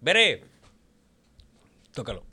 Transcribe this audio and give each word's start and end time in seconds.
Veré. 0.00 0.42
Tócalo. 1.92 2.24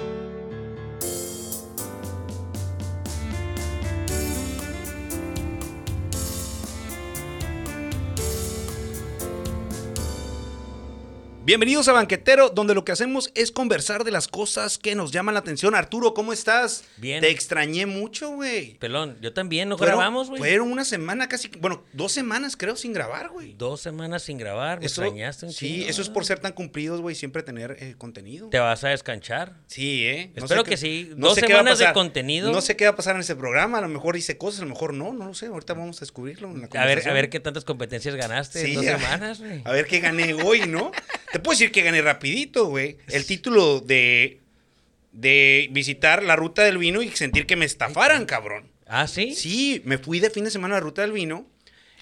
Bienvenidos 11.47 11.87
a 11.87 11.93
Banquetero, 11.93 12.49
donde 12.49 12.75
lo 12.75 12.83
que 12.83 12.91
hacemos 12.91 13.31
es 13.33 13.53
conversar 13.53 14.03
de 14.03 14.11
las 14.11 14.27
cosas 14.27 14.77
que 14.77 14.95
nos 14.95 15.13
llaman 15.13 15.33
la 15.33 15.39
atención. 15.39 15.75
Arturo, 15.75 16.13
¿cómo 16.13 16.33
estás? 16.33 16.83
Bien. 16.97 17.21
Te 17.21 17.29
extrañé 17.29 17.85
mucho, 17.85 18.31
güey. 18.31 18.73
Pelón, 18.79 19.17
yo 19.21 19.31
también, 19.31 19.69
¿no 19.69 19.77
Fueron- 19.77 19.95
grabamos, 19.95 20.27
güey? 20.27 20.39
Fueron 20.41 20.69
una 20.69 20.83
semana 20.83 21.29
casi, 21.29 21.47
bueno, 21.61 21.85
dos 21.93 22.11
semanas 22.11 22.57
creo 22.57 22.75
sin 22.75 22.91
grabar, 22.91 23.29
güey. 23.29 23.53
Dos 23.57 23.79
semanas 23.79 24.23
sin 24.23 24.37
grabar, 24.37 24.81
me 24.81 24.87
Eso- 24.87 25.01
extrañaste 25.01 25.45
un 25.45 25.53
Sí, 25.53 25.85
eso 25.87 26.01
es 26.01 26.09
por 26.09 26.25
ser 26.25 26.39
tan 26.39 26.51
cumplidos, 26.51 26.99
güey, 26.99 27.15
siempre 27.15 27.43
tener 27.43 27.77
eh, 27.79 27.95
contenido. 27.97 28.49
¿Te 28.49 28.59
vas 28.59 28.83
a 28.83 28.89
descanchar? 28.89 29.53
Sí, 29.67 30.05
¿eh? 30.05 30.33
Espero 30.35 30.65
que 30.65 30.75
sí. 30.75 31.11
no 31.15 31.29
Dos 31.29 31.37
semanas 31.37 31.79
de 31.79 31.93
contenido. 31.93 32.51
No 32.51 32.59
sé 32.59 32.75
qué 32.75 32.83
va 32.83 32.91
a 32.91 32.95
pasar 32.97 33.15
en 33.15 33.21
ese 33.21 33.37
programa. 33.37 33.77
A 33.77 33.81
lo 33.81 33.87
mejor 33.87 34.17
hice 34.17 34.37
cosas, 34.37 34.59
a 34.59 34.63
lo 34.65 34.71
mejor 34.71 34.93
no, 34.93 35.13
no 35.13 35.27
lo 35.27 35.33
sé. 35.33 35.45
Ahorita 35.45 35.75
vamos 35.75 35.95
a 35.95 35.99
descubrirlo 36.01 36.51
en 36.51 36.59
la 36.69 36.81
A 36.81 36.85
ver, 36.85 37.07
a 37.07 37.13
ver 37.13 37.29
qué 37.29 37.39
tantas 37.39 37.63
competencias 37.63 38.15
ganaste 38.15 38.59
Sí, 38.65 38.71
en 38.71 38.75
dos 38.75 38.83
semanas, 38.83 39.39
güey. 39.39 39.61
A 39.63 39.71
ver 39.71 39.87
qué 39.87 40.01
gané 40.01 40.33
hoy, 40.33 40.67
¿no? 40.67 40.91
Te 41.37 41.43
puedo 41.43 41.55
decir 41.55 41.71
que 41.71 41.83
gané 41.83 42.01
rapidito, 42.01 42.65
güey. 42.65 42.97
El 43.09 43.23
título 43.23 43.79
de, 43.79 44.41
de 45.11 45.67
visitar 45.69 46.23
la 46.23 46.35
ruta 46.35 46.63
del 46.63 46.79
vino 46.79 47.03
y 47.03 47.11
sentir 47.11 47.45
que 47.45 47.55
me 47.55 47.65
estafaran, 47.65 48.25
cabrón. 48.25 48.71
¿Ah, 48.87 49.07
sí? 49.07 49.35
Sí, 49.35 49.83
me 49.85 49.99
fui 49.99 50.19
de 50.19 50.31
fin 50.31 50.45
de 50.45 50.49
semana 50.49 50.73
a 50.73 50.77
la 50.79 50.83
ruta 50.83 51.03
del 51.03 51.11
vino 51.11 51.45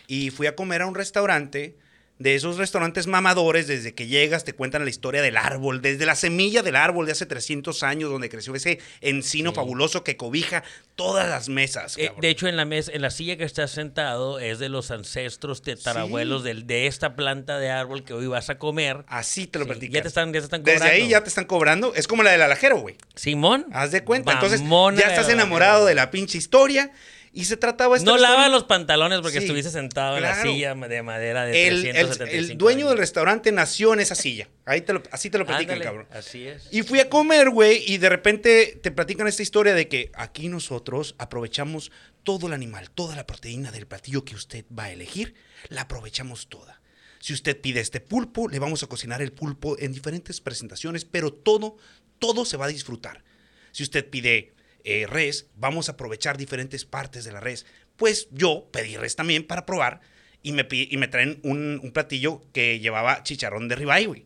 y 0.08 0.30
fui 0.30 0.48
a 0.48 0.56
comer 0.56 0.84
a 0.84 0.86
un 0.88 0.96
restaurante. 0.96 1.76
De 2.18 2.34
esos 2.34 2.56
restaurantes 2.56 3.08
mamadores, 3.08 3.68
desde 3.68 3.94
que 3.94 4.08
llegas 4.08 4.46
te 4.46 4.54
cuentan 4.54 4.86
la 4.86 4.90
historia 4.90 5.22
del 5.22 5.36
árbol, 5.36 5.82
desde 5.82 6.06
la 6.06 6.16
semilla 6.16 6.62
del 6.64 6.78
árbol 6.78 7.06
de 7.06 7.12
hace 7.12 7.26
300 7.26 7.84
años, 7.84 8.10
donde 8.10 8.30
creció 8.30 8.56
ese 8.56 8.80
encino 9.02 9.50
Sí. 9.50 9.56
fabuloso 9.58 10.06
que 10.06 10.16
cobija 10.16 10.64
todas 10.96 11.28
las 11.28 11.50
mesas. 11.50 11.98
Eh, 11.98 12.12
de 12.22 12.30
hecho, 12.30 12.48
en 12.48 12.56
la 12.56 12.64
mesa, 12.64 12.92
en 12.94 13.02
la 13.02 13.10
silla 13.10 13.36
que 13.36 13.44
estás 13.44 13.72
sentado 13.72 14.40
es 14.40 14.60
de 14.60 14.70
los 14.70 14.92
ancestros 14.92 15.62
tetarabuelos 15.62 16.46
del, 16.46 16.66
de 16.66 16.88
esta 16.88 17.18
planta 17.18 17.60
de 17.60 17.70
árbol 17.70 18.06
que 18.06 18.14
hoy 18.14 18.28
vas 18.28 18.50
a 18.50 18.58
comer. 18.58 19.04
Así 19.08 19.46
te 19.46 19.60
lo 19.60 19.66
Sí, 19.66 19.72
platican. 19.72 19.94
ya 19.96 20.02
te 20.02 20.08
están, 20.08 20.32
ya 20.32 20.40
te 20.40 20.46
están 20.46 20.64
Desde 20.64 20.78
cobrando. 20.80 20.96
ahí 21.04 21.10
ya 21.10 21.22
te 21.22 21.28
están 21.28 21.46
cobrando. 21.46 21.94
Es 21.96 22.08
como 22.08 22.24
la 22.24 22.32
del 22.32 22.44
alajero, 22.44 22.78
güey. 22.78 22.96
Simón. 23.16 23.66
Haz 23.74 23.92
de 23.92 24.06
cuenta. 24.06 24.32
Entonces 24.32 24.62
ya 24.62 25.08
estás 25.10 25.28
enamorado 25.28 25.86
de 25.86 25.96
la 25.96 26.12
pinche 26.12 26.38
historia. 26.38 26.92
Y 27.38 27.44
se 27.46 27.58
trataba 27.58 27.98
esta 27.98 28.10
No 28.10 28.18
lava 28.18 28.36
historia- 28.36 28.50
los 28.50 28.64
pantalones 28.64 29.20
porque 29.20 29.40
Sí, 29.40 29.44
estuviste 29.46 29.70
sentado 29.70 30.16
en 30.16 30.24
la 30.24 30.42
silla 30.42 30.74
de 30.74 31.04
madera 31.04 31.44
de 31.46 31.68
el, 31.68 31.74
el- 31.76 31.82
375 32.08 32.52
el 32.54 32.58
dueño 32.58 32.88
del 32.88 32.98
restaurante 32.98 33.52
nació 33.52 33.94
en 33.94 34.00
esa 34.00 34.16
silla. 34.16 34.48
Ahí 34.66 34.80
te 34.82 34.94
lo- 34.94 35.04
así 35.12 35.30
te 35.30 35.38
lo 35.38 35.46
platican, 35.46 35.74
Ándale, 35.74 35.84
cabrón. 35.84 36.08
Así 36.12 36.48
es. 36.48 36.70
Y 36.72 36.84
fui 36.84 37.02
a 37.02 37.10
comer, 37.10 37.50
güey, 37.50 37.84
y 37.86 37.98
de 37.98 38.08
repente 38.08 38.80
te 38.82 38.90
platican 38.90 39.28
esta 39.28 39.44
historia 39.44 39.74
de 39.74 39.90
que 39.90 40.12
aquí 40.16 40.48
nosotros 40.48 41.14
aprovechamos 41.18 41.92
todo 42.24 42.48
el 42.48 42.54
animal, 42.54 42.90
toda 42.90 43.18
la 43.18 43.28
proteína 43.28 43.70
del 43.70 43.86
platillo 43.86 44.24
que 44.24 44.34
usted 44.36 44.64
va 44.74 44.86
a 44.86 44.92
elegir, 44.92 45.36
la 45.68 45.82
aprovechamos 45.82 46.48
toda. 46.48 46.82
Si 47.20 47.34
usted 47.34 47.60
pide 47.60 47.82
este 47.82 48.00
pulpo, 48.00 48.48
le 48.48 48.60
vamos 48.60 48.82
a 48.84 48.88
cocinar 48.88 49.22
el 49.22 49.34
pulpo 49.34 49.76
en 49.78 49.92
diferentes 49.92 50.40
presentaciones, 50.40 51.04
pero 51.04 51.34
todo, 51.34 51.76
todo 52.18 52.46
se 52.46 52.56
va 52.56 52.66
a 52.66 52.70
disfrutar. 52.70 53.26
Si 53.74 53.84
usted 53.84 54.10
pide 54.10 54.54
eh, 54.86 55.08
res, 55.08 55.48
vamos 55.56 55.90
a 55.90 55.94
aprovechar 55.94 56.38
diferentes 56.38 56.86
partes 56.86 57.26
de 57.26 57.32
la 57.34 57.40
res. 57.42 57.66
Pues 57.98 58.28
yo 58.32 58.70
pedí 58.72 58.96
res 58.96 59.16
también 59.16 59.46
para 59.46 59.66
probar 59.66 60.00
y 60.44 60.52
me, 60.52 60.68
y 60.70 60.96
me 60.98 61.08
traen 61.08 61.40
un, 61.44 61.80
un 61.84 61.92
platillo 61.92 62.44
que 62.54 62.80
llevaba 62.80 63.24
chicharrón 63.24 63.68
de 63.68 63.76
ribeye, 63.76 64.06
güey. 64.06 64.26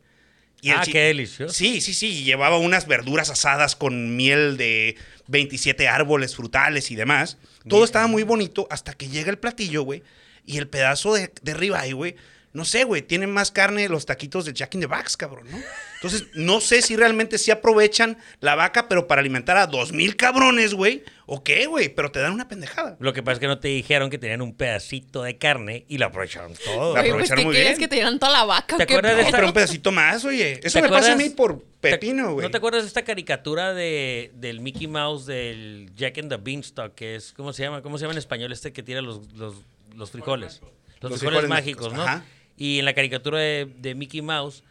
Y 0.61 0.71
Ah, 0.71 0.83
qué 0.85 0.99
delicioso. 0.99 1.53
Sí, 1.53 1.79
sí, 1.79 1.93
sí. 1.93 2.23
Llevaba 2.25 2.57
unas 2.57 2.85
verduras 2.85 3.29
asadas 3.29 3.77
con 3.77 4.17
miel 4.17 4.57
de 4.57 4.97
27 5.27 5.87
árboles 5.87 6.35
frutales 6.35 6.91
y 6.91 6.95
demás. 6.95 7.37
Todo 7.67 7.85
estaba 7.85 8.07
muy 8.07 8.23
bonito 8.23 8.67
hasta 8.69 8.93
que 8.93 9.07
llega 9.07 9.29
el 9.31 9.37
platillo, 9.37 9.83
güey. 9.83 10.03
Y 10.45 10.57
el 10.57 10.67
pedazo 10.67 11.13
de, 11.13 11.31
de 11.41 11.53
ribeye, 11.53 11.93
güey. 11.93 12.15
No 12.51 12.65
sé, 12.65 12.83
güey. 12.83 13.03
Tienen 13.03 13.31
más 13.31 13.51
carne 13.51 13.87
los 13.89 14.05
taquitos 14.07 14.43
de 14.45 14.53
Jack 14.53 14.73
in 14.73 14.81
the 14.81 14.87
Box, 14.87 15.15
cabrón, 15.15 15.45
¿no? 15.51 15.57
Entonces, 15.95 16.25
no 16.33 16.61
sé 16.61 16.81
si 16.81 16.95
realmente 16.95 17.37
sí 17.37 17.51
aprovechan 17.51 18.17
la 18.39 18.55
vaca, 18.55 18.87
pero 18.87 19.05
para 19.05 19.19
alimentar 19.21 19.57
a 19.57 19.67
dos 19.67 19.91
mil 19.91 20.15
cabrones, 20.15 20.73
güey. 20.73 21.03
¿O 21.27 21.43
qué, 21.43 21.67
güey? 21.67 21.89
Pero 21.89 22.09
te 22.11 22.19
dan 22.19 22.33
una 22.33 22.47
pendejada. 22.47 22.97
Lo 22.99 23.13
que 23.13 23.21
pasa 23.21 23.33
es 23.33 23.39
que 23.39 23.45
no 23.47 23.59
te 23.59 23.67
dijeron 23.67 24.09
que 24.09 24.17
tenían 24.17 24.41
un 24.41 24.55
pedacito 24.55 25.21
de 25.21 25.37
carne 25.37 25.85
y 25.87 25.99
lo 25.99 26.07
aprovecharon 26.07 26.53
todo. 26.65 26.95
La 26.95 27.01
pues, 27.01 27.11
aprovecharon 27.11 27.41
¿qué 27.43 27.45
muy 27.45 27.55
bien. 27.55 27.77
que 27.77 27.87
te 27.87 27.95
dieran 27.97 28.17
toda 28.17 28.31
la 28.31 28.45
vaca? 28.45 28.77
¿Te 28.77 28.83
acuerdas 28.83 29.15
de 29.15 29.21
esta- 29.21 29.35
pero 29.37 29.47
un 29.47 29.53
pedacito 29.53 29.91
más, 29.91 30.25
oye. 30.25 30.59
Eso 30.63 30.79
¿Te 30.79 30.83
me 30.83 30.89
pasa 30.89 31.13
a 31.13 31.15
mí 31.15 31.29
por 31.29 31.59
¿Te- 31.81 31.91
pepino, 31.91 32.33
güey. 32.33 32.45
¿No 32.47 32.49
te 32.51 32.57
acuerdas 32.57 32.81
de 32.81 32.87
esta 32.87 33.03
caricatura 33.03 33.75
de, 33.75 34.31
del 34.35 34.59
Mickey 34.61 34.87
Mouse 34.87 35.27
del 35.27 35.91
Jack 35.95 36.17
and 36.17 36.29
the 36.29 36.37
Beanstalk? 36.37 36.95
Que 36.95 37.15
es, 37.15 37.31
¿cómo 37.33 37.53
se 37.53 37.61
llama? 37.61 37.83
¿Cómo 37.83 37.99
se 37.99 38.03
llama 38.05 38.13
en 38.13 38.17
español 38.19 38.51
este 38.51 38.73
que 38.73 38.81
tira 38.81 39.01
los, 39.01 39.31
los, 39.33 39.53
los 39.95 40.09
frijoles? 40.09 40.61
Los, 41.01 41.11
Los 41.11 41.19
frijoles, 41.19 41.41
frijoles 41.41 41.49
mágicos, 41.49 41.93
mágicos, 41.93 41.93
¿no? 41.93 42.03
ajá. 42.03 42.23
Y 42.59 42.77
en 42.77 42.85
la 42.85 42.93
caricatura 42.93 43.39
de, 43.39 43.67
de 43.79 43.95
Mickey 43.95 44.21
Mouse 44.21 44.63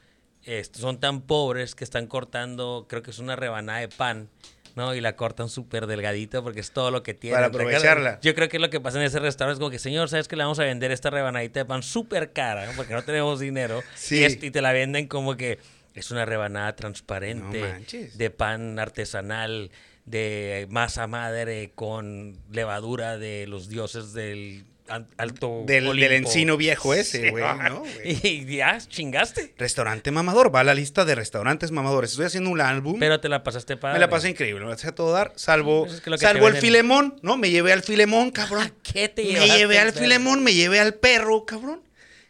son 0.73 1.01
tan 1.01 1.23
pobres 1.23 1.75
que 1.75 1.83
están 1.85 2.07
cortando, 2.07 2.87
creo 2.89 3.03
que 3.03 3.11
es 3.11 3.19
una 3.19 3.35
rebanada 3.35 3.81
de 3.81 3.89
pan. 3.89 4.29
¿no? 4.77 4.95
Y 4.95 5.01
la 5.01 5.17
cortan 5.17 5.49
súper 5.49 5.89
delgadito 5.89 6.45
porque 6.45 6.61
es 6.61 6.71
todo 6.71 6.93
lo 6.93 7.03
que 7.03 7.13
tienen. 7.13 7.37
Para 7.37 7.49
aprovecharla. 7.49 8.21
Yo 8.21 8.33
creo 8.37 8.49
que 8.49 8.59
es 8.59 8.61
lo 8.61 8.71
que 8.71 8.79
pasa 8.79 8.99
en 9.01 9.05
ese 9.07 9.19
restaurante. 9.19 9.55
Es 9.55 9.59
como 9.59 9.71
que, 9.73 9.81
señor, 9.81 10.09
¿sabes 10.09 10.29
que 10.29 10.37
le 10.37 10.45
vamos 10.45 10.61
a 10.61 10.65
vender 10.65 10.93
esta 10.93 11.11
rebanadita 11.11 11.59
de 11.59 11.65
pan 11.65 11.83
súper 11.83 12.33
cara? 12.33 12.65
¿no? 12.67 12.73
Porque 12.77 12.95
no 12.95 13.03
tenemos 13.03 13.41
dinero. 13.41 13.83
Sí. 13.97 14.21
Y, 14.21 14.25
es- 14.25 14.41
y 14.41 14.53
te 14.53 14.63
la 14.63 14.73
venden 14.73 15.09
como 15.09 15.37
que 15.37 15.59
es 15.95 16.13
una 16.13 16.25
rebanada 16.27 16.77
transparente 16.77 17.61
No 17.61 18.09
de 18.19 18.31
pan 18.31 18.79
artesanal, 18.79 19.73
de 20.05 20.69
masa 20.71 21.09
madre 21.09 21.73
con 21.75 22.37
levadura 22.53 23.19
de 23.19 23.49
los 23.49 23.69
dioses 23.69 24.13
del 24.13 24.65
alto 25.17 25.65
Del, 25.67 26.03
encino 26.13 26.57
viejo 26.57 26.95
ese, 26.95 27.25
Sí, 27.25 27.31
güey. 27.31 27.45
Y 28.23 28.57
ya, 28.57 28.79
chingaste. 28.79 29.55
Restaurante 29.59 30.11
mamador, 30.11 30.55
va 30.55 30.61
a 30.61 30.65
la 30.65 30.75
lista 30.75 31.05
de 31.05 31.15
restaurantes 31.15 31.71
mamadores. 31.71 32.11
Estoy 32.11 32.27
haciendo 32.27 32.51
un 32.51 32.61
álbum. 32.61 32.99
Pero 32.99 33.21
te 33.21 33.29
la 33.29 33.43
pasaste 33.43 33.77
padre. 33.77 33.95
me 33.95 34.01
la 34.01 34.11
pasé 34.11 34.31
increíble, 34.31 34.65
me 34.65 34.71
la 34.71 34.77
pasé 34.77 34.89
a 34.89 34.95
todo 34.95 35.13
dar, 35.13 35.33
salvo, 35.37 35.87
es 35.87 36.01
que 36.01 36.11
lo 36.11 36.17
que 36.17 36.25
salvo 36.25 36.49
el 36.49 36.57
filemón, 36.57 37.17
¿no? 37.23 37.37
Me 37.37 37.51
llevé 37.51 37.73
al 37.73 37.83
filemón, 37.83 38.31
cabrón. 38.31 38.73
¿Qué 38.83 39.09
te 39.09 39.25
Me 39.25 39.49
llevé 39.49 39.79
al 39.79 39.93
filemón, 39.93 40.43
me 40.43 40.55
llevé 40.55 40.81
al 40.81 40.95
perro, 40.95 41.45
cabrón. 41.45 41.83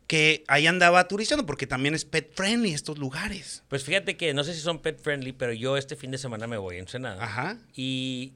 Que 0.07 0.43
ahí 0.49 0.67
andaba 0.67 1.07
turistando, 1.07 1.45
porque 1.45 1.67
también 1.67 1.95
es 1.95 2.07
pet 2.07 2.33
friendly 2.35 2.73
estos 2.73 2.97
lugares. 2.97 3.63
Pues 3.69 3.85
fíjate 3.85 4.17
que 4.17 4.33
no 4.33 4.43
sé 4.43 4.55
si 4.55 4.61
son 4.61 4.79
pet 4.79 4.99
friendly, 4.99 5.33
pero 5.33 5.53
yo 5.53 5.77
este 5.77 5.97
fin 5.97 6.11
de 6.11 6.17
semana 6.17 6.47
me 6.47 6.57
voy 6.57 6.77
a 6.77 6.79
Ensenada. 6.79 7.23
Ajá. 7.23 7.59
Y, 7.75 8.33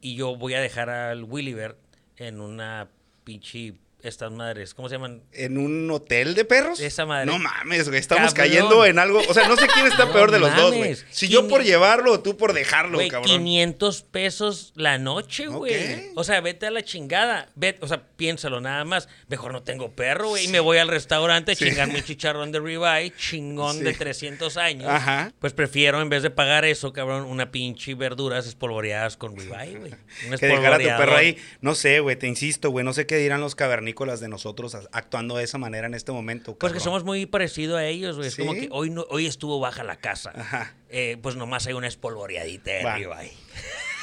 y 0.00 0.14
yo 0.14 0.36
voy 0.36 0.54
a 0.54 0.60
dejar 0.60 0.88
al 0.88 1.24
Williver 1.24 1.76
en 2.16 2.40
una 2.40 2.88
pinche. 3.30 3.74
Estas 4.02 4.32
madres, 4.32 4.72
¿cómo 4.74 4.88
se 4.88 4.94
llaman? 4.94 5.22
¿En 5.32 5.58
un 5.58 5.90
hotel 5.90 6.34
de 6.34 6.44
perros? 6.44 6.80
Esa 6.80 7.04
madre. 7.04 7.26
No 7.26 7.38
mames, 7.38 7.88
güey. 7.88 8.00
Estamos 8.00 8.32
Cabrón. 8.32 8.48
cayendo 8.56 8.86
en 8.86 8.98
algo. 8.98 9.20
O 9.28 9.34
sea, 9.34 9.46
no 9.46 9.56
sé 9.56 9.66
quién 9.66 9.86
está 9.86 10.06
No 10.06 10.12
peor 10.12 10.30
de 10.30 10.38
los 10.38 10.54
dos, 10.56 10.74
güey. 10.74 10.96
Si 11.10 11.28
yo 11.28 11.48
por 11.48 11.62
llevarlo 11.62 12.12
o 12.12 12.20
tú 12.20 12.36
por 12.36 12.52
dejarlo, 12.54 12.96
Güey, 12.98 13.10
cabrón. 13.10 13.28
500 13.28 14.02
pesos 14.02 14.72
la 14.74 14.96
noche, 14.98 15.48
güey. 15.48 16.10
O 16.14 16.24
sea, 16.24 16.40
vete 16.40 16.66
a 16.66 16.70
la 16.70 16.82
chingada. 16.82 17.48
Vete, 17.56 17.84
o 17.84 17.88
sea, 17.88 18.02
piénsalo 18.16 18.60
nada 18.60 18.84
más. 18.84 19.08
Mejor 19.28 19.52
no 19.52 19.62
tengo 19.62 19.92
perro, 19.92 20.30
güey. 20.30 20.46
Y 20.46 20.48
me 20.48 20.60
voy 20.60 20.78
al 20.78 20.88
restaurante 20.88 21.52
a 21.52 21.56
chingar 21.56 21.88
mi 21.92 22.00
chicharrón 22.02 22.52
de 22.52 22.60
ribeye, 22.60 23.12
chingón 23.16 23.76
Sí. 23.78 23.84
de 23.84 23.92
300 23.92 24.56
años. 24.56 24.88
Ajá. 24.88 25.32
Pues 25.40 25.52
prefiero, 25.52 26.00
en 26.00 26.08
vez 26.08 26.22
de 26.22 26.30
pagar 26.30 26.64
eso, 26.64 26.92
cabrón, 26.94 27.24
una 27.24 27.50
pinche 27.50 27.94
verduras 27.94 28.46
espolvoreadas 28.46 29.16
con 29.18 29.36
ribeye, 29.36 29.76
güey. 29.78 29.92
Un 30.30 30.38
Que 30.38 30.46
dejar 30.46 30.72
a 30.74 30.78
tu 30.78 30.84
perro 30.84 31.16
ahí. 31.16 31.36
No 31.60 31.74
sé, 31.74 32.00
güey, 32.00 32.16
te 32.16 32.26
insisto, 32.26 32.70
güey. 32.70 32.84
No 32.84 32.94
sé 32.94 33.06
qué 33.06 33.16
dirán 33.18 33.40
los 33.42 33.54
cavernícolas 33.54 33.89
de 33.94 34.28
nosotros 34.28 34.76
actuando 34.92 35.36
de 35.36 35.44
esa 35.44 35.58
manera 35.58 35.86
en 35.86 35.94
este 35.94 36.12
momento. 36.12 36.56
Pues 36.56 36.72
que 36.72 36.80
somos 36.80 37.04
muy 37.04 37.26
parecidos 37.26 37.78
a 37.78 37.84
ellos, 37.86 38.16
güey. 38.16 38.28
Es 38.28 38.36
como 38.36 38.54
que 38.54 38.68
hoy, 38.70 38.90
no, 38.90 39.06
hoy 39.10 39.26
estuvo 39.26 39.60
baja 39.60 39.84
la 39.84 39.96
casa. 39.96 40.32
Ajá. 40.34 40.74
Eh, 40.88 41.18
pues 41.22 41.36
nomás 41.36 41.66
hay 41.66 41.74
una 41.74 41.86
espolvoreadita 41.88 42.70
de 42.72 42.82
Va. 42.84 42.96
ribeye. 42.96 43.32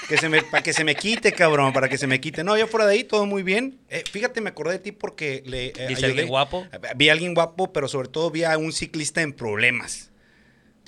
Que 0.07 0.17
se 0.17 0.29
me, 0.29 0.41
para 0.41 0.63
que 0.63 0.71
se 0.71 0.85
me 0.85 0.95
quite, 0.95 1.33
cabrón, 1.33 1.73
para 1.73 1.89
que 1.89 1.97
se 1.97 2.07
me 2.07 2.21
quite. 2.21 2.44
No, 2.44 2.57
yo 2.57 2.67
fuera 2.67 2.85
de 2.85 2.94
ahí, 2.94 3.03
todo 3.03 3.25
muy 3.25 3.44
bien. 3.44 3.77
Eh, 3.89 4.03
fíjate, 4.09 4.39
me 4.39 4.50
acordé 4.51 4.73
de 4.73 4.79
ti 4.79 4.91
porque 4.94 5.44
le 5.45 5.67
eh, 5.75 5.85
¿Viste 5.89 6.06
a 6.06 6.09
alguien 6.09 6.27
guapo? 6.27 6.65
Vi 6.95 7.09
a 7.09 7.12
alguien 7.12 7.33
guapo, 7.33 7.73
pero 7.73 7.88
sobre 7.89 8.07
todo 8.07 8.31
vi 8.31 8.44
a 8.45 8.57
un 8.57 8.71
ciclista 8.71 9.21
en 9.21 9.33
problemas. 9.33 10.12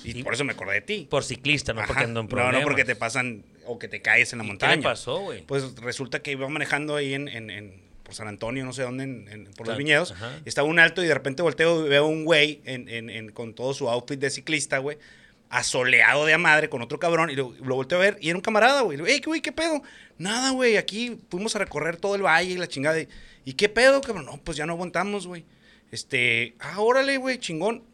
Y 0.02 0.12
Sí. 0.12 0.22
por 0.22 0.32
eso 0.32 0.44
me 0.44 0.52
acordé 0.54 0.74
de 0.74 0.80
ti. 0.80 1.06
Por 1.10 1.22
ciclista, 1.24 1.74
no 1.74 1.80
Ajá. 1.80 1.88
porque 1.88 2.04
ando 2.04 2.20
en 2.20 2.26
no, 2.26 2.30
problemas. 2.30 2.54
no 2.54 2.62
porque 2.62 2.86
te 2.86 2.96
pasan 2.96 3.44
o 3.66 3.78
que 3.78 3.86
te 3.88 4.00
caes 4.00 4.32
en 4.32 4.38
la 4.38 4.44
¿Y 4.46 4.48
montaña. 4.48 4.72
¿Qué 4.72 4.76
le 4.78 4.82
pasó, 4.84 5.18
güey? 5.20 5.42
Pues 5.42 5.74
resulta 5.76 6.22
que 6.22 6.30
iba 6.32 6.48
manejando 6.48 6.96
ahí 6.96 7.12
en, 7.12 7.28
en- 7.28 7.50
en- 7.50 7.79
por 8.10 8.16
San 8.16 8.26
Antonio, 8.26 8.64
no 8.64 8.72
sé 8.72 8.82
dónde, 8.82 9.04
en- 9.04 9.28
en- 9.28 9.44
por 9.52 9.68
los 9.68 9.76
viñedos. 9.78 10.10
ajá. 10.10 10.40
Estaba 10.44 10.66
un 10.66 10.80
alto 10.80 11.04
y 11.04 11.06
de 11.06 11.14
repente 11.14 11.42
volteo 11.42 11.86
y 11.86 11.88
veo 11.88 12.06
un 12.08 12.24
güey 12.24 12.60
en- 12.64 13.30
con 13.30 13.54
todo 13.54 13.72
su 13.72 13.88
outfit 13.88 14.18
de 14.18 14.30
ciclista, 14.30 14.78
güey, 14.78 14.98
asoleado 15.48 16.26
de 16.26 16.34
a 16.34 16.38
madre 16.38 16.68
con 16.68 16.82
otro 16.82 16.98
cabrón. 16.98 17.30
Y 17.30 17.36
lo, 17.36 17.54
lo 17.62 17.74
volteo 17.76 17.98
a 17.98 18.00
ver 18.02 18.18
y 18.20 18.28
era 18.30 18.36
un 18.36 18.42
camarada, 18.42 18.80
güey. 18.80 18.98
"Ey, 19.06 19.20
güey, 19.20 19.40
¿qué 19.40 19.52
pedo? 19.52 19.80
Nada, 20.18 20.50
güey, 20.50 20.76
aquí 20.76 21.20
fuimos 21.30 21.54
a 21.54 21.60
recorrer 21.60 21.96
todo 21.98 22.16
el 22.16 22.22
valle 22.22 22.50
y 22.52 22.56
la 22.56 22.66
chingada. 22.66 22.98
¿Y 23.44 23.52
qué 23.54 23.68
pedo, 23.68 24.00
cabrón? 24.00 24.26
No, 24.26 24.38
pues 24.42 24.56
ya 24.56 24.66
no 24.66 24.72
aguantamos, 24.72 25.28
güey. 25.28 25.44
Este, 25.92 26.54
ah, 26.58 26.80
órale, 26.80 27.16
güey, 27.16 27.38
chingón. 27.38 27.84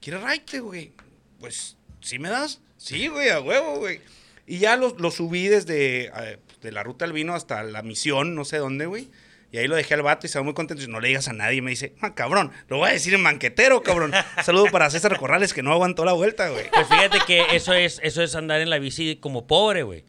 ¿Quieres 0.00 0.22
raite, 0.22 0.60
güey? 0.60 0.92
Pues 1.40 1.76
¿sí 2.00 2.18
me 2.20 2.28
das? 2.28 2.60
Sí, 2.76 3.08
güey, 3.08 3.28
a 3.30 3.40
huevo, 3.40 3.78
güey. 3.78 4.00
Y 4.46 4.58
ya 4.58 4.76
lo, 4.76 4.94
lo 4.98 5.10
subí 5.10 5.48
desde 5.48 6.06
eh, 6.06 6.38
de 6.62 6.70
la 6.72 6.82
ruta 6.82 7.04
del 7.06 7.12
vino 7.14 7.34
hasta 7.34 7.62
la 7.62 7.82
misión, 7.82 8.34
no 8.34 8.44
sé 8.44 8.58
dónde, 8.58 8.86
güey. 8.86 9.08
Y 9.54 9.58
ahí 9.58 9.68
lo 9.68 9.76
dejé 9.76 9.94
al 9.94 10.02
vato 10.02 10.22
y 10.24 10.26
estaba 10.26 10.42
muy 10.42 10.52
contento. 10.52 10.82
Y 10.82 10.88
no 10.88 10.98
le 10.98 11.06
digas 11.06 11.28
a 11.28 11.32
nadie. 11.32 11.58
Y 11.58 11.60
me 11.60 11.70
dice, 11.70 11.94
ah, 12.00 12.12
cabrón, 12.12 12.50
lo 12.66 12.78
voy 12.78 12.88
a 12.88 12.92
decir 12.92 13.14
en 13.14 13.22
banquetero, 13.22 13.84
cabrón. 13.84 14.12
Saludo 14.42 14.66
para 14.72 14.90
César 14.90 15.16
Corrales, 15.16 15.54
que 15.54 15.62
no 15.62 15.70
aguantó 15.70 16.04
la 16.04 16.12
vuelta, 16.12 16.48
güey. 16.48 16.68
Pues 16.72 16.88
fíjate 16.88 17.18
que 17.24 17.54
eso 17.54 17.72
es, 17.72 18.00
eso 18.02 18.24
es 18.24 18.34
andar 18.34 18.60
en 18.60 18.68
la 18.68 18.80
bici 18.80 19.14
como 19.14 19.46
pobre, 19.46 19.84
güey. 19.84 20.02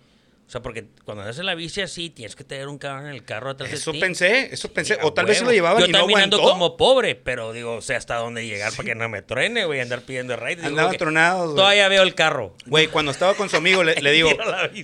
O 0.47 0.51
sea, 0.51 0.61
porque 0.61 0.85
cuando 1.05 1.23
andas 1.23 1.39
en 1.39 1.47
la 1.47 1.55
bici 1.55 1.81
así, 1.81 2.11
tienes 2.11 2.35
que 2.35 2.43
tener 2.43 2.67
un 2.67 2.77
cabrón 2.77 3.07
en 3.07 3.13
el 3.15 3.25
carro 3.25 3.49
atrás 3.49 3.73
Eso 3.73 3.91
de 3.91 3.97
ti. 3.97 4.01
pensé, 4.01 4.53
eso 4.53 4.71
pensé. 4.71 4.93
Sí, 4.93 4.99
o 5.01 5.11
tal 5.11 5.25
vez 5.25 5.39
se 5.39 5.43
lo 5.43 5.51
llevaban 5.51 5.81
Yo 5.81 5.87
y 5.87 5.91
no 5.91 5.97
aguantó. 5.99 6.39
como 6.39 6.77
pobre, 6.77 7.15
pero 7.15 7.51
digo, 7.51 7.77
o 7.77 7.81
sea, 7.81 7.97
hasta 7.97 8.15
dónde 8.17 8.45
llegar 8.45 8.71
para 8.73 8.85
que 8.85 8.93
no 8.93 9.09
me 9.09 9.23
truene, 9.23 9.65
güey, 9.65 9.79
andar 9.81 10.01
pidiendo 10.01 10.35
ride. 10.35 10.63
Andaban 10.63 10.95
tronados, 10.97 11.45
güey. 11.45 11.55
Todavía 11.55 11.87
veo 11.87 12.03
el 12.03 12.13
carro. 12.13 12.55
Güey, 12.67 12.87
cuando 12.87 13.11
estaba 13.11 13.33
con 13.33 13.49
su 13.49 13.57
amigo, 13.57 13.83
le, 13.83 13.95
le 13.95 14.11
digo, 14.13 14.29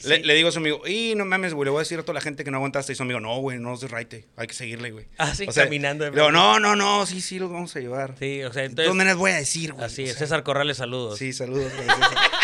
le, 0.05 0.19
le 0.19 0.33
digo 0.33 0.49
a 0.49 0.51
su 0.51 0.57
amigo, 0.57 0.81
y 0.87 1.13
no 1.15 1.25
mames, 1.25 1.53
güey, 1.53 1.65
le 1.65 1.69
voy 1.71 1.79
a 1.79 1.83
decir 1.83 1.99
a 1.99 2.01
toda 2.01 2.15
la 2.15 2.21
gente 2.21 2.43
que 2.43 2.49
no 2.49 2.57
aguantaste. 2.57 2.93
Y 2.93 2.95
su 2.95 3.03
amigo, 3.03 3.19
no, 3.19 3.37
güey, 3.37 3.59
no 3.59 3.75
es 3.75 3.81
de 3.81 3.87
raite, 3.87 4.25
hay 4.37 4.47
que 4.47 4.55
seguirle, 4.55 4.89
güey. 4.89 5.05
Ah, 5.19 5.35
sí, 5.35 5.45
caminando 5.45 6.05
de 6.05 6.09
Le 6.09 6.15
digo, 6.17 6.31
no, 6.31 6.59
no, 6.59 6.75
no, 6.75 7.05
sí, 7.05 7.21
sí, 7.21 7.37
los 7.37 7.51
vamos 7.51 7.75
a 7.75 7.79
llevar. 7.79 8.15
Sí, 8.17 8.41
o 8.43 8.51
sea, 8.51 8.63
Entonces. 8.63 8.87
¿Dónde 8.87 9.05
les 9.05 9.15
voy 9.15 9.29
a 9.29 9.35
decir, 9.35 9.73
güey? 9.73 9.85
Así 9.85 10.03
O 10.03 10.07
sea, 10.07 10.15
César 10.17 10.41
Corrales, 10.41 10.77
saludos. 10.77 11.19
Sí, 11.19 11.33
saludos. 11.33 11.71
güey, 11.75 11.87
César. 11.87 12.17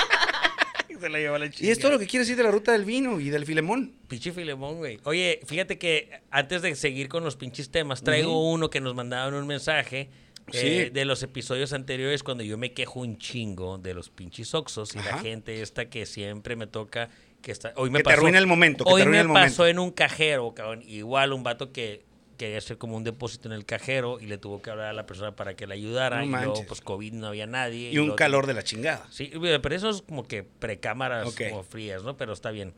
Se 1.01 1.09
la 1.09 1.19
lleva 1.19 1.37
la 1.39 1.45
y 1.45 1.49
chingada. 1.49 1.71
es 1.73 1.79
todo 1.79 1.91
lo 1.91 1.99
que 1.99 2.07
quieres 2.07 2.27
decir 2.27 2.37
de 2.37 2.43
la 2.43 2.51
ruta 2.51 2.71
del 2.71 2.85
vino 2.85 3.19
y 3.19 3.29
del 3.29 3.45
filemón. 3.45 3.93
Pinche 4.07 4.31
Filemón, 4.31 4.77
güey. 4.77 4.99
Oye, 5.03 5.39
fíjate 5.45 5.77
que 5.77 6.21
antes 6.31 6.61
de 6.61 6.75
seguir 6.75 7.07
con 7.09 7.23
los 7.23 7.35
pinches 7.35 7.69
temas, 7.69 8.01
traigo 8.03 8.49
uno 8.51 8.69
que 8.69 8.79
nos 8.81 8.95
mandaban 8.95 9.33
un 9.33 9.45
mensaje 9.47 10.09
eh, 10.53 10.85
Sí. 10.87 10.93
de 10.93 11.03
los 11.05 11.21
episodios 11.23 11.73
anteriores 11.73 12.23
cuando 12.23 12.41
yo 12.43 12.57
me 12.57 12.71
quejo 12.71 13.01
un 13.01 13.17
chingo 13.17 13.77
de 13.77 13.93
los 13.93 14.09
pinches 14.09 14.53
oxos 14.55 14.95
y 14.95 14.99
la 14.99 15.17
gente 15.19 15.61
esta 15.61 15.89
que 15.89 16.05
siempre 16.05 16.55
me 16.55 16.67
toca 16.67 17.09
que 17.41 17.51
está 17.51 17.73
hoy 17.75 17.89
me 17.89 17.97
Que 17.99 18.03
te 18.03 18.09
pasó 18.11 18.17
arruina 18.19 18.39
el 18.39 18.47
momento, 18.47 18.85
que 18.85 18.89
te 18.89 18.93
hoy 18.95 19.01
arruina 19.01 19.23
me 19.23 19.27
el 19.29 19.33
pasó 19.33 19.63
momento. 19.63 19.67
en 19.67 19.79
un 19.79 19.91
cajero, 19.91 20.53
cabrón, 20.55 20.83
igual 20.87 21.33
un 21.33 21.43
vato 21.43 21.73
que 21.73 22.05
quería 22.37 22.57
hacer 22.59 22.77
como 22.77 22.95
un 22.95 23.03
depósito 23.03 23.47
en 23.49 23.53
el 23.53 23.65
cajero 23.65 24.19
y 24.21 24.27
le 24.27 24.37
tuvo 24.37 24.61
que 24.61 24.69
hablar 24.69 24.87
a 24.87 24.93
la 24.93 25.05
persona 25.05 25.35
para 25.35 25.55
que 25.55 25.67
le 25.67 25.73
ayudara 25.73 26.23
No 26.23 26.25
y 26.39 26.43
luego 26.45 26.65
pues 26.67 26.81
COVID 26.81 27.13
no 27.13 27.27
había 27.27 27.47
nadie 27.47 27.91
Y 27.91 27.97
un 27.97 28.05
luego- 28.07 28.15
calor 28.15 28.47
de 28.47 28.53
la 28.53 28.63
chingada. 28.63 29.05
Sí, 29.11 29.31
pero 29.41 29.75
eso 29.75 29.89
es 29.89 30.01
como 30.03 30.27
que 30.27 30.43
precámaras 30.43 31.27
Ok. 31.27 31.41
como 31.49 31.63
frías, 31.63 32.03
¿no? 32.03 32.15
Pero 32.17 32.33
está 32.33 32.51
bien. 32.51 32.73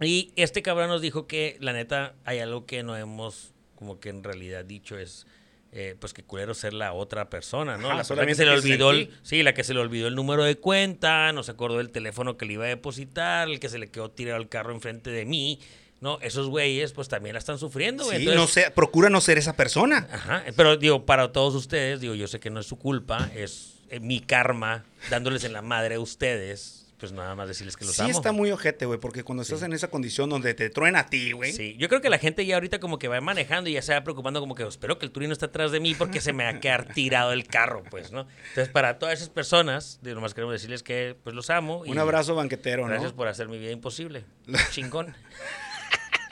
Y 0.00 0.32
este 0.36 0.62
cabrón 0.62 0.88
nos 0.88 1.00
dijo 1.00 1.26
que, 1.26 1.56
la 1.60 1.72
neta, 1.72 2.14
hay 2.24 2.38
algo 2.38 2.66
que 2.66 2.82
no 2.82 2.96
hemos, 2.96 3.52
como 3.74 3.98
que 3.98 4.10
en 4.10 4.22
realidad 4.22 4.64
dicho 4.64 4.98
es, 4.98 5.26
eh, 5.72 5.94
pues 5.98 6.12
que 6.12 6.22
culero 6.22 6.54
ser 6.54 6.72
la 6.74 6.92
otra 6.92 7.28
persona, 7.30 7.76
¿no? 7.76 7.86
Ajá, 7.88 7.94
la 7.96 7.96
persona 8.02 8.26
que 8.26 8.34
se 8.34 8.44
le 8.44 8.50
olvidó, 8.52 8.90
el, 8.92 9.10
sí, 9.22 9.42
la 9.42 9.52
que 9.54 9.64
se 9.64 9.74
le 9.74 9.80
olvidó 9.80 10.06
el 10.08 10.14
número 10.14 10.44
de 10.44 10.56
cuenta, 10.56 11.32
no 11.32 11.42
se 11.42 11.50
acordó 11.50 11.78
del 11.78 11.90
teléfono 11.90 12.36
que 12.36 12.46
le 12.46 12.54
iba 12.54 12.64
a 12.64 12.68
depositar, 12.68 13.48
el 13.48 13.58
que 13.58 13.68
se 13.68 13.78
le 13.78 13.88
quedó 13.90 14.10
tirado 14.10 14.38
el 14.40 14.48
carro 14.48 14.72
enfrente 14.72 15.10
de 15.10 15.24
mí, 15.24 15.60
¿no? 16.00 16.18
Esos 16.20 16.48
güeyes, 16.48 16.92
pues 16.92 17.08
también 17.08 17.34
la 17.34 17.38
están 17.38 17.58
sufriendo, 17.58 18.04
güey. 18.04 18.18
Sí, 18.18 18.22
Entonces- 18.28 18.40
no 18.40 18.46
sé, 18.66 18.70
procura 18.70 19.08
no 19.10 19.20
ser 19.20 19.38
esa 19.38 19.54
persona. 19.56 20.08
Ajá, 20.12 20.44
pero 20.56 20.76
digo, 20.76 21.04
para 21.06 21.32
todos 21.32 21.54
ustedes, 21.54 22.00
digo, 22.00 22.14
yo 22.14 22.26
sé 22.28 22.38
que 22.40 22.50
no 22.50 22.60
es 22.60 22.66
su 22.66 22.76
culpa, 22.78 23.30
es 23.34 23.74
eh, 23.90 24.00
mi 24.00 24.20
karma 24.20 24.84
dándoles 25.10 25.44
en 25.44 25.52
la 25.52 25.62
madre 25.62 25.94
a 25.96 26.00
ustedes, 26.00 26.82
pues 26.98 27.12
nada 27.12 27.34
más 27.34 27.46
decirles 27.46 27.76
que 27.76 27.84
los 27.84 27.94
Sí 27.94 28.00
amo. 28.02 28.10
está 28.10 28.32
muy 28.32 28.50
ojete, 28.50 28.86
güey, 28.86 28.98
porque 28.98 29.22
cuando 29.22 29.42
estás 29.42 29.60
en 29.62 29.74
esa 29.74 29.88
condición 29.88 30.30
donde 30.30 30.54
te 30.54 30.70
truena 30.70 31.00
a 31.00 31.06
ti, 31.06 31.32
güey. 31.32 31.52
Sí, 31.52 31.76
yo 31.78 31.88
creo 31.90 32.00
que 32.00 32.08
la 32.08 32.16
gente 32.18 32.46
ya 32.46 32.54
ahorita 32.54 32.80
como 32.80 32.98
que 32.98 33.06
va 33.06 33.20
manejando 33.20 33.68
y 33.68 33.74
ya 33.74 33.82
se 33.82 33.92
va 33.92 34.02
preocupando 34.02 34.40
como 34.40 34.54
que 34.54 34.62
espero 34.62 34.98
que 34.98 35.04
el 35.04 35.12
turino 35.12 35.34
esté 35.34 35.44
atrás 35.44 35.72
de 35.72 35.80
mí 35.80 35.94
porque 35.94 36.22
se 36.22 36.32
me 36.32 36.44
va 36.44 36.50
a 36.50 36.60
quedar 36.60 36.86
tirado 36.94 37.32
el 37.32 37.46
carro, 37.46 37.82
pues, 37.90 38.12
¿no? 38.12 38.26
Entonces, 38.48 38.70
para 38.72 38.98
todas 38.98 39.14
esas 39.18 39.28
personas, 39.28 39.98
digo, 40.02 40.14
nomás 40.14 40.32
queremos 40.32 40.54
decirles 40.54 40.82
que 40.82 41.14
pues 41.22 41.36
los 41.36 41.50
amo. 41.50 41.84
y 41.84 41.90
Un 41.90 41.98
abrazo 41.98 42.34
banquetero, 42.34 42.86
Gracias 42.86 43.10
¿no? 43.12 43.16
por 43.16 43.28
hacer 43.28 43.48
mi 43.48 43.58
vida 43.58 43.72
imposible. 43.72 44.24
Chingón. 44.72 45.14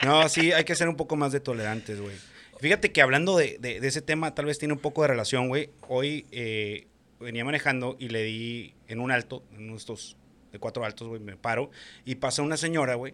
No, 0.03 0.27
sí, 0.29 0.51
hay 0.51 0.63
que 0.63 0.75
ser 0.75 0.89
un 0.89 0.95
poco 0.95 1.15
más 1.15 1.31
de 1.31 1.39
tolerantes, 1.39 1.99
güey. 2.01 2.15
Fíjate 2.59 2.91
que 2.91 3.01
hablando 3.01 3.37
de, 3.37 3.57
de- 3.59 3.85
ese 3.85 4.01
tema, 4.01 4.33
tal 4.35 4.45
vez 4.45 4.59
tiene 4.59 4.73
un 4.73 4.79
poco 4.79 5.01
de 5.01 5.09
relación, 5.09 5.47
güey. 5.49 5.69
Hoy 5.87 6.25
eh, 6.31 6.87
venía 7.19 7.43
manejando 7.45 7.95
y 7.99 8.09
le 8.09 8.23
di 8.23 8.73
en 8.87 8.99
un 8.99 9.11
alto, 9.11 9.43
en 9.57 9.69
estos 9.75 10.17
de 10.51 10.59
cuatro 10.59 10.85
altos, 10.85 11.07
güey, 11.07 11.19
me 11.21 11.35
paro 11.35 11.69
y 12.05 12.15
pasa 12.15 12.41
una 12.41 12.55
señora, 12.57 12.95
güey, 12.95 13.13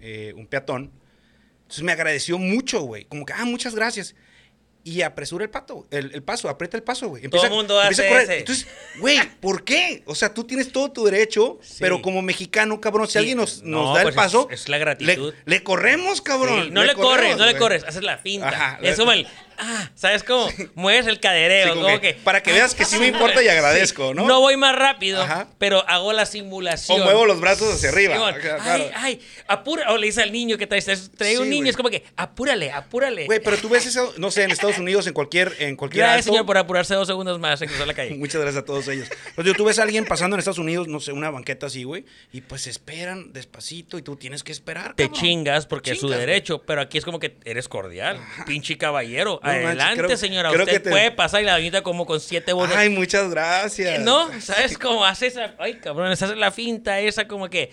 eh, 0.00 0.32
un 0.36 0.46
peatón. 0.46 0.90
Entonces 1.62 1.84
me 1.84 1.92
agradeció 1.92 2.38
mucho, 2.38 2.82
güey. 2.82 3.04
Como 3.06 3.24
que, 3.24 3.32
ah, 3.32 3.44
muchas 3.46 3.74
gracias. 3.74 4.14
Y 4.84 5.02
apresura 5.02 5.44
el 5.44 5.50
pato, 5.50 5.86
el, 5.92 6.10
el 6.12 6.22
paso, 6.24 6.48
aprieta 6.48 6.76
el 6.76 6.82
paso, 6.82 7.08
güey. 7.08 7.28
Todo 7.28 7.48
mundo 7.50 7.80
empieza 7.80 8.02
a 8.02 8.06
hace 8.06 8.08
correr. 8.12 8.24
ese. 8.30 8.38
Entonces, 8.40 8.66
güey, 8.98 9.18
¿por 9.40 9.62
qué? 9.64 10.02
O 10.06 10.14
sea, 10.16 10.34
tú 10.34 10.42
tienes 10.44 10.72
todo 10.72 10.90
tu 10.90 11.04
derecho, 11.04 11.58
Sí. 11.62 11.76
pero 11.78 12.02
como 12.02 12.20
mexicano, 12.20 12.80
cabrón, 12.80 13.06
si 13.06 13.12
Sí, 13.12 13.18
alguien 13.18 13.36
nos, 13.38 13.62
no, 13.62 13.78
nos 13.84 13.86
da 13.88 13.92
pues 13.92 14.02
el 14.02 14.08
es- 14.10 14.16
paso, 14.16 14.48
es 14.50 14.68
la 14.68 14.78
gratitud. 14.78 15.34
Le, 15.46 15.54
le 15.56 15.62
corremos, 15.62 16.20
cabrón. 16.20 16.64
Sí, 16.64 16.70
no 16.72 16.82
le, 16.82 16.94
corres, 16.94 17.06
corremos, 17.10 17.38
no 17.38 17.46
le 17.46 17.56
corres, 17.58 17.84
haces 17.84 18.02
la 18.02 18.18
finta. 18.18 18.48
Ajá, 18.48 18.78
es 18.82 18.96
como 18.96 19.12
el, 19.12 19.28
ah, 19.58 19.90
¿sabes 19.94 20.24
cómo? 20.24 20.48
Mueves 20.74 21.06
el 21.06 21.20
cadereo, 21.20 21.74
como 21.74 21.82
como 21.82 22.00
que, 22.00 22.14
que, 22.14 22.20
para 22.20 22.42
que 22.42 22.52
veas 22.52 22.74
que 22.74 22.84
sí 22.84 22.98
me 22.98 23.06
importa 23.08 23.40
y 23.40 23.46
agradezco, 23.48 24.14
¿no? 24.14 24.26
No 24.26 24.40
voy 24.40 24.56
más 24.56 24.74
rápido, 24.74 25.22
Ajá. 25.22 25.46
pero 25.58 25.88
hago 25.88 26.12
la 26.12 26.24
O 26.24 26.26
simulación. 26.26 27.02
muevo 27.04 27.24
los 27.24 27.38
brazos 27.40 27.72
hacia 27.72 27.90
arriba. 27.90 28.16
Acá, 28.28 28.56
Ay, 28.60 28.80
claro. 28.80 28.90
ay, 28.96 29.20
apura. 29.46 29.92
O 29.92 29.96
le 29.96 30.06
dice 30.06 30.22
al 30.22 30.32
niño 30.32 30.58
que 30.58 30.66
trae, 30.66 30.82
trae 31.16 31.38
un 31.38 31.48
niño, 31.48 31.70
es 31.70 31.76
como 31.76 31.88
que, 31.88 32.02
apúrale, 32.16 32.72
apúrale. 32.72 33.26
Güey, 33.26 33.40
pero 33.40 33.56
tú 33.58 33.68
ves 33.68 33.86
eso, 33.86 34.12
no 34.18 34.30
sé, 34.32 34.42
en 34.42 34.50
Estados 34.50 34.71
Unidos, 34.78 35.06
en 35.06 35.12
cualquier, 35.14 35.52
en 35.58 35.76
cualquier 35.76 36.04
Gracias, 36.04 36.26
señor, 36.26 36.46
por 36.46 36.58
apurarse 36.58 36.94
dos 36.94 37.06
segundos 37.08 37.38
más 37.38 37.60
en 37.62 37.68
cruzar 37.68 37.86
la 37.86 37.94
calle. 37.94 38.14
Muchas 38.16 38.40
gracias 38.40 38.62
a 38.62 38.64
todos 38.66 38.86
ellos. 38.88 39.08
Pues 39.34 39.44
digo, 39.44 39.56
tú 39.56 39.64
ves 39.64 39.78
a 39.78 39.82
alguien 39.82 40.04
pasando 40.04 40.36
en 40.36 40.38
Estados 40.40 40.58
Unidos, 40.58 40.88
no 40.88 41.00
sé, 41.00 41.12
una 41.12 41.30
banqueta 41.30 41.66
así, 41.66 41.84
güey, 41.84 42.04
y 42.32 42.40
pues 42.42 42.66
esperan 42.66 43.32
despacito 43.32 43.98
y 43.98 44.02
tú 44.02 44.16
tienes 44.16 44.42
que 44.42 44.52
esperar. 44.52 44.94
Te 44.94 45.04
cabrón. 45.04 45.20
chingas 45.20 45.66
porque 45.66 45.92
es 45.92 46.00
su 46.00 46.06
güey. 46.08 46.18
derecho, 46.18 46.62
pero 46.62 46.80
aquí 46.80 46.98
es 46.98 47.04
como 47.04 47.18
que 47.18 47.36
eres 47.44 47.68
cordial, 47.68 48.18
pinche 48.46 48.76
caballero. 48.78 49.40
No 49.42 49.48
manches, 49.48 49.64
Adelante, 49.66 50.02
creo- 50.04 50.16
señora, 50.16 50.50
creo 50.50 50.62
usted 50.64 50.72
que 50.78 50.80
te- 50.80 50.90
puede 50.90 51.10
pasar 51.12 51.42
y 51.42 51.44
la 51.46 51.54
doñita 51.54 51.82
como 51.82 52.06
con 52.06 52.20
siete 52.20 52.52
bonos. 52.52 52.76
Ay, 52.76 52.88
muchas 52.90 53.30
gracias. 53.30 54.00
¿No? 54.00 54.28
¿Sabes 54.40 54.78
cómo 54.78 55.04
hace 55.04 55.28
esa? 55.28 55.54
Ay, 55.58 55.74
cabrón, 55.74 56.10
haces 56.12 56.36
la 56.36 56.50
finta 56.50 57.00
esa 57.00 57.26
como 57.28 57.48
que 57.48 57.72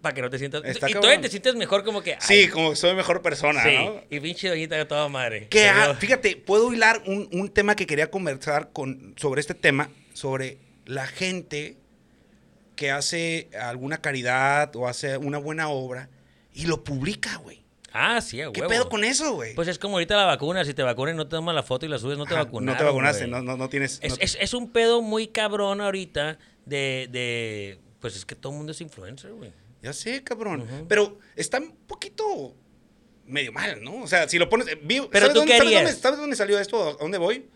para 0.00 0.14
que 0.14 0.22
no 0.22 0.30
te 0.30 0.38
sientas 0.38 0.62
Está 0.64 0.88
y 0.88 0.94
todavía 0.94 1.20
te 1.20 1.28
sientes 1.28 1.54
mejor 1.56 1.84
como 1.84 2.02
que 2.02 2.16
Sí, 2.20 2.48
como 2.48 2.70
que 2.70 2.76
soy 2.76 2.94
mejor 2.94 3.20
persona, 3.22 3.62
sí, 3.62 3.74
¿no? 3.76 4.00
y 4.10 4.20
pinche 4.20 4.48
doñita 4.48 4.76
de 4.76 4.84
toda 4.86 5.08
madre. 5.08 5.48
Que, 5.48 5.68
Pero- 5.72 5.92
ah, 5.92 5.94
fíjate, 5.94 6.36
puedo 6.36 6.72
hilar 6.72 7.02
un, 7.06 7.28
un 7.32 7.48
tema 7.50 7.76
que 7.76 7.86
quería 7.86 8.10
conversar 8.10 8.70
con, 8.72 9.14
sobre 9.18 9.40
este 9.40 9.54
tema, 9.54 9.90
sobre 10.14 10.58
la 10.86 11.06
gente 11.06 11.76
que 12.76 12.90
hace 12.90 13.50
alguna 13.60 13.98
caridad 14.00 14.74
o 14.74 14.88
hace 14.88 15.16
una 15.18 15.38
buena 15.38 15.68
obra 15.68 16.08
y 16.54 16.66
lo 16.66 16.82
publica, 16.82 17.36
güey. 17.36 17.60
Ah, 17.92 18.20
sí, 18.20 18.40
a 18.40 18.52
¿Qué 18.52 18.62
pedo 18.62 18.88
con 18.88 19.02
eso, 19.04 19.32
güey? 19.34 19.54
Pues 19.54 19.66
es 19.68 19.78
como 19.78 19.96
ahorita 19.96 20.16
la 20.16 20.24
vacuna, 20.24 20.64
si 20.64 20.72
te 20.74 20.82
vacunan 20.82 21.14
y 21.14 21.18
no 21.18 21.24
te 21.26 21.30
tomas 21.36 21.54
la 21.54 21.62
foto 21.64 21.84
y 21.86 21.88
la 21.88 21.98
subes, 21.98 22.16
no 22.16 22.24
te 22.24 22.34
Ajá, 22.34 22.44
vacunaron. 22.44 22.72
No 22.74 22.78
te 22.78 22.84
vacunaste, 22.84 23.26
güey. 23.26 23.30
no, 23.32 23.42
no, 23.42 23.56
no 23.56 23.68
tienes... 23.68 23.98
Es, 24.02 24.12
no- 24.12 24.16
es- 24.20 24.38
es 24.40 24.54
un 24.54 24.70
pedo 24.70 25.02
muy 25.02 25.26
cabrón 25.26 25.80
ahorita 25.80 26.38
de, 26.64 27.08
de... 27.10 27.80
Pues 28.00 28.16
es 28.16 28.24
que 28.24 28.34
todo 28.36 28.52
el 28.52 28.58
mundo 28.58 28.72
es 28.72 28.80
influencer, 28.80 29.32
güey. 29.32 29.52
Ya 29.82 29.92
sé, 29.92 30.22
cabrón. 30.22 30.66
Pero 30.88 31.18
está 31.36 31.58
un 31.58 31.74
poquito 31.86 32.54
medio 33.26 33.52
mal, 33.52 33.82
¿no? 33.82 34.02
O 34.02 34.06
sea, 34.08 34.28
si 34.28 34.38
lo 34.38 34.48
pones... 34.48 34.66
eh, 34.68 34.78
vi- 34.82 35.00
Pero 35.10 35.26
¿sabes 35.26 35.32
tú 35.34 35.38
dónde, 35.40 35.52
¿sabes, 35.56 35.72
dónde, 35.72 35.76
harías? 35.78 35.98
sabes 35.98 36.18
dónde 36.18 36.36
salió 36.36 36.58
esto? 36.58 36.88
¿A 36.90 36.92
dónde 37.02 37.18
voy? 37.18 37.46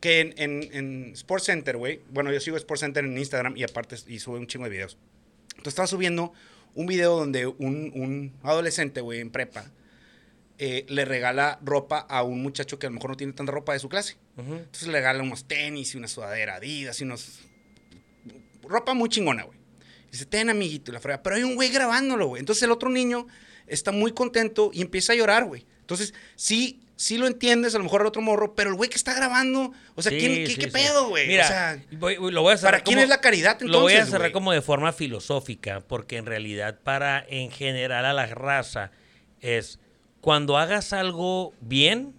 Que 0.00 0.20
en, 0.20 0.34
en, 0.36 0.62
en 0.72 1.12
Sports 1.14 1.44
Center, 1.46 1.76
güey. 1.76 2.00
Bueno, 2.10 2.30
yo 2.32 2.38
sigo 2.40 2.56
Sports 2.56 2.80
Center 2.80 3.04
en 3.04 3.16
Instagram 3.16 3.56
y 3.56 3.64
aparte 3.64 3.96
y 4.06 4.18
sube 4.20 4.38
un 4.38 4.46
chingo 4.46 4.64
de 4.64 4.70
videos. 4.70 4.98
Entonces 5.52 5.68
estaba 5.72 5.86
subiendo 5.88 6.32
un 6.74 6.86
video 6.86 7.16
donde 7.16 7.46
un, 7.46 7.56
un 7.94 8.34
adolescente, 8.42 9.00
güey, 9.00 9.20
en 9.20 9.30
prepa, 9.30 9.64
eh, 10.58 10.84
le 10.88 11.04
regala 11.06 11.58
ropa 11.64 11.98
a 11.98 12.22
un 12.22 12.42
muchacho 12.42 12.78
que 12.78 12.86
a 12.86 12.90
lo 12.90 12.94
mejor 12.94 13.10
no 13.10 13.16
tiene 13.16 13.32
tanta 13.32 13.50
ropa 13.52 13.72
de 13.72 13.78
su 13.78 13.88
clase. 13.88 14.18
Entonces 14.36 14.86
le 14.86 14.92
regala 14.92 15.22
unos 15.22 15.46
tenis 15.48 15.94
y 15.94 15.98
una 15.98 16.08
sudadera 16.08 16.56
Adidas 16.56 17.00
y 17.00 17.04
unos... 17.04 17.40
Ropa 18.62 18.92
muy 18.94 19.08
chingona, 19.08 19.44
güey. 19.44 19.58
Dice, 20.16 20.26
ten, 20.26 20.50
amiguito, 20.50 20.90
y 20.90 20.94
la 20.94 21.00
frega. 21.00 21.22
Pero 21.22 21.36
hay 21.36 21.42
un 21.42 21.54
güey 21.54 21.70
grabándolo, 21.70 22.26
güey. 22.28 22.40
Entonces 22.40 22.62
el 22.62 22.70
otro 22.70 22.88
niño 22.90 23.26
está 23.66 23.92
muy 23.92 24.12
contento 24.12 24.70
y 24.72 24.80
empieza 24.82 25.12
a 25.12 25.16
llorar, 25.16 25.44
güey. 25.44 25.66
Entonces, 25.80 26.14
sí, 26.36 26.80
sí 26.96 27.18
lo 27.18 27.26
entiendes, 27.26 27.74
a 27.74 27.78
lo 27.78 27.84
mejor 27.84 28.00
al 28.00 28.06
otro 28.08 28.22
morro, 28.22 28.54
pero 28.54 28.70
el 28.70 28.76
güey 28.76 28.88
que 28.90 28.96
está 28.96 29.12
grabando, 29.14 29.72
o 29.94 30.02
sea, 30.02 30.10
Sí, 30.10 30.18
¿quién, 30.18 30.34
qué, 30.34 30.46
sí, 30.46 30.54
qué 30.56 30.64
sí. 30.66 30.70
pedo, 30.70 31.08
güey? 31.08 31.28
Mira, 31.28 31.44
o 31.44 31.48
sea, 31.48 31.82
voy- 31.92 32.16
lo 32.32 32.42
voy 32.42 32.54
a 32.54 32.56
¿para 32.58 32.80
quién 32.80 32.98
es 32.98 33.08
la 33.08 33.20
caridad 33.20 33.52
entonces, 33.52 33.72
Lo 33.72 33.82
voy 33.82 33.92
a 33.92 34.04
cerrar 34.04 34.20
güey? 34.22 34.32
como 34.32 34.52
de 34.52 34.62
forma 34.62 34.92
filosófica, 34.92 35.80
porque 35.86 36.16
en 36.16 36.26
realidad 36.26 36.80
para 36.82 37.24
en 37.28 37.50
general 37.52 38.04
a 38.04 38.12
la 38.12 38.26
raza 38.26 38.90
es 39.40 39.78
cuando 40.20 40.58
hagas 40.58 40.92
algo 40.92 41.52
bien, 41.60 42.14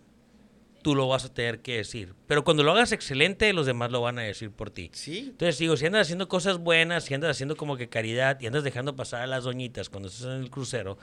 tú 0.88 0.96
lo 0.96 1.06
vas 1.10 1.26
a 1.26 1.34
tener 1.34 1.60
que 1.60 1.76
decir. 1.76 2.14
Pero 2.28 2.46
cuando 2.46 2.64
lo 2.64 2.72
hagas 2.72 2.94
excelente, 2.94 3.52
los 3.52 3.66
demás 3.66 3.92
lo 3.92 4.00
van 4.00 4.20
a 4.20 4.22
decir 4.22 4.52
por 4.52 4.70
ti. 4.70 4.90
Sí, 4.94 5.32
Entonces 5.32 5.58
digo, 5.58 5.76
si 5.76 5.86
andas 5.86 6.04
haciendo 6.04 6.30
cosas 6.30 6.60
buenas, 6.60 7.04
si 7.04 7.14
andas 7.14 7.32
haciendo 7.32 7.58
como 7.58 7.76
que 7.76 7.90
caridad 7.90 8.40
y 8.40 8.48
andas 8.48 8.64
dejando 8.64 8.96
pasar 8.96 9.22
a 9.22 9.28
las 9.28 9.44
doñitas 9.44 9.90
cuando 9.90 10.08
estás 10.08 10.28
en 10.28 10.44
el 10.44 10.50
crucero, 10.50 10.98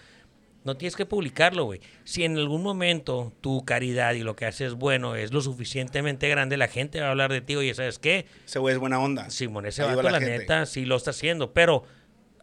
No 0.64 0.74
tienes 0.78 0.96
que 0.96 1.04
publicarlo, 1.04 1.66
güey. 1.66 1.82
Si 2.04 2.24
en 2.24 2.38
algún 2.38 2.62
momento 2.62 3.34
tu 3.42 3.62
caridad 3.66 4.14
y 4.14 4.20
lo 4.20 4.36
que 4.36 4.46
haces 4.46 4.72
bueno 4.72 5.16
es 5.16 5.34
lo 5.34 5.42
suficientemente 5.42 6.30
grande, 6.30 6.56
la 6.56 6.68
gente 6.68 7.02
va 7.02 7.08
a 7.08 7.10
hablar 7.10 7.30
de 7.30 7.42
ti. 7.42 7.54
Oye, 7.54 7.74
¿sabes 7.74 7.98
qué? 7.98 8.24
Ese 8.46 8.60
güey 8.60 8.72
es 8.72 8.80
buena 8.80 8.98
onda. 8.98 9.28
Simón, 9.28 9.66
ese 9.66 9.82
vato, 9.82 10.00
la, 10.00 10.18
gente. 10.18 10.38
neta, 10.38 10.64
sí 10.64 10.86
lo 10.86 10.96
está 10.96 11.10
haciendo. 11.10 11.52
Pero 11.52 11.84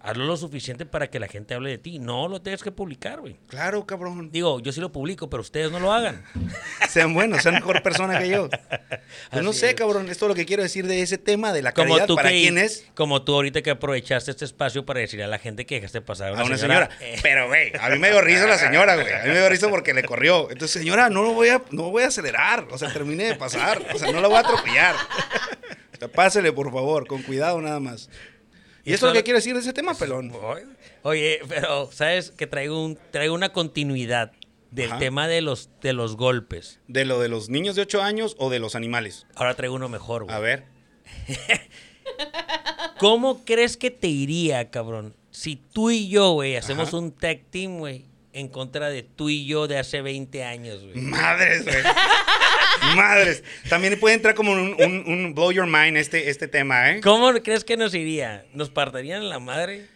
hazlo 0.03 0.25
lo 0.25 0.37
suficiente 0.37 0.85
para 0.85 1.09
que 1.09 1.19
la 1.19 1.27
gente 1.27 1.53
hable 1.53 1.69
de 1.69 1.77
ti. 1.77 1.99
No 1.99 2.27
lo 2.27 2.41
tienes 2.41 2.63
que 2.63 2.71
publicar, 2.71 3.19
güey. 3.21 3.37
Claro, 3.47 3.85
cabrón. 3.85 4.31
Digo, 4.31 4.59
yo 4.59 4.71
sí 4.71 4.79
lo 4.81 4.91
publico, 4.91 5.29
pero 5.29 5.41
ustedes 5.41 5.71
no 5.71 5.79
lo 5.79 5.91
hagan. 5.93 6.23
Sean 6.89 7.13
buenos, 7.13 7.41
sean 7.43 7.55
mejor 7.55 7.81
persona 7.83 8.19
que 8.19 8.27
yo. 8.29 8.49
Pues 9.29 9.43
no 9.43 9.53
sé, 9.53 9.69
es. 9.69 9.75
cabrón. 9.75 10.09
Es 10.09 10.17
todo 10.17 10.29
lo 10.29 10.35
que 10.35 10.45
quiero 10.45 10.61
decir 10.63 10.87
de 10.87 11.01
ese 11.01 11.17
tema 11.17 11.53
de 11.53 11.61
la 11.61 11.71
Como 11.71 11.89
caridad. 11.89 12.07
tú, 12.07 12.15
¿Para 12.15 12.29
que, 12.29 12.41
quién 12.41 12.57
es? 12.57 12.85
como 12.95 13.21
tú 13.23 13.33
ahorita 13.35 13.61
que 13.61 13.69
aprovechaste 13.71 14.31
este 14.31 14.45
espacio 14.45 14.85
para 14.85 14.99
decirle 14.99 15.23
a 15.25 15.27
la 15.27 15.37
gente 15.39 15.65
que 15.65 15.75
dejaste 15.75 16.01
pasar 16.01 16.35
A 16.37 16.43
una 16.43 16.57
señora. 16.57 16.89
Eh, 16.99 17.17
Pero, 17.23 17.47
güey, 17.47 17.71
a 17.79 17.89
mí 17.89 17.97
me 17.99 18.09
dio 18.09 18.21
risa 18.21 18.47
la 18.47 18.57
señora, 18.57 18.95
güey. 18.95 19.13
A 19.13 19.23
mí 19.23 19.29
me 19.29 19.37
dio 19.39 19.49
risa 19.49 19.69
porque 19.69 19.93
le 19.93 20.03
corrió. 20.03 20.49
Entonces, 20.51 20.81
señora, 20.81 21.09
no 21.09 21.21
lo 21.23 21.33
voy 21.33 21.49
a, 21.49 21.61
no 21.71 21.83
voy 21.91 22.03
a 22.03 22.07
acelerar. 22.07 22.67
O 22.71 22.77
sea, 22.77 22.91
termine 22.91 23.23
de 23.25 23.35
pasar. 23.35 23.81
O 23.93 23.97
sea, 23.99 24.11
no 24.11 24.19
la 24.21 24.27
voy 24.27 24.37
a 24.37 24.39
atropellar. 24.41 24.95
O 25.93 25.97
sea, 25.97 26.07
pásele, 26.07 26.51
por 26.51 26.71
favor, 26.71 27.07
con 27.07 27.21
cuidado 27.23 27.61
nada 27.61 27.79
más. 27.79 28.09
Y 28.83 28.91
Y 28.91 28.93
esto 28.93 29.07
es 29.07 29.13
lo 29.13 29.17
que 29.19 29.23
quiero 29.23 29.37
decir 29.37 29.53
de 29.53 29.59
ese 29.61 29.73
tema, 29.73 29.93
pelón. 29.93 30.31
Oye, 31.03 31.39
pero 31.47 31.89
sabes 31.91 32.31
que 32.31 32.47
traigo 32.47 32.83
un 32.83 32.97
traigo 33.11 33.35
una 33.35 33.49
continuidad 33.53 34.31
del 34.71 34.91
Ajá. 34.91 34.99
tema 34.99 35.27
de 35.27 35.41
los 35.41 35.69
de 35.81 35.93
los 35.93 36.15
golpes. 36.15 36.79
¿De 36.87 37.05
lo 37.05 37.19
de 37.19 37.27
los 37.29 37.49
niños 37.49 37.75
de 37.75 37.83
8 37.83 38.01
años 38.01 38.35
o 38.39 38.49
de 38.49 38.59
los 38.59 38.75
animales? 38.75 39.27
Ahora 39.35 39.53
traigo 39.55 39.75
uno 39.75 39.89
mejor, 39.89 40.23
güey. 40.23 40.35
A 40.35 40.39
ver. 40.39 40.65
¿Cómo 42.99 43.43
crees 43.45 43.77
que 43.77 43.91
te 43.91 44.07
iría, 44.07 44.69
cabrón? 44.69 45.15
Si 45.31 45.55
tú 45.55 45.89
y 45.91 46.09
yo, 46.09 46.31
güey, 46.33 46.55
hacemos 46.55 46.89
Ajá. 46.89 46.97
un 46.97 47.11
tag 47.11 47.41
team, 47.49 47.79
güey, 47.79 48.05
en 48.33 48.47
contra 48.47 48.89
de 48.89 49.03
tú 49.03 49.29
y 49.29 49.45
yo 49.45 49.67
de 49.67 49.77
hace 49.77 50.01
20 50.01 50.43
años, 50.43 50.81
güey. 50.83 50.95
Madres, 50.95 51.65
güey. 51.65 51.75
Madres. 52.95 53.43
También 53.69 53.99
puede 53.99 54.15
entrar 54.15 54.35
como 54.35 54.51
un, 54.53 54.75
un- 54.79 55.03
un 55.07 55.33
blow 55.35 55.51
your 55.51 55.67
mind 55.67 55.97
este, 55.97 56.29
este 56.29 56.47
tema, 56.47 56.91
¿eh? 56.91 57.01
¿Cómo 57.01 57.31
crees 57.41 57.63
que 57.63 57.77
nos 57.77 57.93
iría? 57.93 58.45
¿Nos 58.53 58.69
partirían 58.69 59.29
la 59.29 59.39
madre? 59.39 59.87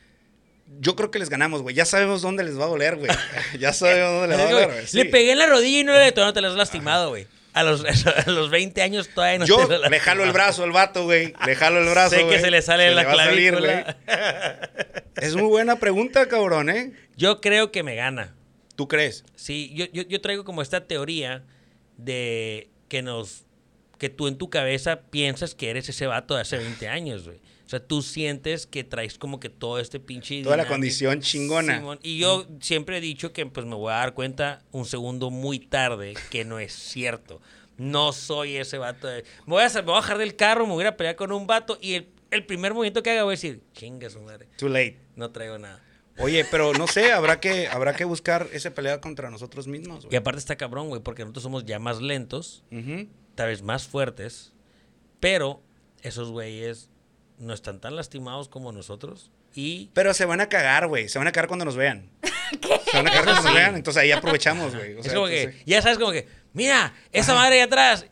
Yo 0.79 0.95
creo 0.95 1.11
que 1.11 1.19
les 1.19 1.29
ganamos, 1.29 1.61
güey. 1.61 1.75
Ya 1.75 1.85
sabemos 1.85 2.21
dónde 2.21 2.43
les 2.43 2.59
va 2.59 2.65
a 2.65 2.67
doler, 2.67 2.95
güey. 2.97 3.11
Ya 3.59 3.71
sabemos 3.73 4.21
dónde 4.21 4.27
les 4.35 4.37
va 4.45 4.49
a 4.49 4.51
doler, 4.51 4.71
güey. 4.73 4.87
Sí. 4.87 4.97
Le 4.97 5.05
pegué 5.05 5.31
en 5.31 5.37
la 5.39 5.45
rodilla 5.47 5.79
y 5.79 5.83
no 5.83 5.93
le 5.93 6.11
no 6.11 6.33
te 6.33 6.41
la 6.41 6.47
has 6.49 6.55
lastimado, 6.55 7.09
güey. 7.09 7.27
A 7.55 7.63
los, 7.63 7.85
a 8.27 8.29
los 8.29 8.49
20 8.49 8.81
años 8.81 9.09
todavía 9.15 9.39
no 9.39 9.45
Yo 9.45 9.65
te 9.67 9.79
la 9.79 9.87
le 9.87 9.99
jalo 9.99 10.25
el 10.25 10.33
brazo 10.33 10.63
al 10.63 10.71
vato, 10.71 11.05
güey. 11.05 11.33
Le 11.45 11.55
jalo 11.55 11.79
el 11.79 11.89
brazo, 11.89 12.15
Sé 12.15 12.27
que 12.27 12.39
se 12.39 12.51
le 12.51 12.61
sale 12.61 12.93
la 12.93 13.03
va 13.05 13.13
a 13.13 13.15
salir, 13.15 13.55
clavícula. 13.55 13.95
güey. 14.05 15.05
Es 15.15 15.35
muy 15.35 15.47
buena 15.47 15.77
pregunta, 15.77 16.27
cabrón, 16.27 16.69
¿eh? 16.69 16.91
Yo 17.15 17.39
creo 17.39 17.71
que 17.71 17.81
me 17.83 17.95
gana. 17.95 18.35
¿Tú 18.75 18.89
crees? 18.89 19.23
Sí, 19.35 19.71
yo, 19.73 19.85
yo, 19.93 20.03
yo 20.03 20.19
traigo 20.19 20.43
como 20.43 20.61
esta 20.61 20.85
teoría 20.85 21.43
de 21.97 22.69
que 22.89 23.01
nos 23.01 23.45
que 23.97 24.09
tú 24.09 24.27
en 24.27 24.37
tu 24.37 24.49
cabeza 24.49 25.03
piensas 25.09 25.55
que 25.55 25.69
eres 25.69 25.87
ese 25.87 26.05
vato 26.07 26.35
de 26.35 26.41
hace 26.41 26.57
20 26.57 26.89
años, 26.89 27.25
güey. 27.25 27.39
O 27.65 27.69
sea, 27.69 27.79
tú 27.85 28.01
sientes 28.03 28.67
que 28.67 28.83
traes 28.83 29.17
como 29.17 29.39
que 29.39 29.49
todo 29.49 29.79
este 29.79 29.99
pinche... 29.99 30.43
Toda 30.43 30.55
la 30.57 30.67
condición 30.67 31.21
chingona. 31.21 31.77
Simón, 31.79 31.99
Y 32.03 32.19
yo 32.19 32.45
siempre 32.61 32.97
he 32.97 33.01
dicho 33.01 33.33
que 33.33 33.45
pues 33.47 33.65
me 33.65 33.73
voy 33.75 33.91
a 33.91 33.95
dar 33.95 34.13
cuenta 34.13 34.63
un 34.71 34.85
segundo 34.85 35.31
muy 35.31 35.57
tarde 35.59 36.13
que 36.29 36.45
no 36.45 36.59
es 36.59 36.73
cierto. 36.73 37.41
No 37.77 38.13
soy 38.13 38.57
ese 38.57 38.77
vato. 38.77 39.07
de- 39.07 39.23
me, 39.47 39.53
voy 39.53 39.63
a, 39.63 39.69
sal- 39.69 39.81
me 39.83 39.87
voy 39.87 39.97
a 39.97 40.01
bajar 40.01 40.17
del 40.19 40.35
carro, 40.35 40.67
me 40.67 40.73
voy 40.73 40.83
a 40.83 40.87
ir 40.87 40.93
a 40.93 40.97
pelear 40.97 41.15
con 41.15 41.31
un 41.31 41.47
vato 41.47 41.77
y 41.81 41.95
el, 41.95 42.07
el 42.29 42.45
primer 42.45 42.73
movimiento 42.75 43.01
que 43.01 43.09
haga 43.09 43.23
voy 43.23 43.31
a 43.31 43.37
decir, 43.37 43.63
chinga 43.73 44.09
su 44.11 44.21
madre, 44.21 44.47
Too 44.57 44.69
late. 44.69 44.99
no 45.15 45.31
traigo 45.31 45.57
nada. 45.57 45.81
Oye, 46.19 46.45
pero 46.49 46.71
no 46.73 46.87
sé, 46.87 47.11
habrá 47.11 47.39
que, 47.41 47.67
habrá 47.67 47.93
que 47.95 48.05
buscar 48.05 48.47
esa 48.53 48.73
pelea 48.73 49.01
contra 49.01 49.29
nosotros 49.31 49.67
mismos, 49.67 50.07
Y 50.09 50.15
aparte 50.15 50.37
está 50.39 50.55
cabrón, 50.55 50.87
güey, 50.87 51.01
porque 51.01 51.23
nosotros 51.23 51.43
somos 51.43 51.65
ya 51.65 51.77
más 51.79 51.99
lentos. 51.99 52.63
Tal 53.35 53.47
vez 53.49 53.61
más 53.63 53.85
fuertes, 53.87 54.53
pero 55.19 55.61
esos 56.03 56.29
güeyes 56.31 56.89
no 57.37 57.53
están 57.53 57.79
tan 57.79 57.95
lastimados 57.95 58.49
como 58.49 58.71
nosotros 58.71 59.31
y 59.55 59.89
Pero 59.93 60.13
se 60.13 60.25
van 60.25 60.41
a 60.41 60.49
cagar, 60.49 60.87
güey. 60.87 61.07
Se 61.07 61.17
van 61.17 61.27
a 61.27 61.31
cagar 61.31 61.47
cuando 61.47 61.65
nos 61.65 61.75
vean. 61.77 62.09
Se 62.85 62.97
van 62.97 63.07
a 63.07 63.09
cagar 63.09 63.23
cuando 63.23 63.43
nos 63.43 63.53
vean. 63.53 63.75
Entonces 63.75 64.03
ahí 64.03 64.11
aprovechamos, 64.11 64.75
güey. 64.75 64.93
O 64.93 64.99
es 64.99 65.05
sea, 65.05 65.15
como 65.15 65.27
que, 65.27 65.55
ya 65.65 65.81
sabes, 65.81 65.97
como 65.97 66.11
que, 66.11 66.27
mira, 66.55 66.93
esa 67.11 67.35
madre 67.35 67.55
ahí 67.57 67.61
atrás. 67.61 68.05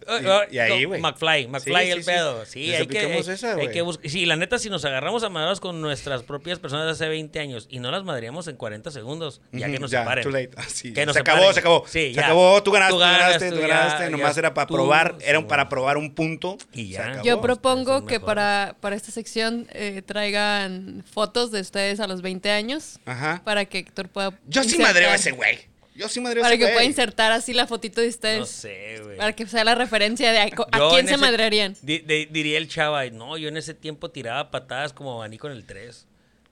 Y- 0.52 0.56
y 0.56 0.60
ahí, 0.60 0.84
güey. 0.86 1.02
McFly, 1.02 1.48
McFly 1.48 1.86
Sí, 1.86 1.92
el 1.92 2.04
sí, 2.04 2.06
pedo. 2.12 2.46
Sí, 2.46 2.74
hay 2.76 2.86
que, 2.88 3.00
hay- 3.00 3.18
esa, 3.20 3.50
hay 3.50 3.56
güey. 3.56 3.72
que 3.72 3.82
buscar. 3.82 4.10
Sí, 4.12 4.26
la 4.28 4.36
neta, 4.36 4.60
si 4.60 4.70
nos 4.70 4.86
agarramos 4.86 5.24
a 5.24 5.30
madrazos 5.30 5.60
con 5.60 5.82
nuestras 5.82 6.22
propias 6.24 6.60
personas 6.60 6.86
de 6.86 6.92
hace 6.92 7.08
20 7.08 7.40
años 7.40 7.68
y 7.72 7.80
no 7.80 7.90
las 7.90 8.04
madreamos 8.04 8.48
en 8.48 8.56
40 8.58 8.92
segundos, 8.92 9.42
ya 9.52 9.68
que 9.72 9.80
nos 9.80 9.90
ya, 9.90 10.00
separen. 10.02 10.24
too 10.24 10.32
late. 10.32 10.52
Ah, 10.58 10.64
sí. 10.68 10.94
Que 10.94 11.06
nos 11.06 11.14
se 11.16 11.22
acabó, 11.22 11.52
se 11.54 11.60
acabó. 11.60 11.84
Sí, 11.88 11.92
se 12.10 12.14
ya. 12.14 12.26
acabó, 12.26 12.62
tú 12.62 12.72
ganaste, 12.72 12.94
Tú 12.94 13.00
ganaste, 13.00 13.24
ganas, 13.24 13.40
tú 13.50 13.56
tú 13.56 13.62
ganaste. 13.68 14.04
ya- 14.04 14.10
Nomás 14.10 14.36
ya 14.36 14.40
era 14.40 14.54
para 14.54 14.68
tú, 14.68 14.74
probar, 14.76 15.16
era 15.22 15.48
para 15.48 15.70
probar 15.70 15.98
un 15.98 16.14
punto. 16.14 16.58
Y 16.74 16.88
Se 16.88 16.92
ya. 16.94 17.08
acabó. 17.10 17.24
Yo 17.26 17.42
propongo 17.42 18.06
que 18.06 18.20
para, 18.20 18.76
para 18.80 18.96
esta 18.96 19.12
sección 19.12 19.68
eh, 19.72 20.02
traigan 20.06 21.04
fotos 21.12 21.52
de 21.52 21.62
ustedes 21.62 22.00
a 22.00 22.08
los 22.08 22.22
20 22.22 22.52
años 22.52 23.00
Ajá. 23.06 23.42
para 23.46 23.66
que 23.66 23.80
Héctor 23.80 24.10
pueda. 24.10 24.38
Yo 24.48 24.64
sí 24.64 24.78
madreo 24.80 25.10
a 25.10 25.16
ese 25.16 25.32
güey. 25.32 25.60
Yo 25.96 26.10
sí 26.10 26.20
madreo 26.22 26.42
a 26.42 26.46
Para 26.46 26.56
ese 26.56 26.66
que 26.66 26.72
pueda 26.72 26.86
insertar 26.86 27.32
así 27.32 27.54
la 27.54 27.68
fotito 27.68 28.02
de 28.02 28.08
ustedes. 28.08 28.40
No 28.40 28.46
sé, 28.46 29.00
güey. 29.04 29.18
Para 29.18 29.34
que 29.34 29.46
sea 29.46 29.64
la 29.64 29.76
referencia 29.76 30.32
de 30.32 30.40
a, 30.40 30.50
co- 30.50 30.68
a 30.72 30.78
Yo 30.78 30.90
quién 30.90 31.02
en 31.02 31.08
se 31.08 31.14
ese- 31.14 31.22
madrearían. 31.22 31.76
di- 31.82 32.00
di- 32.00 32.26
diría 32.26 32.58
el 32.58 32.68
chava, 32.68 33.06
no, 33.12 33.38
yo 33.38 33.48
en 33.50 33.58
ese 33.58 33.74
tiempo 33.76 34.10
tiraba 34.10 34.50
patadas 34.50 34.92
como 34.94 35.14
abanico 35.14 35.48
en 35.48 35.54
el 35.54 35.66
3. 35.66 36.08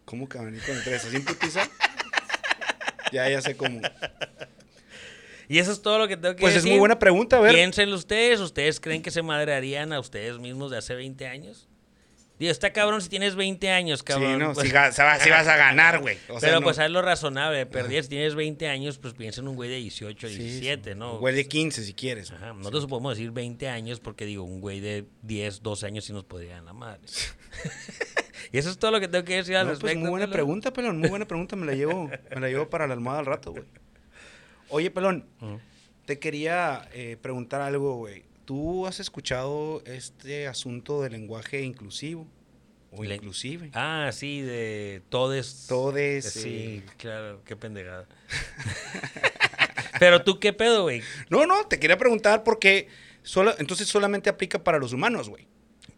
¿Cómo 0.06 0.28
que 0.30 0.38
abanico 0.38 0.72
en 0.72 0.84
tres? 0.84 1.06
¿Así 1.06 1.16
en 1.16 1.26
putiza? 1.26 1.68
ya, 3.12 3.30
ya 3.30 3.42
sé 3.42 3.56
cómo. 3.58 3.82
Y 5.48 5.60
eso 5.60 5.72
es 5.72 5.82
todo 5.82 6.00
lo 6.00 6.08
que 6.08 6.18
tengo 6.18 6.36
que 6.36 6.42
Pues 6.42 6.56
es 6.56 6.66
muy 6.66 6.78
buena 6.80 6.98
pregunta, 7.00 7.38
a 7.38 7.40
ver. 7.42 7.54
Piénsenlo 7.54 7.96
ustedes. 7.96 8.40
¿Ustedes 8.40 8.80
creen 8.80 9.02
que 9.02 9.12
se 9.12 9.22
madrearían 9.22 9.92
a 9.92 10.00
ustedes 10.00 10.38
mismos 10.40 10.72
de 10.72 10.78
hace 10.78 10.96
20 10.96 11.28
años? 11.28 11.68
Digo, 12.42 12.52
está 12.52 12.74
cabrón 12.74 13.04
si 13.04 13.08
tienes 13.10 13.36
20 13.36 13.70
años, 13.70 14.02
cabrón. 14.02 14.32
sí, 14.34 14.38
no, 14.40 14.54
pues- 14.54 14.68
si, 14.68 14.74
vas 14.74 14.98
a 15.48 15.56
ganar, 15.58 16.00
güey. 16.00 16.18
O 16.28 16.40
sea, 16.40 16.50
pero 16.50 16.54
no. 16.60 16.64
pues 16.64 16.80
haz 16.80 16.90
lo 16.90 17.04
razonable. 17.04 17.68
Perdí, 17.68 18.02
si 18.02 18.10
tienes 18.10 18.34
20 18.34 18.68
años, 18.68 18.98
pues 18.98 19.14
piensa 19.14 19.42
en 19.42 19.48
un 19.48 19.56
güey 19.56 19.70
de 19.70 19.76
18, 19.76 20.28
Sí, 20.28 20.38
17, 20.40 20.94
sí. 20.94 20.98
¿no? 20.98 21.20
Güey 21.20 21.36
de 21.36 21.48
15 21.48 21.84
si 21.84 21.94
quieres. 21.94 22.32
Ajá, 22.32 22.54
nosotros 22.54 22.88
podemos 22.88 23.16
decir 23.16 23.30
20 23.30 23.70
años 23.70 24.00
porque 24.00 24.26
digo, 24.26 24.44
un 24.44 24.60
güey 24.60 24.80
de 24.80 25.06
10, 25.22 25.62
12 25.62 25.86
años 25.86 26.04
sí 26.06 26.14
nos 26.14 26.24
podría 26.24 26.56
dar 26.56 26.64
la 26.64 26.74
madre. 26.74 27.02
y 28.52 28.58
eso 28.58 28.72
es 28.72 28.80
todo 28.80 28.90
lo 28.90 29.00
que 29.00 29.08
tengo 29.08 29.24
que 29.24 29.36
decir 29.36 29.56
al 29.56 29.66
No, 29.68 29.74
respecto. 29.74 29.94
pues 29.94 29.98
muy 30.02 30.10
buena 30.10 30.26
pelón. 30.26 30.34
pregunta, 30.34 30.74
pelón. 30.74 30.98
Muy 30.98 31.10
buena 31.10 31.28
pregunta. 31.28 31.56
Me 31.56 31.68
la 31.68 31.76
llevo, 31.76 32.08
me 32.08 32.40
la 32.42 32.48
llevo 32.50 32.68
para 32.72 32.88
la 32.88 32.96
almohada 32.96 33.20
al 33.20 33.28
rato, 33.28 33.52
güey. 33.52 33.66
Oye, 34.70 34.90
pelón, 34.90 35.28
te 36.06 36.18
quería 36.18 36.90
eh, 36.94 37.18
preguntar 37.22 37.62
algo, 37.62 37.98
güey. 37.98 38.24
¿Tú 38.46 38.88
has 38.88 39.00
escuchado 39.00 39.82
este 39.86 40.48
asunto 40.48 41.02
del 41.02 41.14
lenguaje 41.14 41.62
inclusivo? 41.62 42.28
O 42.92 43.04
Le- 43.04 43.16
inclusive. 43.16 43.70
Ah, 43.74 44.10
sí, 44.12 44.42
de 44.42 45.02
todes. 45.10 45.66
Todes, 45.68 46.26
Sí, 46.26 46.84
claro, 46.98 47.42
qué 47.46 47.56
pendejada. 47.56 48.08
Pero 50.00 50.24
tú, 50.24 50.40
¿qué 50.40 50.52
pedo, 50.54 50.84
güey? 50.84 51.02
No, 51.30 51.46
no, 51.46 51.68
te 51.68 51.80
quería 51.80 51.98
preguntar 51.98 52.44
porque 52.44 52.88
solo, 53.24 53.54
entonces 53.60 53.88
solamente 53.88 54.30
aplica 54.30 54.64
para 54.64 54.80
los 54.80 54.94
humanos, 54.94 55.30
güey. 55.30 55.48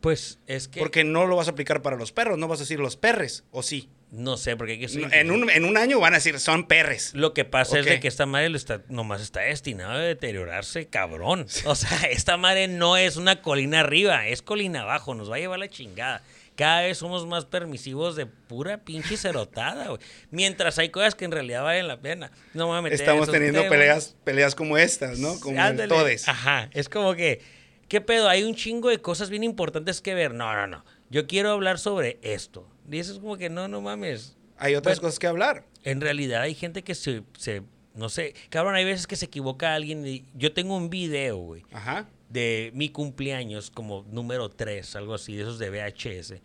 Pues 0.01 0.39
es 0.47 0.67
que. 0.67 0.79
Porque 0.79 1.03
no 1.03 1.25
lo 1.25 1.35
vas 1.35 1.47
a 1.47 1.51
aplicar 1.51 1.81
para 1.81 1.95
los 1.95 2.11
perros, 2.11 2.37
no 2.37 2.47
vas 2.47 2.59
a 2.59 2.63
decir 2.63 2.79
los 2.79 2.97
perres, 2.97 3.43
¿o 3.51 3.63
sí? 3.63 3.89
No 4.13 4.37
sé, 4.37 4.55
porque 4.55 4.73
hay 4.73 4.79
que 4.79 4.87
ser 4.87 5.11
en, 5.11 5.31
un, 5.31 5.49
en 5.49 5.65
un 5.65 5.75
año 5.75 5.99
van 5.99 6.13
a 6.13 6.17
decir 6.17 6.39
son 6.39 6.67
perres. 6.67 7.15
Lo 7.15 7.33
que 7.33 7.45
pasa 7.45 7.79
es 7.79 7.85
de 7.87 7.99
que 7.99 8.07
esta 8.07 8.27
madre 8.27 8.49
lo 8.49 8.57
está, 8.57 8.83
nomás 8.87 9.23
está 9.23 9.41
destinada 9.41 9.95
a 9.95 9.97
deteriorarse, 9.97 10.85
cabrón. 10.85 11.47
O 11.65 11.73
sea, 11.73 11.97
esta 12.11 12.37
madre 12.37 12.67
no 12.67 12.95
es 12.95 13.17
una 13.17 13.41
colina 13.41 13.79
arriba, 13.79 14.27
es 14.27 14.43
colina 14.43 14.81
abajo, 14.81 15.15
nos 15.15 15.31
va 15.31 15.37
a 15.37 15.39
llevar 15.39 15.57
la 15.57 15.67
chingada. 15.67 16.21
Cada 16.55 16.83
vez 16.83 16.99
somos 16.99 17.25
más 17.25 17.45
permisivos 17.45 18.15
de 18.15 18.27
pura 18.27 18.83
pinche 18.83 19.17
cerotada, 19.17 19.87
güey. 19.87 19.99
Mientras 20.29 20.77
hay 20.77 20.89
cosas 20.89 21.15
que 21.15 21.25
en 21.25 21.31
realidad 21.31 21.63
valen 21.63 21.87
la 21.87 21.99
pena. 21.99 22.29
No 22.53 22.65
me 22.65 22.69
voy 22.69 22.77
a 22.77 22.81
meter 22.83 22.99
en 22.99 23.01
Estamos 23.01 23.31
teniendo 23.31 23.67
peleas, 23.67 24.15
peleas 24.23 24.53
como 24.53 24.77
estas, 24.77 25.17
¿no? 25.17 25.39
Como 25.39 25.59
Ándale. 25.59 25.89
todes. 25.89 26.27
Ajá, 26.27 26.69
es 26.73 26.87
como 26.87 27.15
que, 27.15 27.41
¿qué 27.87 27.99
pedo? 27.99 28.29
Hay 28.29 28.43
un 28.43 28.53
chingo 28.53 28.89
de 28.89 29.01
cosas 29.01 29.31
bien 29.31 29.43
importantes 29.43 30.01
que 30.01 30.13
ver. 30.13 30.35
No, 30.35 30.53
no, 30.53 30.67
no. 30.67 30.85
Yo 31.09 31.25
quiero 31.25 31.49
hablar 31.49 31.79
sobre 31.79 32.19
esto. 32.21 32.69
Y 32.91 32.97
eso 32.99 33.13
es 33.13 33.19
como 33.19 33.37
que, 33.37 33.49
no, 33.49 33.67
no 33.67 33.81
mames. 33.81 34.35
Hay 34.57 34.75
otras 34.75 34.97
Bueno. 34.97 35.07
cosas 35.07 35.19
que 35.19 35.27
hablar. 35.27 35.65
En 35.83 36.01
realidad 36.01 36.41
hay 36.41 36.53
gente 36.55 36.83
que 36.83 36.95
se, 36.95 37.23
se, 37.37 37.63
no 37.95 38.09
sé, 38.09 38.33
cabrón, 38.49 38.75
hay 38.75 38.85
veces 38.85 39.07
que 39.07 39.15
se 39.15 39.25
equivoca 39.25 39.73
alguien. 39.73 40.05
Y 40.05 40.25
yo 40.35 40.53
tengo 40.53 40.75
un 40.77 40.89
video, 40.89 41.37
güey, 41.37 41.63
Ajá. 41.71 42.07
de 42.29 42.71
mi 42.73 42.89
cumpleaños 42.89 43.69
como 43.71 44.05
número 44.11 44.49
3, 44.49 44.95
algo 44.95 45.13
así, 45.15 45.35
de 45.35 45.41
esos 45.43 45.59
de 45.59 45.69
VHS. 45.69 46.35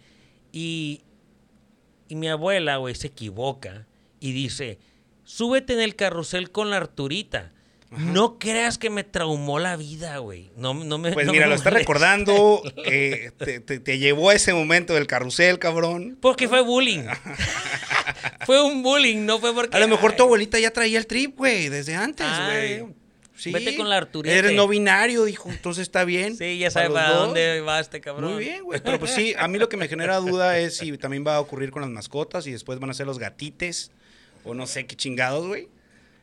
Y, 0.52 1.02
y 2.08 2.14
mi 2.16 2.28
abuela, 2.28 2.76
güey, 2.78 2.94
se 2.94 3.08
equivoca 3.08 3.86
y 4.20 4.32
dice, 4.32 4.78
súbete 5.24 5.74
en 5.74 5.80
el 5.80 5.94
carrusel 5.94 6.50
con 6.50 6.70
la 6.70 6.78
Arturita. 6.78 7.52
No 7.90 8.38
creas 8.38 8.76
que 8.76 8.90
me 8.90 9.02
traumó 9.02 9.58
la 9.58 9.76
vida, 9.76 10.18
güey. 10.18 10.50
No, 10.56 10.74
no 10.74 10.98
me, 10.98 11.12
Pues 11.12 11.26
no 11.26 11.32
mira, 11.32 11.46
me 11.46 11.50
lo 11.50 11.54
está 11.54 11.70
molesta. 11.70 11.78
recordando. 11.78 12.62
eh, 12.84 13.30
te, 13.38 13.60
te- 13.60 13.80
te 13.80 13.98
llevó 13.98 14.28
a 14.30 14.34
ese 14.34 14.52
momento 14.52 14.92
del 14.94 15.06
carrusel, 15.06 15.58
cabrón. 15.58 16.18
Porque 16.20 16.48
fue 16.48 16.60
bullying. 16.62 17.04
fue 18.46 18.62
un 18.62 18.82
bullying, 18.82 19.24
no 19.24 19.38
fue 19.38 19.54
porque. 19.54 19.76
A 19.76 19.80
lo 19.80 19.88
mejor 19.88 20.12
tu 20.14 20.22
abuelita 20.22 20.58
ya 20.58 20.70
traía 20.70 20.98
el 20.98 21.06
trip, 21.06 21.36
güey, 21.36 21.68
desde 21.68 21.94
antes, 21.94 22.26
güey. 22.46 22.84
Sí. 23.36 23.52
vete 23.52 23.76
con 23.76 23.88
la 23.88 23.96
Arturete. 23.98 24.36
Eres 24.36 24.52
no 24.54 24.66
binario, 24.66 25.24
dijo, 25.24 25.48
entonces 25.48 25.82
está 25.82 26.04
bien. 26.04 26.36
Sí, 26.36 26.58
ya 26.58 26.72
sabe 26.72 26.86
los 26.88 26.94
para 26.94 27.10
dónde 27.10 27.60
va 27.60 27.78
este 27.78 28.00
cabrón. 28.00 28.34
Muy 28.34 28.44
bien, 28.44 28.64
güey. 28.64 28.80
Pero 28.82 28.98
pues 28.98 29.12
sí, 29.12 29.32
a 29.38 29.46
mí 29.46 29.58
lo 29.60 29.68
que 29.68 29.76
me 29.76 29.86
genera 29.86 30.16
duda 30.16 30.58
es 30.58 30.76
si 30.78 30.98
también 30.98 31.24
va 31.24 31.36
a 31.36 31.40
ocurrir 31.40 31.70
con 31.70 31.80
las 31.82 31.90
mascotas 31.90 32.48
y 32.48 32.50
después 32.52 32.80
van 32.80 32.90
a 32.90 32.94
ser 32.94 33.06
los 33.06 33.20
gatites 33.20 33.92
o 34.44 34.54
no 34.54 34.66
sé 34.66 34.86
qué 34.86 34.96
chingados, 34.96 35.46
güey. 35.46 35.68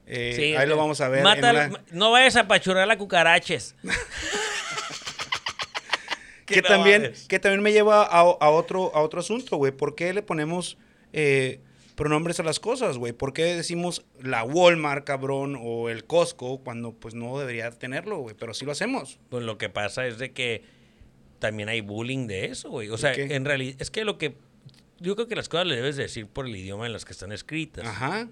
Eh, 0.08 0.34
Sí, 0.36 0.56
ahí 0.56 0.68
lo 0.68 0.78
vamos 0.78 1.02
a 1.02 1.10
ver. 1.10 1.20
en 1.20 1.24
mata- 1.24 1.52
una- 1.52 1.84
No 1.92 2.12
vayas 2.12 2.36
a 2.36 2.42
apachurrar 2.42 2.90
a 2.90 2.98
cucaraches. 2.98 3.76
que, 6.46 6.62
no 6.62 6.68
también, 6.68 7.14
que 7.28 7.40
también 7.40 7.62
me 7.64 7.72
lleva 7.72 8.04
a, 8.04 8.20
a 8.20 8.50
otro, 8.50 8.94
a 8.96 9.02
otro 9.02 9.20
asunto, 9.20 9.58
güey. 9.58 9.72
¿Por 9.72 9.96
qué 9.96 10.14
le 10.14 10.22
ponemos 10.22 10.78
eh, 11.14 11.60
pronombres 11.96 12.40
a 12.40 12.44
las 12.44 12.60
cosas, 12.60 12.98
güey? 12.98 13.14
¿Por 13.14 13.34
qué 13.34 13.56
decimos 13.56 14.06
la 14.22 14.44
Walmart, 14.44 15.06
cabrón, 15.06 15.58
o 15.60 15.90
el 15.90 16.06
Costco 16.06 16.60
cuando 16.64 16.92
pues 16.94 17.16
no 17.16 17.40
debería 17.40 17.72
tenerlo, 17.72 18.18
güey? 18.20 18.36
Pero 18.38 18.54
sí 18.54 18.66
lo 18.66 18.72
hacemos. 18.74 19.20
Pues 19.30 19.44
lo 19.44 19.58
que 19.58 19.70
pasa 19.70 20.06
es 20.06 20.20
de 20.20 20.34
que 20.34 20.64
también 21.40 21.70
hay 21.70 21.82
bullying 21.82 22.28
de 22.28 22.46
eso, 22.46 22.70
güey. 22.70 22.90
O 22.90 22.98
sea, 22.98 23.14
en 23.14 23.46
realidad, 23.46 23.76
es 23.80 23.90
que 23.90 24.06
lo 24.06 24.18
que. 24.18 24.36
Yo 25.00 25.16
creo 25.16 25.28
que 25.28 25.36
las 25.36 25.50
cosas 25.50 25.68
le 25.68 25.76
debes 25.76 25.98
decir 25.98 26.28
por 26.28 26.46
el 26.46 26.56
idioma 26.56 26.86
en 26.86 26.94
las 26.94 27.06
que 27.06 27.12
están 27.12 27.32
escritas. 27.32 27.86
Ajá. 27.86 28.28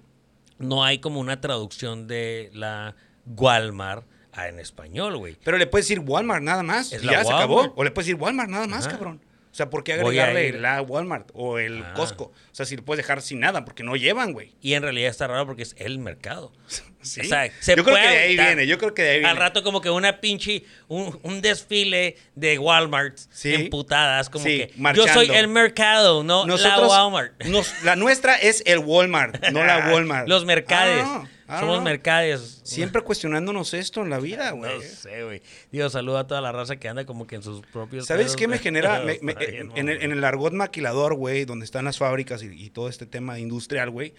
No 0.58 0.84
hay 0.84 0.98
como 0.98 1.20
una 1.20 1.40
traducción 1.40 2.06
de 2.06 2.50
la 2.54 2.94
Walmart 3.26 4.06
a 4.32 4.48
en 4.48 4.58
español, 4.58 5.16
güey. 5.16 5.36
Pero 5.44 5.58
le 5.58 5.66
puedes 5.66 5.86
decir 5.86 6.00
Walmart 6.00 6.42
nada 6.42 6.62
más. 6.62 6.92
Es 6.92 7.02
y 7.02 7.06
la 7.06 7.12
ya 7.12 7.24
se 7.24 7.32
acabó. 7.32 7.72
O 7.76 7.84
le 7.84 7.90
puedes 7.90 8.06
decir 8.06 8.20
Walmart 8.20 8.50
nada 8.50 8.66
más, 8.66 8.86
Ajá. 8.86 8.96
cabrón. 8.96 9.20
O 9.54 9.56
sea, 9.56 9.70
¿por 9.70 9.84
qué 9.84 9.92
agregarle 9.92 10.50
la 10.58 10.82
Walmart 10.82 11.30
o 11.32 11.60
el 11.60 11.84
Ah. 11.84 11.92
Costco? 11.94 12.24
O 12.24 12.32
sea, 12.50 12.66
si 12.66 12.74
le 12.74 12.82
puedes 12.82 13.04
dejar 13.04 13.22
sin 13.22 13.38
nada, 13.38 13.64
porque 13.64 13.84
no 13.84 13.94
llevan, 13.94 14.32
güey. 14.32 14.52
Y 14.60 14.74
en 14.74 14.82
realidad 14.82 15.08
está 15.10 15.28
raro 15.28 15.46
porque 15.46 15.62
es 15.62 15.76
el 15.78 16.00
mercado. 16.00 16.52
Sí. 17.04 17.20
O 17.20 17.24
sea, 17.24 17.52
se 17.60 17.76
yo 17.76 17.84
creo 17.84 17.96
que 17.96 18.00
de 18.02 18.18
ahí 18.18 18.34
viene, 18.34 18.66
yo 18.66 18.78
creo 18.78 18.94
que 18.94 19.02
de 19.02 19.10
ahí 19.10 19.18
viene. 19.18 19.28
Al 19.30 19.36
rato 19.36 19.62
como 19.62 19.82
que 19.82 19.90
una 19.90 20.22
pinche, 20.22 20.64
un, 20.88 21.20
un 21.22 21.42
desfile 21.42 22.16
de 22.34 22.58
Walmart 22.58 23.18
Sí. 23.30 23.52
emputadas, 23.52 24.30
como 24.30 24.42
Sí, 24.46 24.66
que 24.68 24.72
yo 24.94 25.06
soy 25.08 25.28
el 25.30 25.46
mercado, 25.48 26.24
no 26.24 26.46
la 26.46 26.78
Walmart. 26.80 27.44
nos- 27.44 27.82
la 27.84 27.94
nuestra 27.94 28.36
es 28.36 28.62
el 28.64 28.78
Walmart, 28.78 29.48
no 29.50 29.62
la 29.66 29.88
Walmart. 29.92 30.26
Los 30.28 30.46
mercades. 30.46 31.04
No, 31.04 31.12
ah, 31.26 31.28
Somos 31.46 31.78
no. 31.78 31.82
mercades. 31.82 32.60
Siempre 32.64 33.02
cuestionándonos 33.02 33.74
esto 33.74 34.02
en 34.02 34.10
la 34.10 34.18
vida, 34.18 34.50
güey. 34.52 34.76
No 34.76 34.82
sé, 34.82 35.24
güey. 35.24 35.42
Digo, 35.70 35.88
saludo 35.90 36.18
a 36.18 36.26
toda 36.26 36.40
la 36.40 36.52
raza 36.52 36.76
que 36.76 36.88
anda 36.88 37.04
como 37.04 37.26
que 37.26 37.36
en 37.36 37.42
sus 37.42 37.60
propios. 37.66 38.06
¿Sabes 38.06 38.26
pedos, 38.26 38.36
qué 38.36 38.48
me 38.48 38.58
genera? 38.58 39.00
Me- 39.00 39.18
me- 39.22 39.32
Está 39.32 39.44
bien, 39.50 39.70
en, 39.74 39.88
el, 39.88 40.02
en 40.02 40.12
el 40.12 40.24
argot 40.24 40.52
maquilador, 40.52 41.14
güey, 41.14 41.44
donde 41.44 41.64
están 41.64 41.84
las 41.84 41.98
fábricas 41.98 42.42
y, 42.42 42.46
y 42.46 42.70
todo 42.70 42.88
este 42.88 43.06
tema 43.06 43.38
industrial, 43.38 43.90
güey, 43.90 44.14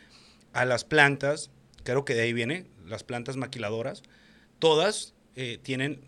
a 0.53 0.65
las 0.65 0.83
plantas, 0.83 1.49
creo 1.83 2.05
que 2.05 2.13
de 2.13 2.21
ahí 2.21 2.33
viene, 2.33 2.65
las 2.85 3.03
plantas 3.03 3.37
maquiladoras, 3.37 4.03
todas 4.59 5.13
eh, 5.35 5.59
tienen, 5.61 6.01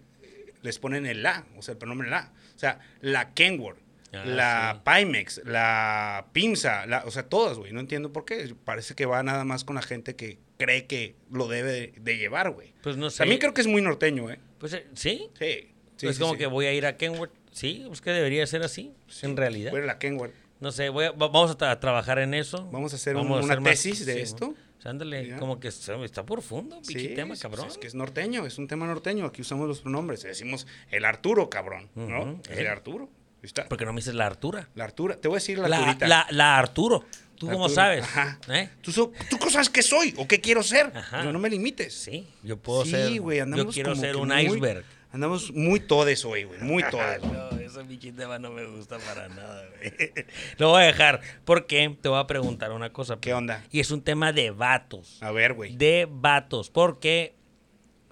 les 0.62 0.80
ponen 0.80 1.06
el 1.06 1.24
la, 1.24 1.46
o 1.58 1.62
sea, 1.62 1.74
el 1.74 1.78
pronombre 1.78 2.10
la. 2.10 2.32
O 2.56 2.60
sea, 2.60 2.80
la 3.02 3.34
Kenworth, 3.34 3.80
Ah, 4.14 4.24
la 4.26 4.74
sí. 4.76 4.82
Pymex, 5.06 5.42
la 5.44 6.28
Pimsa, 6.32 6.86
la, 6.86 7.04
o 7.06 7.12
sea, 7.12 7.24
todas, 7.28 7.58
güey. 7.58 7.74
No 7.74 7.82
entiendo 7.82 8.14
por 8.14 8.24
qué. 8.24 8.56
Parece 8.64 8.96
que 8.96 9.06
va 9.06 9.22
nada 9.22 9.44
más 9.44 9.66
con 9.66 9.76
la 9.76 9.82
gente 9.82 10.16
que 10.16 10.40
cree 10.58 10.86
que 10.86 11.16
lo 11.32 11.48
debe 11.48 11.94
de, 11.98 12.18
llevar, 12.18 12.52
güey. 12.52 12.74
Pues 12.82 12.98
no 12.98 13.10
sé. 13.10 13.20
También 13.20 13.40
creo 13.40 13.54
que 13.54 13.62
es 13.62 13.68
muy 13.68 13.82
norteño, 13.82 14.30
¿eh? 14.32 14.40
Pues 14.60 14.74
eh, 14.74 14.86
sí. 14.94 15.30
Sí. 15.40 15.70
sí 15.98 16.08
es 16.08 16.16
sí, 16.16 16.22
como 16.22 16.34
sí. 16.34 16.40
que 16.40 16.48
voy 16.48 16.66
a 16.66 16.74
ir 16.74 16.86
a 16.86 16.98
Kenworth. 16.98 17.32
Sí, 17.52 17.84
pues 17.88 18.02
que 18.02 18.12
debería 18.12 18.46
ser 18.48 18.64
así, 18.64 18.94
en 19.22 19.36
realidad. 19.38 19.72
Bueno, 19.72 19.86
la 19.88 19.98
Kenworth. 20.00 20.34
No 20.60 20.72
sé, 20.72 20.90
voy 20.90 21.06
a- 21.06 21.12
va- 21.12 21.28
vamos 21.28 21.52
a 21.52 21.58
tra- 21.58 21.80
trabajar 21.80 22.18
en 22.20 22.34
eso. 22.34 22.68
Vamos 22.72 22.92
a 22.94 22.96
hacer 22.96 23.16
un- 23.16 23.28
a 23.28 23.36
una 23.36 23.40
hacer 23.46 23.62
más- 23.62 23.72
tesis 23.84 24.06
de 24.06 24.22
esto. 24.22 24.56
o 24.78 24.82
sea, 24.82 24.92
ándale, 24.92 25.28
Ya. 25.28 25.38
como 25.38 25.60
que 25.60 25.68
está, 25.70 26.26
profundo, 26.26 26.82
pinche 26.88 27.10
tema, 27.10 27.36
cabrón. 27.36 27.66
pues 27.66 27.74
Es 27.74 27.78
que 27.80 27.88
es 27.88 27.96
norteño, 27.96 28.46
es 28.46 28.58
un 28.58 28.68
tema 28.68 28.86
norteño. 28.88 29.26
Aquí 29.26 29.42
usamos 29.42 29.68
los 29.68 29.82
pronombres. 29.82 30.24
Decimos 30.24 30.66
el 30.92 31.06
Arturo, 31.06 31.50
cabrón, 31.50 31.90
¿no? 31.96 32.40
Es 32.50 32.58
el 32.58 32.68
Arturo. 32.68 33.10
Está. 33.42 33.68
Porque 33.70 33.86
no 33.86 33.94
me 33.94 34.00
dices 34.02 34.16
la 34.16 34.26
Artura. 34.26 34.68
La 34.76 34.84
Artura. 34.86 35.16
Te 35.16 35.28
voy 35.28 35.36
a 35.36 35.40
decir 35.40 35.60
la, 35.60 35.68
La, 35.68 35.78
Arturita. 35.78 36.08
la, 36.08 36.28
la 36.32 36.58
Arturo. 36.58 37.06
¿Tú 37.38 37.48
cómo 37.48 37.70
sabes? 37.70 38.04
Ajá. 38.04 38.40
¿Eh? 38.50 38.70
¿Tú, 38.82 38.92
so- 38.92 39.12
¿Tú 39.30 39.38
sabes 39.52 39.70
qué 39.70 39.84
soy 39.84 40.14
o 40.18 40.28
qué 40.28 40.42
quiero 40.42 40.64
ser? 40.64 40.92
Ajá. 40.96 41.20
O 41.20 41.22
sea, 41.24 41.32
no 41.32 41.38
me 41.40 41.50
limites. 41.50 41.94
Sí, 41.94 42.28
yo 42.44 42.58
puedo 42.58 42.84
Sí, 42.84 42.92
ser. 42.92 43.12
yo 43.14 43.68
quiero 43.70 43.96
ser 43.96 44.16
un 44.18 44.30
muy- 44.30 44.42
iceberg. 44.46 44.84
Andamos 45.12 45.52
muy 45.54 45.80
todes 45.80 46.26
hoy, 46.26 46.44
güey. 46.44 46.60
Muy 46.62 46.84
todes. 46.90 47.22
No, 47.24 47.50
ese 47.60 47.84
pinche 47.86 48.12
tema 48.12 48.40
no 48.40 48.50
me 48.52 48.66
gusta 48.66 48.98
para 48.98 49.30
nada, 49.30 49.64
güey. 49.78 49.94
Lo 50.58 50.70
voy 50.70 50.82
a 50.84 50.86
dejar 50.88 51.22
porque 51.46 51.96
te 52.02 52.10
voy 52.10 52.20
a 52.20 52.26
preguntar 52.28 52.72
una 52.72 52.92
cosa. 52.92 53.16
¿Qué 53.16 53.30
pero- 53.30 53.38
onda? 53.38 53.64
Y 53.72 53.80
es 53.82 53.92
un 53.92 54.02
tema 54.02 54.34
de 54.34 54.50
vatos. 54.52 55.18
A 55.22 55.32
ver, 55.32 55.54
güey. 55.54 55.78
De 55.78 56.08
vatos. 56.10 56.70
Porque. 56.72 57.36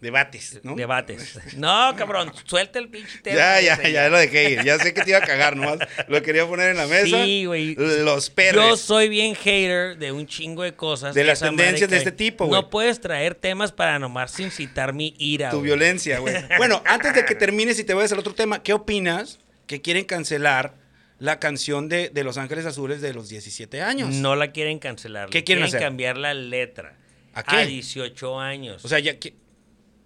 Debates, 0.01 0.59
¿no? 0.63 0.75
Debates. 0.75 1.39
No, 1.55 1.95
cabrón, 1.95 2.31
suelta 2.45 2.79
el 2.79 2.89
pinche 2.89 3.19
tema. 3.19 3.37
Ya, 3.37 3.61
ya, 3.61 3.73
ese, 3.75 3.91
ya 3.91 4.09
lo 4.09 4.17
dejé 4.17 4.51
ir. 4.51 4.63
Ya 4.63 4.77
sé 4.77 4.93
que 4.93 5.01
te 5.01 5.11
iba 5.11 5.19
a 5.19 5.21
cagar 5.21 5.55
nomás. 5.55 5.79
Lo 6.09 6.21
quería 6.21 6.45
poner 6.45 6.71
en 6.71 6.77
la 6.77 6.85
mesa. 6.85 7.23
Sí, 7.23 7.45
güey. 7.45 7.75
Los 7.75 8.29
perres. 8.29 8.55
Yo 8.55 8.77
soy 8.77 9.07
bien 9.07 9.35
hater 9.35 9.97
de 9.97 10.11
un 10.11 10.27
chingo 10.27 10.63
de 10.63 10.75
cosas. 10.75 11.15
De 11.15 11.23
las 11.23 11.39
tendencias 11.39 11.89
de 11.89 11.97
este 11.97 12.11
tipo, 12.11 12.45
güey. 12.45 12.61
No 12.61 12.69
puedes 12.69 12.99
traer 12.99 13.35
temas 13.35 13.71
para 13.71 13.97
nomás 13.97 14.37
incitar 14.39 14.93
mi 14.93 15.15
ira. 15.17 15.49
Tu 15.49 15.61
violencia, 15.61 16.19
güey. 16.19 16.35
Bueno, 16.57 16.81
antes 16.85 17.13
de 17.13 17.25
que 17.25 17.35
termines 17.35 17.79
y 17.79 17.83
te 17.83 17.93
vayas 17.93 18.11
al 18.11 18.19
otro 18.19 18.33
tema, 18.33 18.63
¿qué 18.63 18.73
opinas 18.73 19.39
que 19.67 19.81
quieren 19.81 20.05
cancelar 20.05 20.75
la 21.19 21.39
canción 21.39 21.89
de, 21.89 22.09
de 22.09 22.23
Los 22.23 22.37
Ángeles 22.37 22.65
Azules 22.65 23.01
de 23.01 23.13
los 23.13 23.29
17 23.29 23.81
años? 23.81 24.09
No 24.15 24.35
la 24.35 24.51
quieren 24.51 24.79
cancelar. 24.79 25.29
¿Qué 25.29 25.39
le 25.39 25.43
quieren 25.43 25.63
hacer? 25.63 25.79
cambiar 25.79 26.17
la 26.17 26.33
letra. 26.33 26.97
¿A 27.33 27.43
qué? 27.43 27.65
18 27.65 28.39
años. 28.39 28.83
O 28.85 28.87
sea, 28.87 28.99
ya 28.99 29.19
que 29.19 29.33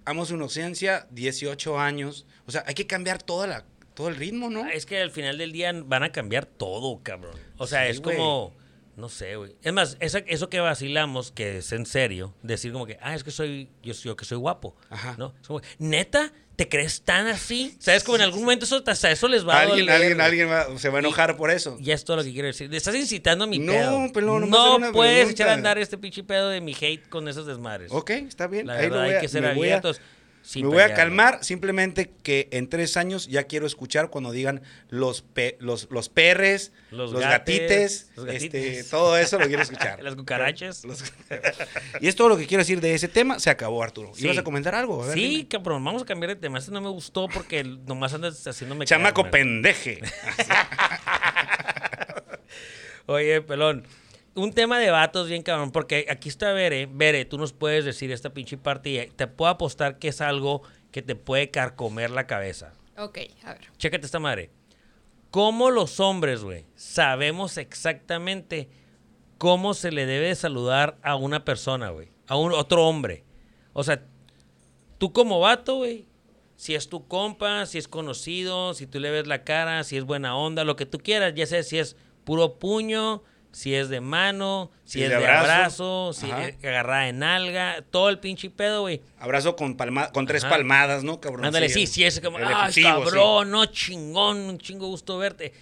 amo 0.09 0.25
su 0.25 0.35
inocencia, 0.35 1.07
18 1.11 1.79
años. 1.79 2.25
O 2.47 2.51
sea, 2.51 2.63
hay 2.67 2.73
que 2.73 2.87
cambiar 2.87 3.21
toda 3.21 3.47
la, 3.47 3.65
todo 3.93 4.09
el 4.09 4.15
ritmo, 4.15 4.49
¿no? 4.49 4.67
Es 4.67 4.85
que 4.85 4.99
al 5.01 5.11
final 5.11 5.37
del 5.37 5.51
día 5.51 5.71
van 5.73 6.03
a 6.03 6.11
cambiar 6.11 6.45
todo, 6.45 7.01
cabrón. 7.03 7.35
O 7.57 7.67
sea, 7.67 7.83
Sí, 7.85 7.91
es 7.91 8.01
como. 8.01 8.53
No 8.95 9.07
sé, 9.07 9.37
güey. 9.37 9.55
Es 9.61 9.71
más, 9.71 9.95
esa- 10.01 10.19
eso 10.19 10.49
que 10.49 10.59
vacilamos, 10.59 11.31
que 11.31 11.59
es 11.59 11.71
en 11.71 11.85
serio, 11.85 12.33
decir 12.43 12.73
como 12.73 12.85
que, 12.85 12.97
ah, 13.01 13.15
es 13.15 13.23
que 13.23 13.31
soy, 13.31 13.69
yo, 13.81 13.93
yo 13.93 14.17
que 14.17 14.25
soy 14.25 14.37
guapo. 14.37 14.75
Ajá. 14.89 15.15
¿No? 15.17 15.33
Es 15.41 15.47
como, 15.47 15.61
¿neta? 15.77 16.33
¿Te 16.59 16.67
crees 16.67 17.03
tan 17.03 17.25
así? 17.27 17.73
¿Sabes? 17.79 18.03
Como 18.03 18.17
en 18.17 18.23
algún 18.23 18.41
momento 18.41 18.65
eso, 18.65 18.83
hasta 18.85 19.09
eso 19.09 19.29
les 19.29 19.47
va 19.47 19.53
a 19.53 19.61
Alguien, 19.61 19.85
doler, 19.85 19.95
alguien, 19.95 20.15
güey. 20.17 20.25
alguien 20.27 20.49
va- 20.49 20.77
se 20.77 20.89
va 20.89 20.97
a 20.97 20.99
enojar 20.99 21.37
por 21.37 21.51
eso. 21.51 21.77
Ya 21.79 21.93
es 21.93 22.03
todo 22.03 22.17
lo 22.17 22.23
que 22.25 22.33
quiero 22.33 22.47
decir. 22.49 22.69
Le 22.69 22.75
estás 22.75 22.93
incitando 22.95 23.45
a 23.45 23.47
mi 23.47 23.59
No, 23.59 23.71
pedo. 23.71 24.07
pero 24.13 24.39
nomás 24.41 24.49
no 24.59 24.75
una 24.75 24.91
puedes 24.91 25.13
pregunta. 25.19 25.31
echar 25.31 25.47
a 25.47 25.53
andar 25.53 25.77
este 25.77 25.97
pinche 25.97 26.21
pedo 26.21 26.49
de 26.49 26.59
mi 26.59 26.73
hate 26.75 27.07
con 27.07 27.29
esos 27.29 27.47
desmadres. 27.47 27.93
Ok, 27.93 28.09
está 28.09 28.47
bien. 28.47 28.67
La 28.67 28.73
Ahí 28.73 28.89
lo 28.89 28.95
verdad, 28.97 29.15
hay 29.15 29.21
que 29.21 29.29
ser 29.29 29.41
me 29.41 29.53
voy 29.53 29.69
a- 29.69 29.75
abiertos. 29.77 30.01
Sin 30.49 30.65
me 30.65 30.73
voy 30.73 30.81
a 30.81 30.93
calmar, 30.95 31.43
simplemente 31.43 32.09
que 32.23 32.47
en 32.51 32.69
tres 32.69 32.97
años 32.97 33.27
ya 33.27 33.43
quiero 33.43 33.67
escuchar 33.67 34.09
cuando 34.09 34.31
digan 34.31 34.63
los 34.89 35.21
pe- 35.21 35.57
los, 35.59 35.87
los 35.91 36.09
perres, 36.09 36.71
Los 36.89 37.11
los, 37.11 37.21
gates, 37.21 38.09
gatites, 38.09 38.11
los 38.15 38.27
este, 38.33 38.83
todo 38.85 39.15
eso 39.17 39.37
lo 39.37 39.45
quiero 39.45 39.61
escuchar. 39.61 40.01
Las 40.03 40.15
cucarachas. 40.15 40.81
Y 42.01 42.07
es 42.07 42.15
todo 42.15 42.29
lo 42.29 42.37
que 42.37 42.47
quiero 42.47 42.61
decir 42.61 42.81
de 42.81 42.95
ese 42.95 43.07
tema. 43.07 43.39
Se 43.39 43.49
acabó, 43.51 43.83
Arturo. 43.83 44.11
Sí. 44.15 44.23
¿Ibas 44.25 44.39
a 44.39 44.43
comentar 44.43 44.73
algo? 44.73 45.03
A 45.03 45.07
ver, 45.07 45.13
Sí, 45.15 45.27
dime. 45.27 45.47
cabrón, 45.47 45.83
vamos 45.83 46.01
a 46.01 46.05
cambiar 46.05 46.29
de 46.29 46.35
tema. 46.37 46.57
Este 46.57 46.71
no 46.71 46.81
me 46.81 46.89
gustó 46.89 47.27
porque 47.27 47.63
nomás 47.63 48.13
andas 48.15 48.45
haciéndome. 48.47 48.85
Chamaco 48.85 49.29
pendeje. 49.29 49.99
Oye, 53.05 53.41
pelón. 53.41 53.83
Un 54.39 54.53
tema 54.53 54.79
de 54.79 54.89
vatos 54.89 55.27
bien 55.27 55.43
cabrón, 55.43 55.71
porque 55.71 56.05
aquí 56.09 56.29
está 56.29 56.53
Bere. 56.53 56.85
Bere, 56.89 57.25
tú 57.25 57.37
nos 57.37 57.51
puedes 57.51 57.83
decir 57.83 58.09
esta 58.09 58.33
pinche 58.33 58.57
parte 58.57 58.89
y 58.89 59.07
te 59.09 59.27
puedo 59.27 59.51
apostar 59.51 59.99
que 59.99 60.07
es 60.07 60.21
algo 60.21 60.61
que 60.91 61.01
te 61.01 61.15
puede 61.15 61.51
carcomer 61.51 62.09
la 62.09 62.25
cabeza. 62.25 62.71
Ok, 62.97 63.17
a 63.43 63.53
ver. 63.53 63.67
Chécate 63.77 64.05
esta 64.05 64.19
madre. 64.19 64.49
¿Cómo 65.29 65.71
los 65.71 65.99
hombres, 65.99 66.41
güey, 66.41 66.65
sabemos 66.75 67.57
exactamente 67.57 68.69
cómo 69.37 69.73
se 69.73 69.91
le 69.91 70.05
debe 70.05 70.27
de 70.27 70.35
saludar 70.35 70.97
a 71.01 71.17
una 71.17 71.43
persona, 71.43 71.89
güey? 71.89 72.07
A 72.27 72.37
un 72.37 72.53
otro 72.53 72.87
hombre. 72.87 73.25
O 73.73 73.83
sea, 73.83 74.05
tú 74.99 75.11
como 75.11 75.41
vato, 75.41 75.75
güey, 75.75 76.07
si 76.55 76.75
es 76.75 76.87
tu 76.87 77.09
compa, 77.09 77.65
si 77.65 77.77
es 77.77 77.89
conocido, 77.89 78.73
si 78.73 78.87
tú 78.87 79.01
le 79.01 79.11
ves 79.11 79.27
la 79.27 79.43
cara, 79.43 79.83
si 79.83 79.97
es 79.97 80.05
buena 80.05 80.37
onda, 80.37 80.63
lo 80.63 80.77
que 80.77 80.85
tú 80.85 80.97
quieras, 80.99 81.33
ya 81.35 81.45
sea 81.45 81.61
si 81.61 81.77
es 81.77 81.97
puro 82.23 82.57
puño, 82.57 83.21
si 83.51 83.73
es 83.75 83.89
de 83.89 84.01
mano, 84.01 84.71
si, 84.85 85.03
es 85.03 85.09
de 85.09 85.15
abrazo, 85.15 86.13
si 86.13 86.29
es 86.29 86.55
agarrada 86.63 87.09
en 87.09 87.23
alga, 87.23 87.83
todo 87.89 88.09
el 88.09 88.19
pinche 88.19 88.49
pedo, 88.49 88.81
güey. 88.81 89.01
Abrazo 89.19 89.55
con, 89.55 89.75
palma, 89.75 90.11
con 90.11 90.25
tres 90.25 90.43
Ajá. 90.43 90.55
palmadas, 90.55 91.03
¿no, 91.03 91.19
cabrón? 91.19 91.45
Ándale, 91.45 91.69
sí, 91.69 91.87
sí, 91.87 92.03
es 92.03 92.19
como, 92.21 92.39
efusivo, 92.39 93.03
cabrón, 93.03 93.51
no, 93.51 93.65
chingón, 93.65 94.37
un 94.41 94.57
chingo 94.59 94.87
gusto 94.87 95.17
verte. 95.17 95.53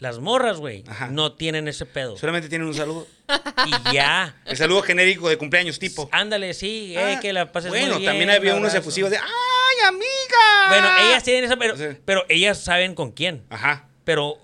Las 0.00 0.18
morras, 0.18 0.58
güey, 0.58 0.84
no 1.10 1.32
tienen 1.32 1.68
ese 1.68 1.86
pedo. 1.86 2.16
Solamente 2.16 2.48
tienen 2.48 2.66
un 2.66 2.74
saludo. 2.74 3.06
Y 3.66 3.94
ya. 3.94 4.36
El 4.44 4.56
saludo 4.56 4.82
genérico 4.82 5.28
de 5.28 5.38
cumpleaños 5.38 5.78
tipo. 5.78 6.08
Ándale, 6.12 6.52
sí, 6.52 6.94
eh, 6.94 7.14
Ah, 7.16 7.20
que 7.20 7.32
la 7.32 7.50
pases 7.52 7.70
Bueno, 7.70 7.94
muy 7.94 7.98
bien. 8.00 8.10
también 8.10 8.30
había 8.30 8.52
un 8.54 8.58
unos 8.60 8.74
efusivos 8.74 9.10
de 9.10 9.16
¡Ay, 9.16 9.86
amiga! 9.88 10.68
Bueno, 10.68 10.88
ellas 11.08 11.22
tienen 11.22 11.44
esa, 11.44 11.56
pero, 11.56 11.76
Sí. 11.76 11.96
pero 12.04 12.26
ellas 12.28 12.58
saben 12.58 12.94
con 12.94 13.12
quién. 13.12 13.44
Ajá. 13.48 13.88
Pero 14.04 14.38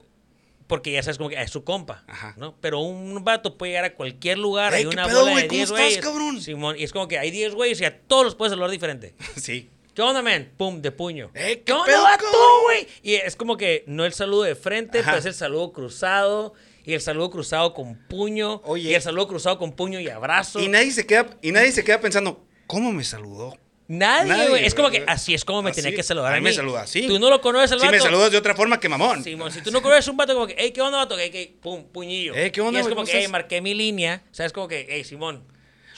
porque 0.71 0.93
ya 0.93 1.03
sabes 1.03 1.19
como 1.19 1.29
que 1.29 1.37
ah, 1.37 1.43
es 1.43 1.51
su 1.51 1.65
compa, 1.65 2.05
Ajá. 2.07 2.35
¿no? 2.39 2.55
Pero 2.61 2.79
un 2.79 3.25
vato 3.25 3.59
puede 3.59 3.73
llegar 3.73 3.85
a 3.87 3.95
cualquier 3.95 4.39
lugar, 4.39 4.73
Ey, 4.73 4.79
hay 4.79 4.83
¿qué 4.85 4.89
una 4.89 5.07
pedo, 5.07 5.19
bola 5.23 5.33
güey? 5.33 5.43
de 5.43 5.49
¿Cómo 5.49 5.57
10 5.59 5.63
estás, 5.71 5.81
güeyes. 5.85 6.01
cabrón? 6.05 6.41
Simón, 6.41 6.77
y 6.79 6.85
es 6.85 6.93
como 6.93 7.09
que 7.09 7.19
hay 7.19 7.33
10 7.33 7.55
güeyes 7.57 7.81
y 7.81 7.85
a 7.85 8.01
todos 8.03 8.25
los 8.25 8.35
puedes 8.37 8.53
saludar 8.53 8.71
diferente. 8.71 9.15
Sí. 9.37 9.69
¿Qué 9.95 10.03
onda, 10.03 10.23
man? 10.23 10.53
Pum, 10.57 10.81
de 10.81 10.93
puño. 10.93 11.33
Eh, 11.35 11.57
¿qué 11.57 11.65
¿Qué 11.65 11.73
onda, 11.73 12.01
vato, 12.01 12.27
güey? 12.63 12.87
Y 13.03 13.15
es 13.15 13.35
como 13.35 13.57
que 13.57 13.83
no 13.89 14.05
el 14.05 14.13
saludo 14.13 14.45
de 14.45 14.55
frente, 14.55 15.01
Ajá. 15.01 15.11
pero 15.11 15.19
es 15.19 15.27
el 15.27 15.35
saludo 15.35 15.73
cruzado. 15.73 16.55
Y 16.85 16.95
el 16.95 17.01
saludo 17.01 17.29
cruzado 17.31 17.75
con 17.75 17.97
puño. 18.09 18.63
Oye. 18.65 18.91
Y 18.91 18.95
el 18.95 19.03
saludo 19.03 19.27
cruzado 19.27 19.59
con 19.59 19.73
puño 19.73 19.99
y 19.99 20.09
abrazo. 20.09 20.61
Y 20.61 20.69
nadie 20.69 20.93
se 20.93 21.05
queda, 21.07 21.37
y 21.43 21.51
nadie 21.53 21.73
se 21.73 21.83
queda 21.85 22.01
pensando, 22.01 22.47
¿cómo 22.69 22.93
me 22.93 23.03
saludó? 23.05 23.59
Nadie, 23.93 24.49
güey. 24.49 24.65
Es 24.65 24.75
como 24.77 24.89
que 24.89 25.03
así 25.09 25.35
es 25.35 25.45
como 25.45 25.63
me 25.63 25.71
Así. 25.71 25.83
tenía 25.83 25.97
que 25.97 26.05
saludar 26.05 26.33
A 26.33 26.37
mí 26.37 26.43
me 26.43 26.53
saluda 26.53 26.83
así. 26.83 27.09
Tú 27.09 27.19
no 27.19 27.29
lo 27.29 27.41
conoces 27.41 27.73
al 27.73 27.81
Si 27.81 27.87
vato. 27.87 27.97
me 27.97 28.01
saludas 28.01 28.31
de 28.31 28.39
otra 28.39 28.55
forma 28.55 28.79
que 28.79 28.89
mamón. 28.89 29.25
Simón, 29.25 29.51
si 29.51 29.63
tú 29.63 29.73
no 29.73 29.83
conoces 29.83 30.07
un 30.07 30.17
vato 30.17 30.33
como 30.33 30.47
que, 30.47 30.55
hey, 30.57 30.71
¿qué 30.71 30.81
onda, 30.81 30.99
vato? 30.99 31.17
Que, 31.17 31.31
que, 31.33 31.53
pum, 31.61 31.83
puñillo. 31.85 32.33
Eh, 32.37 32.53
¿qué 32.53 32.61
onda, 32.61 32.79
Y 32.79 32.83
es 32.83 32.87
como 32.89 33.01
¿Cómo 33.03 33.07
que, 33.07 33.19
hey, 33.19 33.27
marqué 33.29 33.61
mi 33.61 33.75
línea. 33.75 34.23
¿Sabes? 34.31 34.53
Como 34.53 34.69
que, 34.69 34.87
hey, 34.89 35.03
Simón, 35.03 35.43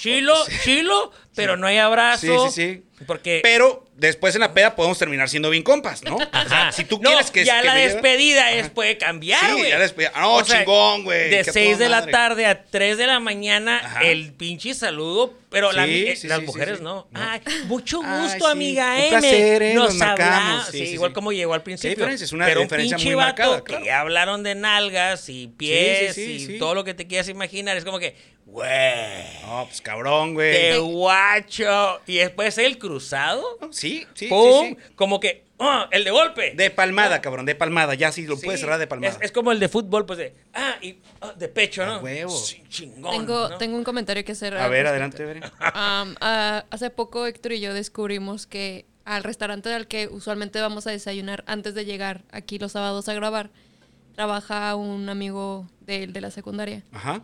chilo, 0.03 0.35
chilo, 0.65 1.13
pero 1.35 1.57
no 1.57 1.67
hay 1.67 1.79
abrazo. 1.79 2.49
Sí, 2.51 2.55
sí, 2.55 2.75
sí. 2.75 3.05
Porque... 3.07 3.41
Pero 3.43 3.85
después 3.97 4.33
en 4.37 4.43
la 4.43 4.55
peda 4.55 4.77
podemos 4.77 4.97
terminar 4.97 5.29
siendo 5.29 5.51
bien 5.51 5.65
compas, 5.65 6.05
¿no? 6.05 6.15
O 6.15 6.19
sea, 6.19 6.29
Ajá. 6.33 6.73
si 6.73 6.85
tú 6.85 6.99
No, 7.03 7.11
quieres 7.11 7.33
que 7.33 7.45
ya 7.45 7.61
que 7.61 7.67
la 7.67 7.75
lleve- 7.77 7.95
despedida 7.95 8.53
es 8.53 8.69
puede 8.71 8.97
cambiar, 8.97 9.45
Sí, 9.45 9.53
güey. 9.53 9.71
ya 9.71 9.77
la 9.77 9.83
despedida. 9.83 10.13
Ah, 10.15 10.21
no, 10.23 10.43
chingón, 10.43 11.03
güey, 11.05 11.31
De 11.31 11.43
qué 11.43 11.53
6 11.53 11.73
toda 11.73 11.79
de 11.85 11.89
la 11.89 12.07
tarde 12.07 12.47
a 12.47 12.63
3 12.65 12.99
de 12.99 13.07
la 13.09 13.19
mañana, 13.19 13.79
Ajá. 13.83 14.01
el 14.03 14.33
pinche 14.35 14.73
saludo, 14.75 15.35
pero 15.51 15.73
la- 15.73 15.85
Sí, 15.87 16.05
eh, 16.07 16.17
sí, 16.17 16.29
las 16.29 16.39
sí, 16.39 16.45
sí, 16.45 16.47
mujeres 16.47 16.79
sí. 16.79 16.85
no. 16.85 17.09
No. 17.11 17.21
Ay, 17.21 17.41
mucho 17.67 17.99
gusto, 18.03 18.45
sí, 18.47 18.51
amiga 18.53 18.93
un 18.95 19.01
M. 19.01 19.09
placer, 19.09 19.63
¿eh? 19.63 19.75
Nos 19.75 19.85
Nos 19.87 19.95
marcamos. 19.97 20.35
hablamos. 20.35 20.67
Sí, 20.67 20.79
Sí, 20.79 20.87
sí, 20.87 20.93
igual 20.93 21.11
sí. 21.11 21.15
como 21.15 21.33
llegó 21.33 21.55
al 21.55 21.63
principio. 21.65 22.07
es 22.07 22.33
una 22.33 22.47
pero 22.47 22.61
diferencia 22.61 22.97
un 22.97 23.01
pinche 23.03 23.17
muy 23.17 23.25
marcada, 23.25 23.57
que 23.59 23.65
claro. 23.65 23.85
ya 23.85 24.01
hablaron 24.01 24.43
de 24.45 24.55
nalgas 24.55 25.29
y 25.29 25.49
pies 25.49 26.15
sí, 26.15 26.25
sí, 26.25 26.33
y 26.33 26.47
sí. 26.47 26.59
todo 26.59 26.75
lo 26.75 26.85
que 26.85 26.95
te 26.95 27.07
quieras 27.09 27.29
imaginar. 27.29 27.77
Es 27.77 27.85
como 27.85 27.99
que, 27.99 28.15
güey, 28.53 29.25
No, 29.47 29.65
pues 29.67 29.81
cabrón, 29.81 30.35
güey. 30.35 30.53
qué 30.53 30.79
guacho. 30.79 32.01
Y 32.07 32.17
después 32.19 32.59
el 32.59 32.79
cruzado, 32.79 33.43
Sí, 33.71 34.07
sí, 34.15 34.29
pum, 34.29 34.67
sí, 34.69 34.77
sí. 34.79 34.93
como 34.95 35.19
que, 35.21 35.45
ah, 35.59 35.89
el 35.91 36.05
de 36.05 36.11
golpe. 36.11 36.53
De 36.55 36.71
palmada, 36.71 37.21
cabrón, 37.21 37.47
de 37.47 37.55
palmada. 37.55 37.95
Ya 37.95 38.13
sí 38.13 38.27
lo 38.27 38.37
Sí, 38.37 38.45
puedes 38.45 38.61
cerrar 38.61 38.79
de 38.79 38.87
palmada. 38.87 39.15
Es, 39.15 39.19
es 39.23 39.33
como 39.33 39.53
el 39.53 39.59
de 39.61 39.69
fútbol, 39.69 40.05
pues 40.07 40.19
de, 40.19 40.35
ah, 40.55 40.77
y 40.83 40.99
ah, 41.23 41.33
de 41.37 41.49
pecho, 41.49 41.85
¿no? 41.87 41.95
A 41.95 41.99
huevo. 41.99 42.31
Sí, 42.37 42.63
chingón. 42.69 43.11
Tengo, 43.13 43.49
¿no? 43.49 43.59
tengo 43.59 43.77
un 43.77 43.85
comentario 43.85 44.25
que 44.25 44.33
hacer. 44.33 44.57
A 44.57 44.69
ver, 44.69 44.87
adelante, 44.87 45.25
Bere. 45.25 45.41
Am, 45.59 46.15
ah, 46.21 46.65
hace 46.71 46.91
poco 46.91 47.27
Héctor 47.27 47.53
y 47.53 47.61
yo 47.61 47.73
descubrimos 47.75 48.47
que 48.47 48.85
al 49.05 49.25
restaurante 49.25 49.73
al 49.73 49.89
que 49.89 50.07
usualmente 50.09 50.61
vamos 50.61 50.87
a 50.87 50.91
desayunar 50.93 51.43
antes 51.49 51.75
de 51.75 51.85
llegar 51.85 52.23
aquí 52.31 52.59
los 52.59 52.73
sábados 52.73 53.09
a 53.09 53.15
grabar, 53.15 53.51
trabaja 54.15 54.77
un 54.77 55.09
amigo 55.09 55.67
de 55.81 56.05
él 56.05 56.13
de 56.13 56.21
la 56.21 56.31
secundaria. 56.31 56.85
Ajá. 56.93 57.23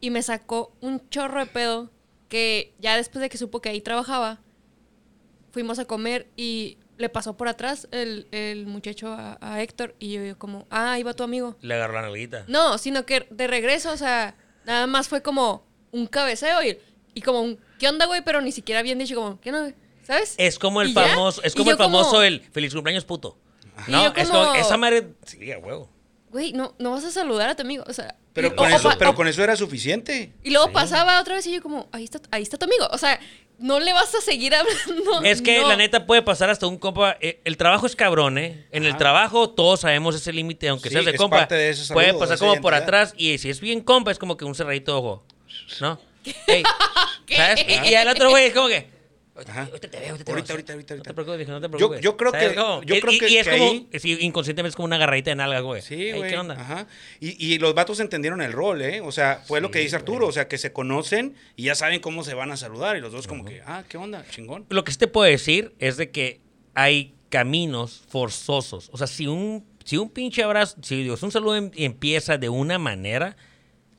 Y 0.00 0.10
me 0.10 0.22
sacó 0.22 0.72
un 0.80 1.08
chorro 1.10 1.40
de 1.40 1.46
pedo 1.46 1.90
que 2.28 2.74
ya 2.78 2.96
después 2.96 3.20
de 3.20 3.28
que 3.28 3.38
supo 3.38 3.60
que 3.60 3.70
ahí 3.70 3.80
trabajaba, 3.80 4.40
fuimos 5.50 5.78
a 5.78 5.86
comer 5.86 6.28
y 6.36 6.78
le 6.98 7.08
pasó 7.08 7.36
por 7.36 7.48
atrás 7.48 7.88
el, 7.90 8.26
el 8.32 8.66
muchacho 8.66 9.12
a, 9.12 9.38
a 9.40 9.62
Héctor 9.62 9.94
y 9.98 10.12
yo, 10.12 10.24
yo 10.24 10.38
como, 10.38 10.66
ah, 10.70 10.92
ahí 10.92 11.02
va 11.02 11.14
tu 11.14 11.22
amigo. 11.22 11.56
Le 11.60 11.74
agarró 11.74 11.94
la 11.94 12.02
nalguita. 12.02 12.44
No, 12.48 12.76
sino 12.78 13.06
que 13.06 13.26
de 13.30 13.46
regreso, 13.46 13.92
o 13.92 13.96
sea, 13.96 14.36
nada 14.64 14.86
más 14.86 15.08
fue 15.08 15.22
como 15.22 15.64
un 15.92 16.06
cabeceo 16.06 16.62
y, 16.62 16.78
y 17.14 17.22
como 17.22 17.40
un, 17.40 17.58
¿qué 17.78 17.88
onda, 17.88 18.06
güey? 18.06 18.22
Pero 18.24 18.40
ni 18.40 18.52
siquiera 18.52 18.82
bien 18.82 18.98
dicho, 18.98 19.14
como, 19.14 19.40
¿qué 19.40 19.50
onda, 19.50 19.62
güey? 19.62 19.74
¿Sabes? 20.02 20.34
Es 20.38 20.58
como 20.58 20.80
el 20.82 20.94
ya. 20.94 21.06
famoso, 21.08 21.42
es 21.42 21.54
como 21.54 21.70
el 21.70 21.76
famoso 21.76 22.10
como, 22.12 22.22
el 22.22 22.40
feliz 22.40 22.72
cumpleaños 22.72 23.04
puto. 23.04 23.36
No, 23.86 24.06
es 24.14 24.28
como 24.28 24.54
esa 24.54 24.76
madre, 24.76 25.14
sí, 25.24 25.52
a 25.52 25.58
huevo. 25.58 25.88
Güey, 26.30 26.52
no, 26.52 26.74
no 26.78 26.90
vas 26.92 27.04
a 27.04 27.10
saludar 27.10 27.48
a 27.48 27.56
tu 27.56 27.62
amigo, 27.62 27.84
o 27.86 27.92
sea. 27.92 28.14
Pero 28.34 28.48
y, 28.48 28.50
con 28.54 28.70
o- 28.72 28.76
eso, 28.76 28.88
o- 28.88 28.98
pero 28.98 29.10
o- 29.10 29.14
con 29.14 29.26
eso 29.28 29.42
era 29.42 29.56
suficiente. 29.56 30.32
y 30.44 30.50
luego 30.50 30.66
Sí. 30.66 30.72
pasaba 30.74 31.20
otra 31.20 31.34
vez 31.36 31.46
y 31.46 31.52
yo 31.54 31.62
como, 31.62 31.88
ahí 31.92 32.04
está, 32.04 32.20
ahí 32.30 32.42
está 32.42 32.58
tu 32.58 32.66
amigo. 32.66 32.86
O 32.92 32.98
sea, 32.98 33.18
no 33.58 33.80
le 33.80 33.92
vas 33.92 34.14
a 34.14 34.20
seguir 34.20 34.54
hablando. 34.54 35.22
Es 35.22 35.40
que 35.42 35.60
no. 35.62 35.68
la 35.68 35.76
neta 35.76 36.06
puede 36.06 36.22
pasar 36.22 36.50
hasta 36.50 36.66
un 36.66 36.76
compa. 36.78 37.16
eh, 37.20 37.40
el 37.44 37.56
trabajo 37.56 37.86
es 37.86 37.96
cabrón, 37.96 38.38
¿eh? 38.38 38.66
En 38.72 38.84
el 38.84 38.96
trabajo 38.96 39.50
todos 39.50 39.80
sabemos 39.80 40.14
ese 40.14 40.32
límite, 40.32 40.68
aunque 40.68 40.88
Sí, 40.90 40.92
seas 40.94 41.04
de 41.06 41.12
es 41.12 41.16
compa. 41.16 41.38
parte 41.38 41.54
de 41.54 41.70
ese 41.70 41.92
puede 41.92 42.08
saludo, 42.08 42.20
pasar 42.20 42.38
como 42.38 42.60
por 42.60 42.74
atrás 42.74 43.14
y 43.16 43.38
si 43.38 43.48
es 43.50 43.60
bien 43.60 43.80
compa 43.80 44.10
es 44.12 44.18
como 44.18 44.36
que 44.36 44.44
un 44.44 44.54
cerradito 44.54 44.92
de 44.92 44.98
ojo. 44.98 45.24
¿No? 45.80 45.98
Ey, 46.46 46.62
¿Sabes? 47.34 47.64
Y, 47.66 47.88
y 47.88 47.94
el 47.94 48.06
otro 48.08 48.30
güey 48.30 48.46
es 48.48 48.54
como 48.54 48.68
que. 48.68 48.97
Ahorita 49.46 49.88
te 49.88 49.98
veo, 50.00 50.10
ahorita 50.10 50.24
te 50.24 50.30
Ahorita, 50.32 50.46
veo. 50.48 50.54
ahorita, 50.54 50.72
ahorita, 50.72 50.74
No 50.74 50.84
te 50.86 50.92
ahorita. 51.10 51.14
preocupes, 51.14 51.48
no 51.48 51.60
te 51.60 51.66
Yo- 51.66 51.70
preocupes. 51.70 52.00
yo 52.02 52.16
creo 52.16 52.30
¿Sabes 52.32 52.48
que- 52.48 52.54
cómo? 52.56 52.82
yo 52.82 52.94
Y- 52.96 53.00
creo 53.00 53.12
y, 53.12 53.18
que- 53.18 53.28
y 53.28 53.36
es 53.38 53.46
que 53.48 53.58
como. 53.58 53.70
ahí- 53.70 53.88
sí, 53.98 54.18
inconscientemente 54.20 54.70
es 54.70 54.76
como 54.76 54.86
una 54.86 54.96
agarradita 54.96 55.30
de 55.30 55.36
nalga, 55.36 55.60
güey. 55.60 55.82
Sí, 55.82 55.94
Ey, 55.94 56.12
güey. 56.12 56.30
¿Qué 56.30 56.36
onda? 56.38 56.54
Ajá. 56.60 56.86
Y, 57.20 57.54
y 57.54 57.58
los 57.58 57.74
vatos 57.74 58.00
entendieron 58.00 58.40
el 58.42 58.52
rol, 58.52 58.82
¿eh? 58.82 59.00
O 59.00 59.12
sea, 59.12 59.42
fue 59.46 59.60
lo 59.60 59.70
que 59.70 59.78
dice 59.80 59.96
Arturo. 59.96 60.26
O 60.26 60.32
sea, 60.32 60.48
que 60.48 60.58
se 60.58 60.72
conocen 60.72 61.34
y 61.56 61.64
ya 61.64 61.74
saben 61.74 62.00
cómo 62.00 62.24
se 62.24 62.34
van 62.34 62.50
a 62.52 62.56
saludar. 62.56 62.96
Y 62.96 63.00
los 63.00 63.12
dos, 63.12 63.26
como 63.26 63.44
que, 63.44 63.62
ah, 63.66 63.84
¿qué 63.88 63.96
onda? 63.96 64.24
Chingón. 64.30 64.66
Lo 64.68 64.84
que 64.84 64.92
sí 64.92 64.98
te 64.98 65.06
puedo 65.08 65.30
decir 65.30 65.74
es 65.78 65.96
de 65.96 66.10
que 66.10 66.40
hay 66.74 67.14
caminos 67.28 68.02
forzosos. 68.08 68.88
O 68.92 68.98
sea, 68.98 69.06
si 69.06 69.26
un, 69.26 69.64
si 69.84 69.96
un 69.96 70.10
pinche 70.10 70.42
abrazo, 70.42 70.76
si 70.82 71.02
Dios, 71.02 71.22
un 71.22 71.30
saludo 71.30 71.56
em- 71.56 71.70
empieza 71.76 72.38
de 72.38 72.48
una 72.48 72.78
manera, 72.78 73.36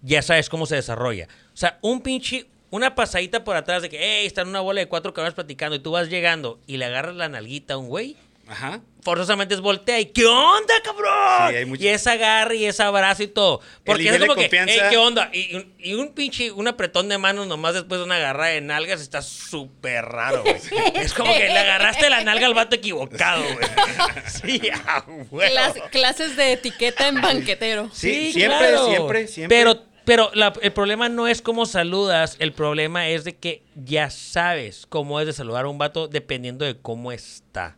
ya 0.02 0.22
sabes 0.22 0.50
cómo 0.50 0.66
se 0.66 0.76
desarrolla. 0.76 1.28
O 1.54 1.58
sea, 1.58 1.78
un 1.82 2.02
pinche, 2.02 2.46
una 2.72 2.96
pasadita 2.96 3.44
por 3.44 3.56
atrás 3.56 3.82
de 3.82 3.90
que, 3.90 3.98
hey, 4.00 4.26
están 4.26 4.48
una 4.48 4.60
bola 4.62 4.80
de 4.82 4.88
cuatro 4.88 5.14
cabrones 5.14 5.34
platicando 5.36 5.76
y 5.76 5.80
tú 5.80 5.92
vas 5.92 6.10
llegando 6.10 6.60
y 6.68 6.78
le 6.78 6.86
agarras 6.86 7.16
la 7.16 7.28
nalguita 7.30 7.74
a 7.76 7.78
un 7.78 7.88
güey, 7.88 8.16
Ajá. 8.48 8.82
forzosamente 9.04 9.54
es 9.54 9.62
voltea 9.62 10.00
y 10.00 10.06
¿qué 10.08 10.26
onda, 10.26 10.74
cabrón? 10.84 11.50
Sí, 11.50 11.56
hay 11.56 11.66
mucho- 11.66 11.84
Y 11.84 11.88
ese 11.88 12.10
agarre 12.10 12.56
y 12.58 12.66
ese 12.66 12.82
abrazo 12.84 13.22
y 13.24 13.28
todo. 13.28 13.62
Porque 13.86 14.04
nivel 14.04 14.22
es 14.24 14.28
como 14.28 14.36
de 14.42 14.50
que, 14.50 14.58
confianza- 14.58 14.86
"Ey, 14.86 14.90
¿qué 14.90 14.98
onda? 14.98 15.30
Y, 15.34 15.56
un- 15.56 15.74
y 15.80 15.94
un 15.94 16.14
pinche, 16.14 16.52
un 16.52 16.68
apretón 16.68 17.10
de 17.10 17.18
manos 17.20 17.46
nomás 17.48 17.76
después 17.76 18.00
de 18.00 18.06
una 18.06 18.16
agarrada 18.16 18.50
de 18.52 18.62
nalgas 18.62 19.02
está 19.02 19.22
súper 19.22 20.04
raro, 20.06 20.42
güey. 20.44 20.56
es 20.96 21.14
como 21.14 21.32
que 21.34 21.46
le 21.48 21.58
agarraste 21.60 22.10
la 22.10 22.24
nalga 22.24 22.48
al 22.48 22.54
vato 22.56 22.76
equivocado, 22.76 23.44
güey. 23.44 23.68
Sí, 24.42 24.62
a 24.86 25.04
huevo. 25.08 25.54
Clas- 25.54 25.90
clases 25.92 26.36
de 26.36 26.54
etiqueta 26.54 27.08
en 27.08 27.22
banquetero. 27.22 27.90
Sí, 27.94 28.32
siempre, 28.34 28.78
siempre, 28.86 29.28
siempre. 29.28 29.58
Pero, 29.58 29.84
pero 30.10 30.32
la- 30.34 30.54
el 30.62 30.72
problema 30.74 31.08
no 31.08 31.28
es 31.28 31.42
cómo 31.42 31.66
saludas, 31.68 32.36
el 32.40 32.52
problema 32.52 33.08
es 33.10 33.24
de 33.24 33.36
que 33.36 33.62
ya 33.76 34.10
sabes 34.10 34.86
cómo 34.90 35.20
es 35.20 35.28
de 35.28 35.34
saludar 35.34 35.66
a 35.66 35.68
un 35.70 35.78
vato 35.78 36.08
dependiendo 36.08 36.66
de 36.66 36.76
cómo 36.78 37.12
está. 37.12 37.78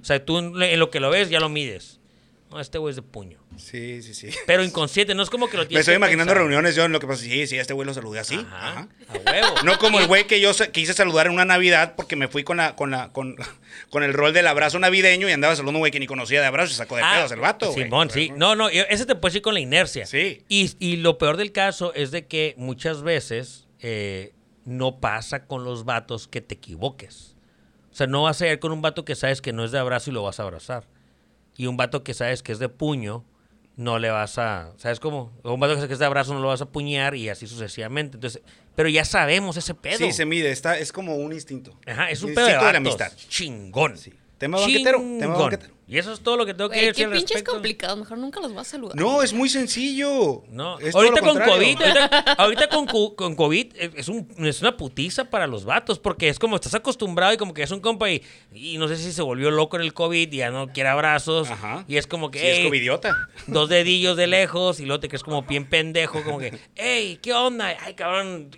O 0.00 0.04
sea, 0.04 0.24
tú 0.24 0.38
en 0.38 0.78
lo 0.78 0.90
que 0.90 1.00
lo 1.00 1.10
ves 1.10 1.28
ya 1.30 1.38
lo 1.40 1.48
mides. 1.48 1.95
No, 2.56 2.60
este 2.62 2.78
güey 2.78 2.90
es 2.90 2.96
de 2.96 3.02
puño. 3.02 3.38
Sí, 3.56 4.02
sí, 4.02 4.14
sí. 4.14 4.30
Pero 4.46 4.64
inconsciente, 4.64 5.14
no 5.14 5.22
es 5.22 5.28
como 5.30 5.48
que 5.48 5.56
lo 5.58 5.64
Me 5.64 5.68
tienes 5.68 5.82
estoy 5.82 5.92
que 5.92 5.96
imaginando 5.98 6.30
pensar. 6.30 6.38
reuniones 6.38 6.74
yo 6.74 6.84
en 6.84 6.92
lo 6.92 7.00
que 7.00 7.06
pasa. 7.06 7.22
Sí, 7.22 7.46
sí, 7.46 7.58
a 7.58 7.60
este 7.60 7.74
güey 7.74 7.86
lo 7.86 7.92
saludé 7.92 8.20
así. 8.20 8.34
Ajá, 8.36 8.68
Ajá. 8.70 8.88
a 9.08 9.30
huevo. 9.30 9.54
No 9.64 9.78
como 9.78 10.00
el 10.00 10.06
güey 10.06 10.26
que 10.26 10.40
yo 10.40 10.52
quise 10.72 10.94
saludar 10.94 11.26
en 11.26 11.32
una 11.32 11.44
Navidad 11.44 11.94
porque 11.96 12.16
me 12.16 12.28
fui 12.28 12.44
con 12.44 12.56
la, 12.56 12.74
con 12.76 12.90
la, 12.90 13.12
con, 13.12 13.36
con 13.90 14.02
el 14.02 14.14
rol 14.14 14.32
del 14.32 14.46
abrazo 14.46 14.78
navideño 14.78 15.28
y 15.28 15.32
andaba 15.32 15.54
saludando 15.54 15.78
un 15.78 15.82
güey 15.82 15.92
que 15.92 16.00
ni 16.00 16.06
conocía 16.06 16.40
de 16.40 16.46
abrazo 16.46 16.72
y 16.72 16.76
sacó 16.76 16.96
de 16.96 17.02
Ah, 17.02 17.12
pedos 17.16 17.32
el 17.32 17.40
vato, 17.40 17.72
güey. 17.72 17.84
Simón, 17.84 18.10
sí. 18.10 18.32
No, 18.34 18.56
no, 18.56 18.68
ese 18.68 19.04
te 19.06 19.14
puedes 19.14 19.36
ir 19.36 19.42
con 19.42 19.54
la 19.54 19.60
inercia. 19.60 20.06
Sí. 20.06 20.42
Y, 20.48 20.72
y 20.78 20.96
lo 20.96 21.18
peor 21.18 21.36
del 21.36 21.52
caso 21.52 21.92
es 21.94 22.10
de 22.10 22.26
que 22.26 22.54
muchas 22.56 23.02
veces 23.02 23.66
eh, 23.80 24.32
no 24.64 25.00
pasa 25.00 25.46
con 25.46 25.64
los 25.64 25.84
vatos 25.84 26.26
que 26.28 26.40
te 26.40 26.54
equivoques. 26.54 27.34
O 27.92 27.94
sea, 27.96 28.06
no 28.06 28.24
vas 28.24 28.42
a 28.42 28.48
ir 28.48 28.58
con 28.58 28.72
un 28.72 28.82
vato 28.82 29.04
que 29.06 29.14
sabes 29.14 29.40
que 29.40 29.52
no 29.54 29.64
es 29.64 29.72
de 29.72 29.78
abrazo 29.78 30.10
y 30.10 30.12
lo 30.12 30.22
vas 30.22 30.38
a 30.38 30.42
abrazar. 30.42 30.86
Y 31.56 31.66
un 31.66 31.76
vato 31.76 32.02
que 32.04 32.14
sabes 32.14 32.42
que 32.42 32.52
es 32.52 32.58
de 32.58 32.68
puño, 32.68 33.24
no 33.76 33.98
le 33.98 34.10
vas 34.10 34.38
a. 34.38 34.72
¿Sabes 34.78 35.00
cómo? 35.00 35.32
Un 35.42 35.60
vato 35.60 35.72
que 35.74 35.76
sabes 35.80 35.88
que 35.88 35.92
es 35.94 35.98
de 35.98 36.06
abrazo, 36.06 36.34
no 36.34 36.40
lo 36.40 36.48
vas 36.48 36.60
a 36.62 36.66
puñar 36.66 37.14
y 37.14 37.28
así 37.28 37.46
sucesivamente. 37.46 38.16
Entonces, 38.16 38.42
pero 38.74 38.88
ya 38.88 39.04
sabemos 39.04 39.56
ese 39.56 39.74
pedo. 39.74 39.98
Sí, 39.98 40.12
se 40.12 40.24
mide. 40.26 40.50
Está, 40.50 40.78
es 40.78 40.92
como 40.92 41.16
un 41.16 41.32
instinto. 41.32 41.78
Ajá, 41.86 42.10
es 42.10 42.22
un 42.22 42.30
Un 42.30 42.34
pedo 42.34 42.46
de, 42.46 42.52
instinto 42.52 42.66
de 42.66 42.72
la 42.72 42.78
vatos. 42.80 43.00
amistad. 43.02 43.28
Chingón. 43.28 43.96
Sí. 43.98 44.12
Tema 44.38 44.58
banquetero, 44.60 44.98
tema 45.18 45.34
banquetero. 45.36 45.74
Y 45.88 45.98
eso 45.98 46.12
es 46.12 46.18
todo 46.20 46.36
lo 46.36 46.44
que 46.44 46.52
tengo 46.52 46.68
que 46.68 46.78
decir 46.80 46.94
qué 46.94 47.04
al 47.04 47.10
pinches 47.12 47.28
respecto. 47.30 47.52
complicados. 47.52 47.96
Mejor 47.96 48.18
nunca 48.18 48.40
los 48.40 48.52
vas 48.52 48.66
a 48.66 48.70
saludar. 48.72 48.96
No, 48.96 49.22
es 49.22 49.32
muy 49.32 49.48
sencillo. 49.48 50.42
No, 50.50 50.80
Es 50.80 50.92
ahorita 50.94 51.20
lo 51.20 51.32
con. 51.34 51.42
COVID, 51.42 51.80
ahorita, 51.80 52.06
ahorita 52.38 52.68
con, 53.14 53.34
COVID 53.36 53.66
es, 53.76 53.90
es 53.94 54.08
un- 54.08 54.26
es 54.44 54.60
una 54.62 54.76
putiza 54.76 55.26
para 55.30 55.46
los 55.46 55.64
vatos, 55.64 56.00
porque 56.00 56.28
es 56.28 56.40
como 56.40 56.56
estás 56.56 56.74
acostumbrado 56.74 57.32
y 57.34 57.36
como 57.36 57.54
que 57.54 57.62
es 57.62 57.70
un 57.70 57.78
compa 57.78 58.10
y, 58.10 58.20
y 58.52 58.78
no 58.78 58.88
sé 58.88 58.96
si 58.96 59.12
se 59.12 59.22
volvió 59.22 59.52
loco 59.52 59.76
en 59.76 59.82
el 59.82 59.94
COVID 59.94 60.32
y 60.32 60.36
ya 60.38 60.50
no 60.50 60.66
quiere 60.72 60.88
abrazos. 60.88 61.48
Ajá. 61.50 61.84
Y 61.86 61.98
es 61.98 62.08
como 62.08 62.32
que, 62.32 62.40
Sí, 62.40 62.46
es 62.46 62.58
"Ey, 62.58 62.64
covidiota. 62.64 63.28
dos 63.46 63.68
dedillos 63.68 64.16
de 64.16 64.26
lejos 64.26 64.80
y 64.80 64.86
luego 64.86 64.98
te 64.98 65.06
crees 65.08 65.22
como 65.22 65.42
bien 65.42 65.68
pendejo, 65.68 66.24
como 66.24 66.40
que, 66.40 66.58
hey, 66.74 67.20
¿qué 67.22 67.32
onda? 67.32 67.76
Ay, 67.80 67.94
cabrón, 67.94 68.50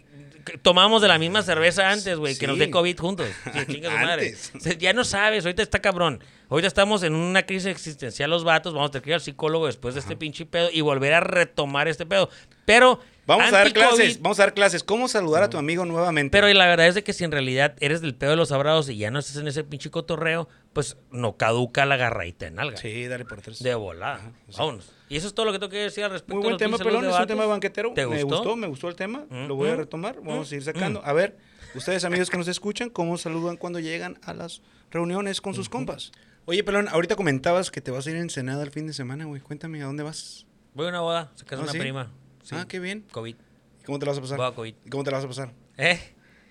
tomamos 0.62 1.02
de 1.02 1.08
la 1.08 1.18
misma 1.18 1.42
cerveza 1.42 1.90
antes, 1.90 2.16
güey, 2.16 2.38
que 2.38 2.46
nos 2.46 2.58
dé 2.58 2.70
COVID 2.70 2.98
juntos. 2.98 3.28
Sí, 3.66 3.82
madre. 3.82 4.34
Ya 4.78 4.94
no 4.94 5.04
sabes, 5.04 5.44
ahorita 5.44 5.62
está 5.62 5.80
cabrón. 5.80 6.24
Ahorita 6.50 6.66
estamos 6.68 7.02
en 7.02 7.14
una 7.14 7.44
crisis 7.44 7.66
existencial 7.66 8.30
los 8.30 8.44
vatos, 8.44 8.72
vamos 8.72 8.88
a 8.88 8.92
tener 8.92 9.02
que 9.04 9.11
ir 9.11 9.14
al 9.14 9.20
psicólogo 9.20 9.66
después 9.66 9.94
de 9.94 10.00
este 10.00 10.16
pinche 10.16 10.46
pedo 10.46 10.68
y 10.72 10.80
volver 10.80 11.12
a 11.14 11.20
retomar 11.20 11.88
este 11.88 12.06
pedo. 12.06 12.30
Pero 12.64 13.00
Vamos 13.28 13.48
a 13.48 13.50
dar 13.50 13.72
clases, 13.74 14.22
vamos 14.22 14.40
a 14.40 14.44
dar 14.44 14.54
clases. 14.54 14.82
¿Cómo 14.82 15.06
saludar 15.06 15.42
a 15.42 15.50
tu 15.50 15.58
amigo 15.58 15.84
nuevamente? 15.84 16.30
Pero 16.30 16.50
la 16.54 16.66
verdad 16.66 16.87
es 16.87 16.94
de 16.94 17.04
que 17.04 17.12
si 17.12 17.24
en 17.24 17.30
realidad 17.30 17.76
eres 17.78 18.00
del 18.00 18.14
pedo 18.14 18.30
de 18.30 18.37
los 18.37 18.52
abrados 18.52 18.88
y 18.88 18.96
ya 18.96 19.11
no 19.11 19.18
estás 19.18 19.37
en 19.37 19.46
ese 19.46 19.64
pinche 19.64 19.90
cotorreo, 19.90 20.48
pues 20.72 20.96
no 21.11 21.37
caduca 21.37 21.84
la 21.84 21.98
garraita 21.98 22.46
en 22.46 22.58
alga. 22.58 22.78
Sí, 22.78 23.06
dale 23.06 23.26
por 23.26 23.42
tres. 23.42 23.62
De 23.62 23.74
volada. 23.74 24.32
Vámonos. 24.56 24.94
Y 25.11 25.18
eso 25.18 25.28
es 25.28 25.34
todo 25.34 25.44
lo 25.44 25.52
que 25.52 25.58
tengo 25.58 25.68
que 25.68 25.76
decir 25.76 26.04
al 26.04 26.11
respecto 26.12 26.37
Muy 26.37 26.42
buen 26.42 26.52
los 26.52 26.58
tema, 26.58 26.78
pelón. 26.78 27.04
Es 27.04 27.20
un 27.20 27.26
tema 27.26 27.44
banquetero. 27.44 27.92
¿Te 27.94 28.06
Me 28.06 28.22
gustó? 28.22 28.37
gustó, 28.38 28.56
me 28.56 28.66
gustó 28.66 28.88
el 28.88 28.96
tema. 28.96 29.26
Mm, 29.28 29.46
Lo 29.46 29.56
voy 29.56 29.68
a 29.68 29.74
mm, 29.74 29.76
retomar. 29.76 30.16
Vamos 30.22 30.50
a 30.50 30.54
ir 30.54 30.62
mm, 30.62 30.64
sacando. 30.64 31.02
A 31.04 31.12
ver, 31.12 31.37
ustedes 31.74 32.04
amigos 32.04 32.30
que 32.30 32.38
nos 32.38 32.48
escuchan, 32.48 32.88
¿cómo 32.88 33.18
saludan 33.18 33.58
cuando 33.58 33.78
llegan 33.78 34.18
a 34.22 34.32
las 34.32 34.62
reuniones 34.90 35.42
con 35.42 35.52
sus 35.52 35.68
compas? 35.68 36.12
Oye, 36.50 36.64
pelón, 36.64 36.88
ahorita 36.88 37.14
comentabas 37.14 37.70
que 37.70 37.82
te 37.82 37.90
vas 37.90 38.06
a 38.06 38.11
ir 38.11 38.16
a 38.16 38.20
Ensenada 38.20 38.62
el 38.62 38.70
fin 38.70 38.87
de 38.87 38.94
semana, 38.94 39.26
güey. 39.26 39.38
Cuéntame, 39.38 39.82
¿a 39.82 39.84
dónde 39.84 40.02
vas? 40.02 40.46
Voy 40.72 40.87
a 40.87 40.88
una 40.88 41.02
boda, 41.02 41.30
se 41.34 41.44
casa 41.44 41.61
¿Ah, 41.61 41.64
una 41.64 41.72
sí? 41.72 41.78
prima. 41.78 42.11
Sí. 42.42 42.54
Ah, 42.56 42.64
qué 42.66 42.80
bien. 42.80 43.04
COVID. 43.12 43.34
¿Y 43.34 43.84
¿Cómo 43.84 43.98
te 43.98 44.06
la 44.06 44.12
vas 44.12 44.18
a 44.18 44.22
pasar? 44.22 44.38
Boda 44.38 44.54
COVID. 44.54 44.74
¿Y 44.82 44.88
cómo 44.88 45.04
te 45.04 45.11
la 45.11 45.18
vas 45.18 45.26
a 45.26 45.28
pasar? 45.28 45.52
¿Eh? 45.76 46.00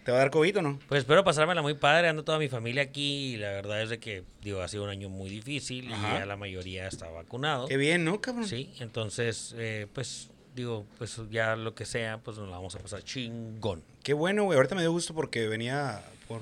¿Te 0.06 0.12
va 0.12 0.18
a 0.18 0.20
dar 0.20 0.30
COVID 0.30 0.60
o 0.60 0.62
no? 0.62 0.80
Pues 0.88 1.00
espero 1.00 1.24
pasármela 1.24 1.64
muy 1.64 1.74
padre, 1.74 2.10
ando 2.10 2.24
toda 2.24 2.38
mi 2.38 2.48
familia 2.48 2.84
aquí 2.84 3.34
y 3.34 3.38
la 3.38 3.50
verdad 3.50 3.82
es 3.82 3.90
de 3.90 3.98
que, 3.98 4.24
digo, 4.44 4.62
ha 4.62 4.68
sido 4.68 4.84
un 4.84 4.92
año 4.92 5.10
muy 5.10 5.32
difícil 5.32 5.92
Ajá. 5.92 6.18
y 6.18 6.20
ya 6.20 6.26
la 6.28 6.38
mayoría 6.38 6.88
está 6.88 7.10
vacunado. 7.10 7.68
Qué 7.68 7.78
bien, 7.78 8.06
¿no, 8.06 8.22
cabrón? 8.22 8.48
Sí, 8.48 8.76
entonces, 8.80 9.56
eh, 9.58 9.88
pues, 9.92 10.30
digo, 10.54 10.86
pues 11.00 11.20
ya 11.32 11.56
lo 11.56 11.74
que 11.74 11.86
sea, 11.86 12.20
pues 12.20 12.38
nos 12.38 12.48
la 12.50 12.58
vamos 12.58 12.76
a 12.76 12.80
pasar 12.80 13.02
chingón. 13.02 13.82
Qué 14.04 14.14
bueno, 14.14 14.44
güey. 14.44 14.58
Ahorita 14.58 14.76
me 14.76 14.82
dio 14.82 14.92
gusto 14.92 15.16
porque 15.16 15.48
venía 15.48 16.04
por, 16.28 16.42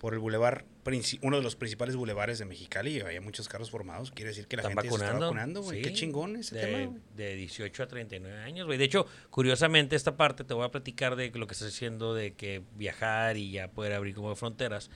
por 0.00 0.12
el 0.14 0.18
bulevar, 0.18 0.64
uno 1.22 1.36
de 1.36 1.42
los 1.42 1.54
principales 1.56 1.94
bulevares 1.96 2.38
de 2.38 2.44
Mexicali 2.44 2.96
y 2.96 3.00
había 3.00 3.20
muchos 3.20 3.48
carros 3.48 3.70
formados. 3.70 4.10
Quiere 4.10 4.30
decir 4.30 4.46
que 4.48 4.56
la 4.56 4.64
gente 4.64 4.76
ya 4.82 4.82
se 4.82 4.88
está 4.96 5.04
vacunando. 5.06 5.26
vacunando, 5.26 5.62
güey. 5.62 5.78
sí, 5.78 5.88
Qué 5.88 5.94
chingón 5.94 6.36
ese 6.36 6.56
de, 6.56 6.62
tema. 6.66 6.96
De 7.16 7.34
18 7.36 7.82
a 7.82 7.86
39 7.86 8.38
años, 8.40 8.66
güey. 8.66 8.78
De 8.78 8.84
hecho, 8.84 9.06
curiosamente, 9.30 9.94
esta 9.94 10.16
parte 10.16 10.42
te 10.44 10.54
voy 10.54 10.64
a 10.64 10.70
platicar 10.70 11.14
de 11.16 11.30
lo 11.34 11.46
que 11.46 11.52
estás 11.52 11.68
diciendo 11.68 12.14
de 12.14 12.34
que 12.34 12.62
viajar 12.76 13.36
y 13.36 13.52
ya 13.52 13.68
poder 13.68 13.92
abrir 13.92 14.14
como 14.14 14.34
fronteras. 14.34 14.90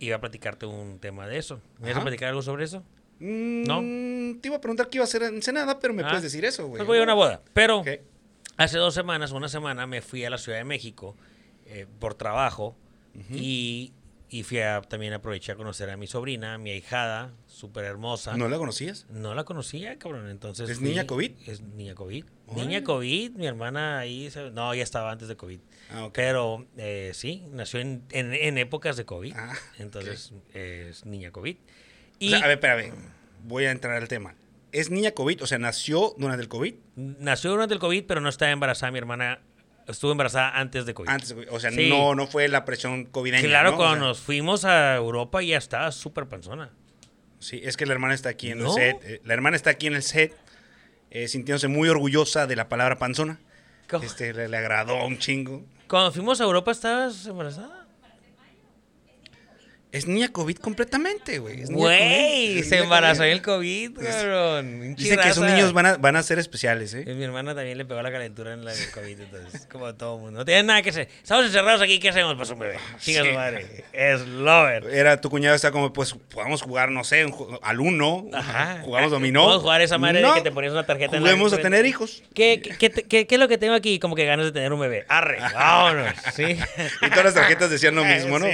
Iba 0.00 0.16
a 0.16 0.20
platicarte 0.20 0.66
un 0.66 0.98
tema 0.98 1.26
de 1.28 1.38
eso. 1.38 1.60
¿Me 1.78 1.88
vas 1.88 1.98
a 1.98 2.02
platicar 2.02 2.28
algo 2.30 2.42
sobre 2.42 2.64
eso? 2.64 2.84
Mm, 3.20 4.40
Te 4.40 4.48
iba 4.48 4.56
a 4.56 4.60
preguntar 4.60 4.88
qué 4.88 4.98
iba 4.98 5.04
a 5.04 5.06
hacer 5.06 5.22
en 5.22 5.36
Ensenada, 5.36 5.78
pero 5.78 5.94
me 5.94 6.02
Ah. 6.02 6.08
puedes 6.08 6.22
decir 6.24 6.44
eso, 6.44 6.66
güey. 6.66 6.78
Pues 6.78 6.86
voy 6.88 6.98
a 6.98 7.02
una 7.04 7.14
boda. 7.14 7.40
Pero 7.52 7.84
hace 8.56 8.78
dos 8.78 8.94
semanas, 8.94 9.30
una 9.30 9.48
semana, 9.48 9.86
me 9.86 10.02
fui 10.02 10.24
a 10.24 10.30
la 10.30 10.38
Ciudad 10.38 10.58
de 10.58 10.64
México 10.64 11.16
eh, 11.66 11.86
por 12.00 12.14
trabajo 12.14 12.76
y, 13.30 13.92
y 14.32 14.42
fui 14.44 14.58
a 14.60 14.80
también 14.80 15.12
aproveché 15.12 15.52
a 15.52 15.56
conocer 15.56 15.90
a 15.90 15.96
mi 15.96 16.06
sobrina, 16.06 16.56
mi 16.58 16.70
ahijada, 16.70 17.32
súper 17.46 17.84
hermosa. 17.84 18.36
¿No 18.36 18.48
la 18.48 18.56
conocías? 18.56 19.06
No 19.10 19.34
la 19.34 19.44
conocía, 19.44 19.98
cabrón. 19.98 20.28
Entonces 20.30 20.70
¿Es 20.70 20.78
fui- 20.78 20.88
niña 20.88 21.06
COVID? 21.06 21.32
Es 21.46 21.60
niña 21.60 21.94
COVID. 21.94 22.24
Órale. 22.46 22.64
Niña 22.66 22.82
COVID, 22.82 23.32
mi 23.32 23.46
hermana 23.46 23.98
ahí. 23.98 24.28
No, 24.54 24.74
ya 24.74 24.82
estaba 24.82 25.12
antes 25.12 25.28
de 25.28 25.36
COVID. 25.36 25.60
Ah, 25.90 26.04
ok. 26.06 26.12
Pero 26.14 26.66
eh, 26.78 27.12
sí, 27.14 27.44
nació 27.52 27.80
en, 27.80 28.02
en- 28.10 28.32
en 28.32 28.56
épocas 28.58 28.96
de 28.96 29.04
COVID. 29.04 29.34
Ah, 29.36 29.52
Entonces 29.78 30.32
es 30.54 31.04
niña 31.04 31.30
COVID. 31.30 31.56
O 31.56 31.60
Y 32.18 32.30
sea, 32.30 32.38
a 32.38 32.48
ver, 32.48 32.52
espérame. 32.58 32.92
Voy 33.44 33.66
a 33.66 33.70
entrar 33.70 33.96
al 34.00 34.08
tema. 34.08 34.34
¿Es 34.72 34.88
niña 34.90 35.10
COVID? 35.12 35.42
O 35.42 35.46
sea, 35.46 35.58
¿nació 35.58 36.14
durante 36.16 36.42
el 36.42 36.48
COVID? 36.48 36.74
nació 36.96 37.50
durante 37.50 37.74
el 37.74 37.80
COVID, 37.80 38.04
pero 38.06 38.22
no 38.22 38.30
estaba 38.30 38.50
embarazada. 38.50 38.90
Mi 38.92 38.98
hermana 38.98 39.40
estuvo 39.88 40.12
embarazada 40.12 40.58
antes 40.58 40.86
de 40.86 40.94
COVID. 40.94 41.08
Antes 41.08 41.28
de 41.30 41.34
COVID. 41.36 41.48
O 41.52 41.60
sea, 41.60 41.70
Sí. 41.70 41.88
no, 41.88 42.14
no 42.14 42.26
fue 42.26 42.48
la 42.48 42.64
presión 42.64 43.04
covideña, 43.06 43.42
Claro, 43.46 43.70
¿no? 43.70 43.74
O 43.76 43.78
cuando 43.78 43.96
sea, 43.96 44.08
nos 44.08 44.20
fuimos 44.20 44.64
a 44.64 44.94
Europa 44.96 45.42
ya 45.42 45.58
estaba 45.58 45.90
súper 45.92 46.26
panzona. 46.26 46.70
Sí, 47.38 47.60
es 47.64 47.76
que 47.76 47.86
la 47.86 47.92
hermana 47.92 48.14
está 48.14 48.28
aquí 48.28 48.50
en 48.50 48.58
¿No? 48.60 48.68
el 48.68 48.72
set. 48.74 48.96
eh, 49.02 49.20
La 49.24 49.34
hermana 49.34 49.56
está 49.56 49.70
aquí 49.70 49.86
en 49.88 49.94
el 49.94 50.02
set, 50.02 50.36
eh, 51.10 51.26
sintiéndose 51.28 51.68
muy 51.68 51.88
orgullosa 51.88 52.46
de 52.46 52.54
la 52.56 52.68
palabra 52.68 52.98
panzona. 52.98 53.40
¿Cómo? 53.90 54.04
Este, 54.04 54.32
le, 54.32 54.48
le 54.48 54.56
agradó 54.56 55.04
un 55.04 55.18
chingo. 55.18 55.64
Cuando 55.88 56.12
fuimos 56.12 56.40
a 56.40 56.44
Europa, 56.44 56.70
¿estabas 56.70 57.26
embarazada? 57.26 57.81
Es 59.92 60.06
niña 60.06 60.28
COVID 60.32 60.56
completamente, 60.56 61.38
güey. 61.38 61.64
Güey, 61.64 62.62
se 62.62 62.78
embarazó 62.78 63.18
COVID. 63.18 63.26
en 63.28 63.32
el 63.32 63.42
COVID, 63.42 63.98
cabrón. 63.98 64.94
Dicen 64.96 65.20
que 65.20 65.28
esos 65.28 65.44
niños 65.44 65.74
van 65.74 65.84
a, 65.84 65.96
van 65.98 66.16
a 66.16 66.22
ser 66.22 66.38
especiales, 66.38 66.94
¿eh? 66.94 67.04
Y 67.06 67.10
mi 67.12 67.24
hermana 67.24 67.54
también 67.54 67.76
le 67.76 67.84
pegó 67.84 68.00
la 68.00 68.10
calentura 68.10 68.54
en 68.54 68.64
la 68.64 68.72
del 68.72 68.90
COVID, 68.90 69.20
entonces, 69.20 69.66
como 69.70 69.94
todo 69.94 70.16
mundo. 70.18 70.38
No 70.40 70.44
tiene 70.46 70.62
nada 70.62 70.80
que 70.80 70.88
hacer. 70.90 71.08
Estamos 71.22 71.44
encerrados 71.44 71.82
aquí, 71.82 71.98
¿qué 71.98 72.08
hacemos? 72.08 72.34
Pues 72.36 72.48
un 72.48 72.58
bebé. 72.60 72.78
Chinga 73.00 73.22
Sí. 73.22 73.28
su 73.28 73.34
madre. 73.34 73.84
Es 73.92 74.26
lover. 74.26 74.84
Era 74.90 75.20
tu 75.20 75.28
cuñado 75.28 75.54
está 75.54 75.70
como, 75.70 75.92
pues, 75.92 76.14
podamos 76.30 76.62
jugar, 76.62 76.90
no 76.90 77.04
sé, 77.04 77.26
al 77.60 77.80
uno. 77.80 78.24
Ajá. 78.32 78.80
Jugamos 78.82 79.10
dominó. 79.10 79.42
Podemos 79.42 79.62
jugar 79.62 79.82
esa 79.82 79.98
madre 79.98 80.22
de 80.22 80.32
que 80.34 80.40
te 80.40 80.52
ponías 80.52 80.72
una 80.72 80.86
tarjeta 80.86 81.18
en 81.18 81.24
la 81.24 81.32
a 81.32 81.58
tener 81.58 81.84
hijos. 81.84 82.22
¿Qué, 82.34 82.62
qué, 82.62 82.90
qué, 82.90 83.02
qué- 83.04 83.26
qué 83.26 83.34
es 83.34 83.38
lo 83.38 83.46
que 83.46 83.58
tengo 83.58 83.74
aquí? 83.74 83.98
Como 83.98 84.14
que 84.16 84.24
ganas 84.24 84.46
de 84.46 84.52
tener 84.52 84.72
un 84.72 84.80
bebé. 84.80 85.04
Arre, 85.08 85.38
vámonos. 85.54 86.14
¿sí? 86.34 86.56
Y 87.02 87.08
todas 87.10 87.24
las 87.26 87.34
tarjetas 87.34 87.68
decían 87.70 87.94
lo 87.94 88.04
mismo, 88.06 88.38
¿no? 88.38 88.46
Sí. 88.46 88.52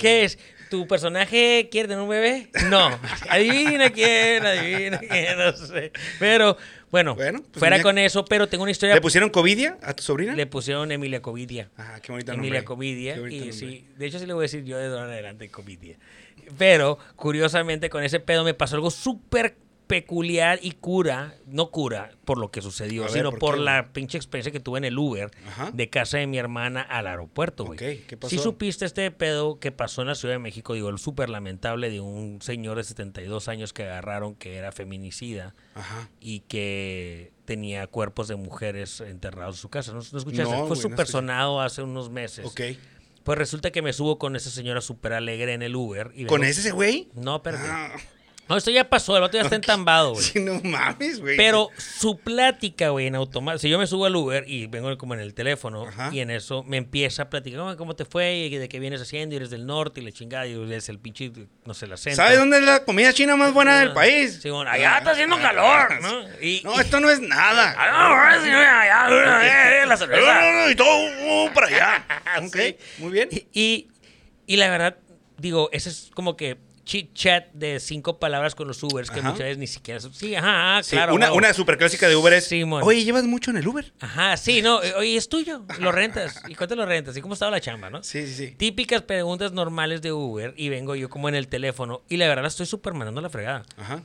¿Qué 0.00 0.24
es? 0.24 0.38
¿Tu 0.72 0.86
personaje 0.86 1.68
quiere 1.70 1.86
tener 1.86 2.02
un 2.02 2.08
bebé? 2.08 2.48
No. 2.70 2.98
Adivina 3.28 3.90
quién, 3.90 4.42
adivina 4.46 4.98
quién, 5.00 5.36
no 5.36 5.52
sé. 5.54 5.92
Pero, 6.18 6.56
bueno, 6.90 7.14
Bueno, 7.14 7.42
pues 7.42 7.58
fuera 7.58 7.82
con 7.82 7.98
eso, 7.98 8.24
pero 8.24 8.48
tengo 8.48 8.62
una 8.62 8.70
historia. 8.70 8.94
¿Le 8.94 9.02
pusieron 9.02 9.28
Covidia 9.28 9.76
a 9.82 9.92
tu 9.92 10.02
sobrina? 10.02 10.34
Le 10.34 10.46
pusieron 10.46 10.90
Emilia 10.90 11.20
Covidia. 11.20 11.68
Ah, 11.76 11.98
qué 12.00 12.10
bonito 12.10 12.32
Emilia 12.32 12.60
nombre. 12.60 12.64
Covidia. 12.64 13.16
Y 13.16 13.18
nombre. 13.18 13.52
sí, 13.52 13.84
de 13.98 14.06
hecho 14.06 14.18
sí 14.18 14.24
le 14.24 14.32
voy 14.32 14.44
a 14.44 14.46
decir 14.46 14.64
yo 14.64 14.78
de 14.78 14.86
ahora 14.86 15.04
en 15.04 15.10
adelante 15.10 15.50
Covidia. 15.50 15.98
Pero, 16.56 16.98
curiosamente, 17.16 17.90
con 17.90 18.02
ese 18.02 18.18
pedo 18.18 18.42
me 18.42 18.54
pasó 18.54 18.76
algo 18.76 18.90
súper 18.90 19.56
peculiar 19.92 20.58
y 20.62 20.72
cura, 20.72 21.34
no 21.46 21.70
cura 21.70 22.12
por 22.24 22.38
lo 22.38 22.50
que 22.50 22.62
sucedió, 22.62 23.02
ver, 23.02 23.10
sino 23.10 23.32
¿por 23.32 23.58
la 23.58 23.92
pinche 23.92 24.16
experiencia 24.16 24.50
que 24.50 24.58
tuve 24.58 24.78
en 24.78 24.86
el 24.86 24.96
Uber 24.96 25.30
Ajá. 25.46 25.70
de 25.70 25.90
casa 25.90 26.16
de 26.16 26.26
mi 26.26 26.38
hermana 26.38 26.80
al 26.80 27.06
aeropuerto, 27.06 27.66
güey. 27.66 27.76
Ok, 27.76 28.06
¿qué 28.06 28.16
pasó? 28.16 28.30
Sí 28.30 28.38
supiste 28.38 28.86
este 28.86 29.10
pedo 29.10 29.58
que 29.60 29.70
pasó 29.70 30.00
en 30.00 30.08
la 30.08 30.14
Ciudad 30.14 30.34
de 30.34 30.38
México, 30.38 30.72
digo, 30.72 30.88
el 30.88 30.96
súper 30.98 31.28
lamentable 31.28 31.90
de 31.90 32.00
un 32.00 32.40
señor 32.40 32.78
de 32.78 32.84
72 32.84 33.48
años 33.48 33.74
que 33.74 33.82
agarraron 33.82 34.34
que 34.34 34.56
era 34.56 34.72
feminicida 34.72 35.54
Ajá. 35.74 36.08
y 36.20 36.40
que 36.40 37.32
tenía 37.44 37.86
cuerpos 37.86 38.28
de 38.28 38.36
mujeres 38.36 39.02
enterrados 39.02 39.56
en 39.56 39.60
su 39.60 39.68
casa. 39.68 39.92
¿No, 39.92 39.98
no 40.10 40.18
escuchaste? 40.18 40.56
No, 40.56 40.68
Fue 40.68 40.76
súper 40.76 41.06
sonado 41.06 41.60
hace 41.60 41.82
unos 41.82 42.08
meses. 42.08 42.46
Ok. 42.46 42.62
Pues 43.24 43.36
resulta 43.38 43.70
que 43.70 43.82
me 43.82 43.92
subo 43.92 44.18
con 44.18 44.36
esa 44.36 44.48
señora 44.48 44.80
súper 44.80 45.12
alegre 45.12 45.52
en 45.52 45.60
el 45.60 45.76
Uber. 45.76 46.12
Y 46.14 46.24
¿Con 46.24 46.44
ese 46.44 46.70
güey? 46.70 47.10
No. 47.14 47.42
Ah, 47.44 47.92
No, 48.52 48.58
esto 48.58 48.70
ya 48.70 48.84
pasó, 48.88 49.16
el 49.16 49.22
otro 49.22 49.38
ya 49.38 49.44
está 49.44 49.56
entambado, 49.56 50.12
güey. 50.12 50.22
sí, 50.22 50.38
no 50.40 50.60
mames, 50.62 51.20
güey. 51.20 51.38
Pero 51.38 51.70
su 51.78 52.18
plática, 52.18 52.90
güey, 52.90 53.06
en 53.06 53.14
automático. 53.14 53.60
Si 53.60 53.70
yo 53.70 53.78
me 53.78 53.86
subo 53.86 54.04
al 54.04 54.14
Uber 54.14 54.44
y 54.46 54.66
vengo 54.66 54.94
como 54.98 55.14
en 55.14 55.20
el 55.20 55.32
teléfono 55.32 55.86
Ajá. 55.86 56.10
y 56.12 56.20
en 56.20 56.30
eso 56.30 56.62
me 56.62 56.76
empieza 56.76 57.22
a 57.22 57.30
platicar, 57.30 57.60
"Oh, 57.60 57.76
¿cómo 57.78 57.96
te 57.96 58.04
fue? 58.04 58.34
¿Y 58.34 58.56
de 58.58 58.68
qué 58.68 58.78
vienes 58.78 59.00
haciendo? 59.00 59.34
Y 59.34 59.36
eres 59.36 59.48
del 59.48 59.64
norte 59.64 60.00
y 60.00 60.04
la 60.04 60.12
chingada. 60.12 60.46
Y 60.46 60.70
es 60.70 60.90
el 60.90 60.98
pinche, 60.98 61.32
no 61.64 61.72
sé, 61.72 61.86
el 61.86 61.94
acento. 61.94 62.16
¿Sabes 62.16 62.36
dónde 62.38 62.58
es 62.58 62.64
la 62.64 62.84
comida 62.84 63.12
china 63.14 63.36
más 63.36 63.54
buena 63.54 63.78
del 63.80 63.92
Ah, 63.92 63.94
país? 63.94 64.38
sí, 64.42 64.50
bueno, 64.50 64.70
allá 64.70 64.98
está 64.98 65.12
haciendo 65.12 65.38
calor, 65.38 66.02
¿no? 66.02 66.22
Y, 66.42 66.60
No, 66.62 66.78
esto 66.78 67.00
no 67.00 67.08
es 67.08 67.20
nada. 67.20 67.74
Ah, 67.78 67.90
no, 67.90 69.08
allá, 69.08 69.86
la 69.86 69.96
cerveza. 69.96 70.40
no, 70.40 70.52
no, 70.64 70.70
y 70.70 70.74
todo 70.76 71.46
uh, 71.46 71.50
para 71.54 71.66
allá. 71.68 72.04
Ok, 72.46 72.54
Sí. 72.56 72.76
muy 72.98 73.12
bien. 73.12 73.28
Y, 73.30 73.46
y, 73.52 73.88
y 74.46 74.56
la 74.56 74.68
verdad, 74.68 74.96
digo, 75.38 75.70
ese 75.72 75.88
es 75.88 76.10
como 76.14 76.36
que 76.36 76.58
chit 76.84 77.12
chat 77.14 77.52
de 77.52 77.78
cinco 77.80 78.18
palabras 78.18 78.54
con 78.54 78.66
los 78.68 78.82
Ubers 78.82 79.10
que 79.10 79.20
Ajá. 79.20 79.28
muchas 79.30 79.44
veces 79.44 79.58
ni 79.58 79.66
siquiera. 79.66 80.00
Sí, 80.00 80.34
ajá, 80.34 80.78
ah, 80.78 80.82
Sí, 80.82 80.96
claro. 80.96 81.14
una, 81.14 81.52
super 81.54 81.78
clásica 81.78 82.08
de 82.08 82.16
Uber 82.16 82.32
es. 82.32 82.50
Oye, 82.82 83.04
¿llevas 83.04 83.24
mucho 83.24 83.50
en 83.50 83.58
el 83.58 83.66
Uber? 83.68 83.92
Ajá, 84.00 84.36
sí, 84.36 84.62
no, 84.62 84.82
eh, 84.82 84.94
oye, 84.94 85.16
es 85.16 85.28
tuyo, 85.28 85.64
lo 85.78 85.92
rentas. 85.92 86.42
¿Y 86.48 86.54
cuánto 86.54 86.74
lo 86.76 86.84
rentas? 86.86 87.16
¿Y 87.16 87.20
cómo 87.20 87.34
estaba 87.34 87.50
la 87.52 87.60
chamba, 87.60 87.88
no? 87.90 88.02
Sí, 88.02 88.26
sí, 88.26 88.34
sí. 88.34 88.54
Típicas 88.56 89.02
preguntas 89.02 89.52
normales 89.52 90.02
de 90.02 90.12
Uber 90.12 90.54
y 90.56 90.68
vengo 90.70 90.94
yo 90.96 91.08
como 91.08 91.28
en 91.28 91.34
el 91.36 91.48
teléfono 91.48 92.02
y 92.08 92.16
la 92.16 92.26
verdad 92.28 92.42
la 92.42 92.48
estoy 92.48 92.66
súper 92.66 92.94
mandando 92.94 93.20
la 93.20 93.30
fregada. 93.30 93.62
Ajá. 93.76 94.02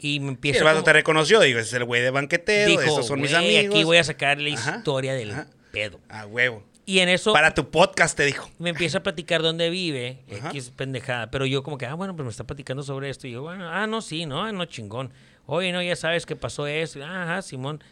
Y 0.00 0.20
me 0.20 0.28
empiezo 0.28 0.60
el 0.60 0.64
vato 0.64 0.76
como- 0.76 0.84
te 0.84 0.92
reconoció, 0.92 1.40
digo, 1.40 1.58
ese 1.58 1.68
es 1.68 1.74
el 1.74 1.84
güey 1.84 2.00
de 2.02 2.10
banquetero, 2.10 2.70
dijo, 2.70 2.82
esos 2.82 3.06
son 3.06 3.20
mis 3.20 3.32
"Güey, 3.32 3.56
amigos. 3.58 3.74
aquí 3.74 3.84
voy 3.84 3.96
a 3.96 4.04
sacar 4.04 4.40
la 4.40 4.54
Ajá, 4.54 4.76
historia 4.78 5.12
del 5.14 5.34
pedo. 5.72 6.00
A 6.08 6.24
huevo. 6.24 6.62
Y 6.88 7.00
en 7.00 7.10
eso 7.10 7.34
Para 7.34 7.52
tu 7.52 7.70
podcast 7.70 8.16
te 8.16 8.24
dijo. 8.24 8.48
me 8.58 8.70
empieza 8.70 8.96
a 8.98 9.02
platicar 9.02 9.42
dónde 9.42 9.68
vive. 9.68 10.24
X 10.26 10.70
pendejada, 10.74 11.30
pero 11.30 11.44
yo 11.44 11.62
como 11.62 11.76
que, 11.76 11.84
ah, 11.84 11.92
bueno, 11.92 12.16
pues 12.16 12.24
me 12.24 12.30
está 12.30 12.44
platicando 12.44 12.82
sobre 12.82 13.10
esto, 13.10 13.26
y 13.26 13.32
yo, 13.32 13.42
bueno, 13.42 13.68
ah, 13.68 13.86
no, 13.86 14.00
sí, 14.00 14.24
no, 14.24 14.50
no, 14.52 14.64
chingón. 14.64 15.12
Oye, 15.44 15.70
no, 15.70 15.82
ya 15.82 15.96
sabes 15.96 16.24
que 16.24 16.34
pasó 16.34 16.66
eso, 16.66 17.04
ajá, 17.04 17.42
Simón. 17.42 17.84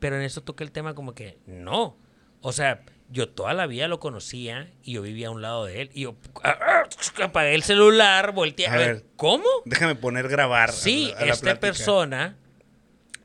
Pero 0.00 0.16
en 0.16 0.22
eso 0.22 0.40
toca 0.40 0.64
el 0.64 0.72
tema 0.72 0.94
como 0.96 1.14
que, 1.14 1.38
no. 1.46 1.96
O 2.40 2.50
sea, 2.50 2.82
yo 3.08 3.28
toda 3.28 3.54
la 3.54 3.68
vida 3.68 3.86
lo 3.86 4.00
conocía 4.00 4.68
y 4.82 4.94
yo 4.94 5.02
vivía 5.02 5.28
a 5.28 5.30
un 5.30 5.42
lado 5.42 5.64
de 5.66 5.82
él, 5.82 5.90
y 5.94 6.02
yo 6.02 6.16
ah, 6.42 6.58
ah, 6.60 6.82
apagué 7.22 7.54
el 7.54 7.62
celular, 7.62 8.32
volteé, 8.32 8.66
a, 8.66 8.72
A 8.72 8.76
ver, 8.78 8.94
ver. 8.94 9.04
¿cómo? 9.14 9.44
Déjame 9.64 9.94
poner 9.94 10.26
grabar. 10.28 10.70
a 10.70 10.72
Sí, 10.72 11.10
la- 11.14 11.18
a 11.20 11.26
la 11.26 11.32
esta 11.34 11.42
plática. 11.44 11.60
persona 11.60 12.36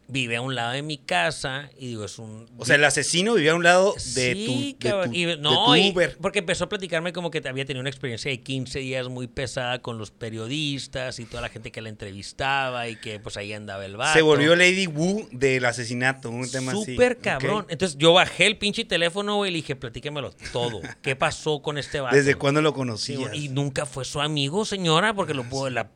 vive 0.08 0.36
a 0.36 0.42
un 0.42 0.54
lado 0.56 0.72
de 0.74 0.82
mi 0.84 0.98
casa 0.98 1.70
y 1.80 1.88
digo, 1.88 2.06
es 2.06 2.20
un... 2.20 2.48
O 2.58 2.66
sea, 2.66 2.76
el 2.76 2.84
asesino 2.84 3.34
vivía 3.34 3.54
a 3.54 3.56
un 3.56 3.64
lado 3.64 3.94
de 3.94 4.00
Sí, 4.00 4.76
tu, 4.80 4.88
de 4.88 4.94
tu- 5.08 5.14
Y- 5.14 5.26
de 5.26 5.38
no, 5.38 5.76
y- 5.76 5.92
Uber. 5.92 6.18
porque 6.22 6.40
empezó 6.40 6.66
a 6.66 6.70
platicarme 6.70 7.12
como 7.14 7.32
que 7.32 7.42
había 7.48 7.66
tenido 7.66 7.82
una 7.82 7.90
experiencia 7.90 8.30
de 8.30 8.40
15 8.42 8.80
días 8.80 9.08
muy 9.10 9.28
pesada 9.28 9.82
con 9.82 9.98
los 9.98 10.12
periodistas 10.12 11.20
y 11.20 11.26
toda 11.26 11.42
la 11.42 11.50
gente 11.50 11.72
que 11.72 11.82
la 11.82 11.90
entrevistaba 11.90 12.88
y 12.88 12.96
que 12.98 13.20
pues 13.20 13.38
ahí 13.38 13.54
andaba 13.54 13.86
el 13.86 13.98
vato. 13.98 14.14
Se 14.14 14.22
volvió 14.22 14.56
Lady 14.56 14.88
Wu 14.88 15.28
del 15.32 15.66
asesinato, 15.66 16.30
un 16.30 16.50
tema 16.50 16.74
así. 16.74 16.94
Súper 16.94 17.14
Ok. 17.14 17.22
cabrón. 17.22 17.66
Entonces 17.70 17.98
yo 17.98 18.14
bajé 18.14 18.46
el 18.48 18.58
pinche 18.58 18.86
teléfono, 18.86 19.46
y 19.46 19.50
le 19.52 19.56
dije, 19.58 19.76
platíquemelo 19.76 20.32
todo. 20.54 20.82
¿Qué 21.02 21.16
pasó 21.16 21.62
con 21.62 21.78
este 21.78 22.00
vato? 22.00 22.16
¿Desde 22.16 22.36
cuándo 22.36 22.62
lo 22.62 22.74
conocías? 22.74 23.20
güey, 23.20 23.46
y 23.46 23.50
nunca 23.50 23.86
fue 23.86 24.06
su 24.06 24.22
amigo, 24.22 24.66
señora, 24.66 25.14
porque 25.14 25.34
lo 25.34 25.44
pudo, 25.44 25.70
la- 25.70 25.90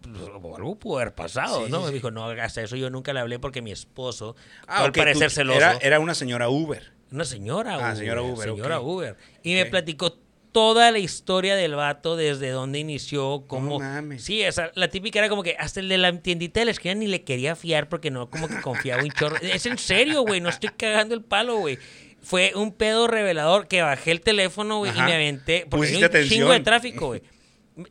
algo 0.56 0.78
pudo 0.80 0.98
haber 0.98 1.14
pasado, 1.14 1.66
Sí, 1.66 1.72
¿no? 1.72 1.82
sí, 1.82 1.88
Me 1.88 1.92
dijo, 1.94 2.12
no 2.12 2.26
hagas 2.26 2.58
eso, 2.58 2.76
yo 2.76 2.90
nunca 2.90 3.14
le 3.14 3.20
hablé 3.20 3.40
porque 3.40 3.62
mi 3.62 3.72
esposo, 4.00 4.36
Ah, 4.68 4.84
al 4.84 4.90
ok, 4.90 4.98
parecer 4.98 5.30
tú- 5.30 5.36
celoso, 5.36 5.58
Era, 5.60 5.78
era 5.82 6.00
una 6.00 6.14
señora 6.16 6.50
Uber. 6.50 6.92
una 7.12 7.26
señora 7.26 7.76
Uber. 7.78 7.86
Ah, 7.86 7.96
señora 7.96 8.22
Uber, 8.22 8.50
Señora. 8.50 8.80
Uber. 8.80 9.18
Y 9.44 9.54
me 9.56 9.66
platicó 9.66 10.18
toda 10.52 10.90
la 10.92 11.00
historia 11.00 11.56
del 11.56 11.76
vato, 11.76 12.16
desde 12.16 12.50
dónde 12.50 12.80
inició, 12.80 13.44
cómo... 13.48 13.80
mames. 13.80 14.24
Sí, 14.24 14.42
esa, 14.42 14.72
la 14.76 14.88
típica 14.88 15.20
era 15.20 15.30
como 15.30 15.44
que 15.44 15.56
hasta 15.60 15.80
el 15.80 15.90
de 15.90 15.98
la 15.98 16.12
tiendita 16.22 16.60
de 16.60 16.66
la 16.66 16.72
esquina 16.72 16.96
ni 16.96 17.08
le 17.08 17.24
quería 17.24 17.56
fiar 17.56 17.88
porque 17.90 18.10
no, 18.10 18.30
como 18.30 18.48
que 18.48 18.60
confiaba 18.62 19.04
un 19.04 19.12
chorro. 19.12 19.36
Es 19.42 19.66
en 19.66 19.78
serio, 19.78 20.22
güey, 20.22 20.40
no 20.42 20.50
estoy 20.50 20.70
cagando 20.70 21.14
el 21.14 21.24
palo, 21.24 21.58
güey. 21.58 21.78
Fue 22.22 22.52
un 22.56 22.74
pedo 22.74 23.08
revelador 23.08 23.68
que 23.68 23.82
bajé 23.82 24.12
el 24.12 24.22
teléfono, 24.22 24.80
güey, 24.80 24.92
y 24.92 25.02
me 25.02 25.14
aventé. 25.14 25.66
Porque 25.70 25.88
Pusiste 25.88 26.06
había 26.06 26.22
un 26.22 26.28
chingo 26.30 26.48
de 26.50 26.56
atención. 26.56 26.64
tráfico, 26.64 27.08
güey. 27.08 27.22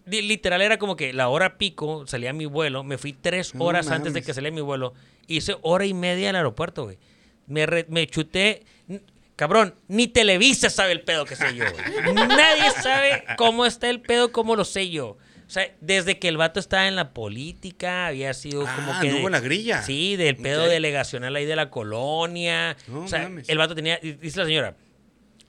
Li- 0.04 0.22
Literal 0.22 0.60
era 0.60 0.78
como 0.78 0.96
que 0.96 1.12
la 1.14 1.28
hora 1.28 1.56
pico, 1.56 2.06
salía 2.06 2.32
mi 2.34 2.44
vuelo, 2.44 2.84
me 2.84 2.98
fui 2.98 3.14
tres 3.14 3.52
horas 3.58 3.88
antes 3.90 4.12
de 4.12 4.20
que 4.22 4.34
saliera 4.34 4.54
mi 4.54 4.60
vuelo, 4.60 4.92
hice 5.28 5.56
hora 5.62 5.86
y 5.86 5.94
media 5.94 6.30
al 6.30 6.36
aeropuerto, 6.36 6.84
güey. 6.84 6.98
Me, 7.46 7.64
re- 7.66 7.86
me 7.88 8.06
chuté, 8.06 8.64
cabrón, 9.36 9.74
ni 9.88 10.08
Televisa 10.08 10.68
sabe 10.70 10.92
el 10.92 11.02
pedo 11.02 11.24
que 11.24 11.36
sé 11.36 11.54
yo, 11.54 11.64
güey. 11.70 12.14
Nadie 12.14 12.70
sabe 12.82 13.24
cómo 13.36 13.64
está 13.66 13.88
el 13.88 14.00
pedo, 14.00 14.32
cómo 14.32 14.56
lo 14.56 14.64
sé 14.64 14.90
yo. 14.90 15.16
O 15.46 15.50
sea, 15.50 15.66
desde 15.80 16.18
que 16.18 16.28
el 16.28 16.36
vato 16.36 16.60
estaba 16.60 16.88
en 16.88 16.96
la 16.96 17.14
política, 17.14 18.08
había 18.08 18.34
sido 18.34 18.66
Ah, 18.66 18.72
como 18.76 19.00
que... 19.00 19.08
anduvo 19.08 19.28
en 19.28 19.32
la 19.32 19.40
grilla. 19.40 19.82
Sí, 19.82 20.16
del 20.16 20.36
pedo 20.36 20.64
delegacional 20.66 21.34
ahí 21.36 21.46
de 21.46 21.56
la 21.56 21.70
colonia. 21.70 22.76
No 22.86 23.04
o 23.04 23.08
sea, 23.08 23.22
mames. 23.22 23.48
el 23.48 23.56
vato 23.56 23.74
tenía, 23.74 23.98
dice 23.98 24.38
la 24.40 24.44
señora, 24.44 24.76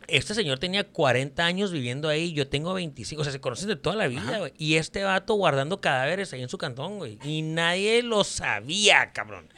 este 0.07 0.33
señor 0.33 0.57
tenía 0.57 0.85
40 0.85 1.45
años 1.45 1.73
viviendo 1.73 2.07
ahí, 2.07 2.31
yo 2.31 2.47
tengo 2.47 2.73
25, 2.73 3.21
o 3.21 3.23
sea, 3.25 3.33
se 3.33 3.41
conocen 3.41 3.67
de 3.67 3.75
toda 3.75 3.97
la 3.97 4.07
vida, 4.07 4.39
güey. 4.39 4.53
Y 4.57 4.75
este 4.77 5.03
vato 5.03 5.33
guardando 5.33 5.81
cadáveres 5.81 6.31
ahí 6.31 6.41
en 6.43 6.49
su 6.49 6.57
cantón, 6.57 6.97
güey. 6.97 7.19
Y 7.25 7.41
nadie 7.41 8.01
lo 8.01 8.23
sabía, 8.23 9.11
cabrón. 9.11 9.49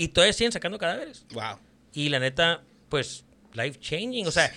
Y 0.00 0.08
todavía 0.08 0.32
siguen 0.32 0.50
sacando 0.50 0.78
cadáveres. 0.78 1.26
Wow. 1.32 1.58
Y 1.92 2.08
la 2.08 2.18
neta, 2.20 2.62
pues, 2.88 3.22
life 3.52 3.78
changing. 3.78 4.26
O 4.26 4.30
sea, 4.30 4.50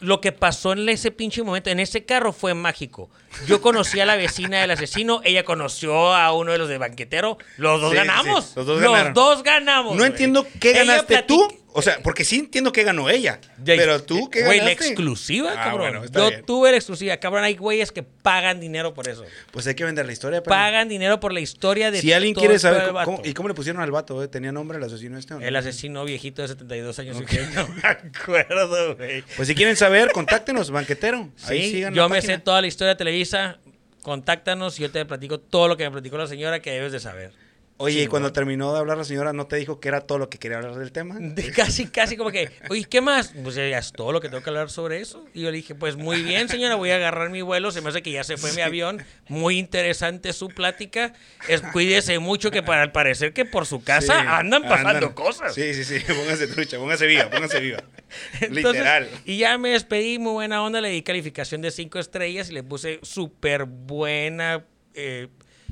lo 0.00 0.20
que 0.20 0.32
pasó 0.32 0.72
en 0.72 0.88
ese 0.88 1.12
pinche 1.12 1.44
momento, 1.44 1.70
en 1.70 1.78
ese 1.78 2.04
carro 2.04 2.32
fue 2.32 2.54
mágico. 2.54 3.08
Yo 3.46 3.60
conocí 3.60 4.00
a 4.00 4.04
la 4.06 4.16
vecina 4.16 4.60
del 4.60 4.72
asesino, 4.72 5.20
ella 5.22 5.44
conoció 5.44 6.12
a 6.12 6.32
uno 6.32 6.50
de 6.50 6.58
los 6.58 6.68
de 6.68 6.78
banquetero. 6.78 7.38
Los 7.56 7.80
dos 7.80 7.92
Sí, 7.92 7.96
ganamos. 7.98 8.44
sí, 8.46 8.52
los 8.56 9.14
dos 9.14 9.42
ganamos. 9.44 9.92
No 9.92 9.98
güey. 9.98 10.10
entiendo 10.10 10.44
qué 10.60 10.70
Ella 10.70 10.84
ganaste 10.84 11.22
tú. 11.22 11.46
O 11.76 11.82
sea, 11.82 11.98
porque 12.04 12.24
sí 12.24 12.38
entiendo 12.38 12.70
que 12.70 12.84
ganó 12.84 13.10
ella. 13.10 13.40
Ya, 13.58 13.74
Pero 13.76 14.00
tú, 14.00 14.30
¿qué 14.30 14.44
Güey, 14.44 14.58
la 14.58 14.64
ganaste? 14.66 14.86
exclusiva, 14.86 15.50
Ah, 15.52 15.64
cabrón. 15.64 15.78
bueno, 15.80 16.04
está 16.04 16.20
Yo 16.20 16.28
bien. 16.30 16.44
tuve 16.46 16.70
la 16.70 16.76
exclusiva. 16.76 17.16
Cabrón, 17.16 17.42
hay 17.42 17.56
güeyes 17.56 17.90
que 17.90 18.04
pagan 18.04 18.60
dinero 18.60 18.94
por 18.94 19.08
eso. 19.08 19.24
Pues 19.50 19.66
hay 19.66 19.74
que 19.74 19.84
vender 19.84 20.06
la 20.06 20.12
historia. 20.12 20.40
pero- 20.40 20.54
Pagan 20.54 20.88
dinero 20.88 21.18
por 21.18 21.32
la 21.32 21.40
historia 21.40 21.90
de 21.90 22.00
Si 22.00 22.12
alguien 22.12 22.32
todo 22.34 22.42
quiere 22.44 22.60
saber 22.60 22.82
del 22.82 22.92
cómo, 22.92 23.16
vato. 23.18 23.28
y 23.28 23.34
cómo 23.34 23.48
le 23.48 23.54
pusieron 23.54 23.82
al 23.82 23.90
vato, 23.90 24.22
¿eh? 24.22 24.28
¿tenía 24.28 24.52
nombre 24.52 24.78
el 24.78 24.84
asesino 24.84 25.18
este 25.18 25.34
o 25.34 25.40
no? 25.40 25.44
El 25.46 25.56
asesino 25.56 26.04
viejito 26.04 26.42
de 26.42 26.48
72 26.48 26.96
años. 27.00 27.16
No 27.20 27.26
me 27.74 27.88
acuerdo, 27.88 28.94
güey. 28.96 29.22
Pues 29.36 29.48
si 29.48 29.54
quieren 29.56 29.74
saber, 29.76 30.12
contáctenos, 30.12 30.70
banquetero. 30.70 31.28
Ahí 31.48 31.62
Sí, 31.64 31.70
sigan 31.72 31.92
yo 31.92 32.08
me 32.08 32.16
página. 32.18 32.34
sé 32.34 32.40
toda 32.40 32.60
la 32.60 32.68
historia 32.68 32.90
de 32.90 32.98
Televisa. 32.98 33.58
Contáctanos 34.02 34.78
y 34.78 34.82
yo 34.82 34.90
te 34.90 35.04
platico 35.06 35.40
todo 35.40 35.66
lo 35.66 35.76
que 35.76 35.84
me 35.84 35.90
platicó 35.90 36.18
la 36.18 36.26
señora 36.26 36.60
que 36.60 36.70
debes 36.70 36.92
de 36.92 37.00
saber. 37.00 37.32
Oye, 37.76 38.02
y 38.02 38.06
cuando 38.06 38.32
terminó 38.32 38.72
de 38.72 38.78
hablar 38.78 38.96
la 38.96 39.02
señora, 39.02 39.32
¿no 39.32 39.48
te 39.48 39.56
dijo 39.56 39.80
que 39.80 39.88
era 39.88 40.00
todo 40.02 40.18
lo 40.18 40.30
que 40.30 40.38
quería 40.38 40.58
hablar 40.58 40.76
del 40.76 40.92
tema? 40.92 41.16
De 41.18 41.50
casi, 41.50 41.88
casi 41.88 42.16
como 42.16 42.30
que, 42.30 42.50
oye, 42.70 42.84
¿qué 42.84 43.00
más? 43.00 43.34
Pues 43.42 43.56
ya 43.56 43.64
es 43.66 43.90
todo 43.92 44.12
lo 44.12 44.20
que 44.20 44.28
tengo 44.28 44.44
que 44.44 44.50
hablar 44.50 44.70
sobre 44.70 45.00
eso. 45.00 45.24
Y 45.34 45.40
yo 45.42 45.50
le 45.50 45.56
dije, 45.56 45.74
pues 45.74 45.96
muy 45.96 46.22
bien, 46.22 46.48
señora, 46.48 46.76
voy 46.76 46.90
a 46.90 46.96
agarrar 46.96 47.30
mi 47.30 47.42
vuelo. 47.42 47.72
Se 47.72 47.80
me 47.80 47.88
hace 47.88 48.00
que 48.00 48.12
ya 48.12 48.22
se 48.22 48.36
fue 48.36 48.52
mi 48.52 48.60
avión. 48.60 49.02
Muy 49.28 49.58
interesante 49.58 50.32
su 50.32 50.48
plática. 50.50 51.14
Es, 51.48 51.62
cuídese 51.62 52.20
mucho 52.20 52.52
que 52.52 52.62
para 52.62 52.82
al 52.82 52.92
parecer 52.92 53.32
que 53.32 53.44
por 53.44 53.66
su 53.66 53.82
casa 53.82 54.20
Sí, 54.20 54.26
andan 54.28 54.62
pasando 54.62 54.90
andan. 54.90 55.12
cosas. 55.12 55.52
Sí, 55.52 55.74
sí, 55.74 55.82
sí. 55.84 55.98
Póngase 56.06 56.46
trucha, 56.46 56.78
póngase 56.78 57.08
viva, 57.08 57.28
póngase 57.28 57.58
viva. 57.58 57.82
Entonces, 58.40 58.64
Literal. 58.74 59.08
Y 59.24 59.38
ya 59.38 59.58
me 59.58 59.70
despedí, 59.70 60.20
muy 60.20 60.32
buena 60.34 60.62
onda, 60.62 60.80
le 60.80 60.90
di 60.90 61.02
calificación 61.02 61.60
de 61.60 61.72
cinco 61.72 61.98
estrellas 61.98 62.50
y 62.50 62.52
le 62.52 62.62
puse 62.62 63.00
súper 63.02 63.64
buena 63.64 64.64
eh, 64.94 65.26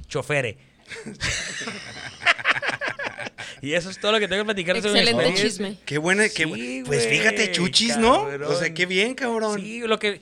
chofere. 0.08 0.71
Y 3.60 3.74
eso 3.74 3.90
es 3.90 3.98
todo 4.00 4.12
lo 4.12 4.18
que 4.20 4.28
tengo 4.28 4.42
que 4.42 4.46
platicar 4.46 4.80
sobre 4.82 5.14
mi 5.14 5.34
chisme. 5.34 5.76
Qué 5.84 5.98
buena, 5.98 6.24
qué 6.28 6.44
Sí, 6.44 6.82
bu- 6.82 6.86
Pues 6.86 7.06
fíjate, 7.06 7.52
chuchis, 7.52 7.96
¿no? 7.96 8.22
O 8.46 8.54
sea, 8.58 8.72
qué 8.74 8.86
bien, 8.86 9.14
cabrón. 9.14 9.60
Sí, 9.60 9.80
lo 9.80 9.98
que 9.98 10.20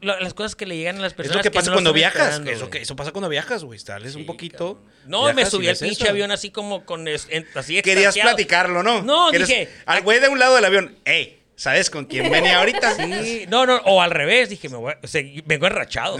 lo- 0.00 0.18
las 0.20 0.34
cosas 0.34 0.54
que 0.54 0.66
le 0.66 0.76
llegan 0.76 0.98
a 0.98 1.00
las 1.00 1.12
es 1.12 1.16
personas 1.16 1.38
lo 1.38 1.42
que 1.42 1.50
pasa 1.50 1.70
no 1.70 1.76
cuando 1.76 1.92
viajas. 1.92 2.40
eso, 2.46 2.58
güey. 2.60 2.70
que, 2.70 2.78
eso 2.82 2.94
pasa 2.96 3.10
cuando 3.12 3.28
viajas, 3.28 3.64
güey. 3.64 3.78
Sales 3.78 4.14
un 4.14 4.22
Sí, 4.22 4.26
poquito. 4.26 4.74
cabrón. 4.74 4.92
No, 5.06 5.32
me 5.32 5.46
subí 5.46 5.68
al 5.68 5.76
pinche 5.76 6.02
eso. 6.04 6.10
avión 6.10 6.30
así 6.30 6.50
como 6.50 6.84
con 6.84 7.08
es- 7.08 7.26
en- 7.30 7.46
así 7.54 7.80
Querías 7.82 8.14
platicarlo, 8.16 8.82
¿no? 8.82 9.02
No, 9.02 9.30
Querías- 9.30 9.48
dije, 9.48 9.68
Al 9.86 10.02
güey 10.02 10.20
de 10.20 10.28
un 10.28 10.38
lado 10.38 10.54
del 10.56 10.64
avión, 10.64 10.94
ey, 11.04 11.40
¿sabes 11.56 11.88
con 11.90 12.04
quién 12.06 12.30
venía 12.30 12.58
ahorita? 12.58 12.94
Sí, 12.94 13.44
no, 13.48 13.66
no, 13.66 13.76
o 13.84 14.00
al 14.02 14.10
revés, 14.10 14.48
dije, 14.50 14.68
me 14.68 14.76
voy 14.76 14.94
o 15.02 15.06
sea, 15.06 15.22
vengo 15.44 15.66
enrachado. 15.66 16.16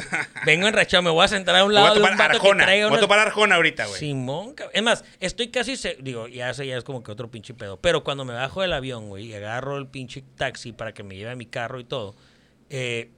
Vengo 0.47 0.66
enrachado, 0.68 1.03
me 1.03 1.11
voy 1.11 1.25
a 1.25 1.29
sentar 1.29 1.57
a 1.57 1.64
un 1.64 1.68
Me 1.73 1.75
voy 1.75 1.83
lado 1.83 1.92
a 1.92 1.94
de 1.94 2.01
un 2.14 2.20
Arjona. 2.20 2.66
voy 2.88 2.97
a 2.99 3.01
topar 3.01 3.18
Arjona 3.18 3.55
ahorita, 3.57 3.87
güey. 3.87 3.99
Simón, 3.99 4.55
es 4.73 4.83
más, 4.83 5.05
estoy 5.20 5.49
casi, 5.49 5.77
se- 5.77 5.97
digo, 6.01 6.29
ya 6.29 6.51
ese 6.51 6.66
ya 6.66 6.77
es 6.77 6.85
como 6.85 7.03
que 7.03 7.11
otro 7.12 7.31
pinche 7.31 7.55
pedo. 7.55 7.79
Pero 7.81 8.05
cuando 8.05 8.25
me 8.25 8.35
bajo 8.35 8.62
del 8.62 8.73
avión, 8.73 9.09
güey, 9.09 9.27
y 9.27 9.35
agarro 9.35 9.77
el 9.79 9.87
pinche 9.88 10.23
taxi 10.37 10.73
para 10.73 10.92
que 10.94 11.03
me 11.03 11.16
lleve 11.16 11.31
a 11.31 11.37
mi 11.37 11.47
carro 11.47 11.81
y 11.81 11.85
todo, 11.85 12.14
eh, 12.70 13.11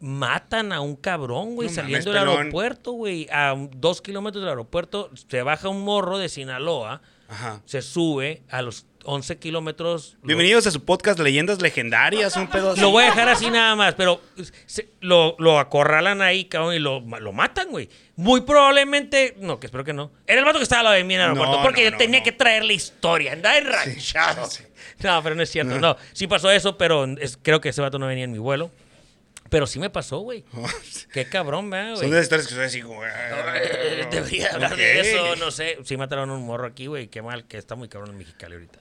matan 0.00 0.72
a 0.72 0.80
un 0.80 0.94
cabrón, 0.96 1.54
güey, 1.56 1.68
No 1.68 1.74
saliendo 1.74 2.12
del 2.12 2.28
aeropuerto, 2.28 2.92
güey, 2.92 3.26
a 3.32 3.54
dos 3.72 4.00
kilómetros 4.00 4.42
del 4.42 4.50
aeropuerto, 4.50 5.10
se 5.28 5.42
baja 5.42 5.68
un 5.68 5.82
morro 5.82 6.18
de 6.18 6.28
Sinaloa, 6.28 7.02
Ajá. 7.28 7.60
se 7.64 7.82
sube 7.82 8.42
a 8.48 8.62
los 8.62 8.86
11 9.10 9.38
kilómetros. 9.38 10.16
lo- 10.20 10.26
Bienvenidos 10.26 10.66
a 10.66 10.70
su 10.70 10.84
podcast 10.84 11.18
Leyendas 11.18 11.62
Legendarias, 11.62 12.36
un 12.36 12.46
pedo 12.48 12.72
así. 12.72 12.80
Lo 12.82 12.90
voy 12.90 13.04
a 13.04 13.06
dejar 13.06 13.26
así 13.30 13.48
nada 13.50 13.74
más, 13.74 13.94
pero 13.94 14.20
se- 14.66 14.90
lo, 15.00 15.34
lo 15.38 15.58
acorralan 15.58 16.20
ahí, 16.20 16.44
cabrón, 16.44 16.74
y 16.74 16.78
lo, 16.78 17.00
lo 17.00 17.32
matan, 17.32 17.70
güey. 17.70 17.88
Muy 18.16 18.42
probablemente, 18.42 19.34
no, 19.38 19.58
que 19.58 19.66
espero 19.68 19.82
que 19.82 19.94
no. 19.94 20.12
Era 20.26 20.40
el 20.40 20.44
vato 20.44 20.58
que 20.58 20.64
estaba 20.64 20.80
al 20.80 20.84
lado 20.84 20.96
de 20.96 21.04
mí 21.04 21.14
en 21.14 21.22
el 21.22 21.26
No, 21.28 21.32
aeropuerto, 21.36 21.62
porque 21.62 21.84
no, 21.86 21.90
yo 21.92 21.96
tenía 21.96 22.18
no. 22.20 22.24
que 22.24 22.32
traer 22.32 22.64
la 22.66 22.72
historia, 22.74 23.32
andaba 23.32 23.56
enranchado. 23.56 24.46
No, 25.02 25.22
pero 25.22 25.34
no 25.34 25.42
es 25.42 25.50
cierto, 25.50 25.78
no. 25.80 25.96
Sí 26.12 26.26
pasó 26.26 26.50
eso, 26.50 26.76
pero 26.76 27.04
es- 27.18 27.38
creo 27.40 27.62
que 27.62 27.70
ese 27.70 27.80
vato 27.80 27.98
no 27.98 28.06
venía 28.06 28.24
en 28.24 28.32
mi 28.32 28.38
vuelo. 28.38 28.70
Pero 29.48 29.66
sí 29.66 29.78
me 29.78 29.88
pasó, 29.88 30.18
güey. 30.18 30.44
Qué 31.14 31.24
cabrón, 31.26 31.70
¿verdad, 31.70 31.92
Son 31.94 32.08
güey? 32.08 32.10
de 32.10 32.20
historias 32.20 32.46
que 32.48 32.54
son 32.54 32.64
así. 32.64 32.80
Eh, 32.80 34.06
Debería 34.10 34.50
hablar 34.52 34.76
de 34.76 35.00
eso, 35.00 35.36
no 35.36 35.50
sé. 35.50 35.78
Sí 35.84 35.96
mataron 35.96 36.28
a 36.28 36.34
un 36.34 36.44
morro 36.44 36.66
aquí, 36.66 36.86
güey. 36.86 37.08
Qué 37.08 37.22
mal, 37.22 37.46
que 37.46 37.56
está 37.56 37.74
muy 37.74 37.88
cabrón 37.88 38.10
en 38.10 38.18
Mexicali 38.18 38.52
ahorita. 38.52 38.78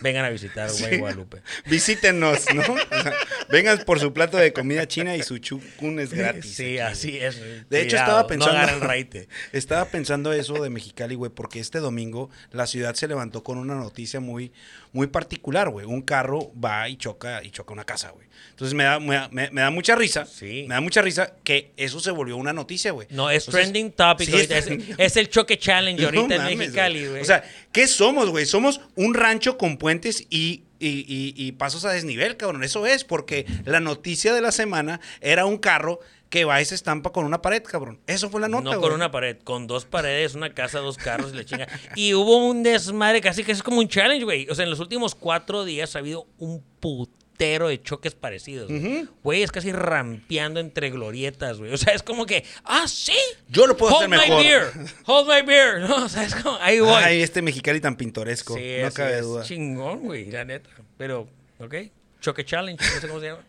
Vengan 0.00 0.24
a 0.24 0.30
visitar, 0.30 0.70
güey, 0.70 0.92
Sí. 0.94 0.96
Guadalupe. 0.98 1.42
Visítenos, 1.66 2.44
¿no? 2.54 2.62
O 2.62 3.02
sea, 3.02 3.12
vengan 3.50 3.78
por 3.84 4.00
su 4.00 4.12
plato 4.12 4.36
de 4.36 4.52
comida 4.52 4.86
china 4.86 5.16
y 5.16 5.22
su 5.22 5.38
chukun 5.38 5.98
es 6.00 6.12
gratis. 6.12 6.54
Sí, 6.54 6.78
aquí. 6.78 6.92
así 6.92 7.18
es. 7.18 7.40
De 7.68 7.80
hecho, 7.82 7.96
Cuidado, 7.96 8.20
estaba 8.20 8.26
pensando. 8.26 8.52
No 8.86 9.20
estaba 9.52 9.84
pensando 9.86 10.32
eso 10.32 10.54
de 10.62 10.70
Mexicali, 10.70 11.14
güey, 11.14 11.30
porque 11.30 11.60
este 11.60 11.78
domingo 11.78 12.30
la 12.52 12.66
ciudad 12.66 12.94
se 12.94 13.08
levantó 13.08 13.42
con 13.42 13.58
una 13.58 13.74
noticia 13.74 14.20
muy, 14.20 14.52
muy 14.96 15.06
particular, 15.08 15.68
güey. 15.68 15.86
Un 15.86 16.02
carro 16.02 16.50
va 16.62 16.88
y 16.88 16.96
choca 16.96 17.44
y 17.44 17.50
choca 17.50 17.72
una 17.72 17.84
casa, 17.84 18.10
güey. 18.10 18.26
Entonces 18.50 18.74
me 18.74 18.84
da, 18.84 18.98
me, 18.98 19.14
da- 19.14 19.28
me- 19.30 19.50
me 19.50 19.60
da 19.60 19.70
mucha 19.70 19.94
risa. 19.94 20.24
Sí. 20.26 20.64
Me 20.66 20.74
da 20.74 20.80
mucha 20.80 21.02
risa 21.02 21.34
que 21.44 21.70
eso 21.76 22.00
se 22.00 22.10
volvió 22.10 22.36
una 22.38 22.52
noticia, 22.54 22.90
güey. 22.92 23.06
No, 23.10 23.30
es 23.30 23.46
Entonces, 23.46 23.70
trending 23.70 23.92
topic 23.92 24.26
sí, 24.28 24.32
ahorita. 24.34 24.54
es 24.54 24.60
Es, 24.60 24.66
trending. 24.66 24.94
es 24.98 25.16
el 25.16 25.28
choque 25.28 25.58
challenge 25.58 26.00
No 26.02 26.06
ahorita 26.08 26.34
en 26.36 26.42
mames, 26.42 26.56
Mexicali, 26.58 27.06
güey. 27.06 27.20
O 27.20 27.24
sea, 27.24 27.44
¿qué 27.72 27.86
somos, 27.86 28.30
güey? 28.30 28.46
Somos 28.46 28.80
un 28.94 29.12
rancho 29.14 29.58
con 29.58 29.76
puentes 29.76 30.22
y, 30.30 30.62
y- 30.80 31.04
y- 31.06 31.34
y 31.36 31.52
pasos 31.52 31.84
a 31.84 31.92
desnivel, 31.92 32.36
cabrón. 32.38 32.64
Eso 32.64 32.86
es, 32.86 33.04
porque 33.04 33.44
la 33.66 33.80
noticia 33.80 34.32
de 34.34 34.40
la 34.40 34.52
semana 34.52 35.00
era 35.20 35.44
un 35.46 35.58
carro 35.58 36.00
que 36.30 36.44
va 36.44 36.60
y 36.60 36.64
se 36.64 36.74
estampa 36.74 37.10
con 37.12 37.24
una 37.24 37.40
pared, 37.40 37.62
cabrón. 37.62 38.00
Eso 38.06 38.28
fue 38.30 38.40
la 38.40 38.48
nota, 38.48 38.64
no 38.64 38.70
güey. 38.70 38.80
con 38.80 38.92
una 38.92 39.10
pared, 39.10 39.36
con 39.44 39.66
dos 39.66 39.84
paredes, 39.84 40.34
una 40.34 40.52
casa, 40.54 40.80
dos 40.80 40.96
carros 40.96 41.32
y 41.32 41.36
la 41.36 41.44
chinga. 41.44 41.68
Y 41.94 42.14
hubo 42.14 42.36
un 42.48 42.62
desmadre, 42.62 43.20
casi 43.20 43.44
que 43.44 43.52
es 43.52 43.62
como 43.62 43.78
un 43.78 43.88
challenge, 43.88 44.24
güey. 44.24 44.48
O 44.50 44.54
sea, 44.54 44.64
en 44.64 44.70
los 44.70 44.80
últimos 44.80 45.14
cuatro 45.14 45.64
días 45.64 45.94
ha 45.94 46.00
habido 46.00 46.26
un 46.38 46.62
putero 46.80 47.68
de 47.68 47.80
choques 47.80 48.14
parecidos. 48.14 48.68
güey. 48.68 49.06
Güey, 49.22 49.42
es 49.44 49.52
casi 49.52 49.70
rampeando 49.70 50.58
entre 50.58 50.90
glorietas, 50.90 51.58
güey. 51.58 51.72
O 51.72 51.76
sea, 51.76 51.94
es 51.94 52.02
como 52.02 52.26
que, 52.26 52.44
ah, 52.64 52.88
sí. 52.88 53.16
Yo 53.48 53.66
lo 53.66 53.76
puedo 53.76 53.94
Hold 53.94 54.12
hacer 54.12 54.18
my 54.18 54.24
mejor. 54.28 54.42
beer. 54.42 54.72
Hold 55.06 55.28
my 55.28 55.42
beer. 55.46 55.80
No, 55.88 56.06
o 56.06 56.08
sea, 56.08 56.24
es 56.24 56.34
como, 56.34 56.56
ahí 56.60 56.80
voy. 56.80 56.92
Ay, 57.04 57.22
este 57.22 57.40
Mexicali 57.42 57.80
tan 57.80 57.94
pintoresco. 57.96 58.56
sí, 58.56 58.76
no 58.82 58.90
cabe 58.90 59.18
es. 59.18 59.22
duda. 59.22 59.42
Chingón, 59.44 60.00
güey, 60.00 60.30
la 60.30 60.44
neta. 60.44 60.70
Pero, 60.98 61.28
ok. 61.60 61.74
Choque 62.20 62.44
challenge, 62.44 62.82
no 62.94 63.00
sé 63.00 63.06
cómo 63.06 63.20
se 63.20 63.26
llama. 63.26 63.44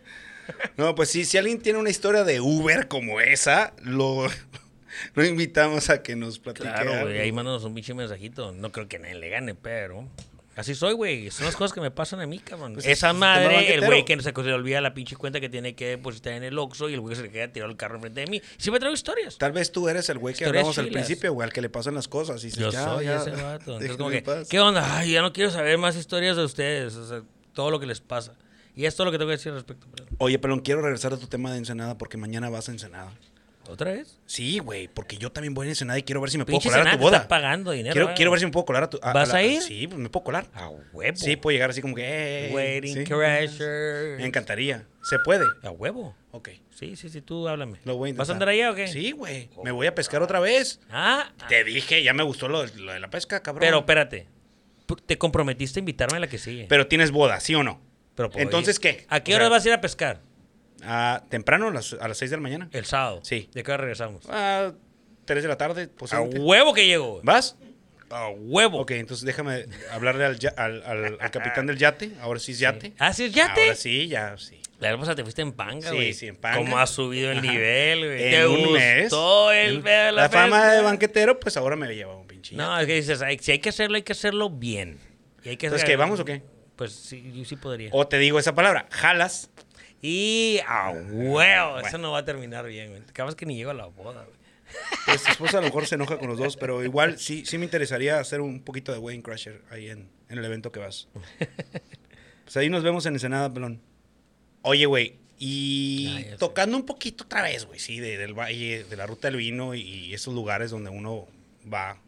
No, 0.78 0.96
pues 0.96 1.10
sí, 1.10 1.26
si 1.26 1.38
alguien 1.38 1.60
tiene 1.60 1.80
una 1.80 1.90
historia 1.90 2.24
de 2.24 2.40
Uber 2.40 2.88
como 2.88 3.20
esa, 3.20 3.74
lo, 3.84 4.28
lo 5.16 5.26
invitamos 5.26 5.90
a 5.90 6.04
que 6.04 6.16
nos 6.16 6.40
platique. 6.40 6.70
Claro, 6.70 7.06
güey, 7.06 7.20
ahí 7.20 7.32
mándanos 7.32 7.64
un 7.64 7.74
pinche 7.74 7.94
mensajito. 7.94 8.52
No 8.52 8.72
creo 8.72 8.88
que 8.88 9.00
nadie 9.00 9.16
le 9.16 9.30
gane, 9.30 9.56
pero. 9.56 10.08
Así 10.58 10.74
soy, 10.74 10.94
güey. 10.94 11.30
Son 11.30 11.46
las 11.46 11.56
cosas 11.56 11.72
que 11.72 11.82
me 11.82 11.92
pasan 11.92 12.20
a 12.20 12.26
mí, 12.26 12.40
cabrón. 12.40 12.74
Pues 12.74 12.88
Esa 12.88 13.14
madre, 13.14 13.76
el 13.76 13.86
güey 13.86 14.04
que 14.06 14.20
se 14.20 14.32
le 14.32 14.54
olvida 14.54 14.82
la 14.82 14.96
pinche 14.96 15.16
cuenta 15.16 15.40
que 15.40 15.50
tiene 15.50 15.76
que 15.76 15.90
depositar 15.90 16.34
en 16.34 16.44
el 16.44 16.58
Oxxo 16.58 16.90
y 16.90 16.96
el 16.96 17.00
güey 17.00 17.16
se 17.16 17.22
le 17.22 17.30
queda 17.30 17.48
tirado 17.50 17.72
el 17.72 17.78
carro 17.78 17.98
enfrente 17.98 18.22
de 18.22 18.28
mí. 18.28 18.42
Me 18.72 18.80
traigo 18.80 18.96
historias. 18.96 19.38
Tal 19.38 19.52
vez 19.52 19.72
tú 19.72 19.88
eres 19.88 20.10
el 20.10 20.18
güey 20.18 20.34
que 20.34 20.46
hablamos 20.46 20.76
al 20.80 20.88
principio, 20.88 21.32
güey, 21.32 21.46
al 21.46 21.54
que 21.54 21.62
le 21.62 21.70
pasan 21.70 21.94
las 21.94 22.08
cosas. 22.08 22.42
Y 22.44 22.48
dices, 22.48 22.60
Yo 22.60 22.72
ya, 22.72 22.86
soy 22.86 23.06
ya, 23.06 23.18
ese 23.18 23.30
vato. 23.30 23.40
Entonces, 23.78 23.82
déjenme 23.82 23.98
como 23.98 24.12
en 24.12 24.18
que, 24.18 24.22
paz. 24.24 24.48
¿qué 24.50 24.60
onda? 24.60 24.98
Ay, 24.98 25.12
ya 25.12 25.22
no 25.22 25.32
quiero 25.32 25.52
saber 25.52 25.78
más 25.78 25.96
historias 25.96 26.36
de 26.36 26.44
ustedes. 26.44 26.96
O 26.96 27.08
sea, 27.08 27.22
todo 27.54 27.70
lo 27.70 27.80
que 27.80 27.86
les 27.86 28.02
pasa. 28.02 28.34
Y 28.78 28.86
esto 28.86 29.04
es 29.04 29.06
lo 29.06 29.12
que 29.12 29.18
tengo 29.18 29.30
que 29.30 29.38
decir 29.38 29.50
al 29.52 29.56
respecto. 29.58 29.88
Oye, 30.20 30.38
pero 30.40 30.62
quiero 30.62 30.82
regresar 30.82 31.12
a 31.12 31.18
tu 31.18 31.26
tema 31.28 31.52
de 31.52 31.58
Ensenada 31.58 31.98
porque 31.98 32.16
mañana 32.18 32.50
vas 32.50 32.70
a 32.70 32.72
Ensenada. 32.72 33.12
¿Otra 33.70 33.92
vez? 33.92 34.18
Sí, 34.28 34.60
güey, 34.60 34.88
porque 34.88 35.18
yo 35.18 35.30
también 35.32 35.54
voy 35.54 35.66
a 35.68 35.70
Ensenada 35.72 36.00
y 36.00 36.04
quiero 36.04 36.22
ver 36.22 36.30
si 36.30 36.38
me 36.38 36.46
puedo 36.46 36.60
Pinche 36.60 36.70
colar 36.70 36.88
a 36.88 36.92
tu 36.92 37.00
boda. 37.00 37.18
está 37.18 37.28
pagando 37.28 37.72
dinero. 37.72 37.92
Quiero, 37.92 38.10
¿eh? 38.12 38.14
quiero 38.16 38.32
ver 38.32 38.40
si 38.40 38.46
me 38.46 38.52
puedo 38.52 38.66
colar 38.66 38.84
a 38.84 38.90
tu. 38.90 38.98
¿Vas 39.00 39.30
la- 39.30 39.36
a 39.40 39.44
ir? 39.44 39.62
Sí, 39.62 39.88
pues 39.88 40.00
me 40.00 40.10
puedo 40.10 40.24
colar. 40.24 40.46
A 40.54 40.70
huevo. 40.94 41.18
Sí, 41.18 41.36
puedo 41.36 41.54
llegar 41.54 41.72
así 41.72 41.82
como 41.82 41.96
que. 41.96 42.04
"Eh", 42.50 42.52
Waiting 42.54 42.94
sí. 42.94 43.04
Crasher. 43.04 44.18
Me 44.20 44.26
encantaría. 44.26 44.86
¿Se 45.04 45.18
puede? 45.20 45.44
A 45.64 45.72
huevo. 45.72 46.16
Ok. 46.32 46.50
Sí, 46.70 46.96
sí, 46.96 47.10
sí, 47.10 47.22
tú 47.22 47.48
háblame. 47.48 47.80
Lo 47.84 47.98
voy 47.98 48.12
a 48.12 48.14
¿Vas 48.14 48.30
a 48.30 48.34
andar 48.34 48.50
allá 48.50 48.72
o 48.72 48.76
qué? 48.76 48.88
Sí, 48.88 49.12
güey. 49.12 49.50
Me 49.64 49.72
voy 49.72 49.88
a 49.88 49.96
pescar 49.96 50.22
otra 50.22 50.40
vez. 50.40 50.80
Ah, 50.90 51.30
Te 51.50 51.64
dije, 51.64 52.04
ya 52.04 52.14
me 52.14 52.24
gustó 52.24 52.48
lo, 52.48 52.66
lo 52.68 52.94
de 52.94 53.00
la 53.00 53.10
pesca, 53.10 53.42
cabrón. 53.42 53.62
pero 53.62 53.80
espérate. 53.80 54.28
Te 55.06 55.18
comprometiste 55.18 55.80
a 55.80 55.82
invitarme 55.82 56.18
a 56.18 56.20
la 56.22 56.28
que 56.28 56.38
sigue. 56.38 56.68
Pero 56.70 56.88
tienes 56.88 57.12
boda, 57.12 57.40
¿sí 57.42 57.54
o 57.56 57.64
no? 57.64 57.82
Pero 58.18 58.30
puedo 58.30 58.44
Entonces, 58.44 58.76
ir. 58.76 58.82
¿qué? 58.82 59.06
¿A 59.08 59.22
qué 59.22 59.32
O 59.32 59.36
hora 59.38 59.46
sea, 59.46 59.50
vas 59.52 59.66
a 59.66 59.68
ir 59.70 59.74
a 59.76 59.80
pescar? 59.82 60.22
Ah, 60.84 61.24
temprano, 61.30 61.70
a 61.70 61.72
las, 61.72 61.94
a 61.94 62.08
las 62.10 62.18
6 62.18 62.32
de 62.32 62.38
la 62.38 62.42
mañana. 62.42 62.70
El 62.74 62.84
sábado. 62.86 63.22
Sí. 63.24 63.50
¿De 63.54 63.64
qué 63.64 63.72
hora 63.72 63.82
regresamos? 63.82 64.26
A 64.30 64.74
3 65.26 65.42
de 65.44 65.48
la 65.50 65.58
tarde, 65.58 65.84
A 65.84 65.98
posiblemente. 65.98 66.40
huevo 66.40 66.74
que 66.74 66.86
llego. 66.86 67.12
güey. 67.14 67.22
¿Vas? 67.24 67.56
A 68.10 68.30
huevo. 68.30 68.80
Ok, 68.80 68.92
entonces 68.92 69.26
déjame 69.26 69.66
hablarle 69.92 70.26
al, 70.26 70.40
ya- 70.40 70.54
al, 70.58 70.82
al- 70.84 71.18
al 71.20 71.32
capitán 71.32 71.66
del 71.68 71.78
yate. 71.78 72.12
Ahora 72.22 72.40
sí 72.40 72.52
es 72.54 72.60
yate. 72.60 72.94
¿Ah, 73.00 73.14
sí 73.14 73.26
es 73.26 73.34
yate? 73.34 73.62
Ahora 73.64 73.76
sí, 73.76 74.08
ya, 74.08 74.38
sí. 74.38 74.62
La 74.80 74.96
pasada 74.96 75.16
te 75.16 75.24
fuiste 75.24 75.42
en 75.42 75.52
panga, 75.54 75.90
Sí, 75.90 75.96
güey. 75.96 76.14
sí, 76.14 76.28
en 76.28 76.36
panga. 76.36 76.58
¿Cómo 76.60 76.78
has 76.78 76.92
subido 76.92 77.32
el 77.32 77.40
Ajá. 77.40 77.52
nivel, 77.52 78.06
güey? 78.06 78.30
¿Te 78.32 78.48
un 78.48 78.58
gustó 78.58 78.72
mes. 78.74 79.12
el 79.68 79.82
pedo 79.82 80.06
de 80.06 80.12
la, 80.12 80.22
La 80.24 80.30
fama 80.30 80.68
de 80.72 80.82
banquetero, 80.82 81.40
pues 81.40 81.58
ahora 81.58 81.76
me 81.76 81.94
lleva 81.96 82.16
un 82.16 82.28
pinche 82.28 82.56
No, 82.56 82.80
es 82.80 82.86
que 82.86 82.94
dices, 82.96 83.22
si 83.42 83.52
hay 83.52 83.60
que 83.60 83.70
hacerlo, 83.70 83.96
hay 83.98 84.04
que 84.04 84.12
hacerlo 84.14 84.50
bien. 84.52 85.00
Y 85.44 85.50
hay 85.50 85.58
que 85.58 85.66
Entonces, 85.66 85.84
hacer- 85.84 85.94
¿qué, 85.94 85.98
vamos 85.98 86.20
o 86.20 86.26
qué? 86.26 86.44
Pues 86.78 86.94
sí, 86.94 87.34
yo 87.36 87.44
sí 87.44 87.56
podría. 87.58 87.90
O 87.92 88.08
te 88.08 88.18
digo 88.20 88.40
esa 88.40 88.56
palabra, 88.56 88.88
jalas. 88.92 89.50
Y 90.02 90.60
a 90.68 90.92
huevo, 90.92 91.80
eso 91.80 91.98
no 91.98 92.12
va 92.12 92.20
a 92.20 92.26
terminar 92.26 92.66
bien, 92.68 92.90
güey. 92.92 93.02
Acabas 93.10 93.36
que 93.36 93.46
ni 93.46 93.56
llego 93.58 93.72
a 93.72 93.74
la 93.74 93.88
boda, 93.88 94.24
güey. 94.24 94.38
Pues 95.06 95.24
tu 95.24 95.32
esposa 95.32 95.58
a 95.58 95.62
lo 95.62 95.68
mejor 95.68 95.88
se 95.88 95.96
enoja 95.96 96.18
con 96.20 96.28
los 96.28 96.38
dos, 96.38 96.56
pero 96.58 96.84
igual 96.84 97.18
sí, 97.18 97.46
sí 97.46 97.58
me 97.58 97.64
interesaría 97.66 98.20
hacer 98.20 98.42
un 98.42 98.62
poquito 98.62 98.92
de 98.92 99.00
Wayne 99.00 99.24
Crusher 99.24 99.62
ahí 99.72 99.90
en, 99.90 100.10
en 100.30 100.38
el 100.38 100.46
evento 100.46 100.72
que 100.72 100.80
vas. 100.80 101.08
Pues 102.44 102.58
ahí 102.58 102.70
nos 102.70 102.84
vemos 102.84 103.06
en 103.06 103.14
Ensenada, 103.14 103.52
pelón. 103.54 103.82
Oye, 104.62 104.86
güey, 104.86 105.16
y 105.40 106.26
Ah, 106.34 106.36
tocando 106.38 106.78
un 106.78 106.86
poquito 106.86 107.24
otra 107.24 107.42
vez, 107.44 107.66
güey, 107.66 107.80
sí, 107.80 108.00
de- 108.00 108.18
del 108.18 108.34
valle, 108.34 108.84
de 108.84 108.96
la 108.98 109.06
ruta 109.08 109.30
del 109.30 109.38
vino 109.38 109.74
y 109.74 110.14
esos 110.14 110.34
lugares 110.34 110.70
donde 110.72 110.90
uno 110.90 111.28
va 111.72 112.00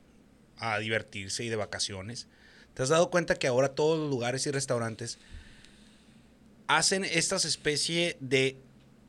a 0.57 0.79
divertirse 0.79 1.43
y 1.45 1.49
de 1.49 1.55
vacaciones. 1.55 2.27
¿Te 2.79 2.83
has 2.83 2.87
dado 2.89 3.09
cuenta 3.09 3.35
que 3.35 3.45
ahora 3.45 3.67
todos 3.67 3.99
los 3.99 4.09
lugares 4.09 4.47
y 4.47 4.51
restaurantes 4.51 5.17
hacen 6.67 7.03
estas 7.03 7.43
especie 7.43 8.15
de 8.21 8.55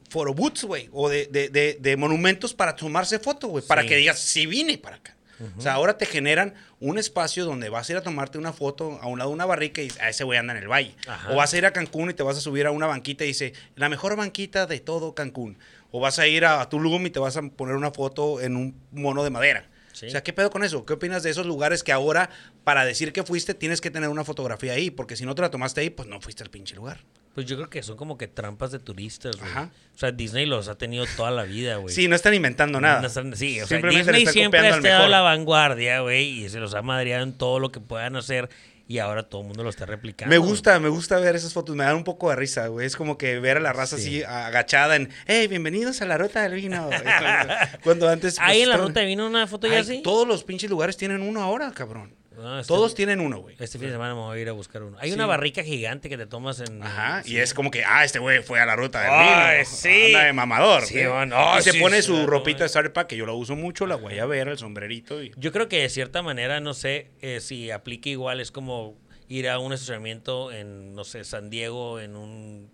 photobooths, 0.08 0.64
güey, 0.64 0.88
o 0.92 1.08
de, 1.08 1.26
de- 1.26 1.50
de- 1.50 1.78
de 1.80 1.96
monumentos 1.96 2.52
para 2.52 2.74
tomarse 2.74 3.20
foto, 3.20 3.46
güey, 3.46 3.64
para 3.64 3.82
que 3.86 3.94
digas, 3.94 4.18
sí 4.18 4.44
vine 4.46 4.76
para 4.76 4.96
acá. 4.96 5.14
O 5.56 5.60
sea, 5.60 5.74
ahora 5.74 5.96
te 5.96 6.04
generan 6.04 6.52
un 6.80 6.98
espacio 6.98 7.44
donde 7.44 7.68
vas 7.68 7.88
a 7.88 7.92
ir 7.92 7.96
a 7.98 8.02
tomarte 8.02 8.38
una 8.38 8.52
foto 8.52 8.98
a 9.00 9.06
un 9.06 9.18
lado 9.20 9.30
de 9.30 9.34
una 9.36 9.46
barrica 9.46 9.80
y 9.80 9.88
a 10.00 10.08
ese 10.08 10.24
güey 10.24 10.36
anda 10.36 10.52
en 10.52 10.58
el 10.64 10.68
valle. 10.68 10.96
Ajá. 11.06 11.30
O 11.32 11.36
vas 11.36 11.54
a 11.54 11.58
ir 11.58 11.64
a 11.64 11.72
Cancún 11.72 12.10
y 12.10 12.14
te 12.14 12.24
vas 12.24 12.36
a 12.36 12.40
subir 12.40 12.66
a 12.66 12.72
una 12.72 12.88
banquita 12.88 13.22
y 13.22 13.28
dice, 13.28 13.52
la 13.76 13.88
mejor 13.88 14.16
banquita 14.16 14.66
de 14.66 14.80
todo 14.80 15.14
Cancún. 15.14 15.56
O 15.92 16.00
vas 16.00 16.18
a 16.18 16.26
ir 16.26 16.44
a, 16.44 16.68
Tulum 16.68 17.06
y 17.06 17.10
te 17.10 17.20
vas 17.20 17.36
a 17.36 17.42
poner 17.42 17.76
una 17.76 17.92
foto 17.92 18.40
en 18.40 18.56
un 18.56 18.74
mono 18.90 19.22
de 19.22 19.30
madera. 19.30 19.64
Sí. 20.01 20.07
O 20.07 20.11
sea, 20.11 20.22
¿qué 20.22 20.32
pedo 20.32 20.48
con 20.51 20.64
eso? 20.64 20.86
¿Qué 20.86 20.94
opinas 20.94 21.22
de 21.22 21.28
esos 21.28 21.44
lugares 21.44 21.82
que 21.82 21.92
ahora, 21.92 22.30
para 22.64 22.86
decir 22.86 23.12
que 23.12 23.22
fuiste, 23.22 23.53
tienes 23.53 23.82
que 23.82 23.90
tener 23.90 24.09
una 24.09 24.24
fotografía 24.24 24.72
ahí? 24.72 24.90
Porque 24.90 25.14
si 25.14 25.26
no 25.26 25.34
te 25.34 25.42
la 25.42 25.51
tomaste 25.51 25.82
ahí, 25.82 25.90
pues 25.90 26.09
no 26.09 26.20
fuiste 26.22 26.42
al 26.42 26.48
pinche 26.48 26.74
lugar. 26.74 27.01
Pues 27.34 27.46
yo 27.46 27.57
creo 27.57 27.68
que 27.68 27.82
son 27.82 27.96
como 27.98 28.16
que 28.16 28.26
trampas 28.26 28.72
de 28.72 28.78
turistas, 28.78 29.36
güey. 29.36 29.51
Ajá. 29.51 29.70
O 29.94 29.98
sea, 29.98 30.11
Disney 30.11 30.46
los 30.46 30.68
ha 30.68 30.76
tenido 30.78 31.05
toda 31.16 31.30
la 31.30 31.44
vida, 31.44 31.76
güey. 31.76 31.94
Sí, 31.94 32.09
no 32.09 32.16
están 32.16 32.32
inventando 32.34 32.80
nada. 32.80 33.01
No 33.03 33.07
están- 33.07 33.36
sí, 33.36 33.61
o 33.61 33.66
sea, 33.66 33.78
Disney 33.82 34.26
siempre 34.26 34.61
ha 34.61 34.76
estado 34.76 35.05
a 35.05 35.09
la 35.09 35.20
vanguardia, 35.20 36.01
güey, 36.01 36.44
y 36.44 36.48
se 36.48 36.59
los 36.61 36.72
ha 36.74 36.80
madreado 36.82 37.22
en 37.22 37.34
todo 37.34 37.59
lo 37.61 37.70
que 37.70 37.78
puedan 37.80 38.16
hacer 38.16 38.48
y 38.91 38.99
ahora 38.99 39.22
todo 39.22 39.43
el 39.43 39.47
mundo 39.47 39.62
lo 39.62 39.70
está 39.70 39.86
replicando. 39.86 40.28
Me 40.28 40.38
gusta, 40.38 40.80
me 40.80 40.88
gusta 40.88 41.16
ver 41.20 41.36
esas 41.36 41.53
fotos, 41.53 41.76
me 41.76 41.84
dan 41.84 41.95
un 41.95 42.03
poco 42.03 42.28
de 42.30 42.34
risa, 42.34 42.66
güey. 42.66 42.88
Es 42.88 42.97
como 42.97 43.16
que 43.16 43.38
ver 43.38 43.59
a 43.59 43.61
la 43.61 43.72
raza 43.72 43.97
Sí. 43.97 44.03
así 44.03 44.24
agachada 44.24 44.97
en, 44.97 45.11
hey, 45.28 45.47
bienvenidos 45.47 46.03
a 46.03 46.07
la 46.07 46.18
ruta 46.18 46.43
del 46.43 46.55
vino. 46.55 46.91
Cuando 47.84 48.09
antes... 48.09 48.34
pues, 48.34 48.49
Ahí 48.49 48.62
en 48.62 48.68
la 48.68 48.78
ruta 48.78 49.03
vino 49.03 49.28
una 49.28 49.47
foto 49.47 49.68
ya 49.68 49.78
así. 49.78 50.03
Todos 50.03 50.26
los 50.26 50.43
pinches 50.43 50.68
lugares 50.68 50.97
tienen 50.97 51.22
uno 51.22 51.41
ahora, 51.41 51.70
cabrón. 51.70 52.16
No, 52.37 52.61
este- 52.61 52.68
Todos 52.68 52.95
tienen 52.95 53.20
uno, 53.20 53.39
güey. 53.41 53.57
Este 53.59 53.78
fin 53.78 53.89
de 53.89 53.93
semana 53.95 54.14
me 54.14 54.20
voy 54.20 54.39
a 54.39 54.41
ir 54.43 54.49
a 54.49 54.53
buscar 54.53 54.83
uno. 54.83 54.97
Hay 55.01 55.11
Sí. 55.11 55.14
una 55.14 55.26
barrica 55.26 55.62
gigante 55.64 56.09
que 56.09 56.16
te 56.16 56.26
tomas 56.26 56.61
en. 56.61 56.83
Ajá, 56.83 57.22
sí. 57.24 57.33
y 57.33 57.37
es 57.39 57.53
como 57.55 57.70
que, 57.70 57.85
ah, 57.85 58.05
este 58.05 58.18
güey 58.18 58.43
fue 58.43 58.61
a 58.61 58.66
la 58.66 58.76
ruta 58.76 59.01
del 59.03 59.11
Ay, 59.12 59.57
vino. 59.59 59.68
sí. 59.70 60.07
Anda 60.07 60.24
de 60.24 60.33
mamador. 60.33 60.83
Sí, 60.87 61.03
man. 61.05 61.33
Ay, 61.35 61.59
y 61.61 61.62
se 61.62 61.74
pone 61.81 62.01
su 62.03 62.26
ropita 62.26 62.62
de 62.62 62.68
Starter 62.68 62.93
Pack, 62.93 63.09
que 63.09 63.16
yo 63.16 63.26
la 63.26 63.33
uso 63.33 63.57
mucho, 63.57 63.87
la 63.87 63.97
guayabera, 63.97 64.53
el 64.53 64.59
sombrerito. 64.59 65.22
Y... 65.22 65.33
Yo 65.37 65.51
creo 65.53 65.68
que 65.68 65.83
de 65.83 65.89
cierta 65.89 66.22
manera, 66.22 66.61
no 66.61 66.72
sé 66.72 67.11
eh, 67.20 67.41
si 67.41 67.70
aplica 67.70 68.09
igual. 68.09 68.41
Es 68.41 68.51
como 68.53 68.97
ir 69.28 69.49
a 69.49 69.59
un 69.59 69.72
estacionamiento 69.72 70.53
en, 70.53 70.95
no 70.95 71.05
sé, 71.05 71.24
San 71.24 71.51
Diego, 71.51 72.01
en 72.01 72.14
un 72.16 72.70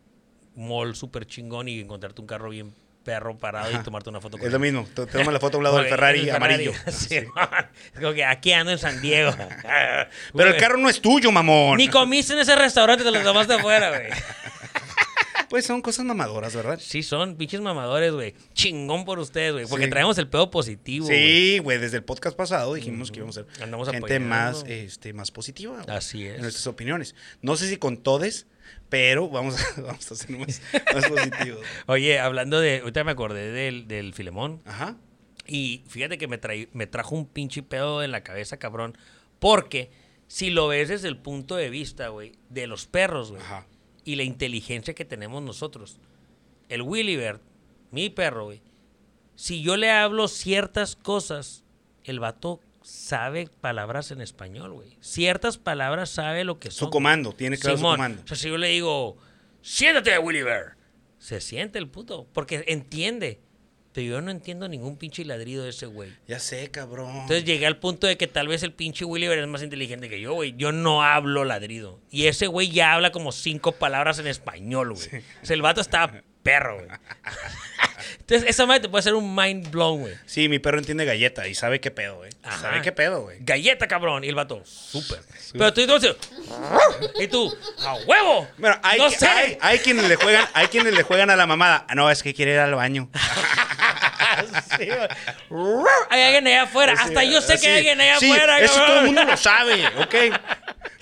mall 0.55 0.95
súper 0.97 1.27
chingón 1.27 1.69
y 1.69 1.81
encontrarte 1.81 2.21
un 2.21 2.27
carro 2.27 2.51
bien 2.51 2.75
perro 3.07 3.39
parado 3.39 3.71
y 3.73 3.79
tomarte 3.85 4.11
una 4.11 4.21
foto 4.21 4.37
con 4.37 4.47
Es 4.47 4.53
lo 4.53 4.57
él. 4.57 4.63
mismo, 4.73 4.87
te 4.93 5.07
tomas 5.07 5.33
la 5.33 5.39
foto 5.41 5.57
a 5.57 5.59
un 5.59 5.65
lado 5.65 5.77
del 5.79 5.87
Ferrari, 5.87 6.29
amarillo. 6.29 6.73
Sí, 6.93 7.15
es 7.95 8.01
como 8.01 8.13
que 8.13 8.25
aquí 8.25 8.53
ando 8.53 8.73
en 8.73 8.79
San 8.79 9.01
Diego. 9.01 9.31
Pero 10.35 10.51
el 10.51 10.57
carro 10.57 10.77
no 10.77 10.89
es 10.91 11.01
tuyo, 11.01 11.31
mamón. 11.31 11.79
Ni 11.79 11.89
comiste 11.89 12.33
en 12.33 12.41
ese 12.41 12.57
restaurante, 12.57 13.05
te 13.05 13.11
lo 13.13 13.23
tomaste 13.23 13.55
afuera, 13.55 13.91
güey. 13.91 14.11
Pues 15.49 15.65
son 15.65 15.81
cosas 15.81 16.05
mamadoras, 16.05 16.55
¿verdad? 16.57 16.79
Sí, 16.83 17.05
son 17.05 17.37
pinches 17.37 17.61
mamadores, 17.61 18.13
güey. 18.13 18.35
Chingón 18.53 19.05
por 19.05 19.21
ustedes, 19.21 19.53
güey. 19.53 19.67
Porque 19.67 19.85
Sí. 19.85 19.91
traemos 19.91 20.19
el 20.19 20.27
pedo 20.29 20.51
positivo. 20.51 21.07
Sí, 21.07 21.61
güey, 21.63 21.79
desde 21.79 21.99
el 21.99 22.03
podcast 22.05 22.37
pasado 22.37 22.75
dijimos 22.75 23.13
que 23.13 23.19
íbamos 23.19 23.39
a 23.39 23.45
ser 23.45 23.53
gente 23.53 23.77
apoyando. 23.97 24.29
más, 24.29 24.65
este, 24.67 25.13
más 25.13 25.31
positiva. 25.31 25.81
güey, 25.85 25.97
Así 25.97 26.27
es. 26.27 26.35
En 26.37 26.43
nuestras 26.43 26.67
opiniones. 26.67 27.15
No 27.43 27.57
sé 27.57 27.69
si 27.69 27.77
con 27.77 27.99
todes, 27.99 28.49
pero 28.89 29.29
vamos 29.29 29.57
a, 29.61 29.81
vamos 29.83 30.11
a 30.11 30.15
ser 30.15 30.31
más, 30.39 30.61
más 30.95 31.09
positivos. 31.09 31.61
Oye, 31.87 32.19
hablando 32.19 32.61
de. 32.61 32.81
Ahorita 32.81 33.05
me 33.05 33.13
acordé 33.13 33.51
del, 33.51 33.87
del 33.89 34.15
Filemón. 34.15 34.63
Ajá. 34.65 34.97
Y 35.47 35.83
fíjate 35.89 36.19
que 36.19 36.27
me, 36.29 36.39
traí- 36.41 36.69
me 36.73 36.87
trajo 36.87 37.15
un 37.15 37.27
pinche 37.27 37.63
pedo 37.63 38.03
en 38.03 38.11
la 38.13 38.23
cabeza, 38.23 38.57
cabrón. 38.59 38.97
Porque 39.39 39.91
si 40.27 40.51
lo 40.51 40.69
ves 40.69 40.89
desde 40.89 41.09
el 41.09 41.17
punto 41.19 41.55
de 41.57 41.71
vista, 41.71 42.09
güey, 42.09 42.33
de 42.49 42.67
los 42.67 42.87
perros, 42.87 43.31
güey, 43.31 43.43
Ajá. 43.43 43.67
y 44.05 44.17
la 44.17 44.23
inteligencia 44.25 44.95
que 44.95 45.05
tenemos 45.05 45.43
nosotros. 45.43 45.99
El 46.69 46.83
Willibert, 46.83 47.41
mi 47.93 48.11
perro, 48.11 48.47
güey, 48.47 48.61
si 49.37 49.63
yo 49.63 49.77
le 49.77 49.91
hablo 49.91 50.27
ciertas 50.27 50.97
cosas, 50.97 51.63
el 52.03 52.19
vato 52.19 52.61
sabe 52.87 53.49
palabras 53.61 54.13
en 54.13 54.21
español, 54.21 54.73
güey. 54.73 54.97
Ciertas 55.01 55.59
palabras 55.59 56.09
sabe 56.09 56.45
lo 56.45 56.61
que 56.61 56.71
son. 56.71 56.87
Su 56.87 56.91
comando, 56.91 57.33
tiene 57.33 57.59
claro 57.59 57.77
su 57.77 57.81
Simón. 57.81 57.97
comando. 57.97 58.23
O 58.23 58.27
sea, 58.29 58.37
si 58.37 58.49
yo 58.49 58.57
le 58.57 58.69
digo, 58.69 59.17
siéntate, 59.61 60.17
Willibert, 60.19 60.77
se 61.19 61.41
siente 61.41 61.81
el 61.81 61.89
puto, 61.89 62.29
porque 62.33 62.65
entiende. 62.69 63.41
Pero 63.93 64.07
yo 64.09 64.21
no 64.21 64.31
entiendo 64.31 64.69
ningún 64.69 64.99
pinche 64.99 65.25
ladrido 65.25 65.65
de 65.65 65.71
ese 65.71 65.87
güey. 65.87 66.13
Ya 66.29 66.39
sé, 66.39 66.71
cabrón. 66.71 67.11
Entonces 67.13 67.45
llegué 67.45 67.67
al 67.67 67.79
punto 67.79 68.07
de 68.07 68.17
que 68.19 68.27
tal 68.27 68.47
vez 68.47 68.63
el 68.63 68.73
pinche 68.73 69.05
Williver 69.07 69.39
es 69.39 69.49
más 69.49 69.63
inteligente 69.63 70.11
que 70.11 70.21
yo, 70.21 70.35
güey. 70.35 70.55
Yo 70.57 70.71
no 70.71 71.03
hablo 71.03 71.45
ladrido. 71.45 71.99
Y 72.11 72.27
ese 72.27 72.47
güey 72.47 72.69
ya 72.71 72.93
habla 72.93 73.11
como 73.11 73.33
cinco 73.33 73.73
palabras 73.73 74.19
en 74.19 74.27
español, 74.27 74.93
güey. 74.93 75.23
O 75.43 75.47
sea, 75.47 75.55
el 75.55 75.63
vato 75.63 75.81
está 75.81 76.23
perro, 76.47 76.77
güey. 76.77 76.89
Entonces, 78.21 78.49
esa 78.51 78.67
madre 78.67 78.81
te 78.81 78.89
puede 78.89 79.01
hacer 79.01 79.15
un 79.15 79.35
mind 79.35 79.71
blown, 79.71 80.01
güey. 80.01 80.15
Sí, 80.27 80.49
mi 80.49 80.59
perro 80.59 80.79
entiende 80.79 81.05
galleta 81.05 81.47
y 81.47 81.55
sabe 81.55 81.81
qué 81.81 81.91
pedo, 81.91 82.17
güey. 82.17 82.31
Ajá. 82.43 82.61
Sabe 82.61 82.83
qué 82.83 82.93
pedo, 82.93 83.23
güey. 83.23 83.39
Galleta, 83.41 83.87
cabrón. 83.87 84.25
Y 84.25 84.29
el 84.29 84.35
vato, 84.35 84.63
súper. 84.65 85.21
Pero 85.53 85.73
tú, 85.73 85.87
tú, 85.87 86.17
y 87.21 87.29
tú, 87.29 87.57
a 87.81 87.95
huevo. 88.07 88.49
Bueno, 88.59 88.79
hay, 88.83 88.99
no 88.99 89.09
que- 89.11 89.17
sé. 89.17 89.29
hay, 89.29 89.59
hay 89.61 89.79
quienes 89.79 90.09
le 90.09 90.17
juegan, 90.17 90.47
hay 90.55 90.67
quienes 90.69 90.95
le 90.95 91.03
juegan 91.03 91.31
a 91.31 91.37
la 91.37 91.47
mamada. 91.47 91.85
Ah, 91.89 91.95
no, 91.95 92.11
es 92.11 92.23
que 92.23 92.35
quiere 92.35 92.55
ir 92.55 92.59
al 92.61 92.75
baño. 92.75 93.09
Sí, 94.79 94.87
güey. 94.87 95.87
hay 96.11 96.23
alguien 96.23 96.47
allá 96.47 96.63
afuera. 96.65 96.93
Hasta 96.93 97.25
yo 97.25 97.41
sé 97.41 97.59
que 97.59 97.69
hay 97.69 97.77
alguien 97.79 98.01
allá 98.01 98.19
sí, 98.19 98.31
afuera. 98.31 98.61
Eso 98.61 98.75
cabrón. 98.75 98.89
todo 98.89 98.99
el 99.01 99.07
mundo 99.07 99.25
lo 99.25 99.37
sabe, 99.37 99.87
¿ok? 99.97 100.15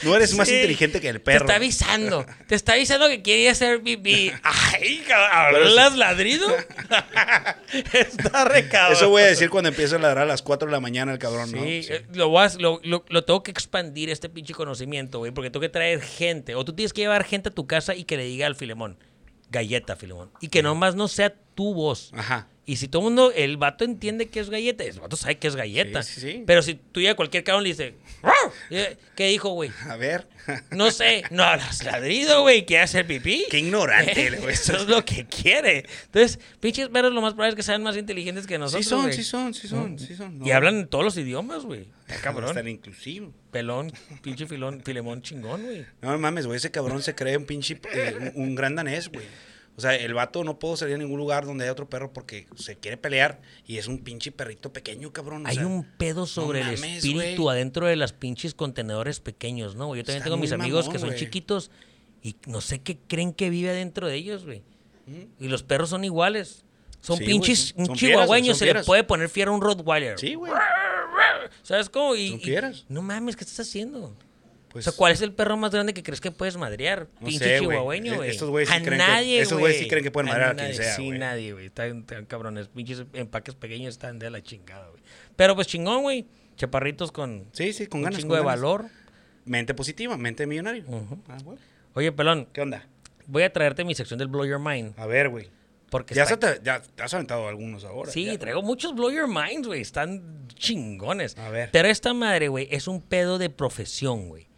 No 0.03 0.15
eres 0.17 0.35
más 0.35 0.49
Sí. 0.49 0.55
inteligente 0.57 1.01
que 1.01 1.09
el 1.09 1.17
Te 1.17 1.21
perro. 1.21 1.45
está 1.47 1.57
avisando. 1.57 2.27
Te 2.49 2.55
está 2.55 2.73
avisando 2.75 3.09
que 3.09 3.23
quería 3.23 3.53
hacer 3.53 3.83
pipí. 3.83 4.33
Ay. 4.43 5.05
¿Hablas 5.13 5.97
ladrido? 5.97 6.47
está 7.93 8.45
re 8.45 8.69
cabrón. 8.69 8.97
Eso 8.97 9.09
voy 9.09 9.23
a 9.23 9.27
decir 9.27 9.51
cuando 9.51 9.69
empiece 9.69 9.95
a 9.95 9.99
ladrar 9.99 10.25
a 10.25 10.27
las 10.27 10.43
4 10.43 10.67
de 10.67 10.73
la 10.73 10.81
mañana 10.81 11.13
el 11.13 11.19
cabrón, 11.19 11.53
¿no? 11.53 11.63
Sí, 11.63 11.83
Sí. 11.85 11.93
eh, 11.93 12.07
Lo, 12.13 12.29
voy 12.29 12.45
a- 12.47 12.53
lo, 12.59 12.81
lo- 12.83 13.05
lo 13.09 13.25
tengo 13.25 13.43
que 13.43 13.51
expandir 13.51 14.11
este 14.11 14.29
pinche 14.29 14.55
conocimiento, 14.55 15.19
güey, 15.19 15.33
porque 15.33 15.51
tengo 15.51 15.61
que 15.61 15.69
traer 15.69 16.01
gente. 16.03 16.55
O 16.55 16.65
tú 16.65 16.73
tienes 16.75 16.93
que 16.93 17.03
llevar 17.03 17.25
gente 17.25 17.49
a 17.51 17.53
tu 17.53 17.67
casa 17.67 17.95
y 17.95 18.05
que 18.05 18.17
le 18.17 18.25
diga 18.25 18.47
al 18.47 18.57
Filemón, 18.57 18.99
galleta, 19.51 19.97
Filemón. 19.97 20.31
Y 20.41 20.49
que 20.49 20.63
nomás 20.63 20.95
no 20.95 21.09
sea 21.09 21.35
tu 21.55 21.75
voz. 21.75 22.11
Ajá. 22.15 22.49
Y 22.67 22.77
si 22.77 22.89
todo 22.89 23.03
el 23.03 23.05
mundo, 23.05 23.31
el 23.35 23.59
vato 23.59 23.85
entiende 23.85 24.29
que 24.29 24.41
es 24.41 24.49
galleta, 24.49 24.85
el 24.85 24.99
vato 24.99 25.17
sabe 25.17 25.37
que 25.37 25.49
es 25.49 25.55
galleta. 25.55 26.03
Sí, 26.03 26.15
sí, 26.15 26.21
sí. 26.33 26.45
Pero 26.47 26.63
si 26.63 26.75
tú 26.77 27.03
ya 27.03 27.11
a 27.11 27.15
cualquier 27.15 27.45
cabrón 27.45 27.63
le 27.65 27.69
dices, 27.71 27.93
¿qué 29.15 29.27
dijo, 29.29 29.51
güey? 29.51 29.71
A 29.89 29.97
ver. 29.97 30.27
No 30.71 30.91
sé, 30.91 31.25
no 31.31 31.43
hablas 31.43 31.83
ladrido, 31.85 32.43
güey, 32.43 32.67
quiere 32.67 32.83
hacer 32.83 33.07
pipí. 33.07 33.47
Qué 33.51 33.59
ignorante, 33.61 34.27
Eh, 34.27 34.37
güey. 34.41 34.53
Eso 34.53 34.77
es 34.77 34.87
lo 34.89 35.03
que 35.05 35.25
quiere. 35.27 35.87
Entonces, 36.07 36.39
pinches 36.61 36.89
perros 36.89 37.13
lo 37.15 37.23
más 37.23 37.33
probable 37.33 37.51
es 37.51 37.57
que 37.57 37.63
sean 37.63 37.83
más 37.83 37.97
inteligentes 37.97 38.47
que 38.47 38.55
Sí 38.55 38.59
nosotros. 38.59 38.87
son, 38.87 39.03
güey. 39.05 39.15
sí 39.15 39.25
son, 39.25 39.55
sí 39.55 39.69
son, 39.69 39.99
sí 39.99 40.15
son. 40.15 40.45
Y 40.47 40.51
hablan 40.51 40.87
todos 40.89 41.03
los 41.05 41.17
idiomas, 41.17 41.65
güey. 41.65 41.89
Está 42.09 42.21
cabrón. 42.21 42.51
Están 42.51 42.69
inclusivos. 42.69 43.33
Pelón, 43.53 43.91
pinche 44.23 44.47
filón, 44.47 44.83
filemón 44.85 45.23
chingón, 45.23 45.63
güey. 45.63 45.87
No 46.03 46.19
mames, 46.19 46.47
güey, 46.47 46.59
ese 46.59 46.71
cabrón 46.71 47.03
se 47.03 47.15
cree 47.15 47.37
un 47.39 47.47
pinche, 47.47 47.81
eh, 47.95 48.33
un, 48.35 48.43
un 48.49 48.55
gran 48.55 48.75
danés, 48.75 49.09
güey. 49.09 49.25
O 49.77 49.81
sea, 49.81 49.95
el 49.97 50.15
vato 50.15 50.45
no 50.45 50.59
puedo 50.61 50.77
salir 50.77 50.95
a 50.95 50.99
ningún 50.99 51.19
lugar 51.19 51.47
donde 51.47 51.65
haya 51.65 51.73
otro 51.73 51.89
perro 51.91 52.13
porque 52.13 52.47
se 52.55 52.77
quiere 52.77 52.97
pelear 52.97 53.41
y 53.67 53.79
es 53.79 53.89
un 53.89 53.99
pinche 54.05 54.31
perrito 54.31 54.73
pequeño, 54.73 55.13
cabrón. 55.13 55.45
o 55.47 55.49
Hay 55.49 55.57
sea, 55.57 55.67
un 55.67 55.85
pedo 55.99 56.27
sobre 56.27 56.61
el 56.61 56.67
mames, 56.77 57.05
espíritu 57.05 57.43
güey. 57.43 57.57
adentro 57.57 57.87
de 57.87 57.97
las 57.97 58.13
pinches 58.13 58.55
contenedores 58.55 59.19
pequeños, 59.19 59.75
¿no? 59.75 59.97
Yo 59.97 60.03
también 60.05 60.19
Está 60.19 60.25
tengo 60.27 60.37
mis 60.37 60.53
amigos 60.53 60.87
mamón, 60.87 60.93
que 60.93 60.99
son 61.09 61.15
chiquitos 61.17 61.73
y 62.23 62.37
no 62.47 62.61
sé 62.61 62.81
qué 62.83 62.99
creen 63.09 63.33
que 63.33 63.51
vive 63.51 63.71
adentro 63.71 64.07
de 64.07 64.15
ellos, 64.15 64.45
güey. 64.45 64.63
Y 65.41 65.49
los 65.49 65.63
perros 65.65 65.91
son 65.91 66.05
iguales. 66.05 66.65
Son 67.01 67.19
Sí, 67.19 67.25
pinches, 67.25 67.69
son- 67.71 67.81
un 67.81 67.87
son 67.89 67.97
chihuahueño 67.97 68.55
se 68.55 68.65
le 68.73 68.83
puede 68.85 69.05
poner 69.05 69.29
fiera 69.29 69.51
a 69.51 69.55
un 69.55 69.61
Rottweiler. 69.61 70.19
Sí, 70.19 70.35
güey. 70.37 70.53
¿Sabes 71.63 71.91
cómo? 71.91 72.15
Y, 72.17 72.29
Son 72.31 72.41
y- 72.41 72.85
no 72.89 73.03
mames, 73.03 73.37
¿qué 73.37 73.45
estás 73.45 73.61
haciendo? 73.67 74.17
Pues, 74.75 74.87
o 74.87 74.91
sea, 74.91 74.97
¿cuál 74.99 75.13
es 75.13 75.23
el 75.23 75.33
perro 75.33 75.57
más 75.57 75.71
grande 75.73 75.95
que 75.95 76.03
crees 76.03 76.21
que 76.21 76.31
puedes 76.31 76.57
madrear? 76.59 77.07
No 77.21 77.29
Pinche 77.29 77.45
sé, 77.45 77.61
güey. 77.61 77.71
chihuahueño, 77.79 78.17
güey. 78.17 78.29
estos 78.31 78.51
güeyes 78.51 78.69
sí 78.69 78.75
creen 78.83 78.91
que- 79.01 79.07
nadie, 79.07 79.41
esos 79.41 79.59
güeyes 79.59 79.79
sí 79.79 79.89
creen 79.89 80.05
que 80.05 80.11
pueden 80.11 80.29
madrear 80.29 80.51
a 80.51 80.55
quien 80.55 80.67
nadie, 80.67 80.77
sea, 80.83 80.97
Sí, 80.97 81.07
güey. 81.07 81.19
nadie, 81.19 81.53
güey. 81.55 81.67
Están, 81.67 82.01
están 82.01 82.27
cabrones. 82.27 82.69
Pinches 82.69 83.05
empaques 83.15 83.55
pequeños 83.55 83.95
están 83.95 84.19
de 84.19 84.29
la 84.31 84.43
chingada, 84.43 84.89
güey. 84.91 85.03
Pero 85.37 85.55
pues 85.55 85.67
chingón, 85.69 86.03
güey. 86.03 86.27
Chaparritos 86.57 87.11
con 87.13 87.47
Sí, 87.53 87.73
sí, 87.73 87.87
con 87.87 88.01
un 88.01 88.05
ganas. 88.05 88.19
chingo 88.21 88.35
con 88.35 88.39
de 88.41 88.45
ganas. 88.45 88.61
valor. 88.61 88.85
Mente 89.47 89.75
positiva, 89.75 90.17
mente 90.17 90.47
millonario. 90.47 90.85
Ah, 91.29 91.39
güey. 91.43 91.59
Oye, 91.95 92.11
pelón, 92.13 92.49
¿Qué 92.53 92.61
onda? 92.61 92.87
voy 93.27 93.45
a 93.45 93.53
traerte 93.53 93.85
mi 93.85 93.95
sección 93.95 94.19
del 94.19 94.29
Blow 94.29 94.45
Your 94.45 94.59
Mind. 94.59 94.93
A 94.99 95.07
ver, 95.07 95.29
güey. 95.29 95.51
Porque 95.91 96.13
Ya, 96.15 96.25
está- 96.25 96.49
se 96.51 96.57
te, 96.59 96.65
ya 96.65 96.81
te 96.83 97.03
has 97.05 97.15
aventado 97.15 97.47
algunos 97.47 97.85
ahora. 97.85 98.11
Sí, 98.11 98.25
ya. 98.25 98.37
traigo 98.39 98.63
muchos 98.63 98.95
Blow 98.97 99.13
Your 99.13 99.29
Minds, 99.29 99.69
güey. 99.69 99.81
Están 99.81 100.49
chingones. 100.57 101.39
A 101.39 101.51
ver. 101.51 101.69
Pero 101.73 101.87
esta 101.89 102.13
madre, 102.15 102.49
güey, 102.49 102.67
es 102.73 102.89
un 102.89 103.01
pedo 103.01 103.39
de 103.39 103.51
profesión, 103.51 104.29
güey. 104.29 104.49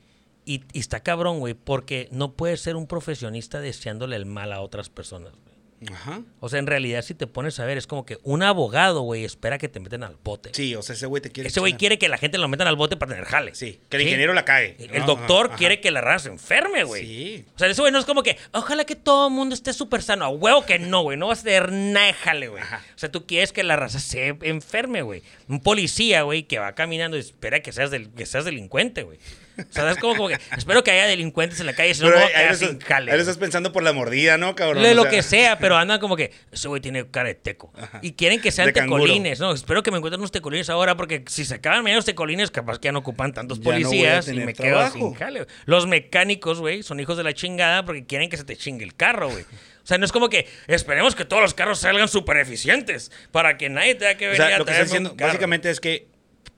Y, 0.47 0.63
y 0.73 0.79
está 0.79 1.01
cabrón, 1.01 1.41
güey, 1.41 1.53
porque 1.55 2.09
no 2.13 2.33
puedes 2.33 2.61
ser 2.61 2.77
un 2.77 2.87
profesionista 2.87 3.61
deseándole 3.61 4.17
el 4.17 4.25
mal 4.25 4.53
a 4.53 4.61
otras 4.61 4.89
personas, 4.89 5.33
güey. 5.33 5.57
Ajá. 5.93 6.23
O 6.41 6.49
sea, 6.49 6.59
en 6.59 6.67
realidad, 6.67 7.03
si 7.03 7.15
te 7.15 7.27
pones 7.27 7.61
a 7.61 7.67
ver, 7.67 7.77
es 7.77 7.87
como 7.87 8.07
que 8.07 8.19
un 8.23 8.43
abogado, 8.43 9.03
güey, 9.03 9.25
espera 9.25 9.59
que 9.59 9.69
te 9.69 9.79
meten 9.79 10.03
al 10.05 10.17
bote. 10.25 10.51
Sí, 10.55 10.75
o 10.75 10.81
sea, 10.83 10.95
ese 10.95 11.05
güey 11.07 11.21
te 11.21 11.31
quiere. 11.31 11.49
Ese 11.49 11.61
güey 11.61 11.75
quiere 11.75 11.99
que 11.99 12.09
la 12.09 12.17
gente 12.17 12.39
lo 12.39 12.49
metan 12.49 12.67
al 12.67 12.77
bote 12.77 12.97
para 12.97 13.11
tener 13.11 13.27
jale. 13.27 13.55
Sí, 13.55 13.81
que 13.91 13.99
el 13.99 14.05
ingeniero 14.05 14.33
la 14.33 14.45
cague. 14.47 14.77
El 14.79 15.01
¿no? 15.01 15.07
doctor 15.07 15.49
Ajá, 15.49 15.57
quiere 15.57 15.75
ajá. 15.75 15.83
que 15.83 15.91
la 15.91 16.01
raza 16.01 16.25
se 16.25 16.29
enferme, 16.31 16.85
güey. 16.85 17.05
Sí. 17.05 17.45
O 17.55 17.59
sea, 17.59 17.69
ese 17.69 17.81
güey 17.83 17.93
no 17.93 17.99
es 17.99 18.07
como 18.07 18.23
que, 18.23 18.39
ojalá 18.53 18.85
que 18.85 18.97
todo 18.97 19.29
el 19.29 19.35
mundo 19.35 19.55
esté 19.55 19.73
súper 19.75 20.03
sano. 20.03 20.25
A 20.25 20.29
huevo 20.29 20.65
que 20.65 20.79
no, 20.79 21.03
güey. 21.03 21.19
No 21.19 21.27
vas 21.27 21.41
a 21.41 21.45
tener 21.45 21.71
nada 21.71 22.07
de 22.07 22.13
jale, 22.15 22.49
güey. 22.49 22.63
O 22.63 22.99
sea, 22.99 23.13
tú 23.13 23.27
quieres 23.27 23.53
que 23.53 23.63
la 23.63 23.77
raza 23.77 24.01
se 24.01 24.29
enferme, 24.43 25.03
güey. 25.03 25.23
Un 25.49 25.61
policía, 25.61 26.23
güey, 26.23 26.45
que 26.45 26.59
va 26.59 26.75
caminando 26.75 27.19
y 27.19 27.21
espera 27.21 27.61
que 27.61 27.73
seas, 27.73 27.91
del, 27.91 28.09
que 28.11 28.25
seas 28.25 28.47
delincuente, 28.47 29.03
güey. 29.03 29.19
O 29.59 29.65
sea, 29.73 29.91
es 29.91 29.99
como, 29.99 30.15
como 30.17 30.29
que, 30.29 30.39
espero 30.57 30.85
que 30.85 30.91
haya 30.91 31.07
delincuentes 31.07 31.61
en 31.61 31.67
la 31.67 31.73
calle, 31.75 31.95
si 31.95 32.03
no, 32.03 32.09
Pero 32.09 32.19
me 32.19 32.25
ahí, 32.25 32.33
voy 32.33 32.35
a 32.35 32.39
ahí 32.39 32.45
quedar 32.57 32.63
lo 32.63 32.69
sin 32.69 32.81
jale. 32.81 33.11
ahí 33.11 33.17
lo 33.17 33.23
estás 33.23 33.39
pensando 33.39 33.73
por 33.73 33.83
la 33.83 33.93
mordida, 33.93 34.37
¿no, 34.39 34.55
cabrón? 34.55 34.83
De 34.83 34.91
O 34.93 34.95
lo 34.95 35.03
sea, 35.03 35.11
que 35.11 35.23
sea, 35.23 35.59
pero 35.59 35.77
andan 35.79 35.99
como 36.01 36.17
que 36.17 36.31
ese 36.53 36.69
güey 36.69 36.81
tiene 36.83 37.07
cara 37.11 37.29
de 37.29 37.35
teco. 37.37 37.73
Y 38.03 38.13
quieren 38.13 38.41
que 38.41 38.51
sean 38.53 38.67
De 38.67 38.73
canguro. 38.73 39.03
tecolines, 39.05 39.41
¿no? 39.41 39.53
Espero 39.53 39.83
que 39.83 39.91
me 39.91 39.97
encuentren 39.99 40.21
unos 40.21 40.33
tecolines 40.33 40.69
ahora, 40.71 40.97
porque 40.97 41.25
si 41.27 41.45
se 41.45 41.55
acaban 41.55 41.83
medio 41.85 41.97
los 41.97 42.05
tecolines, 42.05 42.51
capaz 42.51 42.79
que 42.79 42.87
ya 42.87 42.93
no 42.93 42.99
ocupan 42.99 43.33
tantos 43.33 43.59
Ya 43.59 43.65
no 43.65 43.71
policías 43.71 44.29
y 44.29 44.35
me 44.35 44.53
quedo 44.55 44.75
trabajo. 44.77 44.99
sin 44.99 45.15
jale. 45.15 45.47
Los 45.65 45.87
mecánicos, 45.87 46.61
güey, 46.61 46.83
son 46.83 47.01
hijos 47.01 47.17
de 47.17 47.25
la 47.25 47.33
chingada 47.33 47.85
porque 47.85 48.05
quieren 48.05 48.29
que 48.29 48.37
se 48.37 48.45
te 48.45 48.57
chingue 48.57 48.85
el 48.85 48.95
carro, 48.95 49.31
güey. 49.31 49.43
O 49.43 49.87
sea, 49.89 49.99
no 49.99 50.05
es 50.05 50.11
como 50.13 50.29
que 50.29 50.49
esperemos 50.67 51.15
que 51.15 51.25
todos 51.25 51.41
los 51.43 51.55
carros 51.55 51.79
salgan 51.79 52.09
súper 52.09 52.39
eficientes 52.39 53.13
para 53.31 53.57
que 53.57 53.69
nadie 53.69 53.95
tenga 53.95 54.17
que 54.17 54.27
O 54.27 54.31
venir 54.33 54.45
sea, 54.47 54.57
a 54.57 54.59
lo 54.59 54.65
que 54.65 54.73
estás 54.73 54.89
diciendo 54.89 55.15
básicamente 55.17 55.71
es 55.71 55.79
que 55.81 56.09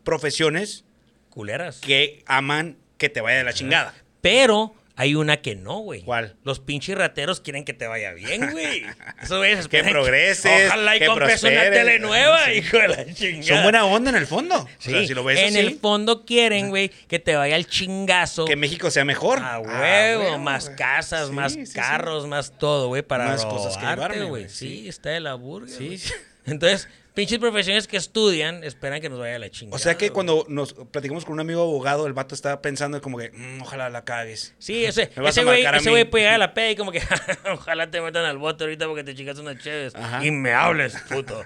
profesiones 0.02 0.84
Culeras. 1.28 1.80
que 1.80 2.22
aman 2.26 2.78
que 2.98 3.08
te 3.08 3.20
vaya 3.22 3.38
de 3.38 3.44
la 3.44 3.52
chingada. 3.54 3.94
Pero 4.20 4.74
hay 4.96 5.14
una 5.14 5.36
que 5.40 5.54
no, 5.54 5.78
güey. 5.78 6.02
¿Cuál? 6.02 6.34
Los 6.42 6.58
pinches 6.58 6.98
rateros 6.98 7.40
quieren 7.40 7.64
que 7.64 7.72
te 7.72 7.86
vaya 7.86 8.12
bien, 8.14 8.50
güey. 8.50 8.84
Esos 9.22 9.38
güeyes 9.38 9.60
esperan 9.60 9.92
progreses, 9.92 10.66
Ojalá 10.66 10.96
y 10.96 10.98
que 10.98 11.06
compres 11.06 11.40
una 11.44 11.70
tele 11.70 12.00
nueva, 12.00 12.46
Sí. 12.46 12.50
hijo 12.54 12.78
de 12.78 12.88
la 12.88 13.14
chingada. 13.14 13.44
Son 13.46 13.62
buena 13.62 13.84
onda 13.84 14.10
en 14.10 14.16
el 14.16 14.26
fondo. 14.26 14.66
Sí, 14.78 14.92
O 14.92 14.98
sea, 14.98 15.06
si 15.06 15.14
lo 15.14 15.22
ves 15.22 15.38
en 15.38 15.46
así, 15.50 15.58
el 15.58 15.78
fondo 15.78 16.24
quieren, 16.26 16.70
güey, 16.70 16.88
que 16.88 17.20
te 17.20 17.36
vaya 17.36 17.54
el 17.54 17.68
chingazo. 17.68 18.44
que 18.44 18.56
México 18.56 18.90
sea 18.90 19.04
mejor. 19.04 19.38
A 19.38 19.54
Ah, 19.54 19.60
huevo, 19.60 20.38
más 20.38 20.64
güey. 20.64 20.76
casas, 20.76 21.28
Sí, 21.28 21.32
más 21.32 21.52
sí, 21.52 21.64
sí. 21.66 21.74
carros, 21.74 22.26
más 22.26 22.58
todo, 22.58 22.88
güey, 22.88 23.02
para 23.02 23.26
Más 23.26 23.46
cosas 23.46 23.76
que 23.76 24.24
güey. 24.24 24.48
Sí, 24.48 24.88
está 24.88 25.10
de 25.10 25.20
la 25.20 25.34
burga. 25.34 25.68
Sí. 25.68 26.02
Entonces, 26.44 26.88
pinches 27.18 27.40
profesiones 27.40 27.88
que 27.88 27.96
estudian 27.96 28.62
esperan 28.62 29.00
que 29.00 29.08
nos 29.08 29.18
vaya 29.18 29.40
la 29.40 29.50
chingada. 29.50 29.74
O 29.74 29.78
sea 29.80 29.96
que 29.98 30.06
güey. 30.06 30.14
cuando 30.14 30.46
nos 30.48 30.72
platicamos 30.72 31.24
con 31.24 31.34
un 31.34 31.40
amigo 31.40 31.62
abogado, 31.62 32.06
el 32.06 32.12
vato 32.12 32.32
estaba 32.32 32.62
pensando 32.62 33.00
como 33.00 33.18
que, 33.18 33.32
"Mm, 33.32 33.60
ojalá 33.62 33.90
la 33.90 34.04
cagues. 34.04 34.54
Sí, 34.60 34.84
ese, 34.84 35.10
ese 35.26 35.42
güey 35.42 35.64
ese 35.66 35.90
güey 35.90 36.04
puede 36.04 36.22
llegar 36.22 36.36
a 36.36 36.38
la 36.38 36.54
peda 36.54 36.70
y 36.70 36.76
como 36.76 36.92
que 36.92 37.02
ojalá 37.52 37.90
te 37.90 38.00
metan 38.00 38.24
al 38.24 38.38
bote 38.38 38.62
ahorita 38.62 38.86
porque 38.86 39.02
te 39.02 39.16
chingas 39.16 39.36
unas 39.40 39.58
chéves 39.58 39.96
Ajá. 39.96 40.24
y 40.24 40.30
me 40.30 40.52
hables, 40.52 40.94
puto. 41.08 41.44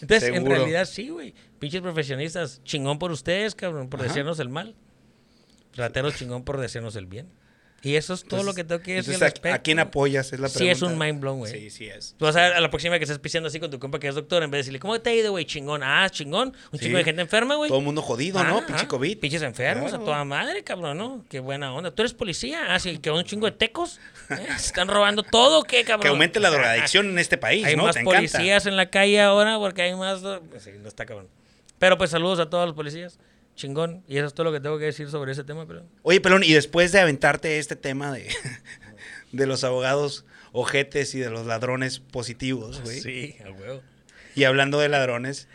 Entonces, 0.00 0.28
en 0.34 0.44
realidad 0.44 0.86
sí, 0.86 1.08
güey. 1.10 1.34
Pinches 1.60 1.80
profesionistas, 1.80 2.60
chingón 2.64 2.98
por 2.98 3.12
ustedes, 3.12 3.54
cabrón, 3.54 3.88
por 3.88 4.00
Ajá. 4.00 4.08
decirnos 4.08 4.40
el 4.40 4.48
mal. 4.48 4.74
Rateros 5.76 6.16
chingón 6.16 6.42
por 6.42 6.58
decirnos 6.60 6.96
el 6.96 7.06
bien. 7.06 7.28
Y 7.84 7.96
eso 7.96 8.14
es 8.14 8.22
todo 8.22 8.44
lo 8.44 8.54
que 8.54 8.62
tengo 8.62 8.80
que 8.80 8.94
decir 8.94 9.14
Entonces, 9.14 9.22
al 9.22 9.26
¿a- 9.26 9.30
respecto. 9.30 9.56
¿a, 9.56 9.58
quién 9.58 9.78
apoyas? 9.80 10.32
Es 10.32 10.38
la 10.38 10.48
Sí, 10.48 10.58
pregunta. 10.58 10.72
es 10.76 10.82
un 10.82 10.96
mind 10.98 11.20
blown, 11.20 11.38
güey. 11.38 11.52
Sí, 11.52 11.70
sí 11.70 11.86
es. 11.88 12.14
Tú 12.16 12.26
vas 12.26 12.36
a 12.36 12.42
ver 12.42 12.52
a 12.52 12.60
la 12.60 12.70
próxima 12.70 12.96
que 12.98 13.04
estés 13.04 13.18
pisteando 13.18 13.48
así 13.48 13.58
con 13.58 13.70
tu 13.72 13.80
compa 13.80 13.98
que 13.98 14.06
es 14.06 14.14
doctor, 14.14 14.40
en 14.44 14.50
vez 14.52 14.58
de 14.58 14.62
decirle, 14.62 14.78
¿cómo 14.78 15.00
te 15.00 15.10
ha 15.10 15.14
ido, 15.14 15.32
güey? 15.32 15.44
Chingón. 15.46 15.82
Ah, 15.82 16.08
chingón. 16.08 16.54
Un 16.70 16.78
Sí. 16.78 16.84
chingo 16.84 16.98
de 16.98 17.04
gente 17.04 17.22
enferma, 17.22 17.56
güey. 17.56 17.68
Todo 17.68 17.80
el 17.80 17.84
mundo 17.84 18.00
jodido, 18.00 18.42
¿no? 18.44 18.58
Ah, 18.58 18.64
Pinche 18.66 18.84
ah, 18.84 18.88
COVID. 18.88 19.18
Pinches 19.18 19.42
enfermos, 19.42 19.88
Claro. 19.90 20.02
a 20.02 20.06
toda 20.06 20.24
madre, 20.24 20.62
cabrón, 20.62 20.96
¿no? 20.96 21.24
Qué 21.28 21.40
buena 21.40 21.74
onda. 21.74 21.90
¿Tú 21.90 22.02
eres 22.02 22.14
policía? 22.14 22.66
Ah, 22.72 22.78
sí, 22.78 22.98
que 22.98 23.10
un 23.10 23.24
chingo 23.24 23.46
de 23.46 23.52
tecos. 23.52 23.98
¿Eh? 24.30 24.36
¿Se 24.58 24.66
están 24.66 24.86
robando 24.86 25.24
todo 25.24 25.64
qué, 25.64 25.82
cabrón? 25.82 26.02
Que 26.02 26.08
aumente 26.08 26.38
la 26.38 26.50
drogadicción 26.50 27.08
en 27.08 27.18
este 27.18 27.36
país, 27.36 27.64
Hay 27.66 27.74
¿no? 27.74 27.82
más 27.82 27.94
Te 27.96 28.02
encanta. 28.02 28.16
policías 28.18 28.66
en 28.66 28.76
la 28.76 28.90
calle 28.90 29.20
ahora 29.20 29.58
porque 29.58 29.82
hay 29.82 29.96
más... 29.96 30.20
Sí, 30.60 30.70
no 30.80 30.86
está 30.86 31.04
cabrón. 31.04 31.26
Pero 31.80 31.98
pues 31.98 32.10
saludos 32.10 32.38
a 32.38 32.48
todos 32.48 32.64
los 32.66 32.76
policías. 32.76 33.18
Chingón. 33.54 34.02
Y 34.08 34.16
eso 34.16 34.26
es 34.26 34.34
todo 34.34 34.44
lo 34.44 34.52
que 34.52 34.60
tengo 34.60 34.78
que 34.78 34.86
decir 34.86 35.08
sobre 35.10 35.32
ese 35.32 35.44
tema, 35.44 35.66
pero... 35.66 35.84
Oye, 36.02 36.20
Pelón, 36.20 36.42
y 36.42 36.52
después 36.52 36.92
de 36.92 37.00
aventarte 37.00 37.58
este 37.58 37.76
tema 37.76 38.12
de, 38.12 38.28
de 39.32 39.46
los 39.46 39.64
abogados 39.64 40.24
ojetes 40.52 41.14
y 41.14 41.18
de 41.18 41.30
los 41.30 41.46
ladrones 41.46 41.98
positivos, 41.98 42.80
güey. 42.82 43.00
Sí, 43.00 43.36
a 43.44 43.50
huevo. 43.50 43.82
Y 44.34 44.44
hablando 44.44 44.78
de 44.80 44.88
ladrones, 44.88 45.48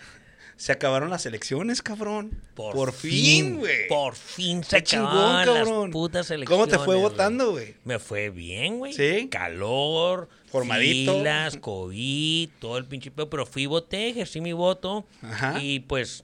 se 0.57 0.71
acabaron 0.71 1.09
las 1.09 1.25
elecciones, 1.25 1.81
cabrón. 1.81 2.41
Por, 2.55 2.91
fin, 2.91 3.57
güey. 3.57 3.87
Por 3.87 4.15
fin 4.15 4.63
se 4.63 4.83
chingón, 4.83 5.07
acabaron 5.07 5.55
cabrón. 5.55 5.83
las 5.83 5.93
putas 5.93 6.31
elecciones. 6.31 6.49
¿Cómo 6.49 6.67
te 6.67 6.83
fue 6.83 6.95
votando, 6.95 7.51
güey? 7.51 7.75
Me 7.85 7.99
fue 7.99 8.29
bien, 8.31 8.79
güey. 8.79 8.93
¿Sí? 8.93 9.27
Calor, 9.29 10.29
Formadito. 10.47 11.17
filas, 11.17 11.57
COVID, 11.57 12.49
todo 12.59 12.77
el 12.77 12.85
pinche. 12.85 13.11
Pero 13.11 13.45
fui 13.45 13.63
y 13.63 13.67
voté, 13.67 14.09
ejercí 14.09 14.41
mi 14.41 14.53
voto. 14.53 15.05
Ajá. 15.21 15.61
Y 15.61 15.81
pues 15.81 16.23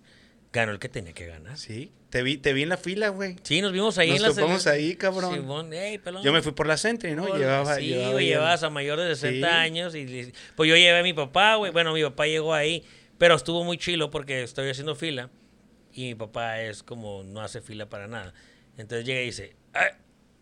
ganó 0.53 0.71
el 0.71 0.79
que 0.79 0.87
tenía 0.87 1.11
que 1.13 1.25
ganar. 1.25 1.57
Sí. 1.57 1.91
Te 2.09 2.21
vi, 2.23 2.37
te 2.37 2.53
vi 2.53 2.61
en 2.61 2.69
la 2.69 2.77
fila, 2.77 3.09
güey. 3.09 3.35
Sí, 3.43 3.59
nos 3.61 3.71
vimos 3.73 3.97
ahí 3.97 4.09
Nos 4.11 4.17
en 4.17 4.23
la 4.23 4.29
topamos 4.29 4.67
ahí, 4.67 4.95
cabrón. 4.95 5.33
Simón, 5.33 5.73
ey, 5.73 5.97
pelón. 5.97 6.23
Yo 6.23 6.31
me 6.31 6.41
fui 6.43 6.51
por 6.51 6.67
la 6.67 6.77
Sentry, 6.77 7.15
¿no? 7.15 7.23
Hola. 7.23 7.37
Llevaba, 7.39 7.75
sí, 7.75 7.87
llevaba 7.87 8.11
güey, 8.13 8.25
llevabas 8.27 8.61
a 8.63 8.69
mayor 8.69 8.99
de 8.99 9.15
60 9.15 9.47
Sí. 9.47 9.53
años. 9.53 9.95
y 9.95 10.31
Pues 10.55 10.69
yo 10.69 10.75
llevé 10.77 10.99
a 10.99 11.03
mi 11.03 11.13
papá, 11.13 11.55
güey. 11.55 11.71
Bueno, 11.71 11.91
mi 11.93 12.03
papá 12.03 12.27
llegó 12.27 12.53
ahí, 12.53 12.83
pero 13.17 13.33
estuvo 13.35 13.63
muy 13.63 13.77
chilo 13.77 14.11
porque 14.11 14.43
estoy 14.43 14.69
haciendo 14.69 14.95
fila. 14.95 15.31
Y 15.91 16.03
mi 16.05 16.15
papá 16.15 16.61
es 16.61 16.83
como, 16.83 17.23
no 17.23 17.41
hace 17.41 17.59
fila 17.61 17.89
para 17.89 18.07
nada. 18.07 18.33
Entonces 18.77 19.05
llega 19.07 19.21
y 19.21 19.25
dice, 19.25 19.55
"Ay", 19.73 19.89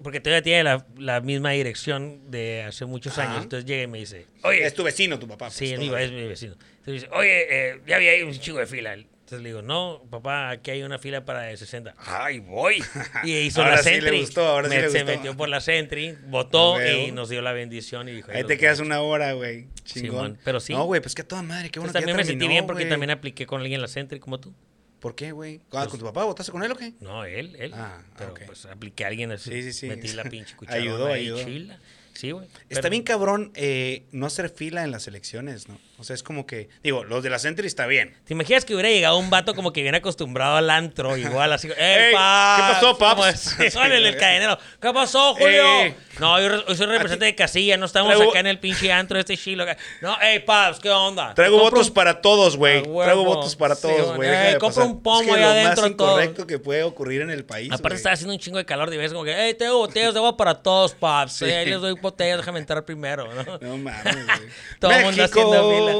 porque 0.03 0.19
todavía 0.19 0.41
tiene 0.41 0.63
la, 0.63 0.85
la 0.97 1.21
misma 1.21 1.51
dirección 1.51 2.29
de 2.31 2.63
hace 2.63 2.85
muchos 2.85 3.17
Ajá. 3.17 3.31
años. 3.31 3.43
Entonces 3.43 3.65
llega 3.69 3.83
y 3.83 3.87
me 3.87 3.99
dice, 3.99 4.25
oye, 4.43 4.65
Es 4.65 4.73
tu 4.73 4.83
vecino, 4.83 5.19
tu 5.19 5.27
papá. 5.27 5.45
pues, 5.47 5.53
Sí, 5.53 5.71
es 5.71 5.79
mi, 5.79 5.87
es 5.93 6.11
mi 6.11 6.27
vecino. 6.27 6.53
Entonces 6.79 6.93
dice, 7.03 7.07
oye, 7.11 7.69
eh, 7.69 7.81
ya 7.87 7.95
había 7.97 8.11
ahí 8.11 8.23
un 8.23 8.33
chico 8.33 8.57
de 8.57 8.65
fila. 8.65 8.97
Entonces 9.31 9.43
le 9.43 9.49
digo, 9.49 9.61
no, 9.61 10.03
papá, 10.09 10.49
aquí 10.49 10.71
hay 10.71 10.83
una 10.83 10.99
fila 10.99 11.23
para 11.23 11.43
de 11.43 11.55
60. 11.55 11.95
¡Ay, 11.97 12.39
voy! 12.39 12.83
Y 13.23 13.37
hizo 13.37 13.61
Ahora 13.61 13.77
la 13.77 13.83
sí 13.83 13.89
le 13.91 14.01
Sentry. 14.01 14.19
gustó, 14.19 14.45
ahora 14.45 14.67
sí 14.67 14.75
Me- 14.75 14.81
le 14.81 14.89
Se 14.89 15.03
gustó. 15.03 15.15
metió 15.17 15.37
por 15.37 15.47
la 15.47 15.61
Sentry, 15.61 16.17
votó 16.27 16.85
y 16.85 17.13
nos 17.13 17.29
dio 17.29 17.41
la 17.41 17.53
bendición 17.53 18.09
y 18.09 18.11
dijo... 18.11 18.29
Ahí 18.33 18.43
te 18.43 18.57
quedas 18.57 18.79
una 18.81 18.99
hora, 19.01 19.31
güey. 19.31 19.67
Chingón. 19.85 20.37
Pero 20.43 20.59
sí. 20.59 20.73
No, 20.73 20.83
güey, 20.83 20.99
pues 20.99 21.15
que 21.15 21.21
a 21.21 21.27
toda 21.27 21.43
madre, 21.43 21.69
qué 21.69 21.79
bueno 21.79 21.91
Entonces 21.91 22.01
que 22.05 22.11
ya 22.11 22.11
también 22.11 22.17
me 22.17 22.23
sentí 22.25 22.47
bien 22.49 22.65
porque 22.67 22.83
güey. 22.83 22.89
también 22.89 23.11
apliqué 23.11 23.45
con 23.47 23.61
alguien 23.61 23.81
la 23.81 23.87
Sentry 23.87 24.19
como 24.19 24.39
tú. 24.41 24.53
¿Por 24.99 25.15
qué, 25.15 25.31
güey? 25.31 25.61
Ah, 25.71 25.87
¿Con 25.89 25.97
tu 25.97 26.05
papá? 26.05 26.25
¿Votaste 26.25 26.51
con 26.51 26.61
él 26.63 26.71
o 26.73 26.75
qué? 26.75 26.93
No, 26.99 27.23
él, 27.23 27.55
él. 27.57 27.71
Ah, 27.73 28.01
pero 28.17 28.33
pues 28.45 28.65
apliqué 28.65 29.05
a 29.05 29.07
alguien 29.07 29.31
así. 29.31 29.49
Sí, 29.49 29.63
sí, 29.63 29.73
sí. 29.73 29.87
Metí 29.87 30.09
la 30.09 30.23
pinche 30.29 30.55
cuchara. 30.57 30.77
Ayudó, 30.77 31.07
ahí, 31.07 31.21
ayudó. 31.23 31.43
chila. 31.45 31.79
Sí, 32.13 32.31
güey. 32.31 32.45
Está 32.69 32.81
Pero- 32.81 32.89
bien 32.89 33.03
cabrón 33.03 33.51
eh, 33.55 34.03
no 34.11 34.25
hacer 34.25 34.49
fila 34.49 34.83
en 34.83 34.91
las 34.91 35.07
elecciones, 35.07 35.69
¿no? 35.69 35.79
O 36.01 36.03
sea, 36.03 36.15
es 36.15 36.23
como 36.23 36.45
que, 36.47 36.67
digo, 36.83 37.03
los 37.03 37.21
de 37.23 37.29
la 37.29 37.37
Sentry 37.39 37.67
está 37.67 37.85
bien. 37.85 38.15
¿Te 38.25 38.33
imaginas 38.33 38.65
que 38.65 38.73
hubiera 38.73 38.89
llegado 38.89 39.17
un 39.19 39.29
vato 39.29 39.53
como 39.53 39.71
que 39.71 39.83
viene 39.83 39.99
acostumbrado 39.99 40.57
al 40.57 40.69
antro, 40.69 41.15
igual 41.15 41.53
así? 41.53 41.67
¡Ey, 41.77 42.05
Ey, 42.07 42.13
paps! 42.13 42.57
¿qué 42.57 42.73
pasó, 42.73 42.97
paps? 42.97 43.15
¿Cómo 43.55 43.63
es? 43.63 43.75
Órale, 43.75 44.09
el 44.09 44.17
cadenero. 44.17 44.57
¿Qué 44.81 44.91
pasó, 44.91 45.35
Julio? 45.35 45.81
Ey. 45.83 45.95
No, 46.19 46.39
yo, 46.41 46.67
yo 46.67 46.75
soy 46.75 46.87
representante 46.87 47.25
de 47.25 47.35
casilla, 47.35 47.77
no 47.77 47.85
estamos 47.85 48.13
Traigo- 48.15 48.29
acá 48.31 48.39
en 48.39 48.47
el 48.47 48.59
pinche 48.59 48.91
antro 48.91 49.17
este 49.19 49.37
chilo. 49.37 49.65
No, 50.01 50.19
ey, 50.21 50.39
paps, 50.39 50.79
¿qué 50.79 50.89
onda? 50.89 51.33
Traigo 51.35 51.57
Compro 51.59 51.77
votos 51.77 51.87
un- 51.89 51.93
para 51.93 52.19
todos, 52.21 52.57
güey. 52.57 52.81
Traigo 52.81 53.23
votos 53.23 53.55
para 53.55 53.75
Sí, 53.75 53.83
todos, 53.83 54.15
güey. 54.15 54.29
Eh, 54.29 54.33
de 54.53 54.59
pasar. 54.59 54.85
un 54.85 55.01
pomo 55.03 55.21
es 55.21 55.27
que 55.35 55.39
lo 55.39 55.47
adentro, 55.47 55.83
más 55.83 55.95
todo. 55.97 56.09
incorrecto 56.11 56.47
que 56.47 56.59
puede 56.59 56.83
ocurrir 56.83 57.21
en 57.21 57.29
el 57.29 57.45
país, 57.45 57.69
Aparte 57.71 57.89
güey. 57.89 57.97
estaba 57.97 58.13
haciendo 58.13 58.33
un 58.33 58.39
chingo 58.39 58.57
de 58.57 58.65
calor 58.65 58.91
y 58.93 58.97
ves 58.97 59.11
como 59.13 59.23
que, 59.23 59.35
hey, 59.37 59.55
tengo 59.57 59.77
botellas 59.77 60.13
de 60.13 60.19
agua 60.19 60.35
para 60.35 60.55
todos, 60.55 60.93
paps. 60.95 61.33
Sí. 61.41 61.45
Eh, 61.45 61.57
ahí 61.57 61.65
les 61.67 61.79
doy 61.81 61.93
botellas, 61.93 62.37
déjame 62.37 62.59
entrar 62.59 62.83
primero, 62.85 63.27
¿no? 63.33 63.57
No 63.59 63.77
mames, 63.77 64.15
güey. 64.25 64.49
Todo 64.79 64.91
el 64.91 65.05
mundo 65.05 65.23
haciendo 65.23 65.71
fila. 65.71 65.90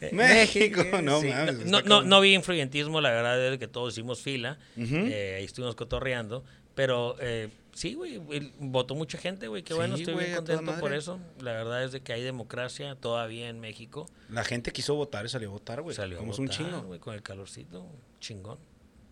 Eh, 0.00 0.10
México, 0.12 0.82
no 1.02 1.20
sí. 1.20 1.28
mames. 1.28 1.66
No, 1.66 1.82
no, 1.82 2.02
no 2.02 2.20
vi 2.20 2.34
influyentismo, 2.34 3.00
la 3.00 3.10
verdad 3.10 3.52
es 3.52 3.58
que 3.58 3.68
todos 3.68 3.92
hicimos 3.94 4.20
fila. 4.22 4.58
Ujú. 4.76 4.96
eh, 4.96 5.36
ahí 5.38 5.44
estuvimos 5.44 5.74
cotorreando. 5.74 6.44
Pero 6.74 7.16
eh, 7.20 7.48
sí, 7.74 7.94
güey, 7.94 8.20
votó 8.58 8.94
mucha 8.94 9.18
gente, 9.18 9.48
güey. 9.48 9.62
Qué 9.62 9.74
bueno, 9.74 9.96
Sí, 9.96 10.02
estoy 10.02 10.14
güey, 10.14 10.26
bien 10.26 10.34
a 10.38 10.44
contento 10.44 10.78
por 10.80 10.92
eso. 10.94 11.18
La 11.40 11.52
verdad 11.52 11.82
es 11.84 11.92
de 11.92 12.00
que 12.00 12.12
hay 12.12 12.22
democracia 12.22 12.94
todavía 12.94 13.48
en 13.48 13.60
México. 13.60 14.08
La 14.30 14.44
gente 14.44 14.72
quiso 14.72 14.94
votar 14.94 15.26
y 15.26 15.28
salió 15.28 15.48
a 15.48 15.52
votar, 15.52 15.82
güey. 15.82 15.94
Salió 15.96 16.16
a 16.16 16.20
Somos 16.20 16.38
votar, 16.38 16.60
un 16.62 16.70
chingo. 16.70 16.82
güey, 16.82 17.00
con 17.00 17.14
el 17.14 17.22
calorcito, 17.22 17.86
chingón. 18.20 18.58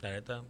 La 0.01 0.13
neta. 0.13 0.43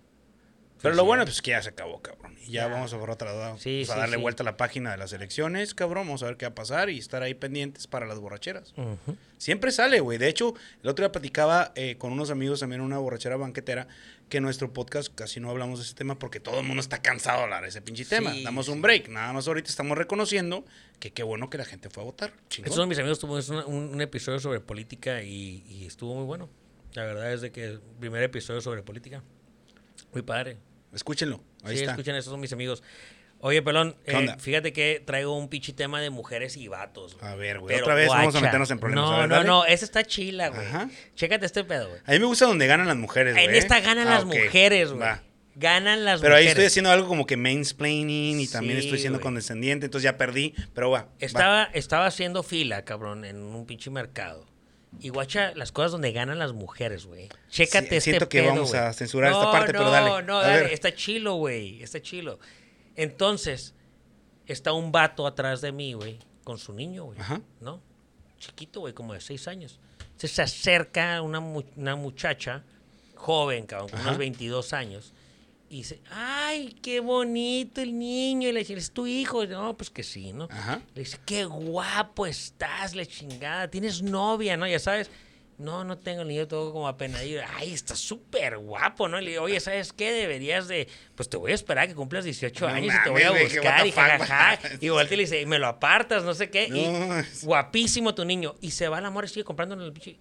Pero 0.82 0.94
lo 0.94 1.04
bueno 1.04 1.22
felicidades. 1.24 1.26
pues 1.26 1.42
que 1.42 1.50
ya 1.50 1.62
se 1.62 1.68
acabó, 1.70 2.00
cabrón. 2.02 2.34
Y 2.46 2.52
ya, 2.52 2.62
Ya. 2.62 2.68
vamos 2.68 2.92
a, 2.92 2.96
otra, 2.98 3.56
Sí, 3.58 3.82
a 3.82 3.84
sí, 3.84 3.98
darle 3.98 4.16
sí. 4.16 4.22
vuelta 4.22 4.42
a 4.42 4.44
la 4.44 4.56
página 4.56 4.90
de 4.92 4.96
las 4.96 5.12
elecciones, 5.12 5.74
cabrón. 5.74 6.06
Vamos 6.06 6.22
a 6.22 6.26
ver 6.26 6.36
qué 6.36 6.46
va 6.46 6.50
a 6.52 6.54
pasar 6.54 6.88
y 6.90 6.98
estar 6.98 7.22
ahí 7.22 7.34
pendientes 7.34 7.86
para 7.86 8.06
las 8.06 8.18
borracheras. 8.18 8.74
Siempre 9.38 9.70
sale, 9.70 10.00
güey. 10.00 10.18
De 10.18 10.28
hecho, 10.28 10.54
el 10.82 10.88
otro 10.88 11.04
día 11.04 11.12
platicaba 11.12 11.72
eh, 11.74 11.96
con 11.98 12.12
unos 12.12 12.30
amigos 12.30 12.60
también 12.60 12.80
en 12.80 12.86
una 12.86 12.98
borrachera 12.98 13.36
banquetera 13.36 13.86
que 14.28 14.38
en 14.38 14.42
nuestro 14.42 14.72
podcast 14.72 15.14
casi 15.14 15.40
no 15.40 15.48
hablamos 15.50 15.78
de 15.78 15.84
ese 15.86 15.94
tema 15.94 16.18
porque 16.18 16.38
todo 16.40 16.60
el 16.60 16.66
mundo 16.66 16.80
está 16.80 17.00
cansado 17.00 17.38
de 17.38 17.44
hablar 17.44 17.62
de 17.62 17.68
ese 17.70 17.80
pinche 17.82 18.04
tema. 18.04 18.32
Damos 18.44 18.68
un 18.68 18.82
break. 18.82 19.08
Nada 19.08 19.32
más 19.32 19.46
ahorita 19.48 19.70
estamos 19.70 19.96
reconociendo 19.96 20.64
que 21.00 21.12
qué 21.12 21.22
bueno 21.22 21.48
que 21.50 21.56
la 21.58 21.64
gente 21.64 21.88
fue 21.90 22.02
a 22.02 22.06
votar. 22.06 22.32
Chingón. 22.50 22.70
Estos 22.70 22.86
mis 22.88 22.98
amigos 22.98 23.18
tuvimos 23.18 23.48
un, 23.48 23.56
un- 23.64 23.88
un 23.94 24.00
episodio 24.00 24.38
sobre 24.40 24.60
política 24.60 25.22
y, 25.22 25.64
y 25.68 25.86
estuvo 25.86 26.14
muy 26.14 26.24
bueno. 26.24 26.48
La 26.94 27.04
verdad 27.04 27.32
es 27.32 27.40
de 27.40 27.52
que 27.52 27.64
el 27.64 27.80
primer 28.00 28.22
episodio 28.22 28.60
sobre 28.60 28.82
política. 28.82 29.22
Muy 30.18 30.22
padre. 30.26 30.56
Escúchenlo. 30.92 31.40
Ahí 31.62 31.74
sí, 31.76 31.80
está. 31.82 31.92
escuchen, 31.92 32.16
esos 32.16 32.30
son 32.32 32.40
mis 32.40 32.52
amigos. 32.52 32.82
Oye, 33.40 33.62
pelón, 33.62 33.94
¿Qué 34.04 34.16
eh, 34.16 34.34
fíjate 34.40 34.72
que 34.72 35.00
traigo 35.06 35.38
un 35.38 35.48
pinche 35.48 35.72
tema 35.72 36.00
de 36.00 36.10
mujeres 36.10 36.56
y 36.56 36.66
vatos. 36.66 37.16
güey. 37.16 37.30
A 37.32 37.36
ver, 37.36 37.60
güey. 37.60 37.72
Pero 37.72 37.84
Otra 37.86 37.94
vez 37.94 38.08
vamos 38.08 38.34
a 38.34 38.40
meternos 38.40 38.68
en 38.72 38.80
problemas. 38.80 39.04
No, 39.10 39.16
ver, 39.18 39.28
no, 39.28 39.34
dale. 39.36 39.46
no, 39.46 39.64
esa 39.64 39.84
está 39.84 40.02
chila, 40.02 40.48
güey. 40.48 40.66
Ajá. 40.66 40.90
Chécate 41.14 41.46
este 41.46 41.62
pedo, 41.62 41.88
güey. 41.88 42.00
A 42.04 42.10
mí 42.12 42.18
me 42.18 42.24
gusta 42.26 42.46
donde 42.46 42.66
ganan 42.66 42.88
las 42.88 42.96
mujeres, 42.96 43.34
güey. 43.34 43.44
En 43.46 43.54
esta 43.54 43.78
ganan 43.80 44.08
Ah, 44.08 44.14
las 44.16 44.24
mujeres, 44.24 44.88
güey. 44.90 45.02
Va. 45.02 45.22
Ganan 45.54 46.04
las 46.04 46.20
Pero 46.20 46.34
ahí 46.34 46.44
mujeres. 46.44 46.50
estoy 46.52 46.66
haciendo 46.66 46.90
algo 46.90 47.06
como 47.06 47.26
que 47.26 47.36
mansplaining 47.36 48.40
y 48.40 48.48
también 48.48 48.78
estoy 48.78 48.98
siendo 48.98 49.18
güey. 49.18 49.24
condescendiente, 49.24 49.86
entonces 49.86 50.04
ya 50.04 50.16
perdí, 50.16 50.54
pero 50.74 50.90
va. 50.90 51.02
va. 51.02 51.08
Estaba, 51.20 51.64
estaba 51.74 52.06
haciendo 52.06 52.42
fila, 52.42 52.84
cabrón, 52.84 53.24
en 53.24 53.36
un 53.36 53.66
pinche 53.66 53.90
mercado. 53.90 54.46
Y 55.00 55.10
guacha 55.10 55.52
las 55.54 55.70
cosas 55.70 55.92
donde 55.92 56.12
ganan 56.12 56.38
las 56.38 56.52
mujeres, 56.52 57.06
güey. 57.06 57.28
Chécate 57.50 57.88
Sí, 57.88 57.94
este 57.96 58.00
siento 58.00 58.28
que 58.28 58.40
pedo, 58.40 58.50
vamos 58.54 58.74
a 58.74 58.92
censurar 58.92 59.32
esta 59.32 59.44
No, 59.44 59.52
parte, 59.52 59.66
pero 59.72 59.84
no, 59.84 59.90
dale. 59.90 60.26
No, 60.26 60.38
A 60.38 60.42
dale. 60.42 60.62
ver. 60.64 60.72
Está 60.72 60.94
chilo, 60.94 61.34
güey. 61.34 61.82
Está 61.82 62.00
chilo. 62.00 62.38
Entonces, 62.96 63.74
está 64.46 64.72
un 64.72 64.90
vato 64.90 65.26
atrás 65.26 65.60
de 65.60 65.72
mí, 65.72 65.92
güey, 65.92 66.18
con 66.44 66.58
su 66.58 66.72
niño, 66.72 67.04
güey. 67.04 67.18
Ajá. 67.20 67.40
¿No? 67.60 67.80
Chiquito, 68.38 68.80
güey, 68.80 68.94
como 68.94 69.14
de 69.14 69.20
seis 69.20 69.46
años. 69.46 69.78
Entonces 70.00 70.32
se 70.32 70.42
acerca 70.42 71.20
una, 71.22 71.38
mu- 71.40 71.62
una 71.76 71.94
muchacha, 71.94 72.64
joven, 73.14 73.66
cabrón, 73.66 73.88
con 73.90 73.98
Ajá. 74.00 74.08
unos 74.08 74.18
22 74.18 74.72
años. 74.72 75.12
Y 75.70 75.78
dice, 75.78 76.00
ay, 76.10 76.74
qué 76.82 77.00
bonito 77.00 77.80
el 77.82 77.98
niño. 77.98 78.48
Y 78.48 78.52
le 78.52 78.60
dice, 78.60 78.74
¿es 78.74 78.90
tu 78.90 79.06
hijo? 79.06 79.44
Y, 79.44 79.48
no, 79.48 79.76
pues 79.76 79.90
que 79.90 80.02
sí, 80.02 80.32
¿no? 80.32 80.48
Ajá. 80.50 80.80
Le 80.94 81.02
dice, 81.02 81.18
qué 81.26 81.44
guapo 81.44 82.26
estás, 82.26 82.94
la 82.94 83.04
chingada. 83.04 83.68
Tienes 83.68 84.00
novia, 84.02 84.56
¿no? 84.56 84.66
Ya 84.66 84.78
sabes. 84.78 85.10
No, 85.58 85.82
no 85.82 85.98
tengo 85.98 86.22
ni 86.24 86.36
yo, 86.36 86.46
todo 86.46 86.72
como 86.72 86.86
apenadillo. 86.86 87.40
Ay, 87.56 87.74
estás 87.74 87.98
súper 87.98 88.58
guapo, 88.58 89.08
¿no? 89.08 89.20
Y 89.20 89.24
le 89.24 89.30
digo, 89.32 89.42
oye, 89.42 89.58
¿sabes 89.58 89.92
qué? 89.92 90.12
Deberías 90.12 90.68
de... 90.68 90.86
Pues 91.16 91.28
te 91.28 91.36
voy 91.36 91.50
a 91.50 91.54
esperar 91.56 91.84
a 91.84 91.88
que 91.88 91.96
cumplas 91.96 92.24
18 92.24 92.68
No 92.68 92.72
años 92.74 92.94
y 92.94 93.02
te 93.02 93.10
voy 93.10 93.22
a 93.24 93.32
buscar. 93.32 93.84
Y 93.86 93.90
jajaja. 93.90 94.58
Y 94.80 94.88
voltea 94.88 95.14
y 95.14 95.16
le 95.16 95.22
dice, 95.24 95.44
me 95.46 95.58
lo 95.58 95.66
apartas, 95.66 96.22
no 96.22 96.32
sé 96.32 96.48
qué. 96.48 96.68
No, 96.68 96.76
y 96.76 96.84
es- 97.20 97.44
guapísimo 97.44 98.14
tu 98.14 98.24
niño. 98.24 98.54
Y 98.60 98.70
se 98.70 98.86
va 98.88 98.98
al 98.98 99.04
amor 99.06 99.24
y 99.24 99.28
sigue 99.28 99.44
comprando 99.44 99.74
en 99.74 99.80
el 99.82 99.92
pinche... 99.92 100.16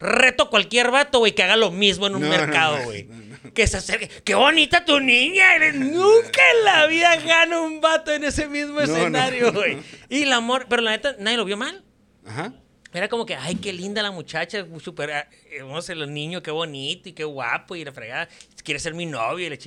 Reto 0.00 0.48
cualquier 0.50 0.90
vato, 0.90 1.18
güey, 1.18 1.34
que 1.34 1.42
haga 1.42 1.56
lo 1.56 1.70
mismo 1.70 2.06
en 2.06 2.16
un 2.16 2.22
No, 2.22 2.28
mercado, 2.28 2.82
güey. 2.84 3.06
No, 3.44 3.52
Que 3.54 3.66
se 3.66 3.76
acerque. 3.78 4.08
¡Qué 4.24 4.34
bonita 4.34 4.84
tu 4.84 5.00
niña! 5.00 5.56
Eres- 5.56 5.74
Nunca 5.74 6.40
en 6.58 6.64
la 6.64 6.86
vida 6.86 7.16
gana 7.16 7.60
un 7.60 7.80
vato 7.80 8.12
en 8.12 8.24
ese 8.24 8.48
mismo 8.48 8.80
No, 8.80 8.86
no. 8.86 8.96
escenario, 8.96 9.52
güey. 9.52 9.78
Y 10.08 10.22
el 10.22 10.32
amor, 10.32 10.66
pero 10.68 10.82
la 10.82 10.92
neta, 10.92 11.14
nadie 11.18 11.36
lo 11.36 11.44
vio 11.44 11.56
mal. 11.56 11.84
Ajá. 12.26 12.52
Era 12.92 13.08
como 13.08 13.24
que, 13.24 13.36
ay, 13.36 13.54
qué 13.54 13.72
linda 13.72 14.02
la 14.02 14.10
muchacha, 14.10 14.66
súper, 14.82 15.28
no 15.60 15.80
sé, 15.80 15.92
el 15.92 16.12
niño, 16.12 16.42
qué 16.42 16.50
bonito 16.50 17.08
y 17.08 17.12
qué 17.12 17.22
guapo, 17.22 17.76
y 17.76 17.84
la 17.84 17.92
fregada, 17.92 18.28
quiere 18.64 18.80
ser 18.80 18.94
mi 18.94 19.06
novio. 19.06 19.46
Y 19.46 19.50
le 19.50 19.58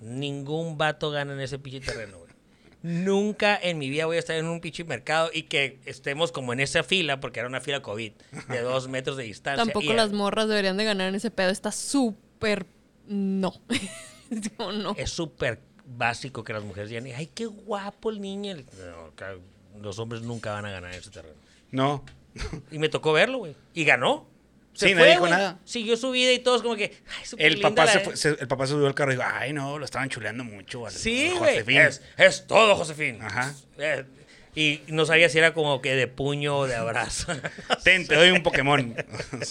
Ningún 0.00 0.76
vato 0.76 1.10
gana 1.10 1.32
en 1.32 1.40
ese 1.40 1.58
pinche 1.58 1.80
terreno, 1.80 2.18
güey. 2.18 2.26
Nunca 2.82 3.58
en 3.60 3.78
mi 3.78 3.88
vida 3.90 4.04
voy 4.06 4.16
a 4.16 4.18
estar 4.20 4.36
en 4.36 4.46
un 4.46 4.60
pinche 4.60 4.84
mercado 4.84 5.30
y 5.32 5.44
que 5.44 5.80
estemos 5.86 6.30
como 6.30 6.52
en 6.52 6.60
esa 6.60 6.82
fila, 6.84 7.18
porque 7.18 7.40
era 7.40 7.48
una 7.48 7.60
fila 7.60 7.80
COVID, 7.80 8.12
de 8.48 8.60
dos 8.60 8.88
metros 8.88 9.16
de 9.16 9.24
distancia. 9.24 9.64
Tampoco 9.64 9.90
y- 9.92 9.96
las 9.96 10.12
morras 10.12 10.46
deberían 10.48 10.76
de 10.76 10.84
ganar 10.84 11.08
en 11.08 11.14
ese 11.14 11.30
pedo. 11.30 11.48
Está 11.50 11.72
súper... 11.72 12.66
No. 13.08 13.52
No. 14.58 14.94
Es 14.98 15.10
súper 15.10 15.60
básico 15.84 16.42
que 16.42 16.52
las 16.52 16.64
mujeres 16.64 16.90
digan, 16.90 17.06
ay, 17.16 17.28
qué 17.32 17.46
guapo 17.46 18.10
el 18.10 18.20
niño. 18.20 18.56
No, 18.56 19.12
los 19.80 19.98
hombres 20.00 20.22
nunca 20.22 20.52
van 20.52 20.66
a 20.66 20.70
ganar 20.72 20.92
ese 20.92 21.10
terreno. 21.10 21.36
No. 21.70 22.04
Y 22.72 22.78
me 22.80 22.88
tocó 22.88 23.12
verlo, 23.12 23.38
güey. 23.38 23.54
Y 23.72 23.84
ganó. 23.84 24.26
Sí, 24.74 24.92
nadie 24.94 25.10
dijo 25.10 25.20
güey. 25.20 25.30
nada. 25.30 25.58
Siguió 25.64 25.96
su 25.96 26.10
vida 26.10 26.32
y 26.32 26.40
todos 26.40 26.60
como 26.62 26.74
que, 26.76 26.96
ay, 27.18 27.24
súper 27.24 27.46
El 27.46 27.52
linda 27.54 27.68
papá, 27.70 27.84
la- 27.86 27.92
se 27.92 28.00
fue- 28.00 28.16
se- 28.16 28.28
el 28.40 28.48
papá 28.48 28.66
se 28.66 28.72
subió 28.74 28.86
al 28.88 28.94
carro 28.94 29.12
y 29.12 29.14
dijo, 29.16 29.26
ay, 29.32 29.52
no, 29.54 29.78
lo 29.78 29.84
estaban 29.84 30.08
chuleando 30.10 30.44
mucho. 30.44 30.84
Sí, 30.90 31.30
güey. 31.38 31.52
Josefín". 31.54 31.78
Es, 31.78 32.02
es 32.18 32.46
todo, 32.46 32.74
Josefín. 32.76 33.22
Ajá. 33.22 33.54
Eh, 33.78 34.04
y 34.56 34.80
no 34.88 35.06
sabía 35.06 35.28
si 35.28 35.38
era 35.38 35.54
como 35.54 35.80
que 35.80 35.94
de 35.94 36.08
puño 36.08 36.58
o 36.58 36.66
de 36.66 36.74
abrazo. 36.74 37.32
Ten, 37.84 38.06
te 38.08 38.16
doy 38.16 38.30
un 38.30 38.42
Pokémon. 38.42 38.96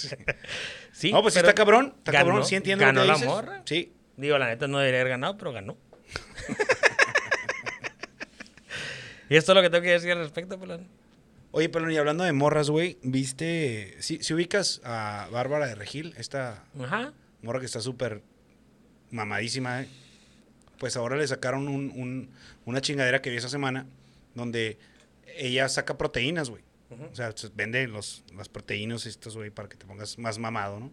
sí, 0.92 1.12
no, 1.12 1.22
pues 1.22 1.36
sí 1.36 1.40
está 1.40 1.54
cabrón. 1.54 1.94
Está 2.00 2.12
ganó- 2.12 2.26
cabrón. 2.32 2.46
Sí 2.46 2.56
entiendo 2.56 2.84
Ganó 2.84 3.06
lo 3.06 3.14
que 3.14 3.20
la 3.22 3.26
morra. 3.26 3.62
Sí. 3.66 3.94
Digo, 4.18 4.38
la 4.38 4.48
neta 4.48 4.68
no 4.68 4.80
debería 4.80 5.00
haber 5.02 5.12
ganado, 5.12 5.38
pero 5.38 5.54
ganó. 5.54 5.78
y 9.30 9.36
esto 9.36 9.52
es 9.52 9.56
lo 9.56 9.62
que 9.62 9.70
tengo 9.70 9.84
que 9.84 9.92
decir 9.92 10.12
al 10.12 10.20
respecto, 10.20 10.60
pelón. 10.60 10.88
Oye, 11.52 11.70
pero 11.70 11.90
y 11.90 11.98
hablando 11.98 12.24
de 12.24 12.34
morras, 12.34 12.70
güey, 12.70 12.98
¿viste? 13.02 13.96
Si 14.02 14.34
ubicas 14.34 14.82
a 14.84 15.28
Bárbara 15.32 15.68
de 15.68 15.76
Regil, 15.76 16.14
esta 16.18 16.64
Ajá. 16.82 17.14
morra 17.42 17.60
que 17.60 17.66
está 17.66 17.80
súper 17.80 18.22
mamadísima, 19.12 19.82
¿eh? 19.82 19.88
Pues 20.80 20.98
ahora 20.98 21.16
le 21.16 21.26
sacaron 21.28 21.68
un- 21.70 21.92
un- 21.96 22.30
una 22.66 22.82
chingadera 22.82 23.22
que 23.22 23.30
vi 23.30 23.38
esa 23.38 23.48
semana 23.50 23.86
donde 24.34 24.78
ella 25.38 25.68
saca 25.70 25.98
proteínas, 25.98 26.50
güey. 26.50 26.64
O 27.12 27.16
sea, 27.16 27.32
se 27.36 27.50
vende 27.54 27.88
los, 27.88 28.24
las 28.36 28.48
proteínas 28.48 29.06
estas, 29.06 29.36
güey, 29.36 29.50
para 29.50 29.68
que 29.68 29.76
te 29.76 29.86
pongas 29.86 30.18
más 30.18 30.38
mamado, 30.38 30.80
¿no? 30.80 30.92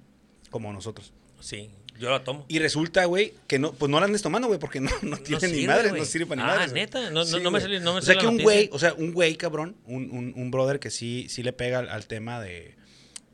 Como 0.50 0.72
nosotros. 0.72 1.12
Sí, 1.40 1.70
yo 1.98 2.10
la 2.10 2.24
tomo. 2.24 2.44
Y 2.48 2.58
resulta, 2.60 3.04
güey, 3.04 3.34
que 3.46 3.58
no, 3.58 3.72
pues 3.72 3.90
no 3.90 3.98
la 4.00 4.06
andes 4.06 4.22
tomando, 4.22 4.48
güey, 4.48 4.58
porque 4.58 4.80
no, 4.80 4.90
no 5.02 5.16
tiene 5.18 5.48
ni 5.48 5.54
sirve, 5.54 5.66
madre, 5.66 5.92
no 5.92 6.04
sirve 6.04 6.26
para 6.26 6.36
ni 6.42 6.48
Ah, 6.48 6.54
madres, 6.54 6.70
güey. 6.70 6.82
¿neta? 6.82 7.10
No- 7.10 7.24
no- 7.24 7.38
no 7.40 7.50
me 7.50 7.60
salió- 7.60 7.80
no 7.80 7.92
me 7.92 7.98
O 7.98 8.02
sea, 8.02 8.16
que 8.16 8.26
un 8.26 8.38
güey, 8.38 8.68
o 8.72 8.78
sea, 8.78 8.94
un 8.94 9.12
güey, 9.12 9.36
cabrón, 9.36 9.76
un, 9.84 10.10
un, 10.10 10.32
un 10.36 10.50
brother 10.50 10.80
que 10.80 10.90
sí, 10.90 11.26
sí 11.28 11.42
le 11.42 11.52
pega 11.52 11.80
al, 11.80 11.88
al 11.88 12.06
tema 12.06 12.40
de, 12.40 12.74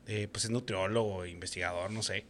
de, 0.05 0.27
pues 0.27 0.43
es 0.45 0.49
nutriólogo, 0.51 1.25
investigador, 1.25 1.91
no 1.91 2.03
sé. 2.03 2.25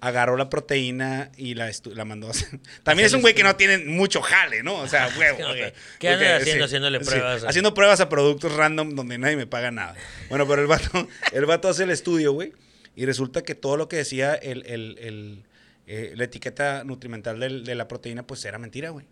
Agarró 0.00 0.36
la 0.36 0.50
proteína 0.50 1.30
y 1.36 1.54
la, 1.54 1.70
la 1.94 2.04
mandó 2.04 2.26
a 2.28 2.30
hacer. 2.32 2.60
También 2.82 3.06
es 3.06 3.14
un 3.14 3.22
güey 3.22 3.34
que 3.34 3.42
no 3.42 3.56
tiene 3.56 3.78
mucho 3.78 4.20
jale, 4.20 4.62
¿no? 4.62 4.74
O 4.76 4.86
sea, 4.88 5.08
huevo. 5.18 5.38
¿Qué 5.38 5.72
Porque, 6.10 6.28
haciendo? 6.28 6.64
Haciéndole 6.66 7.00
pruebas 7.00 7.44
a- 7.44 7.48
Haciendo 7.48 7.72
pruebas 7.74 8.00
a 8.00 8.08
productos 8.10 8.52
random 8.54 8.94
donde 8.94 9.16
nadie 9.18 9.36
me 9.36 9.46
paga 9.46 9.70
nada. 9.70 9.94
Bueno, 10.28 10.46
pero 10.46 10.60
el 10.60 10.68
vato, 10.68 11.08
el 11.32 11.46
vato 11.46 11.68
hace 11.68 11.84
el 11.84 11.90
estudio, 11.90 12.32
güey. 12.32 12.52
Y 12.96 13.06
resulta 13.06 13.42
que 13.42 13.54
todo 13.54 13.76
lo 13.76 13.88
que 13.88 13.96
decía 13.96 14.34
el, 14.34 14.64
el- 14.66 14.98
el, 15.00 15.42
eh, 15.86 16.12
la 16.16 16.24
etiqueta 16.24 16.84
nutrimental 16.84 17.40
del- 17.40 17.64
de 17.64 17.74
la 17.74 17.88
proteína, 17.88 18.26
pues 18.26 18.44
era 18.44 18.58
mentira, 18.58 18.90
güey. 18.90 19.06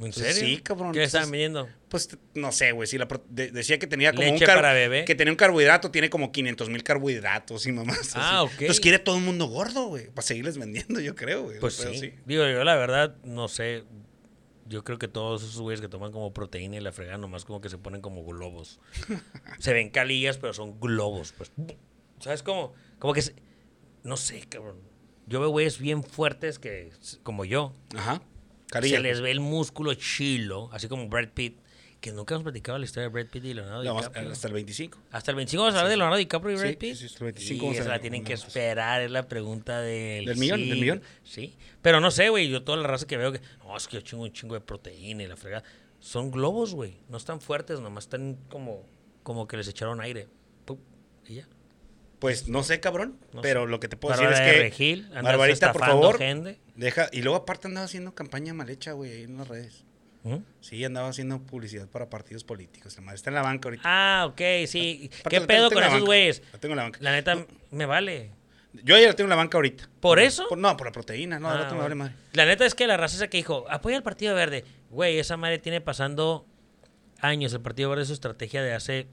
¿En 0.00 0.12
serio? 0.12 0.32
sí, 0.34 0.58
cabrón. 0.60 0.92
¿Qué 0.92 1.04
estaban 1.04 1.30
vendiendo? 1.30 1.68
Pues 1.88 2.08
no 2.34 2.50
sé, 2.50 2.72
güey. 2.72 2.88
Si 2.88 2.98
la 2.98 3.06
de- 3.28 3.50
decía 3.52 3.78
que 3.78 3.86
tenía 3.86 4.10
como 4.12 4.22
Leche 4.24 4.44
un 4.44 4.54
para 4.54 4.72
bebé. 4.72 5.04
Que 5.04 5.14
tenía 5.14 5.32
un 5.32 5.36
carbohidrato, 5.36 5.90
tiene 5.90 6.10
como 6.10 6.32
500 6.32 6.68
mil 6.68 6.82
carbohidratos 6.82 7.66
y 7.66 7.72
mamás. 7.72 8.12
Ah, 8.16 8.40
así. 8.42 8.46
ok. 8.46 8.52
Entonces 8.62 8.80
quiere 8.80 8.98
todo 8.98 9.16
el 9.16 9.22
mundo 9.22 9.46
gordo, 9.46 9.86
güey. 9.86 10.06
Para 10.08 10.26
seguirles 10.26 10.58
vendiendo, 10.58 10.98
yo 11.00 11.14
creo, 11.14 11.44
güey. 11.44 11.60
Pues 11.60 11.76
Pero 11.76 11.94
sí. 11.94 12.12
Digo, 12.26 12.44
yo 12.46 12.64
la 12.64 12.74
verdad, 12.76 13.16
no 13.24 13.46
sé. 13.48 13.84
Yo 14.66 14.82
creo 14.82 14.98
que 14.98 15.08
todos 15.08 15.42
esos 15.42 15.60
güeyes 15.60 15.80
que 15.80 15.88
toman 15.88 16.10
como 16.10 16.32
proteína 16.32 16.76
y 16.76 16.80
la 16.80 16.90
fregan 16.90 17.20
nomás 17.20 17.44
como 17.44 17.60
que 17.60 17.68
se 17.68 17.78
ponen 17.78 18.00
como 18.00 18.24
globos. 18.24 18.80
se 19.58 19.72
ven 19.74 19.90
calillas, 19.90 20.38
pero 20.38 20.52
son 20.54 20.80
globos. 20.80 21.32
Pues. 21.36 21.52
¿Sabes 22.18 22.42
cómo? 22.42 22.72
Como 22.98 23.12
que... 23.12 23.22
se- 23.22 23.34
no 24.02 24.16
sé, 24.16 24.40
cabrón. 24.48 24.76
Yo 25.26 25.38
veo 25.40 25.50
güeyes 25.50 25.78
bien 25.78 26.02
fuertes 26.02 26.58
que, 26.58 26.90
como 27.22 27.44
yo, 27.44 27.74
Ajá. 27.96 28.20
Carilla. 28.74 28.96
se 28.96 29.02
les 29.02 29.20
ve 29.20 29.30
el 29.30 29.40
músculo 29.40 29.94
chilo, 29.94 30.68
así 30.72 30.86
como 30.88 31.08
Brad 31.08 31.28
Pitt, 31.34 31.58
que 32.00 32.12
nunca 32.12 32.34
hemos 32.34 32.42
platicado 32.42 32.76
la 32.78 32.84
historia 32.84 33.08
de 33.08 33.12
Brad 33.14 33.26
Pitt 33.26 33.44
y 33.46 33.54
Leonardo 33.54 33.82
vamos- 33.82 34.02
DiCaprio. 34.02 34.30
hasta 34.32 34.46
el 34.48 34.52
25. 34.54 34.98
Hasta 35.10 35.30
el 35.30 35.36
25 35.36 35.62
vamos 35.62 35.74
a 35.74 35.78
hablar 35.78 35.90
de 35.90 35.96
Leonardo 35.96 36.18
DiCaprio 36.18 36.54
y 36.54 36.58
Brad 36.58 36.70
Sí, 36.70 36.76
Pitt. 36.76 36.94
sí, 36.94 36.98
sí, 37.00 37.06
hasta 37.06 37.18
el 37.20 37.24
25 37.32 37.54
Y 37.54 37.58
vamos 37.66 37.78
a 37.78 37.80
esa 37.80 37.88
la 37.90 37.98
tienen 38.00 38.24
que 38.24 38.32
esperar, 38.34 39.00
es 39.02 39.10
la 39.10 39.26
pregunta 39.26 39.80
del... 39.80 40.26
¿Del 40.26 40.36
millón? 40.36 40.60
¿Del 40.68 40.78
millón? 40.80 41.02
Sí. 41.22 41.56
Pero 41.80 42.00
no 42.00 42.10
sé, 42.10 42.28
güey, 42.28 42.48
yo 42.48 42.62
toda 42.62 42.76
la 42.78 42.86
raza 42.86 43.06
que 43.06 43.16
veo 43.16 43.32
que... 43.32 43.40
No, 43.64 43.74
es 43.76 43.88
que 43.88 43.94
yo 43.96 44.00
chingo 44.02 44.22
un 44.24 44.32
chingo 44.32 44.54
de 44.54 44.60
proteína 44.60 45.22
y 45.22 45.26
la 45.26 45.36
fregada. 45.36 45.64
Son 45.98 46.30
globos, 46.30 46.74
güey. 46.74 46.98
No 47.08 47.16
están 47.16 47.40
fuertes, 47.40 47.80
nomás 47.80 48.04
están 48.04 48.36
como, 48.50 48.84
como 49.22 49.48
que 49.48 49.56
les 49.56 49.66
echaron 49.68 50.02
aire. 50.02 50.28
Pum, 50.66 50.78
y 51.26 51.36
ya. 51.36 51.48
Pues 52.18 52.48
no 52.48 52.62
sé, 52.62 52.80
cabrón. 52.80 53.18
No 53.32 53.40
pero 53.40 53.64
sé. 53.64 53.70
lo 53.70 53.80
que 53.80 53.88
te 53.88 53.96
puedo 53.96 54.14
Bárbara 54.14 54.30
decir 54.38 54.44
es 54.46 54.52
de 54.52 54.58
que. 54.58 54.68
Regil, 54.70 55.08
Barbarita, 55.22 55.72
por 55.72 55.80
favor. 55.82 56.18
gente. 56.18 56.58
Deja. 56.74 57.08
Y 57.12 57.22
luego, 57.22 57.36
aparte, 57.36 57.68
andaba 57.68 57.84
haciendo 57.86 58.14
campaña 58.14 58.52
mal 58.54 58.68
hecha, 58.70 58.92
güey, 58.92 59.12
ahí 59.12 59.22
en 59.22 59.36
las 59.36 59.48
redes. 59.48 59.84
¿Mm? 60.24 60.36
Sí, 60.60 60.82
andaba 60.84 61.08
haciendo 61.08 61.38
publicidad 61.42 61.86
para 61.88 62.08
partidos 62.08 62.44
políticos. 62.44 62.94
La 62.96 63.02
madre 63.02 63.16
está 63.16 63.30
en 63.30 63.34
la 63.34 63.42
banca 63.42 63.68
ahorita. 63.68 63.82
Ah, 63.84 64.26
ok, 64.26 64.40
sí. 64.66 65.10
Aparte, 65.20 65.28
¿Qué 65.30 65.40
la 65.40 65.46
pedo 65.46 65.70
con 65.70 65.80
la 65.82 65.88
esos 65.88 66.04
güeyes? 66.04 66.42
La 66.52 66.58
tengo 66.60 66.72
en 66.72 66.76
la 66.78 66.82
banca. 66.84 66.98
La 67.02 67.12
neta, 67.12 67.46
me 67.70 67.84
vale. 67.86 68.30
Yo 68.82 68.98
ya 68.98 69.06
la 69.06 69.12
tengo 69.14 69.26
en 69.26 69.30
la 69.30 69.36
banca 69.36 69.58
ahorita. 69.58 69.88
¿Por 70.00 70.18
eso? 70.18 70.46
Por- 70.48 70.58
no, 70.58 70.76
por 70.76 70.86
la 70.86 70.92
proteína. 70.92 71.38
No, 71.38 71.48
Ah, 71.50 71.60
otro 71.62 71.76
me 71.76 71.82
vale 71.82 71.94
madre. 71.94 72.14
La 72.32 72.44
neta 72.46 72.64
es 72.66 72.74
que 72.74 72.86
la 72.86 72.96
raza 72.96 73.16
esa 73.16 73.28
que 73.28 73.36
dijo, 73.36 73.66
apoya 73.68 73.96
al 73.98 74.02
Partido 74.02 74.34
Verde. 74.34 74.64
Güey, 74.90 75.18
esa 75.18 75.36
madre 75.36 75.58
tiene 75.58 75.80
pasando 75.80 76.46
años. 77.20 77.52
El 77.52 77.60
Partido 77.60 77.90
Verde 77.90 78.02
es 78.02 78.08
su 78.08 78.14
estrategia 78.14 78.62
de 78.62 78.72
hace 78.72 79.06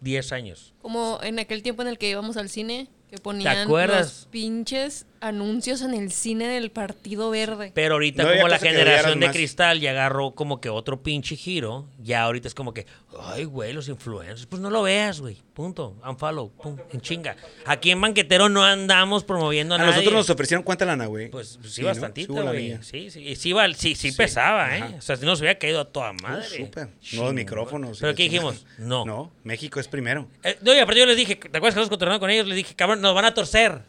10 0.00 0.30
años. 0.32 0.74
Como 0.82 1.18
en 1.22 1.38
aquel 1.38 1.62
tiempo 1.62 1.82
en 1.82 1.88
el 1.88 1.98
que 1.98 2.08
íbamos 2.10 2.36
al 2.36 2.48
cine, 2.48 2.88
que 3.10 3.18
ponían 3.18 3.58
acuerdas? 3.58 4.00
los 4.00 4.28
pinches 4.30 5.06
anuncios 5.20 5.80
en 5.80 5.94
el 5.94 6.12
cine 6.12 6.46
del 6.46 6.70
Partido 6.70 7.30
Verde. 7.30 7.72
Pero 7.74 7.94
ahorita 7.94 8.22
No 8.22 8.32
como 8.34 8.48
la 8.48 8.58
generación 8.58 9.18
de 9.18 9.26
más. 9.26 9.34
cristal 9.34 9.80
ya 9.80 9.90
agarró 9.90 10.32
como 10.32 10.60
que 10.60 10.68
otro 10.68 11.02
pinche 11.02 11.36
giro, 11.36 11.88
ya 11.98 12.22
ahorita 12.22 12.46
es 12.48 12.54
como 12.54 12.74
que, 12.74 12.86
ay, 13.20 13.44
güey, 13.44 13.72
los 13.72 13.88
influencers, 13.88 14.46
pues 14.46 14.60
no 14.60 14.68
lo 14.70 14.82
veas, 14.82 15.20
güey, 15.20 15.38
punto, 15.54 15.96
unfollow, 16.06 16.50
pum, 16.52 16.76
en 16.92 17.00
chinga. 17.00 17.34
Aquí 17.64 17.90
en 17.90 18.00
Banquetero 18.00 18.48
no 18.50 18.62
andamos 18.62 19.24
promoviendo 19.24 19.74
a, 19.74 19.78
A 19.78 19.80
nadie. 19.80 19.92
nosotros 19.92 20.14
nos 20.14 20.30
ofrecieron 20.30 20.62
cuánta 20.62 20.84
lana, 20.84 21.06
güey. 21.06 21.30
Pues 21.30 21.58
sí, 21.62 21.68
Sí, 21.70 21.80
¿no? 21.82 21.88
bastantito, 21.88 22.26
Sí 22.26 22.38
hubo 22.38 22.42
güey. 22.42 22.54
lanilla. 22.68 22.82
Sí, 22.82 23.10
sí, 23.10 23.20
y 23.22 23.36
sí, 23.36 23.52
sí, 23.54 23.74
sí, 23.94 24.10
Sí, 24.10 24.12
pesaba, 24.16 24.76
¿eh? 24.76 24.96
O 24.98 25.00
sea, 25.02 25.16
si 25.16 25.24
nos 25.24 25.40
hubiera 25.40 25.58
caído 25.58 25.80
a 25.80 25.86
toda 25.86 26.12
madre. 26.12 26.44
súper. 26.44 26.90
Sí, 27.00 27.16
Nuevos 27.16 27.34
micrófonos. 27.34 27.98
Pero 28.00 28.14
¿qué 28.14 28.24
dijimos? 28.24 28.66
No. 28.78 29.04
No, 29.06 29.32
México 29.44 29.80
es 29.80 29.88
primero. 29.88 30.28
Eh, 30.44 30.58
no, 30.60 30.74
y 30.74 30.78
aparte 30.78 31.00
yo 31.00 31.06
les 31.06 31.16
dije, 31.16 31.36
¿te 31.36 31.56
acuerdas 31.56 31.74
que 31.74 31.80
nos 31.80 31.88
controlaron 31.88 32.20
con 32.20 32.30
ellos? 32.30 32.46
Les 32.46 32.56
dije, 32.56 32.74
cabrón, 32.74 33.00
nos 33.06 33.14
van 33.14 33.24
a 33.24 33.34
torcer. 33.34 33.80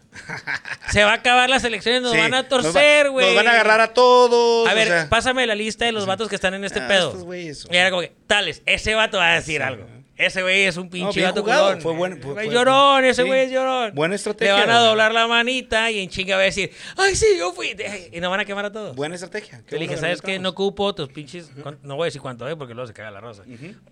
Se 0.92 1.04
va 1.04 1.12
a 1.12 1.16
acabar 1.16 1.50
las 1.50 1.64
elecciones, 1.64 2.02
nos 2.02 2.12
Sí, 2.12 2.18
van 2.18 2.34
a 2.34 2.48
torcer, 2.48 3.10
güey. 3.12 3.26
Nos 3.28 3.36
van 3.36 3.48
a 3.48 3.52
agarrar 3.52 3.82
a 3.82 3.94
todos. 3.94 4.68
A 4.68 4.72
o 4.72 4.76
ver, 4.76 4.88
sea, 4.88 5.10
pásame 5.10 5.46
la 5.46 5.56
lista 5.56 5.86
de 5.86 5.92
los 5.92 6.06
vatos 6.06 6.28
que 6.30 6.36
están 6.36 6.54
en 6.54 6.64
este 6.64 6.80
Ah, 6.80 6.88
pedo. 6.88 7.08
estos 7.10 7.24
güeyes, 7.24 7.68
y 7.70 7.76
era 7.76 7.90
como 7.90 8.02
que, 8.02 8.14
tales, 8.26 8.64
ese 8.66 8.96
vato 8.96 9.18
va 9.18 9.34
a 9.34 9.36
decir 9.36 9.62
algo. 9.62 9.86
Ese 10.16 10.42
güey 10.42 10.64
es 10.64 10.78
un 10.78 10.90
pinche 10.90 11.20
bien 11.20 11.30
vato 11.30 11.42
jugado, 11.44 11.80
fue 11.80 11.94
buen- 11.94 12.20
fue- 12.20 12.50
llorón, 12.50 13.06
ese 13.06 13.22
sí. 13.22 13.28
güey 13.28 13.42
es 13.42 13.52
llorón. 13.52 13.92
Buena 13.94 14.16
estrategia. 14.16 14.56
Le 14.56 14.62
van 14.62 14.72
a 14.72 14.80
doblar 14.80 15.14
la 15.14 15.28
manita 15.28 15.92
y 15.92 16.00
en 16.00 16.10
chinga 16.10 16.36
va 16.38 16.42
a 16.42 16.46
decir, 16.46 16.72
ay, 16.98 17.16
sí, 17.16 17.28
yo 17.38 17.54
fui. 17.54 17.76
Y 18.12 18.20
nos 18.20 18.32
van 18.32 18.40
a 18.40 18.46
quemar 18.46 18.66
a 18.66 18.72
todos. 18.72 18.96
Buena 18.96 19.14
estrategia. 19.14 19.60
Qué 19.68 19.76
Te 19.76 19.78
dije, 19.78 19.96
¿sabes 19.96 20.24
qué? 20.24 20.40
No 20.40 20.50
ocupo 20.50 20.96
tus 20.96 21.10
pinches. 21.10 21.52
No 21.84 21.96
voy 21.98 22.06
a 22.06 22.08
decir 22.08 22.20
cuánto, 22.22 22.48
¿eh? 22.50 22.56
Porque 22.56 22.74
luego 22.74 22.88
se 22.88 22.94
caga 22.96 23.12
la 23.12 23.20
rosa. 23.22 23.44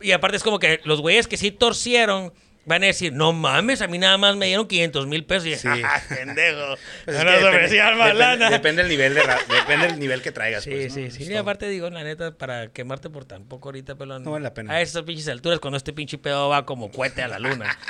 Y 0.02 0.12
aparte 0.14 0.38
es 0.38 0.42
como 0.44 0.58
que 0.58 0.80
los 0.84 1.00
güeyes 1.02 1.28
que 1.28 1.38
sí 1.38 1.52
torcieron 1.52 2.34
van 2.66 2.84
a 2.84 2.88
decir, 2.88 3.13
no 3.13 3.32
mames, 3.34 3.82
a 3.82 3.88
mí 3.88 3.97
nada 3.97 4.18
más 4.18 4.36
me 4.36 4.47
dieron 4.47 4.68
500 4.68 5.07
mil 5.07 5.24
pesos. 5.26 5.47
Y 5.47 5.55
Sí. 5.55 5.68
¡ah, 5.84 6.01
pendejo! 6.09 6.76
Pues 7.05 7.18
no 7.18 7.24
nos 7.24 7.34
depende- 7.36 7.49
ofrecían 7.49 7.97
más 7.97 8.07
depende- 8.13 8.20
lana. 8.20 8.49
Depende 8.49 8.82
del 8.84 8.89
nivel 8.91 9.13
de 9.13 9.24
ra- 9.24 9.39
depende 9.47 9.88
del 9.88 9.99
nivel 9.99 10.22
que 10.22 10.32
traigas. 10.32 10.63
Sí, 10.63 10.72
pues, 10.72 10.88
¿no? 10.89 10.95
sí, 10.95 11.01
Es 11.03 11.13
sí. 11.16 11.24
Y 11.32 11.36
aparte 11.36 11.68
digo, 11.70 11.89
la 11.89 12.03
neta, 12.03 12.32
para 12.38 12.68
quemarte 12.72 13.09
por 13.09 13.26
tan 13.26 13.45
poco 13.45 13.70
ahorita, 13.70 13.95
pelón. 13.95 14.24
No 14.24 14.32
vale 14.32 14.43
la 14.43 14.53
pena. 14.53 14.74
A 14.74 14.82
estas 14.82 15.03
pinches 15.03 15.28
alturas, 15.28 15.59
cuando 15.59 15.78
este 15.78 15.93
pinche 15.93 16.18
pedo 16.18 16.49
va 16.49 16.66
como 16.66 16.91
cohete 16.91 17.22
a 17.24 17.28
la 17.28 17.39
luna. 17.39 17.78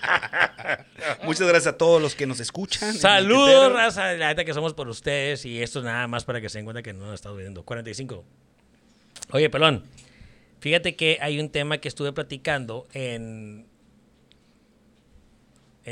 Muchas 1.24 1.46
gracias 1.48 1.74
a 1.74 1.78
todos 1.78 2.00
los 2.00 2.14
que 2.14 2.26
nos 2.26 2.40
escuchan. 2.40 2.94
Saludos, 2.94 3.72
raza. 3.72 4.12
La 4.14 4.28
neta 4.28 4.44
que 4.44 4.54
somos 4.54 4.74
por 4.74 4.88
ustedes. 4.88 5.44
Y 5.44 5.62
esto 5.62 5.80
es 5.80 5.84
nada 5.84 6.06
más 6.06 6.24
para 6.24 6.40
que 6.40 6.48
se 6.48 6.58
den 6.58 6.64
cuenta 6.64 6.82
que 6.82 6.92
no 6.92 7.06
nos 7.06 7.14
estamos 7.14 7.38
viendo. 7.38 7.62
45. 7.64 8.24
Oye, 9.32 9.50
pelón. 9.50 9.84
Fíjate 10.60 10.94
que 10.96 11.18
hay 11.20 11.40
un 11.40 11.50
tema 11.50 11.78
que 11.78 11.88
estuve 11.88 12.12
platicando 12.12 12.86
en. 12.92 13.66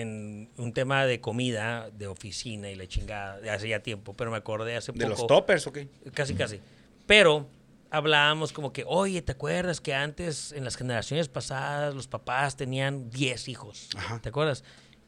En 0.00 0.50
un 0.56 0.72
tema 0.72 1.06
de 1.06 1.20
comida, 1.20 1.90
de 1.90 2.06
oficina 2.06 2.70
y 2.70 2.74
la 2.74 2.86
chingada, 2.86 3.40
de 3.40 3.50
hace 3.50 3.68
ya 3.68 3.80
tiempo, 3.80 4.14
pero 4.14 4.30
me 4.30 4.36
acordé 4.36 4.76
hace 4.76 4.92
¿De 4.92 4.98
poco. 4.98 5.10
los 5.10 5.26
toppers 5.26 5.66
o 5.66 5.72
qué? 5.72 5.88
Casi, 6.14 6.34
casi. 6.34 6.60
Pero 7.06 7.48
hablábamos 7.90 8.52
como 8.52 8.72
que, 8.72 8.84
oye, 8.86 9.22
¿te 9.22 9.32
acuerdas 9.32 9.80
que 9.80 9.94
antes, 9.94 10.52
en 10.52 10.64
las 10.64 10.76
generaciones 10.76 11.28
pasadas, 11.28 11.94
los 11.94 12.06
papás 12.06 12.56
tenían 12.56 13.10
10 13.10 13.48
hijos? 13.48 13.88
Ajá. 13.96 14.20
¿Te 14.20 14.28
acuerdas? 14.28 14.62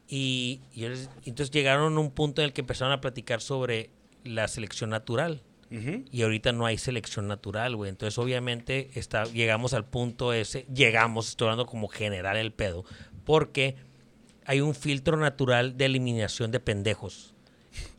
Y, 0.07 0.61
y 0.73 0.83
entonces 0.83 1.51
llegaron 1.51 1.95
a 1.95 1.99
un 1.99 2.11
punto 2.11 2.41
en 2.41 2.47
el 2.47 2.53
que 2.53 2.61
empezaron 2.61 2.91
a 2.91 2.99
platicar 2.99 3.39
sobre 3.39 3.91
la 4.23 4.47
selección 4.47 4.89
natural. 4.89 5.41
Ujú. 5.71 6.03
Y 6.11 6.23
ahorita 6.23 6.51
no 6.51 6.65
hay 6.65 6.77
selección 6.77 7.29
natural, 7.29 7.77
güey. 7.77 7.89
Entonces, 7.89 8.17
obviamente, 8.17 8.91
está, 8.95 9.23
llegamos 9.23 9.73
al 9.73 9.85
punto 9.85 10.33
ese, 10.33 10.65
llegamos, 10.73 11.29
estoy 11.29 11.45
hablando 11.45 11.65
como 11.65 11.87
general 11.87 12.35
el 12.35 12.51
pedo, 12.51 12.83
porque 13.23 13.77
hay 14.51 14.59
un 14.59 14.75
filtro 14.75 15.15
natural 15.15 15.77
de 15.77 15.85
eliminación 15.85 16.51
de 16.51 16.59
pendejos 16.59 17.33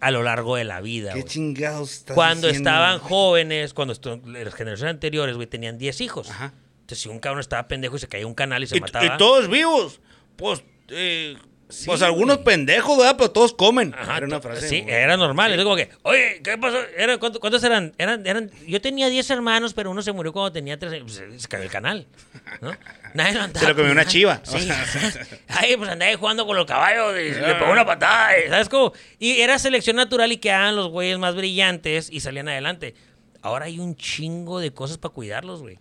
a 0.01 0.11
lo 0.11 0.23
largo 0.23 0.57
de 0.57 0.65
la 0.65 0.83
vida. 0.83 1.15
¿Qué 1.15 1.25
chingados 1.25 1.93
estás 1.93 2.15
Cuando 2.15 2.49
diciendo? 2.49 2.69
estaban 2.69 2.99
jóvenes, 2.99 3.73
cuando 3.73 3.95
las 4.27 4.53
generaciones 4.55 4.91
anteriores, 4.95 5.35
güey, 5.37 5.47
tenían 5.47 5.79
10 5.79 6.03
hijos. 6.03 6.29
Ajá. 6.29 6.53
Entonces, 6.83 6.99
si 6.99 7.09
un 7.09 7.21
cabrón 7.21 7.41
estaba 7.41 7.67
pendejo 7.69 7.97
y 7.97 8.01
se 8.01 8.07
caía 8.09 8.27
un 8.27 8.35
canal 8.35 8.63
y 8.63 8.67
se 8.67 8.77
Y, 8.77 8.81
mataba. 8.81 9.07
y 9.07 9.17
todos 9.17 9.49
vivos. 9.49 10.01
Pues, 10.37 10.63
eh, 10.89 11.39
Sí, 11.73 11.87
pues 11.87 12.03
algunos 12.03 12.37
güey. 12.37 12.45
pendejos, 12.45 12.97
¿verdad? 12.99 13.16
Pero 13.16 13.31
todos 13.31 13.53
comen. 13.55 13.95
Ajá, 13.99 14.18
Era 14.18 14.27
una 14.27 14.41
frase. 14.41 14.68
sí, 14.68 14.83
güey. 14.83 14.95
era 14.95 15.16
normal. 15.16 15.53
Entonces, 15.53 15.64
como 15.64 15.77
que, 15.77 15.91
oye, 16.03 16.41
¿qué 16.45 16.59
pasó? 16.59 16.79
Era, 16.97 17.18
¿cuánto- 17.18 17.41
¿Cuántos 17.41 17.64
eran? 17.64 17.95
eran? 17.99 18.27
eran 18.27 18.51
Yo 18.66 18.81
tenía 18.81 19.09
10 19.09 19.29
hermanos, 19.31 19.75
pero 19.75 19.91
uno 19.91 20.03
se 20.03 20.12
murió 20.12 20.33
cuando 20.33 20.53
tenía 20.53 20.79
3 20.79 20.93
años. 20.93 21.18
Pues, 21.29 21.43
se 21.43 21.49
cayó 21.49 21.64
el 21.64 21.70
canal. 21.70 22.07
¿no? 22.61 22.73
Nadie 23.14 23.35
lo 23.35 23.43
andaba 23.43 23.61
Se 23.61 23.68
lo 23.68 23.77
comió 23.77 23.93
una 23.93 24.05
chiva. 24.07 24.41
Sí. 24.45 24.68
Ay, 25.49 25.77
pues 25.77 25.91
andaba 25.91 26.11
ahí 26.11 26.16
jugando 26.16 26.47
con 26.47 26.57
los 26.57 26.66
caballos 26.66 27.14
y 27.18 27.31
le 27.41 27.55
pegó 27.57 27.73
una 27.73 27.85
patada. 27.87 28.39
y, 28.39 28.49
¿Sabes 28.49 28.68
cómo? 28.68 28.93
Y 29.18 29.41
era 29.41 29.59
selección 29.59 29.97
natural 29.97 30.31
y 30.33 30.37
quedaban 30.39 30.77
los 30.77 30.89
güeyes 30.89 31.18
más 31.18 31.35
brillantes 31.35 32.09
y 32.11 32.20
salían 32.20 32.49
adelante. 32.49 32.95
Ahora 33.43 33.64
hay 33.64 33.79
un 33.81 33.97
chingo 33.97 34.61
de 34.61 34.73
cosas 34.73 34.99
para 34.99 35.12
cuidarlos, 35.14 35.62
güey. 35.62 35.79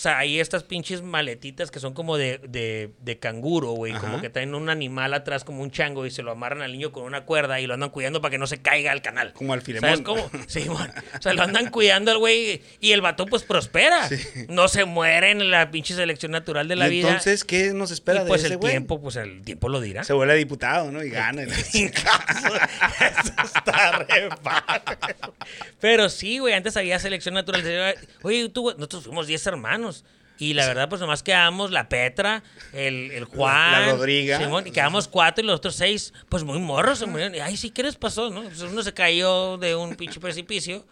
O 0.00 0.02
sea, 0.02 0.16
hay 0.16 0.40
estas 0.40 0.64
pinches 0.64 1.02
maletitas 1.02 1.70
que 1.70 1.78
son 1.78 1.92
como 1.92 2.16
de, 2.16 2.38
de, 2.48 2.88
de 3.02 3.18
canguro, 3.18 3.72
güey. 3.72 3.92
Como 3.92 4.18
que 4.22 4.30
traen 4.30 4.54
un 4.54 4.70
animal 4.70 5.12
atrás 5.12 5.44
como 5.44 5.60
un 5.62 5.70
chango 5.70 6.06
y 6.06 6.10
se 6.10 6.22
lo 6.22 6.30
amarran 6.30 6.62
al 6.62 6.72
niño 6.72 6.90
con 6.90 7.02
una 7.04 7.26
cuerda 7.26 7.60
y 7.60 7.66
lo 7.66 7.74
andan 7.74 7.90
cuidando 7.90 8.22
para 8.22 8.30
que 8.30 8.38
no 8.38 8.46
se 8.46 8.62
caiga 8.62 8.92
al 8.92 9.02
canal. 9.02 9.34
Como 9.34 9.52
al 9.52 9.60
Filemón. 9.60 9.90
¿Sabes 9.90 10.02
cómo? 10.06 10.30
Sí, 10.46 10.64
mon. 10.70 10.88
O 10.88 11.20
sea, 11.20 11.34
lo 11.34 11.42
andan 11.42 11.68
cuidando 11.70 12.12
al 12.12 12.16
güey 12.16 12.62
y 12.80 12.92
el 12.92 13.02
vato 13.02 13.26
pues 13.26 13.42
prospera. 13.42 14.08
No 14.48 14.68
se 14.68 14.86
muere 14.86 15.32
en 15.32 15.50
la 15.50 15.70
pinche 15.70 15.94
selección 15.94 16.32
natural 16.32 16.66
de 16.66 16.76
la 16.76 16.86
Y 16.88 16.92
vida. 16.92 17.08
entonces, 17.08 17.44
¿qué 17.44 17.74
nos 17.74 17.90
espera 17.90 18.22
y 18.22 18.26
pues 18.26 18.40
de 18.40 18.46
ese 18.46 18.54
el 18.54 18.58
güey? 18.58 18.72
tiempo, 18.72 19.02
pues 19.02 19.16
el 19.16 19.42
tiempo 19.42 19.68
lo 19.68 19.82
dirá. 19.82 20.02
Se 20.02 20.14
vuelve 20.14 20.34
diputado, 20.36 20.90
¿no? 20.90 21.04
Y 21.04 21.10
gana. 21.10 21.42
Eso 21.44 21.92
está 23.44 23.98
re. 23.98 24.30
Pero 25.78 26.08
sí, 26.08 26.38
güey, 26.38 26.54
antes 26.54 26.74
había 26.78 26.98
selección 26.98 27.34
natural. 27.34 27.62
Oye, 28.22 28.48
tú, 28.48 28.62
güey, 28.62 28.76
nosotros 28.76 29.04
fuimos 29.04 29.26
10 29.26 29.46
hermanos. 29.46 29.89
Y 30.38 30.54
la 30.54 30.66
verdad, 30.66 30.88
pues 30.88 31.02
nomás 31.02 31.22
quedamos 31.22 31.70
la 31.70 31.90
Petra, 31.90 32.42
el, 32.72 33.10
el 33.10 33.24
Juan, 33.24 33.72
La 33.72 33.92
Rodriga. 33.92 34.38
Simón, 34.38 34.66
y 34.66 34.70
quedamos 34.70 35.06
cuatro 35.06 35.44
y 35.44 35.46
los 35.46 35.56
otros 35.56 35.76
seis, 35.76 36.14
pues 36.30 36.44
muy 36.44 36.58
morros 36.58 36.98
se 36.98 37.04
murieron. 37.04 37.34
Y, 37.34 37.40
Ay, 37.40 37.58
sí, 37.58 37.68
¿qué 37.68 37.82
les 37.82 37.96
pasó? 37.96 38.30
¿no? 38.30 38.42
Pues 38.44 38.60
uno 38.62 38.82
se 38.82 38.94
cayó 38.94 39.58
de 39.58 39.74
un 39.74 39.96
pinche 39.96 40.18
precipicio. 40.18 40.86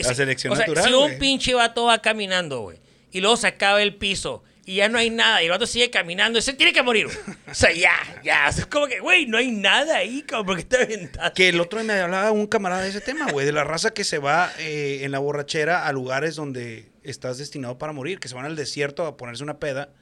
La 0.00 0.14
selección 0.14 0.52
o 0.52 0.56
sea, 0.56 0.66
natural, 0.66 0.84
Si 0.84 0.92
un 0.92 1.18
pinche 1.18 1.54
vato 1.54 1.84
va 1.84 2.02
caminando, 2.02 2.60
güey, 2.62 2.78
y 3.12 3.20
luego 3.20 3.36
se 3.36 3.46
acaba 3.46 3.80
el 3.80 3.94
piso 3.94 4.42
y 4.64 4.76
ya 4.76 4.88
no 4.88 4.98
hay 4.98 5.10
nada, 5.10 5.42
y 5.42 5.44
el 5.44 5.52
vato 5.52 5.64
sigue 5.64 5.90
caminando, 5.90 6.40
ese 6.40 6.52
tiene 6.52 6.72
que 6.72 6.82
morir. 6.82 7.06
O 7.48 7.54
sea, 7.54 7.72
ya, 7.72 7.94
ya. 8.24 8.46
O 8.48 8.52
sea, 8.52 8.62
es 8.62 8.66
como 8.66 8.88
que, 8.88 8.98
güey, 8.98 9.26
no 9.26 9.38
hay 9.38 9.52
nada 9.52 9.98
ahí, 9.98 10.22
cabrón, 10.22 10.46
¿por 10.46 10.56
qué 10.56 10.64
te 10.64 10.76
aventaste? 10.76 11.40
Que 11.40 11.48
el 11.50 11.60
otro 11.60 11.80
día 11.80 11.94
me 11.94 12.00
hablaba 12.00 12.32
un 12.32 12.48
camarada 12.48 12.82
de 12.82 12.88
ese 12.88 13.00
tema, 13.00 13.30
güey, 13.30 13.46
de 13.46 13.52
la 13.52 13.62
raza 13.62 13.94
que 13.94 14.02
se 14.02 14.18
va 14.18 14.50
eh, 14.58 15.02
en 15.04 15.12
la 15.12 15.20
borrachera 15.20 15.86
a 15.86 15.92
lugares 15.92 16.34
donde 16.34 16.90
estás 17.10 17.38
destinado 17.38 17.78
para 17.78 17.92
morir, 17.92 18.18
que 18.18 18.28
se 18.28 18.34
van 18.34 18.44
al 18.44 18.56
desierto 18.56 19.06
a 19.06 19.16
ponerse 19.16 19.42
una 19.42 19.58
peda 19.58 19.92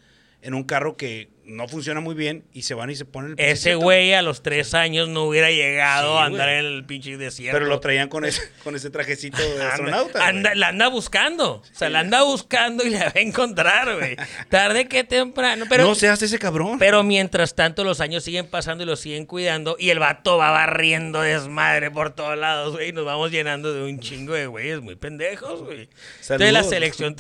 en 0.42 0.54
un 0.54 0.64
carro 0.64 0.96
que 0.96 1.30
no 1.46 1.68
funciona 1.68 2.00
muy 2.00 2.14
bien 2.14 2.44
y 2.52 2.62
se 2.62 2.74
van 2.74 2.90
y 2.90 2.96
se 2.96 3.04
ponen 3.04 3.34
el 3.38 3.44
Ese 3.44 3.74
güey 3.74 4.14
a 4.14 4.22
los 4.22 4.42
tres 4.42 4.74
años 4.74 5.08
no 5.08 5.24
hubiera 5.24 5.50
llegado 5.50 6.14
Sí, 6.16 6.18
a 6.22 6.24
andar 6.24 6.48
güey. 6.48 6.58
en 6.58 6.64
el 6.66 6.84
pinche 6.84 7.16
desierto. 7.16 7.56
Pero 7.58 7.68
lo 7.68 7.80
traían 7.80 8.08
con 8.08 8.24
ese, 8.24 8.42
con 8.64 8.74
ese 8.76 8.90
trajecito 8.90 9.38
de 9.42 9.62
astronauta. 9.62 10.26
Anda, 10.26 10.54
la 10.54 10.68
anda 10.68 10.88
buscando. 10.88 11.56
O 11.56 11.62
sea, 11.72 11.90
la 11.90 12.00
anda 12.00 12.22
buscando 12.22 12.84
y 12.84 12.90
la 12.90 13.06
va 13.06 13.12
a 13.14 13.20
encontrar, 13.20 13.96
güey. 13.96 14.16
Tarde 14.48 14.88
que 14.88 15.04
temprano. 15.04 15.66
Pero, 15.68 15.84
no 15.84 15.94
seas 15.94 16.22
ese 16.22 16.38
cabrón. 16.38 16.78
pero 16.78 17.02
mientras 17.02 17.54
tanto, 17.54 17.84
los 17.84 18.00
años 18.00 18.24
siguen 18.24 18.46
pasando 18.46 18.84
y 18.84 18.86
lo 18.86 18.96
siguen 18.96 19.26
cuidando. 19.26 19.76
Y 19.78 19.90
el 19.90 19.98
vato 19.98 20.38
va 20.38 20.50
barriendo 20.50 21.20
desmadre 21.22 21.90
por 21.90 22.14
todos 22.14 22.38
lados, 22.38 22.72
güey. 22.72 22.88
Y 22.88 22.92
nos 22.92 23.04
vamos 23.04 23.30
llenando 23.30 23.72
de 23.72 23.82
un 23.82 24.00
chingo 24.00 24.34
de 24.34 24.46
güeyes 24.46 24.80
muy 24.80 24.96
pendejos, 24.96 25.62
güey. 25.62 25.88
Entonces 26.22 26.52
la 26.52 26.62
selección. 26.62 27.16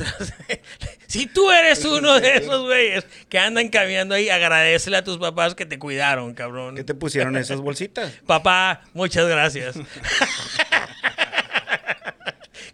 si 1.06 1.26
tú 1.26 1.50
eres 1.50 1.84
uno 1.84 2.20
de 2.20 2.36
esos 2.36 2.62
güeyes 2.64 3.06
que 3.28 3.38
andan 3.38 3.68
caminando 3.68 4.13
ahí, 4.14 4.28
agradecele 4.30 4.96
a 4.96 5.04
tus 5.04 5.18
papás 5.18 5.54
que 5.54 5.66
te 5.66 5.78
cuidaron, 5.78 6.34
cabrón. 6.34 6.74
¿Qué 6.76 6.84
te 6.84 6.94
pusieron 6.94 7.36
esas 7.36 7.60
bolsitas? 7.60 8.12
Papá, 8.26 8.82
muchas 8.94 9.26
gracias. 9.28 9.76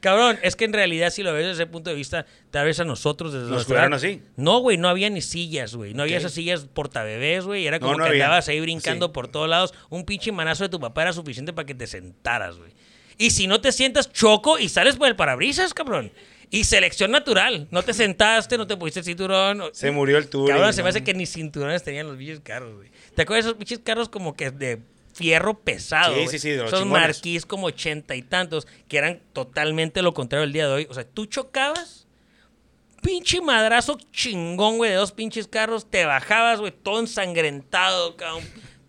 Cabrón, 0.00 0.38
es 0.42 0.56
que 0.56 0.64
en 0.64 0.72
realidad 0.72 1.10
si 1.10 1.22
lo 1.22 1.32
ves 1.34 1.42
desde 1.44 1.62
ese 1.64 1.66
punto 1.70 1.90
de 1.90 1.96
vista, 1.96 2.24
tal 2.50 2.64
vez 2.64 2.80
a 2.80 2.84
nosotros 2.84 3.34
desde 3.34 3.50
Nos 3.50 3.68
edad- 3.68 3.92
así. 3.92 4.22
No, 4.36 4.60
güey, 4.60 4.78
no 4.78 4.88
había 4.88 5.10
ni 5.10 5.20
sillas, 5.20 5.74
güey. 5.74 5.92
No 5.92 6.02
había 6.04 6.16
esas 6.16 6.32
sillas 6.32 6.64
portabebés, 6.72 7.44
güey. 7.44 7.66
Era 7.66 7.78
No, 7.78 7.86
como 7.88 7.98
no 7.98 8.04
que 8.04 8.10
había. 8.10 8.24
andabas 8.24 8.48
ahí 8.48 8.60
brincando 8.60 9.06
Sí. 9.06 9.12
por 9.12 9.28
todos 9.28 9.46
lados. 9.48 9.74
Un 9.90 10.06
pinche 10.06 10.32
manazo 10.32 10.64
de 10.64 10.70
tu 10.70 10.80
papá 10.80 11.02
era 11.02 11.12
suficiente 11.12 11.52
para 11.52 11.66
que 11.66 11.74
te 11.74 11.86
sentaras, 11.86 12.56
güey. 12.56 12.72
Y 13.18 13.30
si 13.32 13.46
no 13.46 13.60
te 13.60 13.72
sientas 13.72 14.10
choco 14.10 14.58
y 14.58 14.70
sales 14.70 14.96
por 14.96 15.06
el 15.08 15.16
parabrisas, 15.16 15.74
cabrón. 15.74 16.10
Y 16.50 16.64
selección 16.64 17.12
natural. 17.12 17.68
No 17.70 17.82
te 17.82 17.94
sentaste, 17.94 18.58
no 18.58 18.66
te 18.66 18.76
pusiste 18.76 19.00
el 19.00 19.06
cinturón. 19.06 19.62
Se 19.72 19.90
murió 19.92 20.18
el 20.18 20.28
tour. 20.28 20.48
Cabrón, 20.48 20.72
se 20.74 20.82
me 20.82 20.88
hace 20.88 21.04
que 21.04 21.14
ni 21.14 21.24
cinturones 21.24 21.84
tenían 21.84 22.08
los 22.08 22.16
bichos 22.16 22.40
carros, 22.40 22.74
güey. 22.74 22.90
¿Te 23.14 23.22
acuerdas 23.22 23.44
de 23.44 23.50
esos 23.50 23.58
bichos 23.58 23.78
carros 23.78 24.08
como 24.08 24.34
que 24.34 24.50
de 24.50 24.80
fierro 25.14 25.60
pesado? 25.60 26.14
Sí, 26.14 26.20
güey? 26.20 26.28
sí, 26.28 26.38
sí, 26.40 26.50
de 26.50 26.56
los 26.58 26.70
chingones. 26.70 26.90
marquís 26.90 27.46
como 27.46 27.68
ochenta 27.68 28.16
y 28.16 28.22
tantos, 28.22 28.66
que 28.88 28.98
eran 28.98 29.20
totalmente 29.32 30.02
lo 30.02 30.12
contrario 30.12 30.42
del 30.42 30.52
día 30.52 30.66
de 30.66 30.72
hoy. 30.72 30.86
O 30.90 30.94
sea, 30.94 31.04
tú 31.04 31.26
chocabas, 31.26 32.08
pinche 33.00 33.40
madrazo 33.40 33.96
chingón, 34.12 34.78
güey, 34.78 34.90
de 34.90 34.96
dos 34.96 35.12
pinches 35.12 35.46
carros, 35.46 35.88
te 35.88 36.04
bajabas, 36.04 36.58
güey, 36.58 36.72
todo 36.72 36.98
ensangrentado, 36.98 38.16
cabrón. 38.16 38.42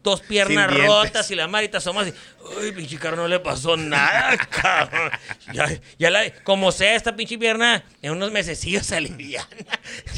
Dos 0.04 0.22
piernas 0.22 0.74
rotas 0.76 1.30
y 1.30 1.36
la 1.36 1.48
te 1.70 1.78
asomas 1.78 2.08
y, 2.08 2.14
uy, 2.60 2.72
pinche 2.72 2.98
carro 2.98 3.18
no 3.18 3.28
le 3.28 3.40
pasó 3.40 3.78
nada, 3.78 4.36
cabrón. 4.62 5.12
Ya, 5.54 5.68
ya 6.00 6.10
la, 6.10 6.34
como 6.44 6.72
sea 6.72 6.96
esta 6.96 7.16
pinche 7.16 7.38
pierna, 7.38 7.84
en 8.02 8.14
unos 8.14 8.32
mesecillos 8.32 8.86
se 8.86 8.96
aliviana. 8.96 9.48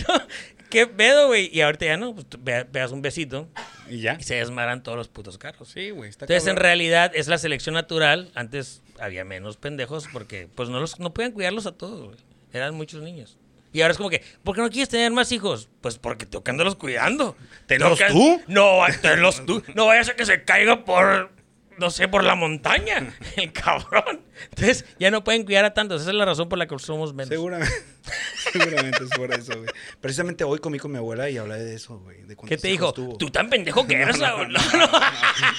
¿Qué 0.74 0.88
pedo, 0.88 1.28
güey? 1.28 1.50
Y 1.56 1.62
ahorita 1.62 1.86
ya 1.86 1.98
no, 1.98 2.16
pues 2.16 2.26
veas 2.72 2.92
un 2.92 3.04
besito 3.04 3.48
Y 3.88 4.00
ya. 4.02 4.18
y 4.20 4.24
se 4.24 4.36
desmaran 4.36 4.82
todos 4.82 4.98
los 4.98 5.08
putos 5.08 5.38
carros. 5.38 5.70
Sí, 5.70 5.92
güey. 5.92 6.10
Entonces, 6.10 6.48
en 6.48 6.56
realidad, 6.56 7.12
es 7.14 7.28
la 7.28 7.38
selección 7.38 7.76
natural. 7.76 8.32
Antes 8.34 8.82
había 9.00 9.24
menos 9.24 9.58
pendejos 9.58 10.08
porque 10.12 10.48
pues 10.56 10.70
no 10.70 10.80
los 10.80 11.00
no 11.00 11.14
podían 11.14 11.32
cuidarlos 11.32 11.68
a 11.68 11.74
todos, 11.74 12.06
güey. 12.06 12.18
Eran 12.54 12.74
muchos 12.74 13.04
niños. 13.04 13.38
Y 13.74 13.82
ahora 13.82 13.92
es 13.92 13.98
como 13.98 14.10
que, 14.10 14.24
¿por 14.44 14.56
qué 14.56 14.62
no 14.62 14.70
quieres 14.70 14.88
tener 14.88 15.12
más 15.12 15.32
hijos? 15.32 15.68
Pues 15.82 15.98
porque 15.98 16.26
tengo 16.26 16.44
que 16.44 16.52
andarlos 16.52 16.76
cuidando. 16.76 17.36
¿Tenlos 17.66 18.00
tú? 18.08 18.42
No, 18.48 18.80
tenlos 19.02 19.46
tú. 19.46 19.64
No 19.74 19.88
vayas 19.88 20.10
a 20.10 20.16
que 20.16 20.26
se 20.26 20.44
caiga 20.44 20.86
por, 20.86 21.33
no 21.78 21.90
sé, 21.90 22.08
por 22.08 22.24
la 22.24 22.36
montaña. 22.36 23.14
El 23.36 23.52
cabrón. 23.52 24.22
Entonces, 24.50 24.86
ya 25.00 25.12
no 25.12 25.24
pueden 25.24 25.44
cuidar 25.46 25.66
a 25.66 25.74
tantos. 25.74 26.02
Esa 26.02 26.12
es 26.12 26.16
la 26.16 26.26
razón 26.26 26.50
por 26.50 26.58
la 26.58 26.68
que 26.68 26.78
somos 26.80 27.14
menos. 27.14 27.30
Seguramente. 27.30 27.74
Seguramente 28.52 29.04
es 29.04 29.10
por 29.12 29.34
eso, 29.34 29.54
güey. 29.58 29.70
Precisamente 30.02 30.44
hoy 30.44 30.60
comí 30.60 30.78
con 30.78 30.92
mi 30.92 30.98
abuela 30.98 31.30
y 31.30 31.38
hablé 31.38 31.64
de 31.64 31.76
eso, 31.76 32.00
güey. 32.00 32.24
de 32.24 32.36
¿Qué 32.36 32.58
te 32.58 32.68
dijo? 32.68 32.94
Tú 32.94 33.30
tan 33.30 33.50
pendejo 33.50 33.88
que 33.88 33.96
eres. 34.02 34.20
No, 34.20 34.46
no, 34.46 34.60
no. 34.60 34.90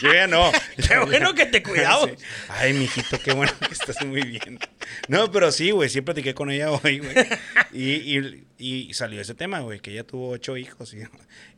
Yo 0.00 0.12
ya 0.12 0.26
no. 0.26 0.50
Qué 0.76 0.98
bueno 0.98 1.34
que 1.34 1.46
te 1.46 1.62
cuidamos. 1.62 2.10
Sí. 2.10 2.16
Ay, 2.48 2.72
mijito, 2.74 3.18
qué 3.18 3.32
bueno 3.32 3.52
que 3.66 3.72
estás 3.72 4.04
muy 4.04 4.22
bien. 4.22 4.58
No, 5.08 5.30
pero 5.30 5.50
sí, 5.50 5.70
güey, 5.70 5.88
sí 5.88 6.00
platiqué 6.02 6.34
con 6.34 6.50
ella 6.50 6.70
hoy, 6.70 6.98
güey. 6.98 7.14
Y, 7.72 8.18
y, 8.18 8.46
y 8.58 8.94
salió 8.94 9.20
ese 9.20 9.34
tema, 9.34 9.60
güey, 9.60 9.80
que 9.80 9.92
ella 9.92 10.04
tuvo 10.04 10.30
ocho 10.30 10.56
hijos. 10.56 10.94
Y, 10.94 11.02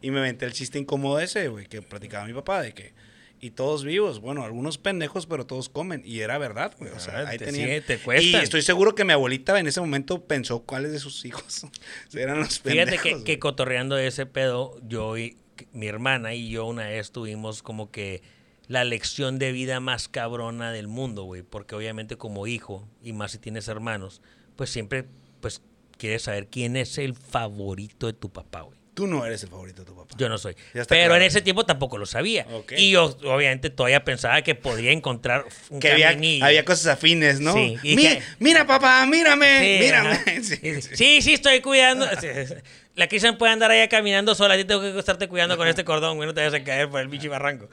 y 0.00 0.10
me 0.10 0.20
aventé 0.20 0.46
el 0.46 0.52
chiste 0.52 0.78
incómodo 0.78 1.18
ese, 1.20 1.48
güey, 1.48 1.66
que 1.66 1.82
platicaba 1.82 2.26
mi 2.26 2.32
papá, 2.34 2.62
de 2.62 2.72
que... 2.72 3.05
Y 3.40 3.50
todos 3.50 3.84
vivos, 3.84 4.20
bueno, 4.20 4.44
algunos 4.44 4.78
pendejos, 4.78 5.26
pero 5.26 5.44
todos 5.46 5.68
comen. 5.68 6.02
Y 6.04 6.20
era 6.20 6.38
verdad, 6.38 6.74
güey. 6.78 6.90
O 6.92 6.98
sea, 6.98 7.18
Ah, 7.18 7.28
ahí 7.28 7.38
te 7.38 7.46
tenían. 7.46 7.68
sigue, 7.68 7.80
te. 7.82 8.22
Y 8.22 8.34
estoy 8.34 8.62
seguro 8.62 8.94
que 8.94 9.04
mi 9.04 9.12
abuelita 9.12 9.58
en 9.60 9.66
ese 9.66 9.80
momento 9.80 10.24
pensó 10.24 10.60
cuáles 10.62 10.92
de 10.92 10.98
sus 10.98 11.24
hijos 11.24 11.66
eran 12.14 12.38
los 12.40 12.58
pendejos. 12.60 13.00
Fíjate 13.00 13.24
que, 13.24 13.38
cotorreando 13.38 13.98
ese 13.98 14.24
pedo, 14.26 14.78
yo 14.88 15.18
y 15.18 15.36
mi 15.72 15.86
hermana 15.86 16.34
y 16.34 16.48
yo 16.48 16.64
una 16.66 16.88
vez 16.88 17.12
tuvimos 17.12 17.62
como 17.62 17.90
que 17.90 18.22
la 18.68 18.84
lección 18.84 19.38
de 19.38 19.52
vida 19.52 19.80
más 19.80 20.08
cabrona 20.08 20.72
del 20.72 20.88
mundo, 20.88 21.24
güey. 21.24 21.42
Porque 21.42 21.74
obviamente 21.74 22.16
como 22.16 22.46
hijo, 22.46 22.88
y 23.02 23.12
más 23.12 23.32
si 23.32 23.38
tienes 23.38 23.68
hermanos, 23.68 24.22
pues 24.56 24.70
siempre 24.70 25.04
pues 25.40 25.60
quieres 25.98 26.22
saber 26.22 26.48
quién 26.48 26.76
es 26.76 26.96
el 26.98 27.14
favorito 27.14 28.06
de 28.06 28.14
tu 28.14 28.30
papá, 28.30 28.62
güey. 28.62 28.78
Tú 28.96 29.06
no 29.06 29.26
eres 29.26 29.42
el 29.42 29.50
favorito 29.50 29.82
de 29.82 29.86
tu 29.90 29.94
papá. 29.94 30.14
Yo 30.16 30.26
no 30.30 30.38
soy. 30.38 30.56
Pero 30.72 30.86
claro. 30.86 31.16
en 31.16 31.22
ese 31.24 31.42
tiempo 31.42 31.66
tampoco 31.66 31.98
lo 31.98 32.06
sabía. 32.06 32.46
Y 32.78 32.92
yo 32.92 33.14
obviamente 33.26 33.68
todavía 33.68 34.02
pensaba 34.04 34.40
que 34.40 34.54
podría 34.54 34.90
encontrar 34.90 35.44
un 35.68 35.80
que 35.80 35.92
había, 35.92 36.08
había 36.08 36.64
cosas 36.64 36.86
afines, 36.86 37.38
¿no? 37.38 37.52
Sí, 37.52 37.76
Mi- 37.82 37.96
que- 37.96 38.22
Mira, 38.38 38.66
papá, 38.66 39.04
mírame, 39.04 39.58
Sí, 39.60 39.84
mírame. 39.84 40.42
Sí, 40.96 41.20
Sí, 41.20 41.34
estoy 41.34 41.60
cuidando. 41.60 42.06
La 42.94 43.06
Cristian 43.06 43.36
puede 43.36 43.52
andar 43.52 43.70
allá 43.70 43.86
caminando 43.90 44.34
sola. 44.34 44.54
A 44.54 44.56
ti 44.56 44.64
tengo 44.64 44.80
que 44.80 44.98
estarte 44.98 45.28
cuidando 45.28 45.58
con 45.58 45.68
este 45.68 45.84
cordón, 45.84 46.16
güey. 46.16 46.26
No 46.26 46.32
te 46.32 46.40
vayas 46.40 46.54
a 46.54 46.64
caer 46.64 46.88
por 46.88 47.02
el 47.02 47.08
bicho 47.08 47.28
barranco. 47.28 47.68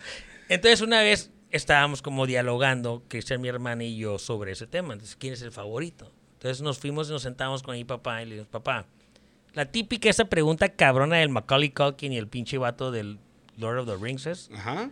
Entonces, 0.50 0.82
una 0.82 1.02
vez 1.02 1.32
estábamos 1.52 2.02
como 2.02 2.28
dialogando, 2.28 3.02
Cristian, 3.08 3.40
mi 3.40 3.48
hermana 3.48 3.86
y 3.86 3.96
yo, 3.96 4.20
sobre 4.20 4.52
ese 4.52 4.68
tema. 4.68 4.92
Entonces, 4.92 5.16
¿quién 5.16 5.32
es 5.32 5.42
el 5.42 5.54
favorito? 5.54 6.12
Entonces, 6.34 6.62
nos 6.62 6.80
fuimos 6.80 7.08
y 7.08 7.14
nos 7.14 7.22
sentamos 7.22 7.64
con 7.64 7.78
mi 7.78 7.86
papá 7.86 8.22
y 8.24 8.26
le 8.26 8.32
dijimos, 8.32 8.50
papá, 8.50 8.86
la 9.54 9.66
típica 9.72 10.10
esa 10.10 10.26
pregunta 10.26 10.70
cabrona 10.70 11.18
del 11.18 11.30
Macaulay 11.30 11.72
Culkin 11.72 12.14
y 12.14 12.18
el 12.18 12.28
pinche 12.28 12.58
vato 12.58 12.91
del 12.91 13.20
Lord 13.58 13.80
of 13.80 13.88
the 13.88 14.04
Rings 14.04 14.26
es 14.26 14.49
Ajá. 14.54 14.89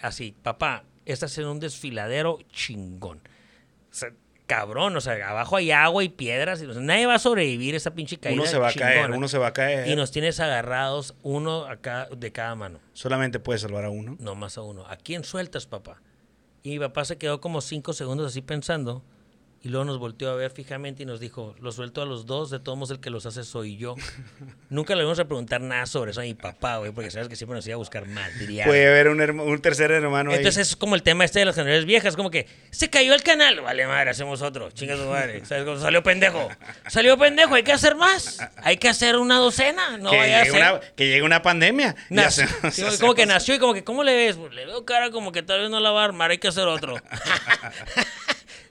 así, 0.00 0.34
papá, 0.42 0.84
estás 1.06 1.36
en 1.38 1.46
un 1.46 1.60
desfiladero 1.60 2.38
chingón. 2.52 3.18
O 3.90 3.94
sea, 3.94 4.10
cabrón, 4.46 4.96
o 4.96 5.00
sea, 5.00 5.30
abajo 5.30 5.56
hay 5.56 5.70
agua 5.70 6.04
y 6.04 6.08
piedras. 6.08 6.62
Y, 6.62 6.66
o 6.66 6.72
sea, 6.72 6.82
nadie 6.82 7.06
va 7.06 7.14
a 7.14 7.18
sobrevivir 7.18 7.74
esa 7.74 7.94
pinche 7.94 8.18
caída. 8.18 8.40
Uno 8.40 8.46
se 8.50 8.58
va 8.58 8.68
a 8.68 8.72
caer, 8.72 9.10
uno 9.10 9.28
se 9.28 9.38
va 9.38 9.48
a 9.48 9.52
caer. 9.52 9.88
Y 9.88 9.96
nos 9.96 10.10
tienes 10.10 10.40
agarrados 10.40 11.14
uno 11.22 11.64
acá 11.64 12.08
de 12.16 12.32
cada 12.32 12.54
mano, 12.54 12.80
Solamente 12.92 13.38
puedes 13.40 13.62
salvar 13.62 13.84
a 13.84 13.90
uno. 13.90 14.16
no 14.20 14.34
más 14.34 14.58
a 14.58 14.62
uno. 14.62 14.84
¿A 14.86 14.96
quién 14.96 15.24
sueltas, 15.24 15.66
papá? 15.66 16.02
Y 16.62 16.70
mi 16.70 16.78
papá 16.80 17.04
se 17.04 17.16
quedó 17.16 17.40
como 17.40 17.60
cinco 17.60 17.92
segundos 17.92 18.26
así 18.26 18.42
pensando. 18.42 19.02
Y 19.60 19.70
luego 19.70 19.84
nos 19.84 19.98
volteó 19.98 20.30
a 20.30 20.36
ver 20.36 20.52
fijamente 20.52 21.02
y 21.02 21.06
nos 21.06 21.18
dijo, 21.18 21.56
los 21.60 21.74
suelto 21.74 22.00
a 22.00 22.06
los 22.06 22.26
dos, 22.26 22.48
de 22.50 22.60
todos 22.60 22.78
modos 22.78 22.92
el 22.92 23.00
que 23.00 23.10
los 23.10 23.26
hace 23.26 23.42
soy 23.42 23.76
yo. 23.76 23.96
Nunca 24.70 24.94
le 24.94 25.02
vamos 25.02 25.18
a 25.18 25.24
preguntar 25.24 25.60
nada 25.60 25.84
sobre 25.86 26.12
eso 26.12 26.20
a 26.20 26.22
mi 26.22 26.34
papá, 26.34 26.76
güey, 26.76 26.92
porque 26.92 27.10
sabes 27.10 27.28
que 27.28 27.34
siempre 27.34 27.56
nos 27.56 27.66
iba 27.66 27.74
a 27.74 27.78
buscar 27.78 28.06
material. 28.06 28.68
Puede 28.68 28.86
haber 28.86 29.08
un, 29.08 29.18
herma- 29.18 29.42
un 29.42 29.60
tercer 29.60 29.90
hermano 29.90 30.30
ahí. 30.30 30.36
Entonces 30.36 30.68
es 30.68 30.76
como 30.76 30.94
el 30.94 31.02
tema 31.02 31.24
este 31.24 31.40
de 31.40 31.44
las 31.46 31.56
generaciones 31.56 31.86
viejas, 31.86 32.14
como 32.14 32.30
que 32.30 32.46
se 32.70 32.88
cayó 32.88 33.14
el 33.14 33.22
canal, 33.24 33.60
vale 33.60 33.84
madre, 33.88 34.10
hacemos 34.10 34.42
otro, 34.42 34.70
chinga 34.70 34.94
tu 34.94 35.06
madre, 35.06 35.44
¿sabes 35.44 35.64
cómo 35.64 35.76
salió 35.76 36.04
pendejo? 36.04 36.48
Salió 36.86 37.18
pendejo, 37.18 37.56
hay 37.56 37.64
que 37.64 37.72
hacer 37.72 37.96
más, 37.96 38.38
hay 38.58 38.76
que 38.76 38.88
hacer 38.88 39.16
una 39.16 39.38
docena, 39.38 39.98
no 39.98 40.10
que, 40.12 40.18
vaya 40.18 40.36
a 40.40 40.44
llegue 40.44 40.56
ser. 40.56 40.70
una, 40.72 40.80
que 40.94 41.06
llegue 41.08 41.22
una 41.22 41.42
pandemia. 41.42 41.96
y 42.10 42.14
Nació- 42.14 42.44
hacemos- 42.62 42.74
sí, 42.94 43.00
como 43.00 43.14
que 43.16 43.26
nació 43.26 43.56
y 43.56 43.58
como 43.58 43.74
que, 43.74 43.82
¿cómo 43.82 44.04
le 44.04 44.14
ves? 44.14 44.36
Le 44.52 44.66
veo 44.66 44.84
cara 44.84 45.10
como 45.10 45.32
que 45.32 45.42
tal 45.42 45.62
vez 45.62 45.68
no 45.70 45.80
la 45.80 45.90
va 45.90 46.02
a 46.02 46.04
armar, 46.04 46.30
hay 46.30 46.38
que 46.38 46.46
hacer 46.46 46.68
otro. 46.68 46.94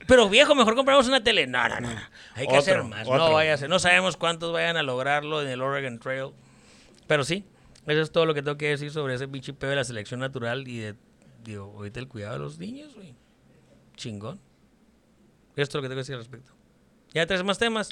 Pero 0.08 0.30
viejo, 0.30 0.56
mejor 0.56 0.76
compramos 0.76 1.08
una 1.08 1.24
tele. 1.24 1.46
No, 1.48 1.68
no, 1.68 1.82
no. 1.82 1.94
no. 1.94 2.02
Hay 2.34 2.48
que 2.48 2.58
Otro, 2.58 2.60
hacer 2.60 2.84
más. 2.84 3.08
No 3.08 3.34
vaya 3.34 3.54
a 3.54 3.58
ser. 3.58 3.70
No 3.70 3.78
sabemos 3.78 4.18
cuántos 4.18 4.54
vayan 4.54 4.78
a 4.78 4.84
lograrlo 4.84 5.42
en 5.42 5.50
el 5.50 5.62
Oregon 5.62 6.00
Trail. 6.00 6.32
Pero 7.08 7.24
sí, 7.24 7.46
eso 7.86 8.02
es 8.02 8.12
todo 8.12 8.26
lo 8.26 8.34
que 8.34 8.42
tengo 8.42 8.58
que 8.58 8.70
decir 8.70 8.90
sobre 8.92 9.16
ese 9.16 9.28
pinche 9.28 9.54
de 9.54 9.76
la 9.76 9.84
selección 9.84 10.20
natural 10.20 10.68
y 10.68 10.80
de, 10.80 10.96
digo, 11.44 11.74
ahorita 11.76 12.00
el 12.00 12.08
cuidado 12.08 12.34
de 12.34 12.40
los 12.40 12.58
niños, 12.58 12.96
güey. 12.96 13.16
Chingón. 13.96 14.40
Esto 15.56 15.62
es 15.62 15.76
lo 15.76 15.82
que 15.82 15.88
tengo 15.88 15.98
que 15.98 16.02
decir 16.02 16.16
al 16.16 16.22
respecto. 16.22 16.54
¿Ya 17.14 17.26
traes 17.26 17.44
más 17.44 17.58
temas? 17.58 17.90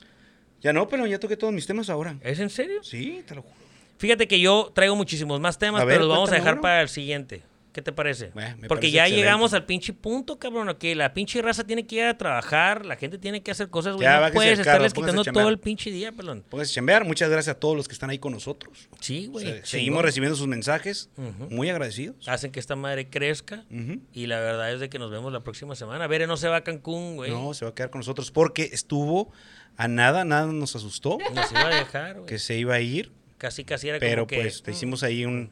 Ya 0.61 0.72
no, 0.74 0.88
pero 0.88 1.05
ya 1.07 1.20
toqué 1.20 1.36
todos 1.38 1.53
mis 1.53 1.66
temas 1.66 1.89
ahora. 1.89 2.18
¿Es 2.22 2.39
en 2.39 2.49
serio? 2.49 2.84
Sí, 2.84 3.24
te 3.28 3.36
lo 3.36 3.41
juro. 3.41 3.55
Fíjate 3.97 4.28
que 4.28 4.39
yo 4.39 4.72
traigo 4.74 4.95
muchísimos 4.95 5.39
más 5.39 5.57
temas, 5.57 5.86
ver, 5.86 5.95
pero 5.95 6.07
los 6.07 6.16
vamos 6.16 6.32
a 6.32 6.36
dejar 6.36 6.53
uno. 6.53 6.61
para 6.61 6.82
el 6.82 6.89
siguiente. 6.89 7.43
¿Qué 7.76 7.82
te 7.82 7.91
parece? 7.91 8.32
Me 8.34 8.55
Porque 8.69 8.89
ya 8.89 9.01
excelente. 9.01 9.21
llegamos 9.21 9.53
al 9.53 9.65
pinche 9.65 9.91
punto, 9.91 10.39
cabrón, 10.39 10.73
que 10.80 10.95
la 10.95 11.13
pinche 11.13 11.41
raza 11.41 11.65
tiene 11.67 11.86
que 11.86 11.97
ir 11.97 12.03
a 12.03 12.17
trabajar, 12.17 12.86
la 12.86 12.95
gente 12.95 13.17
tiene 13.17 13.43
que 13.43 13.51
hacer 13.51 13.67
cosas, 13.69 13.95
güey. 13.95 14.05
Ya, 14.07 14.21
No 14.21 14.32
puedes 14.32 14.59
estarles 14.59 14.93
quitando 14.93 15.26
todo 15.26 15.49
el 15.49 15.59
pinche 15.59 15.91
día. 15.91 16.13
Póngase 16.13 16.71
a 16.71 16.73
chambear. 16.76 17.03
Muchas 17.03 17.30
gracias 17.30 17.53
a 17.53 17.59
todos 17.59 17.76
los 17.76 17.89
que 17.89 17.93
están 17.93 18.09
ahí 18.11 18.17
con 18.17 18.32
nosotros. 18.32 18.88
Sí, 19.01 19.28
güey. 19.28 19.59
Seguimos 19.63 20.03
recibiendo 20.03 20.38
sus 20.38 20.47
mensajes. 20.47 21.09
Muy 21.49 21.69
agradecidos. 21.69 22.26
Hacen 22.30 22.53
que 22.53 22.61
esta 22.61 22.78
madre 22.78 23.09
crezca. 23.09 23.65
Y 24.13 24.28
la 24.28 24.39
verdad 24.39 24.71
es 24.71 24.80
de 24.80 24.88
que 24.88 24.97
nos 24.97 25.11
vemos 25.11 25.34
la 25.34 25.41
próxima 25.41 25.76
semana. 25.76 26.07
Bere 26.07 26.28
no 26.28 26.38
se 26.38 26.47
va 26.47 26.55
a 26.55 26.63
Cancún, 26.63 27.17
güey. 27.17 27.30
No, 27.30 27.53
se 27.53 27.65
va 27.65 27.71
a 27.71 27.76
quedar 27.76 27.89
con 27.89 27.99
nosotros 27.99 28.32
porque 28.32 28.69
estuvo 28.71 29.34
a 29.76 29.89
nada, 29.89 30.23
nada 30.23 30.45
nos 30.47 30.78
asustó 30.78 31.17
Nos 31.34 31.51
iba 31.51 31.67
a 31.67 31.76
dejar, 31.76 32.13
güey. 32.13 32.26
que 32.26 32.39
se 32.39 32.55
iba 32.57 32.76
a 32.76 32.80
ir. 32.80 33.11
Casi, 33.38 33.65
casi 33.65 33.89
era 33.89 33.99
Pero 33.99 34.21
como 34.21 34.28
que... 34.28 34.41
pues 34.43 34.63
te 34.63 34.71
hicimos 34.71 35.03
ahí 35.03 35.26
un, 35.26 35.51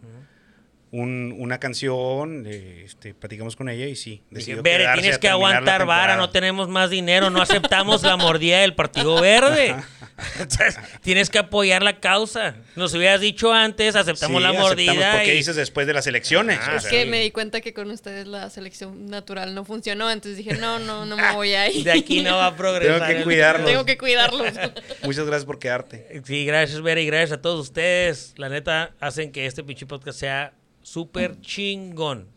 un- 0.95 1.35
una 1.39 1.59
canción, 1.59 2.45
eh, 2.47 2.83
este, 2.85 3.15
platicamos 3.15 3.55
con 3.55 3.67
ella 3.67 3.87
y 3.87 3.95
sí. 3.95 4.21
Dije, 4.29 4.53
Bere, 4.61 4.85
tienes 4.93 5.17
que 5.17 5.27
aguantar 5.27 5.85
vara, 5.87 6.01
temporada". 6.13 6.15
no 6.17 6.29
tenemos 6.29 6.69
más 6.69 6.91
dinero, 6.91 7.31
no 7.31 7.41
aceptamos 7.41 8.03
la 8.03 8.15
mordida 8.15 8.59
del 8.59 8.75
Partido 8.75 9.19
Verde. 9.19 9.75
Entonces, 10.39 10.77
tienes 11.01 11.31
que 11.31 11.39
apoyar 11.39 11.81
la 11.81 11.99
causa. 11.99 12.53
Nos 12.75 12.93
hubieras 12.93 13.19
dicho 13.21 13.51
antes, 13.51 13.95
aceptamos 13.95 14.37
Sí, 14.37 14.43
la 14.43 14.49
aceptamos 14.49 14.69
mordida. 14.69 15.11
porque 15.13 15.33
y- 15.33 15.37
dices 15.37 15.55
después 15.55 15.87
de 15.87 15.93
las 15.93 16.05
elecciones. 16.05 16.59
Ah, 16.61 16.73
o 16.73 16.77
Es 16.77 16.83
sea, 16.83 16.91
que 16.91 17.05
me 17.07 17.21
di 17.21 17.31
cuenta 17.31 17.59
que 17.61 17.73
con 17.73 17.89
ustedes 17.89 18.27
la 18.27 18.51
selección 18.51 19.07
natural 19.07 19.55
no 19.55 19.65
funcionó, 19.65 20.11
entonces 20.11 20.37
dije, 20.37 20.53
no, 20.57 20.77
no, 20.77 21.07
no 21.07 21.17
me 21.17 21.31
voy 21.33 21.53
a 21.55 21.71
ir. 21.71 21.83
De 21.85 21.91
aquí 21.91 22.21
no 22.21 22.37
va 22.37 22.45
a 22.45 22.55
progresar. 22.55 22.99
Tengo 23.07 23.17
que 23.17 23.23
cuidarlos. 23.23 23.65
Tengo 23.67 23.85
que 23.85 23.97
cuidarlos. 23.97 24.53
Muchas 25.01 25.25
gracias 25.25 25.45
por 25.45 25.57
quedarte. 25.57 26.21
Sí, 26.23 26.45
gracias, 26.45 26.79
Vera, 26.83 27.01
y 27.01 27.07
gracias 27.07 27.31
a 27.31 27.41
todos 27.41 27.59
ustedes. 27.61 28.35
La 28.37 28.47
neta, 28.49 28.93
hacen 28.99 29.31
que 29.31 29.47
este 29.47 29.63
pinche 29.63 29.87
podcast 29.87 30.19
sea 30.19 30.53
súper 30.83 31.41
chingón. 31.41 32.27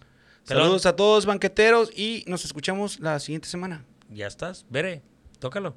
Saludos 0.45 0.87
a 0.87 0.97
todos 0.97 1.27
banqueteros 1.27 1.91
y 1.95 2.25
nos 2.27 2.45
escuchamos 2.45 3.01
la 3.01 3.19
siguiente 3.21 3.49
semana. 3.49 3.85
Ya 4.09 4.27
estás, 4.27 4.65
Bere, 4.71 5.03
tócalo. 5.39 5.75